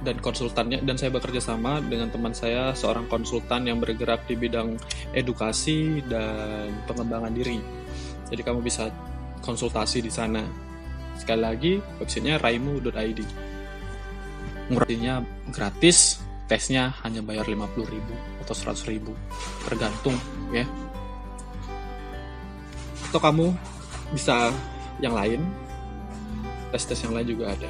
dan 0.06 0.22
konsultannya 0.22 0.86
dan 0.86 0.96
saya 1.02 1.12
bekerja 1.12 1.42
sama 1.42 1.82
dengan 1.82 2.14
teman 2.14 2.32
saya 2.32 2.72
seorang 2.78 3.10
konsultan 3.10 3.66
yang 3.66 3.82
bergerak 3.82 4.24
di 4.30 4.38
bidang 4.38 4.78
edukasi 5.18 6.06
dan 6.06 6.72
pengembangan 6.86 7.34
diri. 7.34 7.58
Jadi 8.30 8.42
kamu 8.46 8.62
bisa 8.62 8.94
konsultasi 9.42 10.06
di 10.06 10.14
sana. 10.14 10.46
Sekali 11.16 11.42
lagi, 11.42 11.74
websitenya 12.00 12.38
raimu.id. 12.40 13.20
Murahnya 14.72 15.22
gratis, 15.54 16.20
tesnya 16.46 16.94
hanya 17.06 17.22
bayar 17.22 17.46
50.000 17.46 18.44
atau 18.46 18.54
100.000, 18.54 19.02
tergantung 19.66 20.18
ya. 20.54 20.66
Atau 23.10 23.20
kamu 23.22 23.56
bisa 24.14 24.54
yang 25.02 25.16
lain, 25.16 25.42
tes-tes 26.70 27.02
yang 27.06 27.14
lain 27.16 27.28
juga 27.32 27.56
ada. 27.56 27.70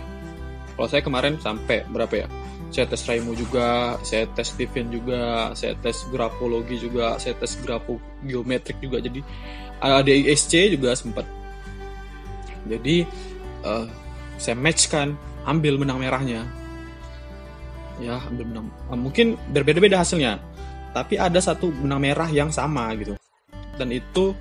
Kalau 0.76 0.88
saya 0.92 1.02
kemarin 1.04 1.40
sampai 1.40 1.88
berapa 1.88 2.28
ya? 2.28 2.28
Saya 2.74 2.92
tes 2.92 3.08
Raimu 3.08 3.32
juga, 3.40 3.96
saya 4.04 4.28
tes 4.36 4.52
Steven 4.52 4.92
juga, 4.92 5.56
saya 5.56 5.80
tes 5.80 5.96
grafologi 6.12 6.76
juga, 6.76 7.16
saya 7.16 7.32
tes 7.40 7.56
grafo 7.64 7.96
geometrik 8.28 8.84
juga. 8.84 9.00
Jadi 9.00 9.24
ada 9.80 10.12
ISC 10.12 10.76
juga 10.76 10.92
sempat. 10.92 11.24
Jadi 12.68 13.08
uh, 13.66 13.86
saya 14.38 14.56
matchkan 14.56 15.18
ambil 15.50 15.82
benang 15.82 16.00
merahnya. 16.00 16.46
Ya 18.00 18.22
ambil 18.30 18.46
benang. 18.48 18.68
Uh, 18.88 19.00
mungkin 19.00 19.36
berbeda-beda 19.52 20.00
hasilnya. 20.00 20.40
Tapi 20.96 21.20
ada 21.20 21.42
satu 21.44 21.74
benang 21.74 22.00
merah 22.00 22.30
yang 22.32 22.54
sama 22.54 22.88
gitu. 22.96 23.20
Dan 23.76 23.92
itu 23.92 24.32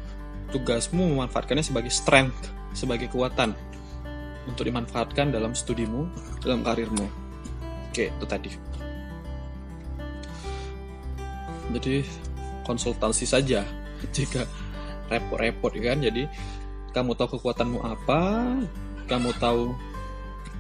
tugasmu 0.54 1.18
memanfaatkannya 1.18 1.66
sebagai 1.66 1.90
strength 1.90 2.54
sebagai 2.70 3.10
kekuatan 3.10 3.54
untuk 4.46 4.68
dimanfaatkan 4.68 5.34
dalam 5.34 5.56
studimu 5.56 6.06
dalam 6.44 6.62
karirmu. 6.62 7.06
Oke 7.90 8.12
itu 8.12 8.26
tadi. 8.28 8.50
Jadi 11.74 12.06
konsultasi 12.62 13.26
saja. 13.26 13.66
Jika 14.14 14.46
repot-repot 15.08 15.72
kan 15.80 16.00
jadi 16.00 16.30
kamu 16.94 17.18
tahu 17.18 17.36
kekuatanmu 17.36 17.82
apa 17.82 18.20
kamu 19.04 19.30
tahu 19.36 19.76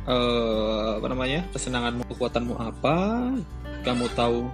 uh, 0.08 1.00
apa 1.00 1.06
namanya 1.10 1.44
kesenanganmu 1.52 2.02
kekuatanmu 2.14 2.54
apa? 2.60 2.96
Kamu 3.84 4.06
tahu 4.16 4.48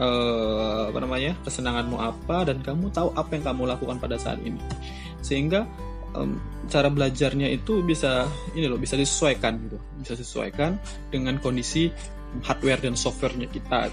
uh, 0.00 0.82
apa 0.88 0.98
namanya 1.00 1.36
kesenanganmu 1.44 1.96
apa? 2.00 2.48
Dan 2.48 2.64
kamu 2.64 2.92
tahu 2.92 3.12
apa 3.16 3.30
yang 3.36 3.44
kamu 3.52 3.62
lakukan 3.68 3.96
pada 4.00 4.16
saat 4.20 4.40
ini. 4.44 4.60
Sehingga 5.20 5.64
um, 6.16 6.40
cara 6.68 6.88
belajarnya 6.88 7.50
itu 7.50 7.84
bisa 7.84 8.28
ini 8.56 8.68
loh 8.68 8.80
bisa 8.80 8.96
disesuaikan 8.96 9.60
gitu. 9.68 9.78
Bisa 10.00 10.12
disesuaikan 10.16 10.80
dengan 11.08 11.40
kondisi 11.40 11.88
hardware 12.44 12.84
dan 12.84 12.94
softwarenya 12.94 13.48
kita. 13.50 13.90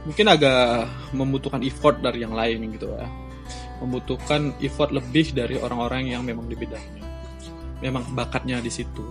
Mungkin 0.00 0.26
agak 0.32 0.88
membutuhkan 1.12 1.60
effort 1.60 2.00
dari 2.00 2.24
yang 2.24 2.32
lain 2.32 2.72
gitu 2.72 2.88
ya. 2.96 3.04
Membutuhkan 3.84 4.56
effort 4.60 4.92
lebih 4.92 5.32
dari 5.32 5.56
orang-orang 5.56 6.12
yang 6.12 6.24
memang 6.24 6.48
di 6.48 6.56
bidangnya 6.56 6.99
memang 7.80 8.04
bakatnya 8.12 8.60
di 8.60 8.68
situ. 8.72 9.04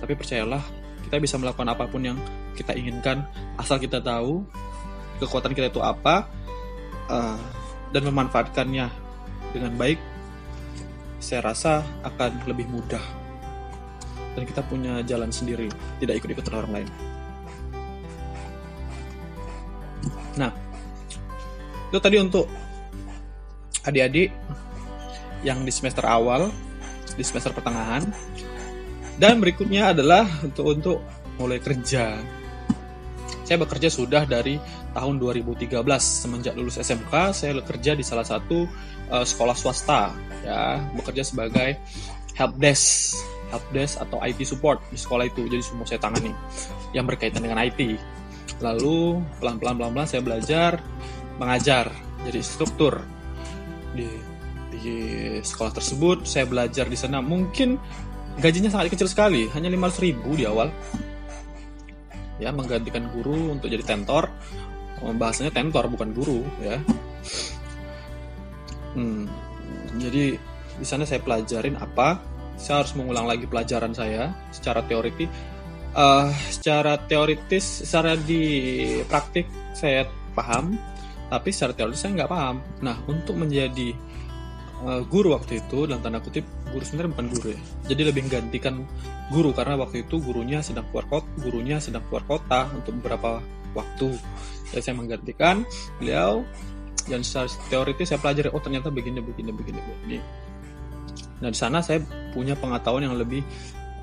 Tapi 0.00 0.16
percayalah 0.16 0.60
kita 1.08 1.16
bisa 1.20 1.36
melakukan 1.40 1.68
apa 1.68 1.84
pun 1.88 2.04
yang 2.04 2.18
kita 2.54 2.76
inginkan 2.76 3.24
asal 3.56 3.80
kita 3.80 3.98
tahu 4.00 4.44
kekuatan 5.20 5.52
kita 5.56 5.72
itu 5.72 5.80
apa 5.80 6.28
uh, 7.08 7.40
dan 7.90 8.02
memanfaatkannya 8.06 8.86
dengan 9.50 9.72
baik 9.74 9.98
saya 11.20 11.52
rasa 11.52 11.84
akan 12.04 12.48
lebih 12.48 12.68
mudah. 12.68 13.02
Dan 14.36 14.46
kita 14.46 14.62
punya 14.64 15.02
jalan 15.04 15.28
sendiri 15.28 15.68
tidak 15.98 16.22
ikut-ikut 16.22 16.46
orang 16.54 16.72
lain. 16.80 16.88
Nah 20.38 20.52
itu 21.90 21.98
tadi 21.98 22.16
untuk 22.22 22.46
adik-adik 23.82 24.30
yang 25.42 25.64
di 25.64 25.72
semester 25.74 26.06
awal 26.06 26.52
di 27.20 27.24
semester 27.28 27.52
pertengahan. 27.52 28.08
Dan 29.20 29.36
berikutnya 29.44 29.92
adalah 29.92 30.24
untuk 30.40 30.64
untuk 30.64 30.98
mulai 31.36 31.60
kerja. 31.60 32.16
Saya 33.44 33.60
bekerja 33.60 33.92
sudah 33.92 34.24
dari 34.24 34.56
tahun 34.96 35.20
2013 35.20 35.76
semenjak 36.00 36.56
lulus 36.56 36.80
SMK 36.80 37.12
saya 37.36 37.52
bekerja 37.60 37.92
di 37.92 38.00
salah 38.00 38.24
satu 38.24 38.64
uh, 39.12 39.26
sekolah 39.26 39.52
swasta 39.52 40.16
ya. 40.40 40.80
Bekerja 40.96 41.20
sebagai 41.28 41.76
help 42.40 42.56
desk 42.56 43.20
help 43.52 43.66
desk 43.74 44.00
atau 44.00 44.22
IT 44.24 44.40
support 44.48 44.80
di 44.88 44.96
sekolah 44.96 45.28
itu. 45.28 45.44
Jadi 45.44 45.60
semua 45.60 45.84
saya 45.84 46.00
tangani 46.00 46.32
yang 46.96 47.04
berkaitan 47.04 47.44
dengan 47.44 47.60
IT 47.60 48.00
lalu 48.64 49.20
pelan-pelan 49.40 49.76
pelan-pelan 49.76 50.08
saya 50.08 50.22
belajar 50.24 50.80
mengajar. 51.36 51.92
Jadi 52.24 52.40
struktur 52.40 53.04
di 53.92 54.29
di 54.80 54.98
sekolah 55.40 55.72
tersebut 55.72 56.24
saya 56.26 56.48
belajar 56.48 56.88
di 56.88 56.98
sana. 56.98 57.20
Mungkin 57.20 57.76
gajinya 58.40 58.72
sangat 58.72 58.96
kecil 58.96 59.08
sekali 59.08 59.46
hanya 59.52 59.68
500 59.68 60.04
ribu 60.04 60.34
di 60.34 60.44
awal. 60.48 60.72
Ya 62.40 62.50
menggantikan 62.50 63.12
guru 63.12 63.52
untuk 63.52 63.68
jadi 63.68 63.84
tentor. 63.84 64.32
Oh, 65.00 65.12
bahasanya 65.16 65.52
tentor 65.52 65.88
bukan 65.88 66.12
guru 66.12 66.44
ya. 66.60 66.76
Hmm, 68.96 69.30
jadi 69.96 70.36
di 70.76 70.86
sana 70.88 71.04
saya 71.04 71.20
pelajarin 71.20 71.76
apa? 71.78 72.20
Saya 72.60 72.84
harus 72.84 72.92
mengulang 72.92 73.24
lagi 73.24 73.48
pelajaran 73.48 73.96
saya 73.96 74.32
secara 74.52 74.84
teoritis 74.84 75.28
uh, 75.94 76.28
secara 76.52 77.00
teoritis 77.08 77.86
secara 77.86 78.14
di 78.14 78.42
praktik 79.08 79.48
saya 79.72 80.06
paham 80.36 80.76
tapi 81.30 81.54
secara 81.54 81.72
teoritis 81.72 82.02
saya 82.02 82.12
nggak 82.22 82.32
paham. 82.32 82.56
Nah 82.82 82.96
untuk 83.06 83.38
menjadi 83.38 83.94
uh, 84.84 85.02
guru 85.06 85.36
waktu 85.36 85.60
itu 85.60 85.88
dalam 85.88 86.00
tanda 86.00 86.20
kutip 86.20 86.44
guru 86.70 86.84
sebenarnya 86.84 87.10
bukan 87.16 87.26
guru 87.36 87.48
ya. 87.52 87.60
Jadi 87.92 88.02
lebih 88.06 88.20
menggantikan 88.28 88.74
guru 89.32 89.50
karena 89.52 89.74
waktu 89.80 90.06
itu 90.06 90.16
gurunya 90.20 90.58
sedang 90.64 90.86
keluar 90.90 91.06
kota 91.08 91.28
gurunya 91.40 91.76
sedang 91.82 92.04
keluar 92.08 92.24
kota 92.26 92.68
untuk 92.72 92.96
beberapa 93.00 93.40
waktu. 93.76 94.16
Jadi 94.70 94.82
saya 94.82 94.94
menggantikan 94.96 95.66
beliau 95.98 96.46
dan 97.08 97.26
secara 97.26 97.50
teoritis 97.72 98.12
saya 98.12 98.20
pelajari 98.22 98.48
oh 98.52 98.62
ternyata 98.62 98.88
begini 98.92 99.18
begini 99.18 99.50
begini 99.50 99.80
begini. 99.80 100.18
Nah 101.40 101.48
di 101.48 101.58
sana 101.58 101.80
saya 101.80 102.04
punya 102.36 102.54
pengetahuan 102.54 103.08
yang 103.08 103.16
lebih 103.16 103.42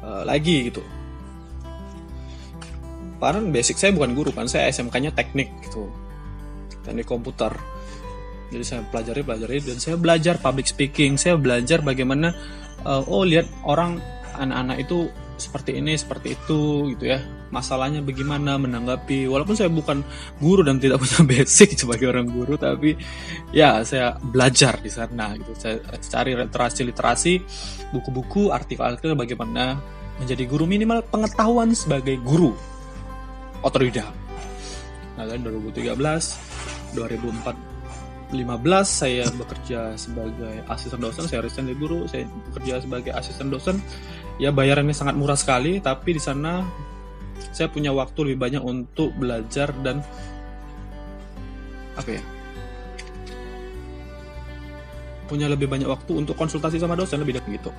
uh, 0.02 0.26
lagi 0.28 0.70
gitu. 0.74 0.84
Karena 3.18 3.42
basic 3.50 3.82
saya 3.82 3.92
bukan 3.98 4.14
guru 4.14 4.30
kan 4.30 4.46
saya 4.46 4.70
SMK-nya 4.70 5.10
teknik 5.14 5.50
gitu. 5.66 5.90
Teknik 6.86 7.10
komputer 7.10 7.50
jadi 8.48 8.64
saya 8.64 8.82
pelajari 8.88 9.22
pelajari 9.28 9.58
dan 9.60 9.78
saya 9.78 9.96
belajar 10.00 10.40
public 10.40 10.68
speaking. 10.72 11.20
Saya 11.20 11.36
belajar 11.36 11.84
bagaimana 11.84 12.32
uh, 12.88 13.04
oh 13.04 13.28
lihat 13.28 13.48
orang 13.68 14.00
anak-anak 14.40 14.88
itu 14.88 15.12
seperti 15.38 15.78
ini 15.78 15.94
seperti 16.00 16.34
itu 16.34 16.92
gitu 16.96 17.12
ya. 17.12 17.20
Masalahnya 17.52 18.00
bagaimana 18.00 18.56
menanggapi. 18.56 19.28
Walaupun 19.28 19.56
saya 19.56 19.68
bukan 19.68 20.00
guru 20.40 20.64
dan 20.64 20.80
tidak 20.80 21.04
punya 21.04 21.24
basic 21.36 21.76
sebagai 21.76 22.08
orang 22.08 22.28
guru 22.32 22.56
tapi 22.56 22.96
ya 23.52 23.84
saya 23.84 24.16
belajar 24.16 24.80
di 24.80 24.92
sana 24.92 25.36
gitu. 25.36 25.52
Saya 25.60 25.84
cari 26.00 26.32
literasi 26.36 26.82
literasi 26.88 27.34
buku-buku 27.92 28.56
artikel-artikel 28.56 29.16
bagaimana 29.20 29.76
menjadi 30.24 30.48
guru. 30.48 30.64
Minimal 30.64 31.04
pengetahuan 31.12 31.76
sebagai 31.76 32.16
guru. 32.24 32.56
Otorida 33.60 34.28
nah 35.18 35.26
2013 35.26 35.98
2004 36.94 36.94
15 36.94 37.77
saya 38.84 39.24
bekerja 39.32 39.96
sebagai 39.96 40.60
asisten 40.68 41.00
dosen, 41.00 41.24
saya 41.32 41.40
resign 41.48 41.72
dari 41.72 41.80
guru, 41.80 42.04
saya 42.12 42.28
bekerja 42.52 42.84
sebagai 42.84 43.12
asisten 43.16 43.48
dosen. 43.48 43.80
Ya 44.38 44.52
bayarannya 44.52 44.92
sangat 44.92 45.16
murah 45.16 45.40
sekali, 45.40 45.80
tapi 45.80 46.20
di 46.20 46.22
sana 46.22 46.68
saya 47.56 47.72
punya 47.72 47.96
waktu 47.96 48.20
lebih 48.28 48.40
banyak 48.44 48.64
untuk 48.64 49.16
belajar 49.16 49.72
dan 49.80 50.04
apa 51.96 52.10
ya? 52.12 52.22
Punya 55.28 55.48
lebih 55.48 55.68
banyak 55.72 55.88
waktu 55.88 56.12
untuk 56.20 56.36
konsultasi 56.36 56.80
sama 56.80 57.00
dosen 57.00 57.24
lebih 57.24 57.40
dari 57.40 57.58
gitu. 57.58 57.72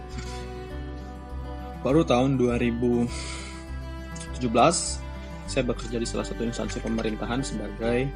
Baru 1.84 2.02
tahun 2.02 2.40
2017 2.40 3.08
saya 5.48 5.64
bekerja 5.64 5.96
di 5.96 6.04
salah 6.04 6.26
satu 6.28 6.44
instansi 6.44 6.82
pemerintahan 6.84 7.40
sebagai 7.40 8.10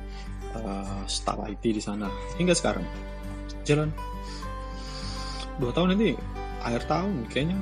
uh, 0.59 1.03
staff 1.09 1.39
IT 1.49 1.65
di 1.65 1.83
sana. 1.83 2.09
Hingga 2.37 2.55
sekarang. 2.57 2.85
Jalan. 3.65 3.91
Dua 5.61 5.73
tahun 5.73 5.97
nanti. 5.97 6.17
Akhir 6.63 6.83
tahun 6.87 7.27
kayaknya. 7.31 7.59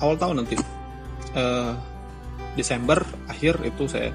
Awal 0.00 0.16
tahun 0.16 0.34
nanti. 0.44 0.56
Uh, 1.36 1.74
Desember 2.58 2.98
akhir 3.30 3.62
itu 3.62 3.86
saya 3.86 4.10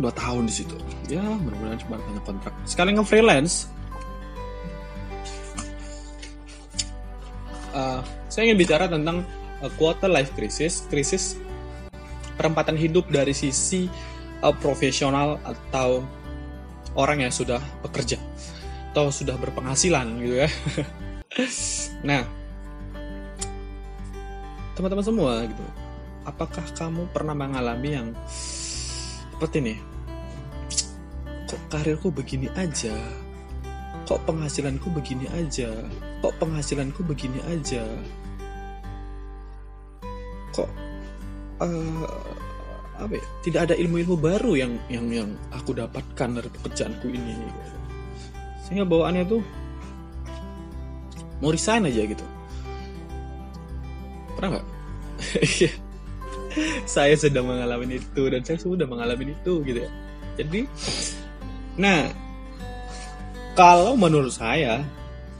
dua 0.00 0.10
tahun 0.10 0.50
di 0.50 0.54
situ. 0.54 0.74
Ya 1.06 1.22
mudah-mudahan 1.22 1.78
cuma 1.86 2.00
banyak 2.00 2.24
kontrak. 2.26 2.54
Sekali 2.66 2.96
nge 2.96 3.06
freelance 3.06 3.70
uh, 7.74 8.00
saya 8.26 8.50
ingin 8.50 8.58
bicara 8.58 8.90
tentang 8.90 9.22
uh, 9.62 9.70
quarter 9.78 10.10
life 10.10 10.34
crisis. 10.34 10.86
Krisis 10.90 11.38
perempatan 12.34 12.74
hidup 12.74 13.06
dari 13.12 13.36
sisi 13.36 13.86
uh, 14.44 14.54
profesional 14.56 15.40
atau 15.44 16.04
orang 16.98 17.24
yang 17.28 17.32
sudah 17.32 17.60
bekerja 17.84 18.18
atau 18.90 19.06
sudah 19.14 19.38
berpenghasilan 19.38 20.18
gitu 20.18 20.34
ya. 20.42 20.48
nah, 22.08 22.26
teman-teman 24.74 25.06
semua 25.06 25.46
gitu, 25.46 25.66
apakah 26.26 26.66
kamu 26.74 27.06
pernah 27.14 27.38
mengalami 27.38 27.90
yang 27.94 28.08
seperti 28.26 29.62
ini? 29.62 29.74
Kok 31.46 31.62
karirku 31.70 32.10
begini 32.10 32.50
aja? 32.58 32.94
Kok 34.10 34.26
penghasilanku 34.26 34.90
begini 34.90 35.30
aja? 35.38 35.70
Kok 36.18 36.34
penghasilanku 36.42 37.06
begini 37.06 37.38
aja? 37.46 37.86
Kok 40.50 40.68
uh, 41.62 42.10
apa 43.00 43.16
ya, 43.16 43.24
tidak 43.42 43.60
ada 43.70 43.74
ilmu-ilmu 43.76 44.16
baru 44.20 44.52
yang 44.56 44.72
yang 44.92 45.06
yang 45.08 45.28
aku 45.50 45.72
dapatkan 45.72 46.28
dari 46.36 46.48
pekerjaanku 46.52 47.06
ini. 47.08 47.34
Sehingga 48.66 48.84
bawaannya 48.84 49.24
tuh 49.26 49.42
mau 51.40 51.50
resign 51.50 51.88
aja 51.88 52.04
gitu. 52.04 52.24
Pernah 54.36 54.60
nggak? 54.60 54.66
Saya 56.94 57.14
sedang 57.14 57.46
mengalami 57.46 58.02
itu 58.02 58.22
dan 58.26 58.42
saya 58.42 58.58
sudah 58.58 58.82
mengalami 58.82 59.30
itu 59.30 59.62
gitu 59.62 59.86
ya. 59.86 59.90
Jadi 60.34 60.66
nah 61.78 62.10
kalau 63.54 63.94
menurut 63.94 64.34
saya 64.34 64.82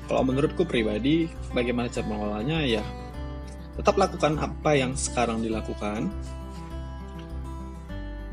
kalau 0.06 0.22
menurutku 0.26 0.62
pribadi 0.62 1.26
bagaimana 1.50 1.90
cara 1.90 2.06
mengelolanya 2.06 2.62
ya 2.62 2.84
tetap 3.78 3.94
lakukan 3.98 4.36
apa 4.38 4.70
yang 4.74 4.92
sekarang 4.98 5.42
dilakukan 5.42 6.10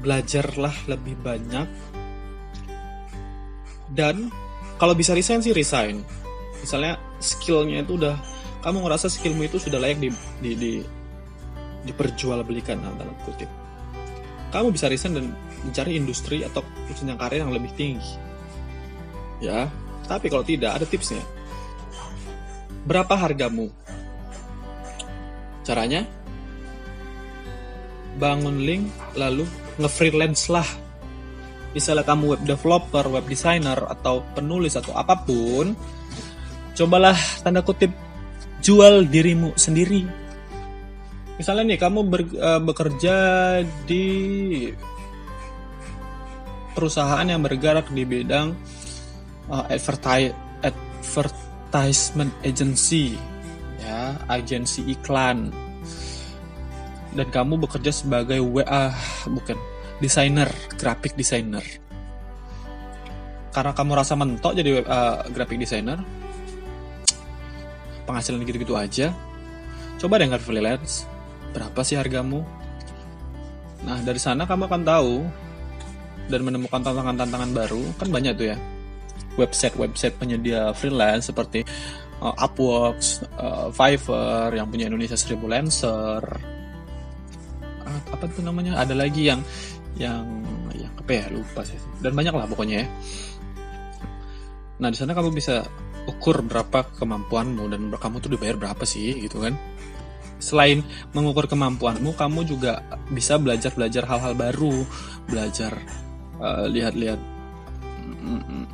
belajarlah 0.01 0.73
lebih 0.89 1.15
banyak. 1.21 1.67
Dan 3.91 4.29
kalau 4.77 4.93
bisa 4.93 5.15
resign 5.17 5.41
sih 5.41 5.55
resign. 5.55 6.03
Misalnya 6.61 6.99
skillnya 7.17 7.81
itu 7.81 7.97
udah 7.97 8.17
kamu 8.61 8.83
ngerasa 8.83 9.07
skillmu 9.07 9.47
itu 9.47 9.57
sudah 9.61 9.79
layak 9.79 10.01
di, 10.01 10.09
di, 10.43 10.51
di 10.57 10.73
diperjualbelikan 11.87 12.83
dalam 12.83 13.15
kutip. 13.23 13.47
Kamu 14.51 14.75
bisa 14.75 14.91
resign 14.91 15.13
dan 15.15 15.25
mencari 15.63 15.95
industri 15.95 16.43
atau 16.43 16.61
jenjang 16.91 17.19
karir 17.19 17.43
yang 17.45 17.53
lebih 17.53 17.71
tinggi. 17.77 18.19
Ya 19.39 19.71
tapi 20.07 20.31
kalau 20.31 20.41
tidak 20.47 20.79
ada 20.79 20.85
tipsnya. 20.87 21.21
Berapa 22.87 23.19
hargamu? 23.19 23.67
Caranya 25.67 26.07
bangun 28.17 28.65
link 28.65 28.89
lalu 29.15 29.45
nge-freelance 29.77 30.49
lah. 30.49 30.67
Misalnya 31.71 32.03
kamu 32.03 32.37
web 32.37 32.43
developer, 32.43 33.05
web 33.07 33.25
designer 33.29 33.77
atau 33.85 34.25
penulis 34.33 34.73
atau 34.73 34.97
apa 34.97 35.13
pun 35.21 35.77
cobalah 36.73 37.17
tanda 37.45 37.61
kutip 37.61 37.93
jual 38.61 39.05
dirimu 39.05 39.53
sendiri. 39.53 40.05
Misalnya 41.37 41.77
nih 41.77 41.79
kamu 41.79 41.99
ber, 42.09 42.21
uh, 42.33 42.61
bekerja 42.61 43.15
di 43.85 44.05
perusahaan 46.73 47.25
yang 47.25 47.45
bergerak 47.45 47.93
di 47.93 48.05
bidang 48.05 48.57
uh, 49.53 49.65
advertise, 49.69 50.33
advertisement 50.65 52.33
agency 52.41 53.13
ya 53.77 54.17
agensi 54.29 54.81
iklan 54.89 55.53
dan 57.17 57.27
kamu 57.33 57.57
bekerja 57.65 57.89
sebagai 57.89 58.37
WA 58.39 58.93
bukan 59.25 59.57
desainer 59.97 60.47
graphic 60.77 61.17
designer. 61.17 61.65
Karena 63.49 63.73
kamu 63.73 63.97
rasa 63.97 64.13
mentok 64.13 64.53
jadi 64.53 64.85
uh, 64.85 65.25
graphic 65.33 65.57
designer 65.57 65.97
penghasilan 68.07 68.39
gitu-gitu 68.47 68.71
aja 68.79 69.11
coba 69.99 70.15
deh 70.15 70.31
nggak 70.31 70.45
freelance 70.45 71.09
berapa 71.51 71.81
sih 71.81 71.97
hargamu? 71.97 72.45
Nah 73.81 73.97
dari 74.05 74.21
sana 74.21 74.45
kamu 74.45 74.69
akan 74.69 74.83
tahu 74.85 75.13
dan 76.29 76.41
menemukan 76.43 76.85
tantangan-tantangan 76.85 77.51
baru. 77.55 77.83
Kan 77.97 78.13
banyak 78.13 78.37
tuh 78.37 78.47
ya 78.53 78.57
website-website 79.41 80.17
penyedia 80.21 80.69
freelance 80.77 81.29
seperti 81.29 81.65
uh, 82.21 82.33
Upwork, 82.37 83.01
uh, 83.37 83.73
Fiverr 83.73 84.53
yang 84.53 84.69
punya 84.69 84.89
Indonesia 84.89 85.17
1000 85.17 85.45
Lancer 85.45 86.21
apa 88.11 88.25
tuh 88.29 88.45
namanya? 88.45 88.79
Ada 88.79 88.93
lagi 88.93 89.27
yang 89.29 89.41
yang 89.97 90.23
yang 90.77 90.93
apa 90.97 91.11
ya? 91.11 91.25
Lupa 91.33 91.61
sih. 91.65 91.77
Dan 92.01 92.13
banyak 92.13 92.33
lah 92.33 92.47
pokoknya 92.47 92.85
ya. 92.85 92.87
Nah 94.77 94.89
di 94.93 94.97
sana 94.97 95.17
kamu 95.17 95.33
bisa 95.33 95.65
ukur 96.07 96.39
berapa 96.45 96.87
kemampuanmu 96.95 97.63
dan 97.67 97.81
kamu 97.91 98.23
tuh 98.23 98.31
dibayar 98.37 98.55
berapa 98.55 98.83
sih 98.85 99.25
gitu 99.25 99.43
kan? 99.43 99.57
Selain 100.37 100.85
mengukur 101.17 101.49
kemampuanmu 101.49 102.13
kamu 102.13 102.45
juga 102.45 102.85
bisa 103.09 103.41
belajar 103.41 103.73
belajar 103.73 104.05
hal-hal 104.05 104.33
baru. 104.37 104.85
Belajar 105.27 105.73
uh, 106.39 106.69
lihat-lihat 106.69 107.19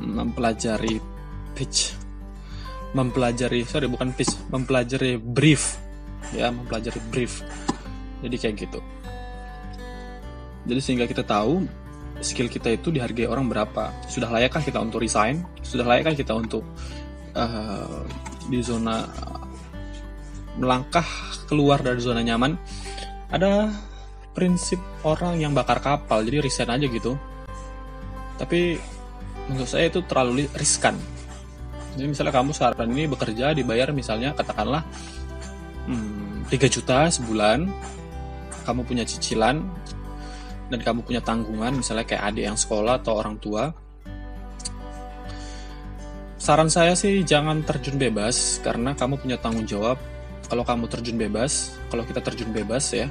mempelajari 0.04 1.00
pitch. 1.56 1.96
Mempelajari 2.94 3.64
sorry 3.64 3.88
bukan 3.88 4.12
pitch. 4.12 4.36
Mempelajari 4.52 5.16
brief. 5.16 5.80
Ya 6.36 6.52
mempelajari 6.52 7.00
brief. 7.08 7.40
Jadi 8.20 8.36
kayak 8.40 8.56
gitu 8.68 8.80
jadi 10.64 10.80
sehingga 10.80 11.04
kita 11.04 11.24
tahu 11.24 11.68
skill 12.24 12.48
kita 12.48 12.72
itu 12.72 12.88
dihargai 12.88 13.28
orang 13.28 13.52
berapa. 13.52 13.92
Sudah 14.08 14.32
layakkah 14.32 14.64
kita 14.64 14.80
untuk 14.80 15.04
resign? 15.04 15.44
Sudah 15.60 15.84
layakkah 15.84 16.16
kita 16.16 16.32
untuk 16.32 16.64
uh, 17.36 18.00
di 18.48 18.64
zona 18.64 19.04
melangkah 20.56 21.04
keluar 21.44 21.84
dari 21.84 22.00
zona 22.00 22.24
nyaman? 22.24 22.56
Ada 23.28 23.68
prinsip 24.32 24.80
orang 25.04 25.38
yang 25.38 25.52
bakar 25.52 25.84
kapal 25.84 26.24
jadi 26.24 26.40
resign 26.40 26.72
aja 26.72 26.86
gitu. 26.88 27.12
Tapi 28.40 28.80
menurut 29.52 29.68
saya 29.68 29.92
itu 29.92 30.00
terlalu 30.08 30.48
riskan. 30.56 30.96
Jadi 31.94 32.10
misalnya 32.10 32.34
kamu 32.34 32.50
saat 32.56 32.74
ini 32.82 33.06
bekerja 33.06 33.54
dibayar 33.54 33.94
misalnya 33.94 34.34
katakanlah 34.34 34.82
hmm, 35.86 36.50
3 36.50 36.58
juta 36.66 37.06
sebulan 37.06 37.70
kamu 38.66 38.80
punya 38.82 39.04
cicilan 39.06 39.62
dan 40.74 40.80
kamu 40.82 41.06
punya 41.06 41.22
tanggungan 41.22 41.78
misalnya 41.78 42.02
kayak 42.02 42.34
adik 42.34 42.44
yang 42.50 42.58
sekolah 42.58 42.98
atau 42.98 43.14
orang 43.14 43.38
tua 43.38 43.70
saran 46.42 46.68
saya 46.68 46.98
sih 46.98 47.22
jangan 47.22 47.62
terjun 47.62 47.96
bebas 47.96 48.58
karena 48.60 48.92
kamu 48.98 49.22
punya 49.22 49.38
tanggung 49.38 49.64
jawab 49.64 49.96
kalau 50.48 50.64
kamu 50.64 50.84
terjun 50.92 51.16
bebas, 51.16 51.72
kalau 51.88 52.04
kita 52.04 52.20
terjun 52.20 52.52
bebas 52.52 52.92
ya, 52.92 53.08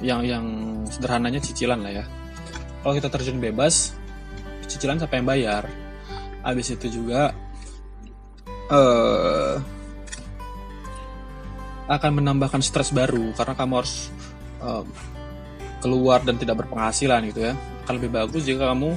yang 0.00 0.24
yang 0.24 0.44
sederhananya 0.88 1.40
cicilan 1.40 1.80
lah 1.84 2.02
ya. 2.02 2.04
Kalau 2.80 2.94
kita 2.96 3.08
terjun 3.12 3.40
bebas, 3.40 3.92
cicilan 4.68 5.00
siapa 5.00 5.20
yang 5.20 5.28
bayar? 5.28 5.68
Habis 6.44 6.76
itu 6.76 7.00
juga 7.00 7.32
uh, 8.68 9.56
akan 11.88 12.10
menambahkan 12.20 12.64
stres 12.64 12.92
baru 12.92 13.32
karena 13.36 13.54
kamu 13.56 13.72
harus 13.80 14.08
uh, 14.64 14.84
keluar 15.84 16.24
dan 16.24 16.40
tidak 16.40 16.64
berpenghasilan 16.64 17.20
gitu 17.28 17.44
ya. 17.44 17.52
Akan 17.84 18.00
lebih 18.00 18.16
bagus 18.16 18.48
jika 18.48 18.72
kamu 18.72 18.96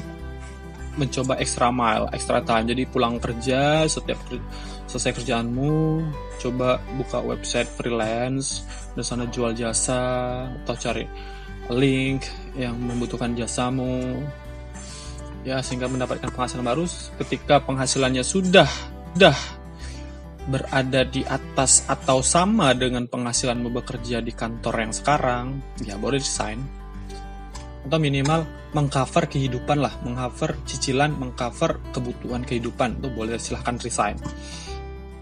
mencoba 0.98 1.38
extra 1.38 1.68
mile, 1.70 2.08
extra 2.16 2.40
time. 2.42 2.66
Jadi 2.72 2.88
pulang 2.88 3.20
kerja 3.20 3.86
setiap 3.86 4.18
selesai 4.88 5.20
kerjaanmu, 5.20 6.02
coba 6.40 6.80
buka 6.96 7.20
website 7.22 7.68
freelance, 7.68 8.64
dan 8.96 9.04
sana 9.04 9.26
jual 9.30 9.52
jasa 9.54 10.00
atau 10.64 10.76
cari 10.80 11.06
link 11.70 12.24
yang 12.56 12.74
membutuhkan 12.80 13.36
jasamu. 13.36 14.24
Ya, 15.46 15.64
sehingga 15.64 15.88
mendapatkan 15.88 16.28
penghasilan 16.34 16.66
baru 16.66 16.84
ketika 17.24 17.64
penghasilannya 17.64 18.24
sudah 18.26 18.68
dah 19.16 19.38
berada 20.48 21.04
di 21.04 21.28
atas 21.28 21.84
atau 21.92 22.24
sama 22.24 22.72
dengan 22.72 23.06
penghasilanmu 23.06 23.68
bekerja 23.84 24.24
di 24.24 24.32
kantor 24.32 24.88
yang 24.88 24.94
sekarang, 24.96 25.46
ya 25.84 26.00
boleh 26.00 26.24
desain 26.24 26.60
atau 27.88 28.04
minimal 28.04 28.44
mengcover 28.76 29.32
kehidupan 29.32 29.80
lah, 29.80 29.96
mengcover 30.04 30.60
cicilan, 30.68 31.16
mengcover 31.16 31.80
kebutuhan 31.96 32.44
kehidupan 32.44 33.00
itu 33.00 33.08
boleh 33.16 33.40
silahkan 33.40 33.80
resign 33.80 34.20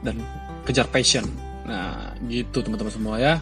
dan 0.02 0.18
kejar 0.66 0.90
passion. 0.90 1.30
Nah, 1.66 2.14
gitu 2.26 2.66
teman-teman 2.66 2.94
semua 2.94 3.16
ya. 3.22 3.38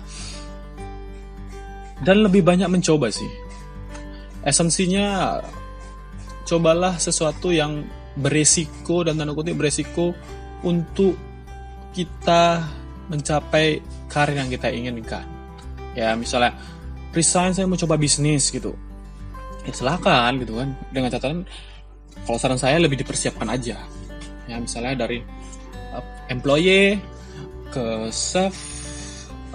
Dan 2.03 2.27
lebih 2.27 2.43
banyak 2.43 2.67
mencoba 2.67 3.07
sih. 3.07 3.31
Esensinya 4.43 5.39
cobalah 6.43 6.99
sesuatu 6.99 7.55
yang 7.55 7.87
beresiko 8.19 9.07
dan 9.07 9.15
tanda 9.15 9.31
kutip 9.31 9.55
beresiko 9.55 10.11
untuk 10.67 11.15
kita 11.93 12.65
mencapai 13.07 13.79
karir 14.09 14.41
yang 14.41 14.49
kita 14.49 14.73
inginkan. 14.73 15.25
Ya, 15.93 16.17
misalnya 16.17 16.57
resign 17.13 17.53
saya 17.53 17.69
mau 17.69 17.77
coba 17.77 17.95
bisnis 17.95 18.49
gitu. 18.49 18.73
Ya 19.63 19.71
silahkan 19.71 20.33
gitu 20.41 20.59
kan. 20.59 20.73
Dengan 20.89 21.13
catatan 21.13 21.45
kalau 22.25 22.37
saran 22.41 22.59
saya 22.59 22.81
lebih 22.81 22.99
dipersiapkan 22.99 23.47
aja. 23.47 23.77
Ya 24.49 24.55
misalnya 24.59 25.07
dari 25.07 25.23
uh, 25.93 26.03
employee 26.27 26.99
ke 27.71 28.09
self 28.11 28.57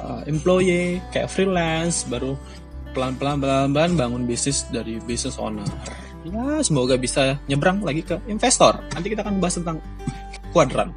uh, 0.00 0.22
employee 0.24 1.02
kayak 1.12 1.28
freelance 1.28 2.08
baru 2.08 2.38
pelan-pelan 2.96 3.38
pelan-pelan 3.38 3.92
bangun 3.98 4.22
bisnis 4.24 4.64
dari 4.70 4.96
business 5.04 5.36
owner. 5.36 5.66
Ya 6.24 6.62
semoga 6.64 6.96
bisa 6.98 7.36
nyebrang 7.50 7.84
lagi 7.84 8.02
ke 8.06 8.16
investor. 8.30 8.80
Nanti 8.94 9.12
kita 9.12 9.26
akan 9.26 9.38
bahas 9.42 9.60
tentang 9.60 9.78
kuadran 10.54 10.90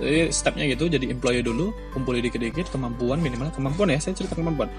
jadi 0.00 0.32
stepnya 0.32 0.64
gitu 0.72 0.88
jadi 0.88 1.12
employee 1.12 1.44
dulu 1.44 1.76
kumpulin 1.92 2.24
dikit-dikit 2.24 2.72
kemampuan 2.72 3.20
minimal 3.20 3.52
kemampuan 3.52 3.92
ya 3.92 4.00
saya 4.00 4.16
cerita 4.16 4.32
kemampuan. 4.32 4.72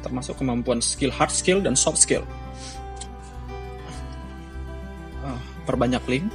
Termasuk 0.00 0.40
kemampuan 0.40 0.80
skill 0.80 1.12
hard 1.12 1.30
skill 1.30 1.60
dan 1.60 1.76
soft 1.76 2.00
skill. 2.00 2.24
Uh, 5.20 5.38
perbanyak 5.68 6.02
link. 6.08 6.26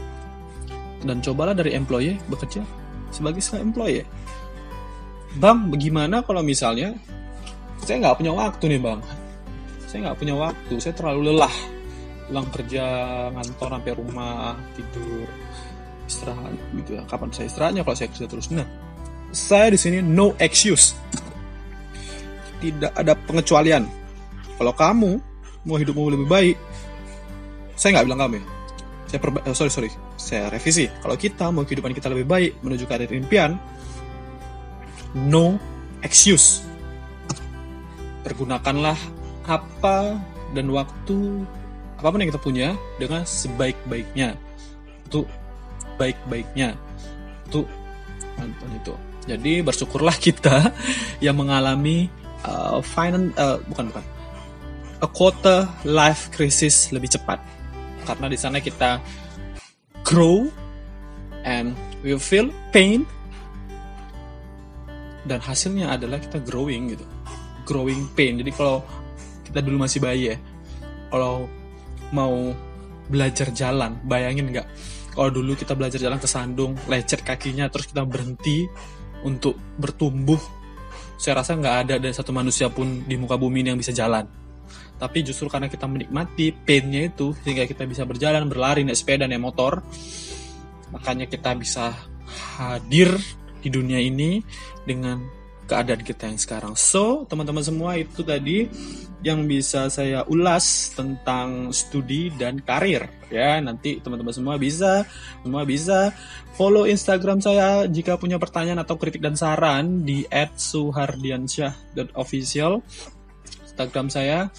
Dan 1.02 1.22
cobalah 1.22 1.54
dari 1.54 1.78
employee 1.78 2.18
bekerja 2.30 2.62
sebagai 3.14 3.42
seorang 3.42 3.70
employee. 3.74 4.06
bang 5.38 5.70
bagaimana 5.70 6.26
kalau 6.26 6.42
misalnya 6.42 6.98
saya 7.86 8.02
nggak 8.02 8.18
punya 8.18 8.34
waktu 8.34 8.64
nih 8.78 8.82
bang. 8.82 9.00
Saya 9.86 10.00
nggak 10.10 10.18
punya 10.18 10.36
waktu 10.38 10.74
saya 10.82 10.94
terlalu 10.98 11.34
lelah. 11.34 11.56
Pulang 12.28 12.48
kerja 12.52 12.86
ngantor 13.32 13.70
sampai 13.78 13.94
rumah 13.96 14.58
tidur 14.76 15.47
istirahat 16.08 16.56
gitu 16.74 16.98
ya. 16.98 17.04
Kapan 17.06 17.30
saya 17.36 17.46
istirahatnya? 17.52 17.82
Kalau 17.84 17.96
saya 18.00 18.10
kerja 18.10 18.28
terus. 18.32 18.48
Nah 18.50 18.66
saya 19.36 19.76
di 19.76 19.80
sini 19.80 20.00
no 20.02 20.34
excuse. 20.40 20.96
Tidak 22.64 22.96
ada 22.96 23.14
pengecualian. 23.14 23.86
Kalau 24.58 24.74
kamu 24.74 25.12
mau 25.68 25.78
hidupmu 25.78 26.10
lebih 26.16 26.28
baik 26.32 26.58
saya 27.78 28.02
nggak 28.02 28.06
bilang 28.10 28.22
kamu 28.26 28.36
ya. 28.42 28.46
Saya 29.08 29.20
perba- 29.24 29.44
eh, 29.46 29.56
sorry 29.56 29.72
sorry. 29.72 29.90
Saya 30.18 30.50
revisi. 30.50 30.90
Kalau 31.00 31.16
kita 31.16 31.54
mau 31.54 31.64
kehidupan 31.64 31.94
kita 31.94 32.10
lebih 32.10 32.26
baik 32.26 32.52
menuju 32.66 32.84
karir 32.90 33.08
impian 33.14 33.56
no 35.14 35.62
excuse. 36.02 36.66
Pergunakanlah 38.26 38.98
apa 39.48 40.20
dan 40.52 40.68
waktu 40.74 41.46
apa 41.98 42.08
pun 42.10 42.20
yang 42.20 42.30
kita 42.34 42.42
punya 42.42 42.68
dengan 42.98 43.24
sebaik-baiknya. 43.24 44.36
Itu 45.08 45.24
baik-baiknya 45.98 46.78
itu 47.50 47.66
nonton 48.38 48.70
itu. 48.78 48.94
Jadi 49.28 49.54
bersyukurlah 49.66 50.16
kita 50.26 50.72
yang 51.20 51.36
mengalami 51.36 52.08
uh, 52.48 52.80
finance 52.80 53.34
uh, 53.36 53.60
bukan 53.68 53.92
bukan. 53.92 54.06
A 54.98 55.08
quarter 55.10 55.70
life 55.86 56.34
crisis 56.34 56.90
lebih 56.90 57.12
cepat. 57.14 57.38
Karena 58.08 58.26
di 58.32 58.38
sana 58.40 58.58
kita 58.58 58.98
grow 60.02 60.50
and 61.46 61.78
we 62.02 62.16
feel 62.18 62.50
pain. 62.74 63.06
Dan 65.28 65.44
hasilnya 65.44 65.92
adalah 66.00 66.24
kita 66.24 66.40
growing 66.42 66.96
gitu. 66.96 67.06
Growing 67.68 68.08
pain. 68.16 68.40
Jadi 68.40 68.50
kalau 68.56 68.80
kita 69.48 69.60
dulu 69.64 69.84
masih 69.84 70.00
bayi 70.04 70.36
ya 70.36 70.38
kalau 71.08 71.48
mau 72.12 72.52
belajar 73.08 73.52
jalan 73.56 73.96
bayangin 74.04 74.52
nggak 74.52 74.68
kalau 75.18 75.34
dulu 75.34 75.58
kita 75.58 75.74
belajar 75.74 75.98
jalan 75.98 76.22
ke 76.22 76.30
sandung 76.30 76.78
lecet 76.86 77.26
kakinya 77.26 77.66
terus 77.74 77.90
kita 77.90 78.06
berhenti 78.06 78.70
untuk 79.26 79.58
bertumbuh 79.82 80.38
saya 81.18 81.42
rasa 81.42 81.58
nggak 81.58 81.76
ada 81.84 81.94
ada 81.98 82.10
satu 82.14 82.30
manusia 82.30 82.70
pun 82.70 83.02
di 83.10 83.18
muka 83.18 83.42
bumi 83.42 83.66
ini 83.66 83.74
yang 83.74 83.82
bisa 83.82 83.90
jalan. 83.90 84.30
Tapi 84.98 85.26
justru 85.26 85.50
karena 85.50 85.66
kita 85.66 85.90
menikmati 85.90 86.54
painnya 86.54 87.10
itu 87.10 87.34
sehingga 87.42 87.66
kita 87.66 87.90
bisa 87.90 88.06
berjalan 88.06 88.46
berlari 88.46 88.86
naik 88.86 88.98
sepeda 88.98 89.26
naik 89.26 89.42
motor 89.42 89.82
makanya 90.90 91.28
kita 91.28 91.54
bisa 91.54 91.94
hadir 92.58 93.12
di 93.62 93.70
dunia 93.70 94.00
ini 94.00 94.42
dengan 94.88 95.22
keadaan 95.68 96.00
kita 96.02 96.32
yang 96.32 96.40
sekarang. 96.40 96.74
So, 96.80 97.28
teman-teman 97.28 97.62
semua 97.62 98.00
itu 98.00 98.24
tadi 98.24 98.72
yang 99.26 99.50
bisa 99.50 99.90
saya 99.92 100.24
ulas 100.30 100.94
tentang 100.96 101.74
studi 101.76 102.32
dan 102.34 102.64
karir 102.64 103.12
ya. 103.28 103.60
Nanti 103.60 104.00
teman-teman 104.00 104.32
semua 104.32 104.56
bisa 104.56 105.04
semua 105.44 105.68
bisa 105.68 106.16
follow 106.56 106.88
Instagram 106.88 107.44
saya 107.44 107.84
jika 107.92 108.16
punya 108.16 108.40
pertanyaan 108.40 108.80
atau 108.82 108.96
kritik 108.96 109.20
dan 109.20 109.36
saran 109.36 110.08
di 110.08 110.24
@suhardiansyah.official 110.32 112.80
Instagram 113.68 114.08
saya 114.10 114.50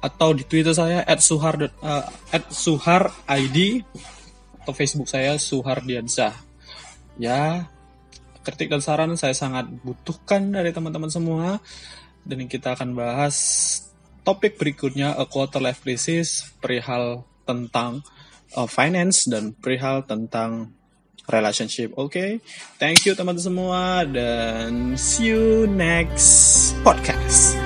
atau 0.00 0.32
di 0.32 0.48
Twitter 0.48 0.72
saya 0.72 1.04
@suhar 1.20 1.60
uh, 1.84 2.08
@suharid 2.48 3.84
atau 4.60 4.72
Facebook 4.76 5.08
saya 5.08 5.40
Suhardiansyah. 5.40 6.36
Ya, 7.20 7.68
kritik 8.40 8.72
dan 8.72 8.80
saran 8.80 9.12
saya 9.20 9.36
sangat 9.36 9.68
butuhkan 9.84 10.48
dari 10.52 10.72
teman-teman 10.72 11.12
semua 11.12 11.60
dan 12.24 12.48
kita 12.48 12.72
akan 12.76 12.96
bahas 12.96 13.36
topik 14.24 14.56
berikutnya 14.56 15.16
a 15.16 15.24
quarter 15.28 15.60
life 15.60 15.84
crisis 15.84 16.52
perihal 16.60 17.24
tentang 17.44 18.00
uh, 18.56 18.68
finance 18.68 19.28
dan 19.28 19.52
perihal 19.56 20.04
tentang 20.04 20.72
relationship. 21.28 21.94
Oke, 21.94 22.10
okay? 22.10 22.30
thank 22.80 23.04
you 23.06 23.12
teman-teman 23.14 23.44
semua 23.44 23.82
dan 24.08 24.96
see 24.98 25.30
you 25.30 25.68
next 25.70 26.74
podcast. 26.82 27.59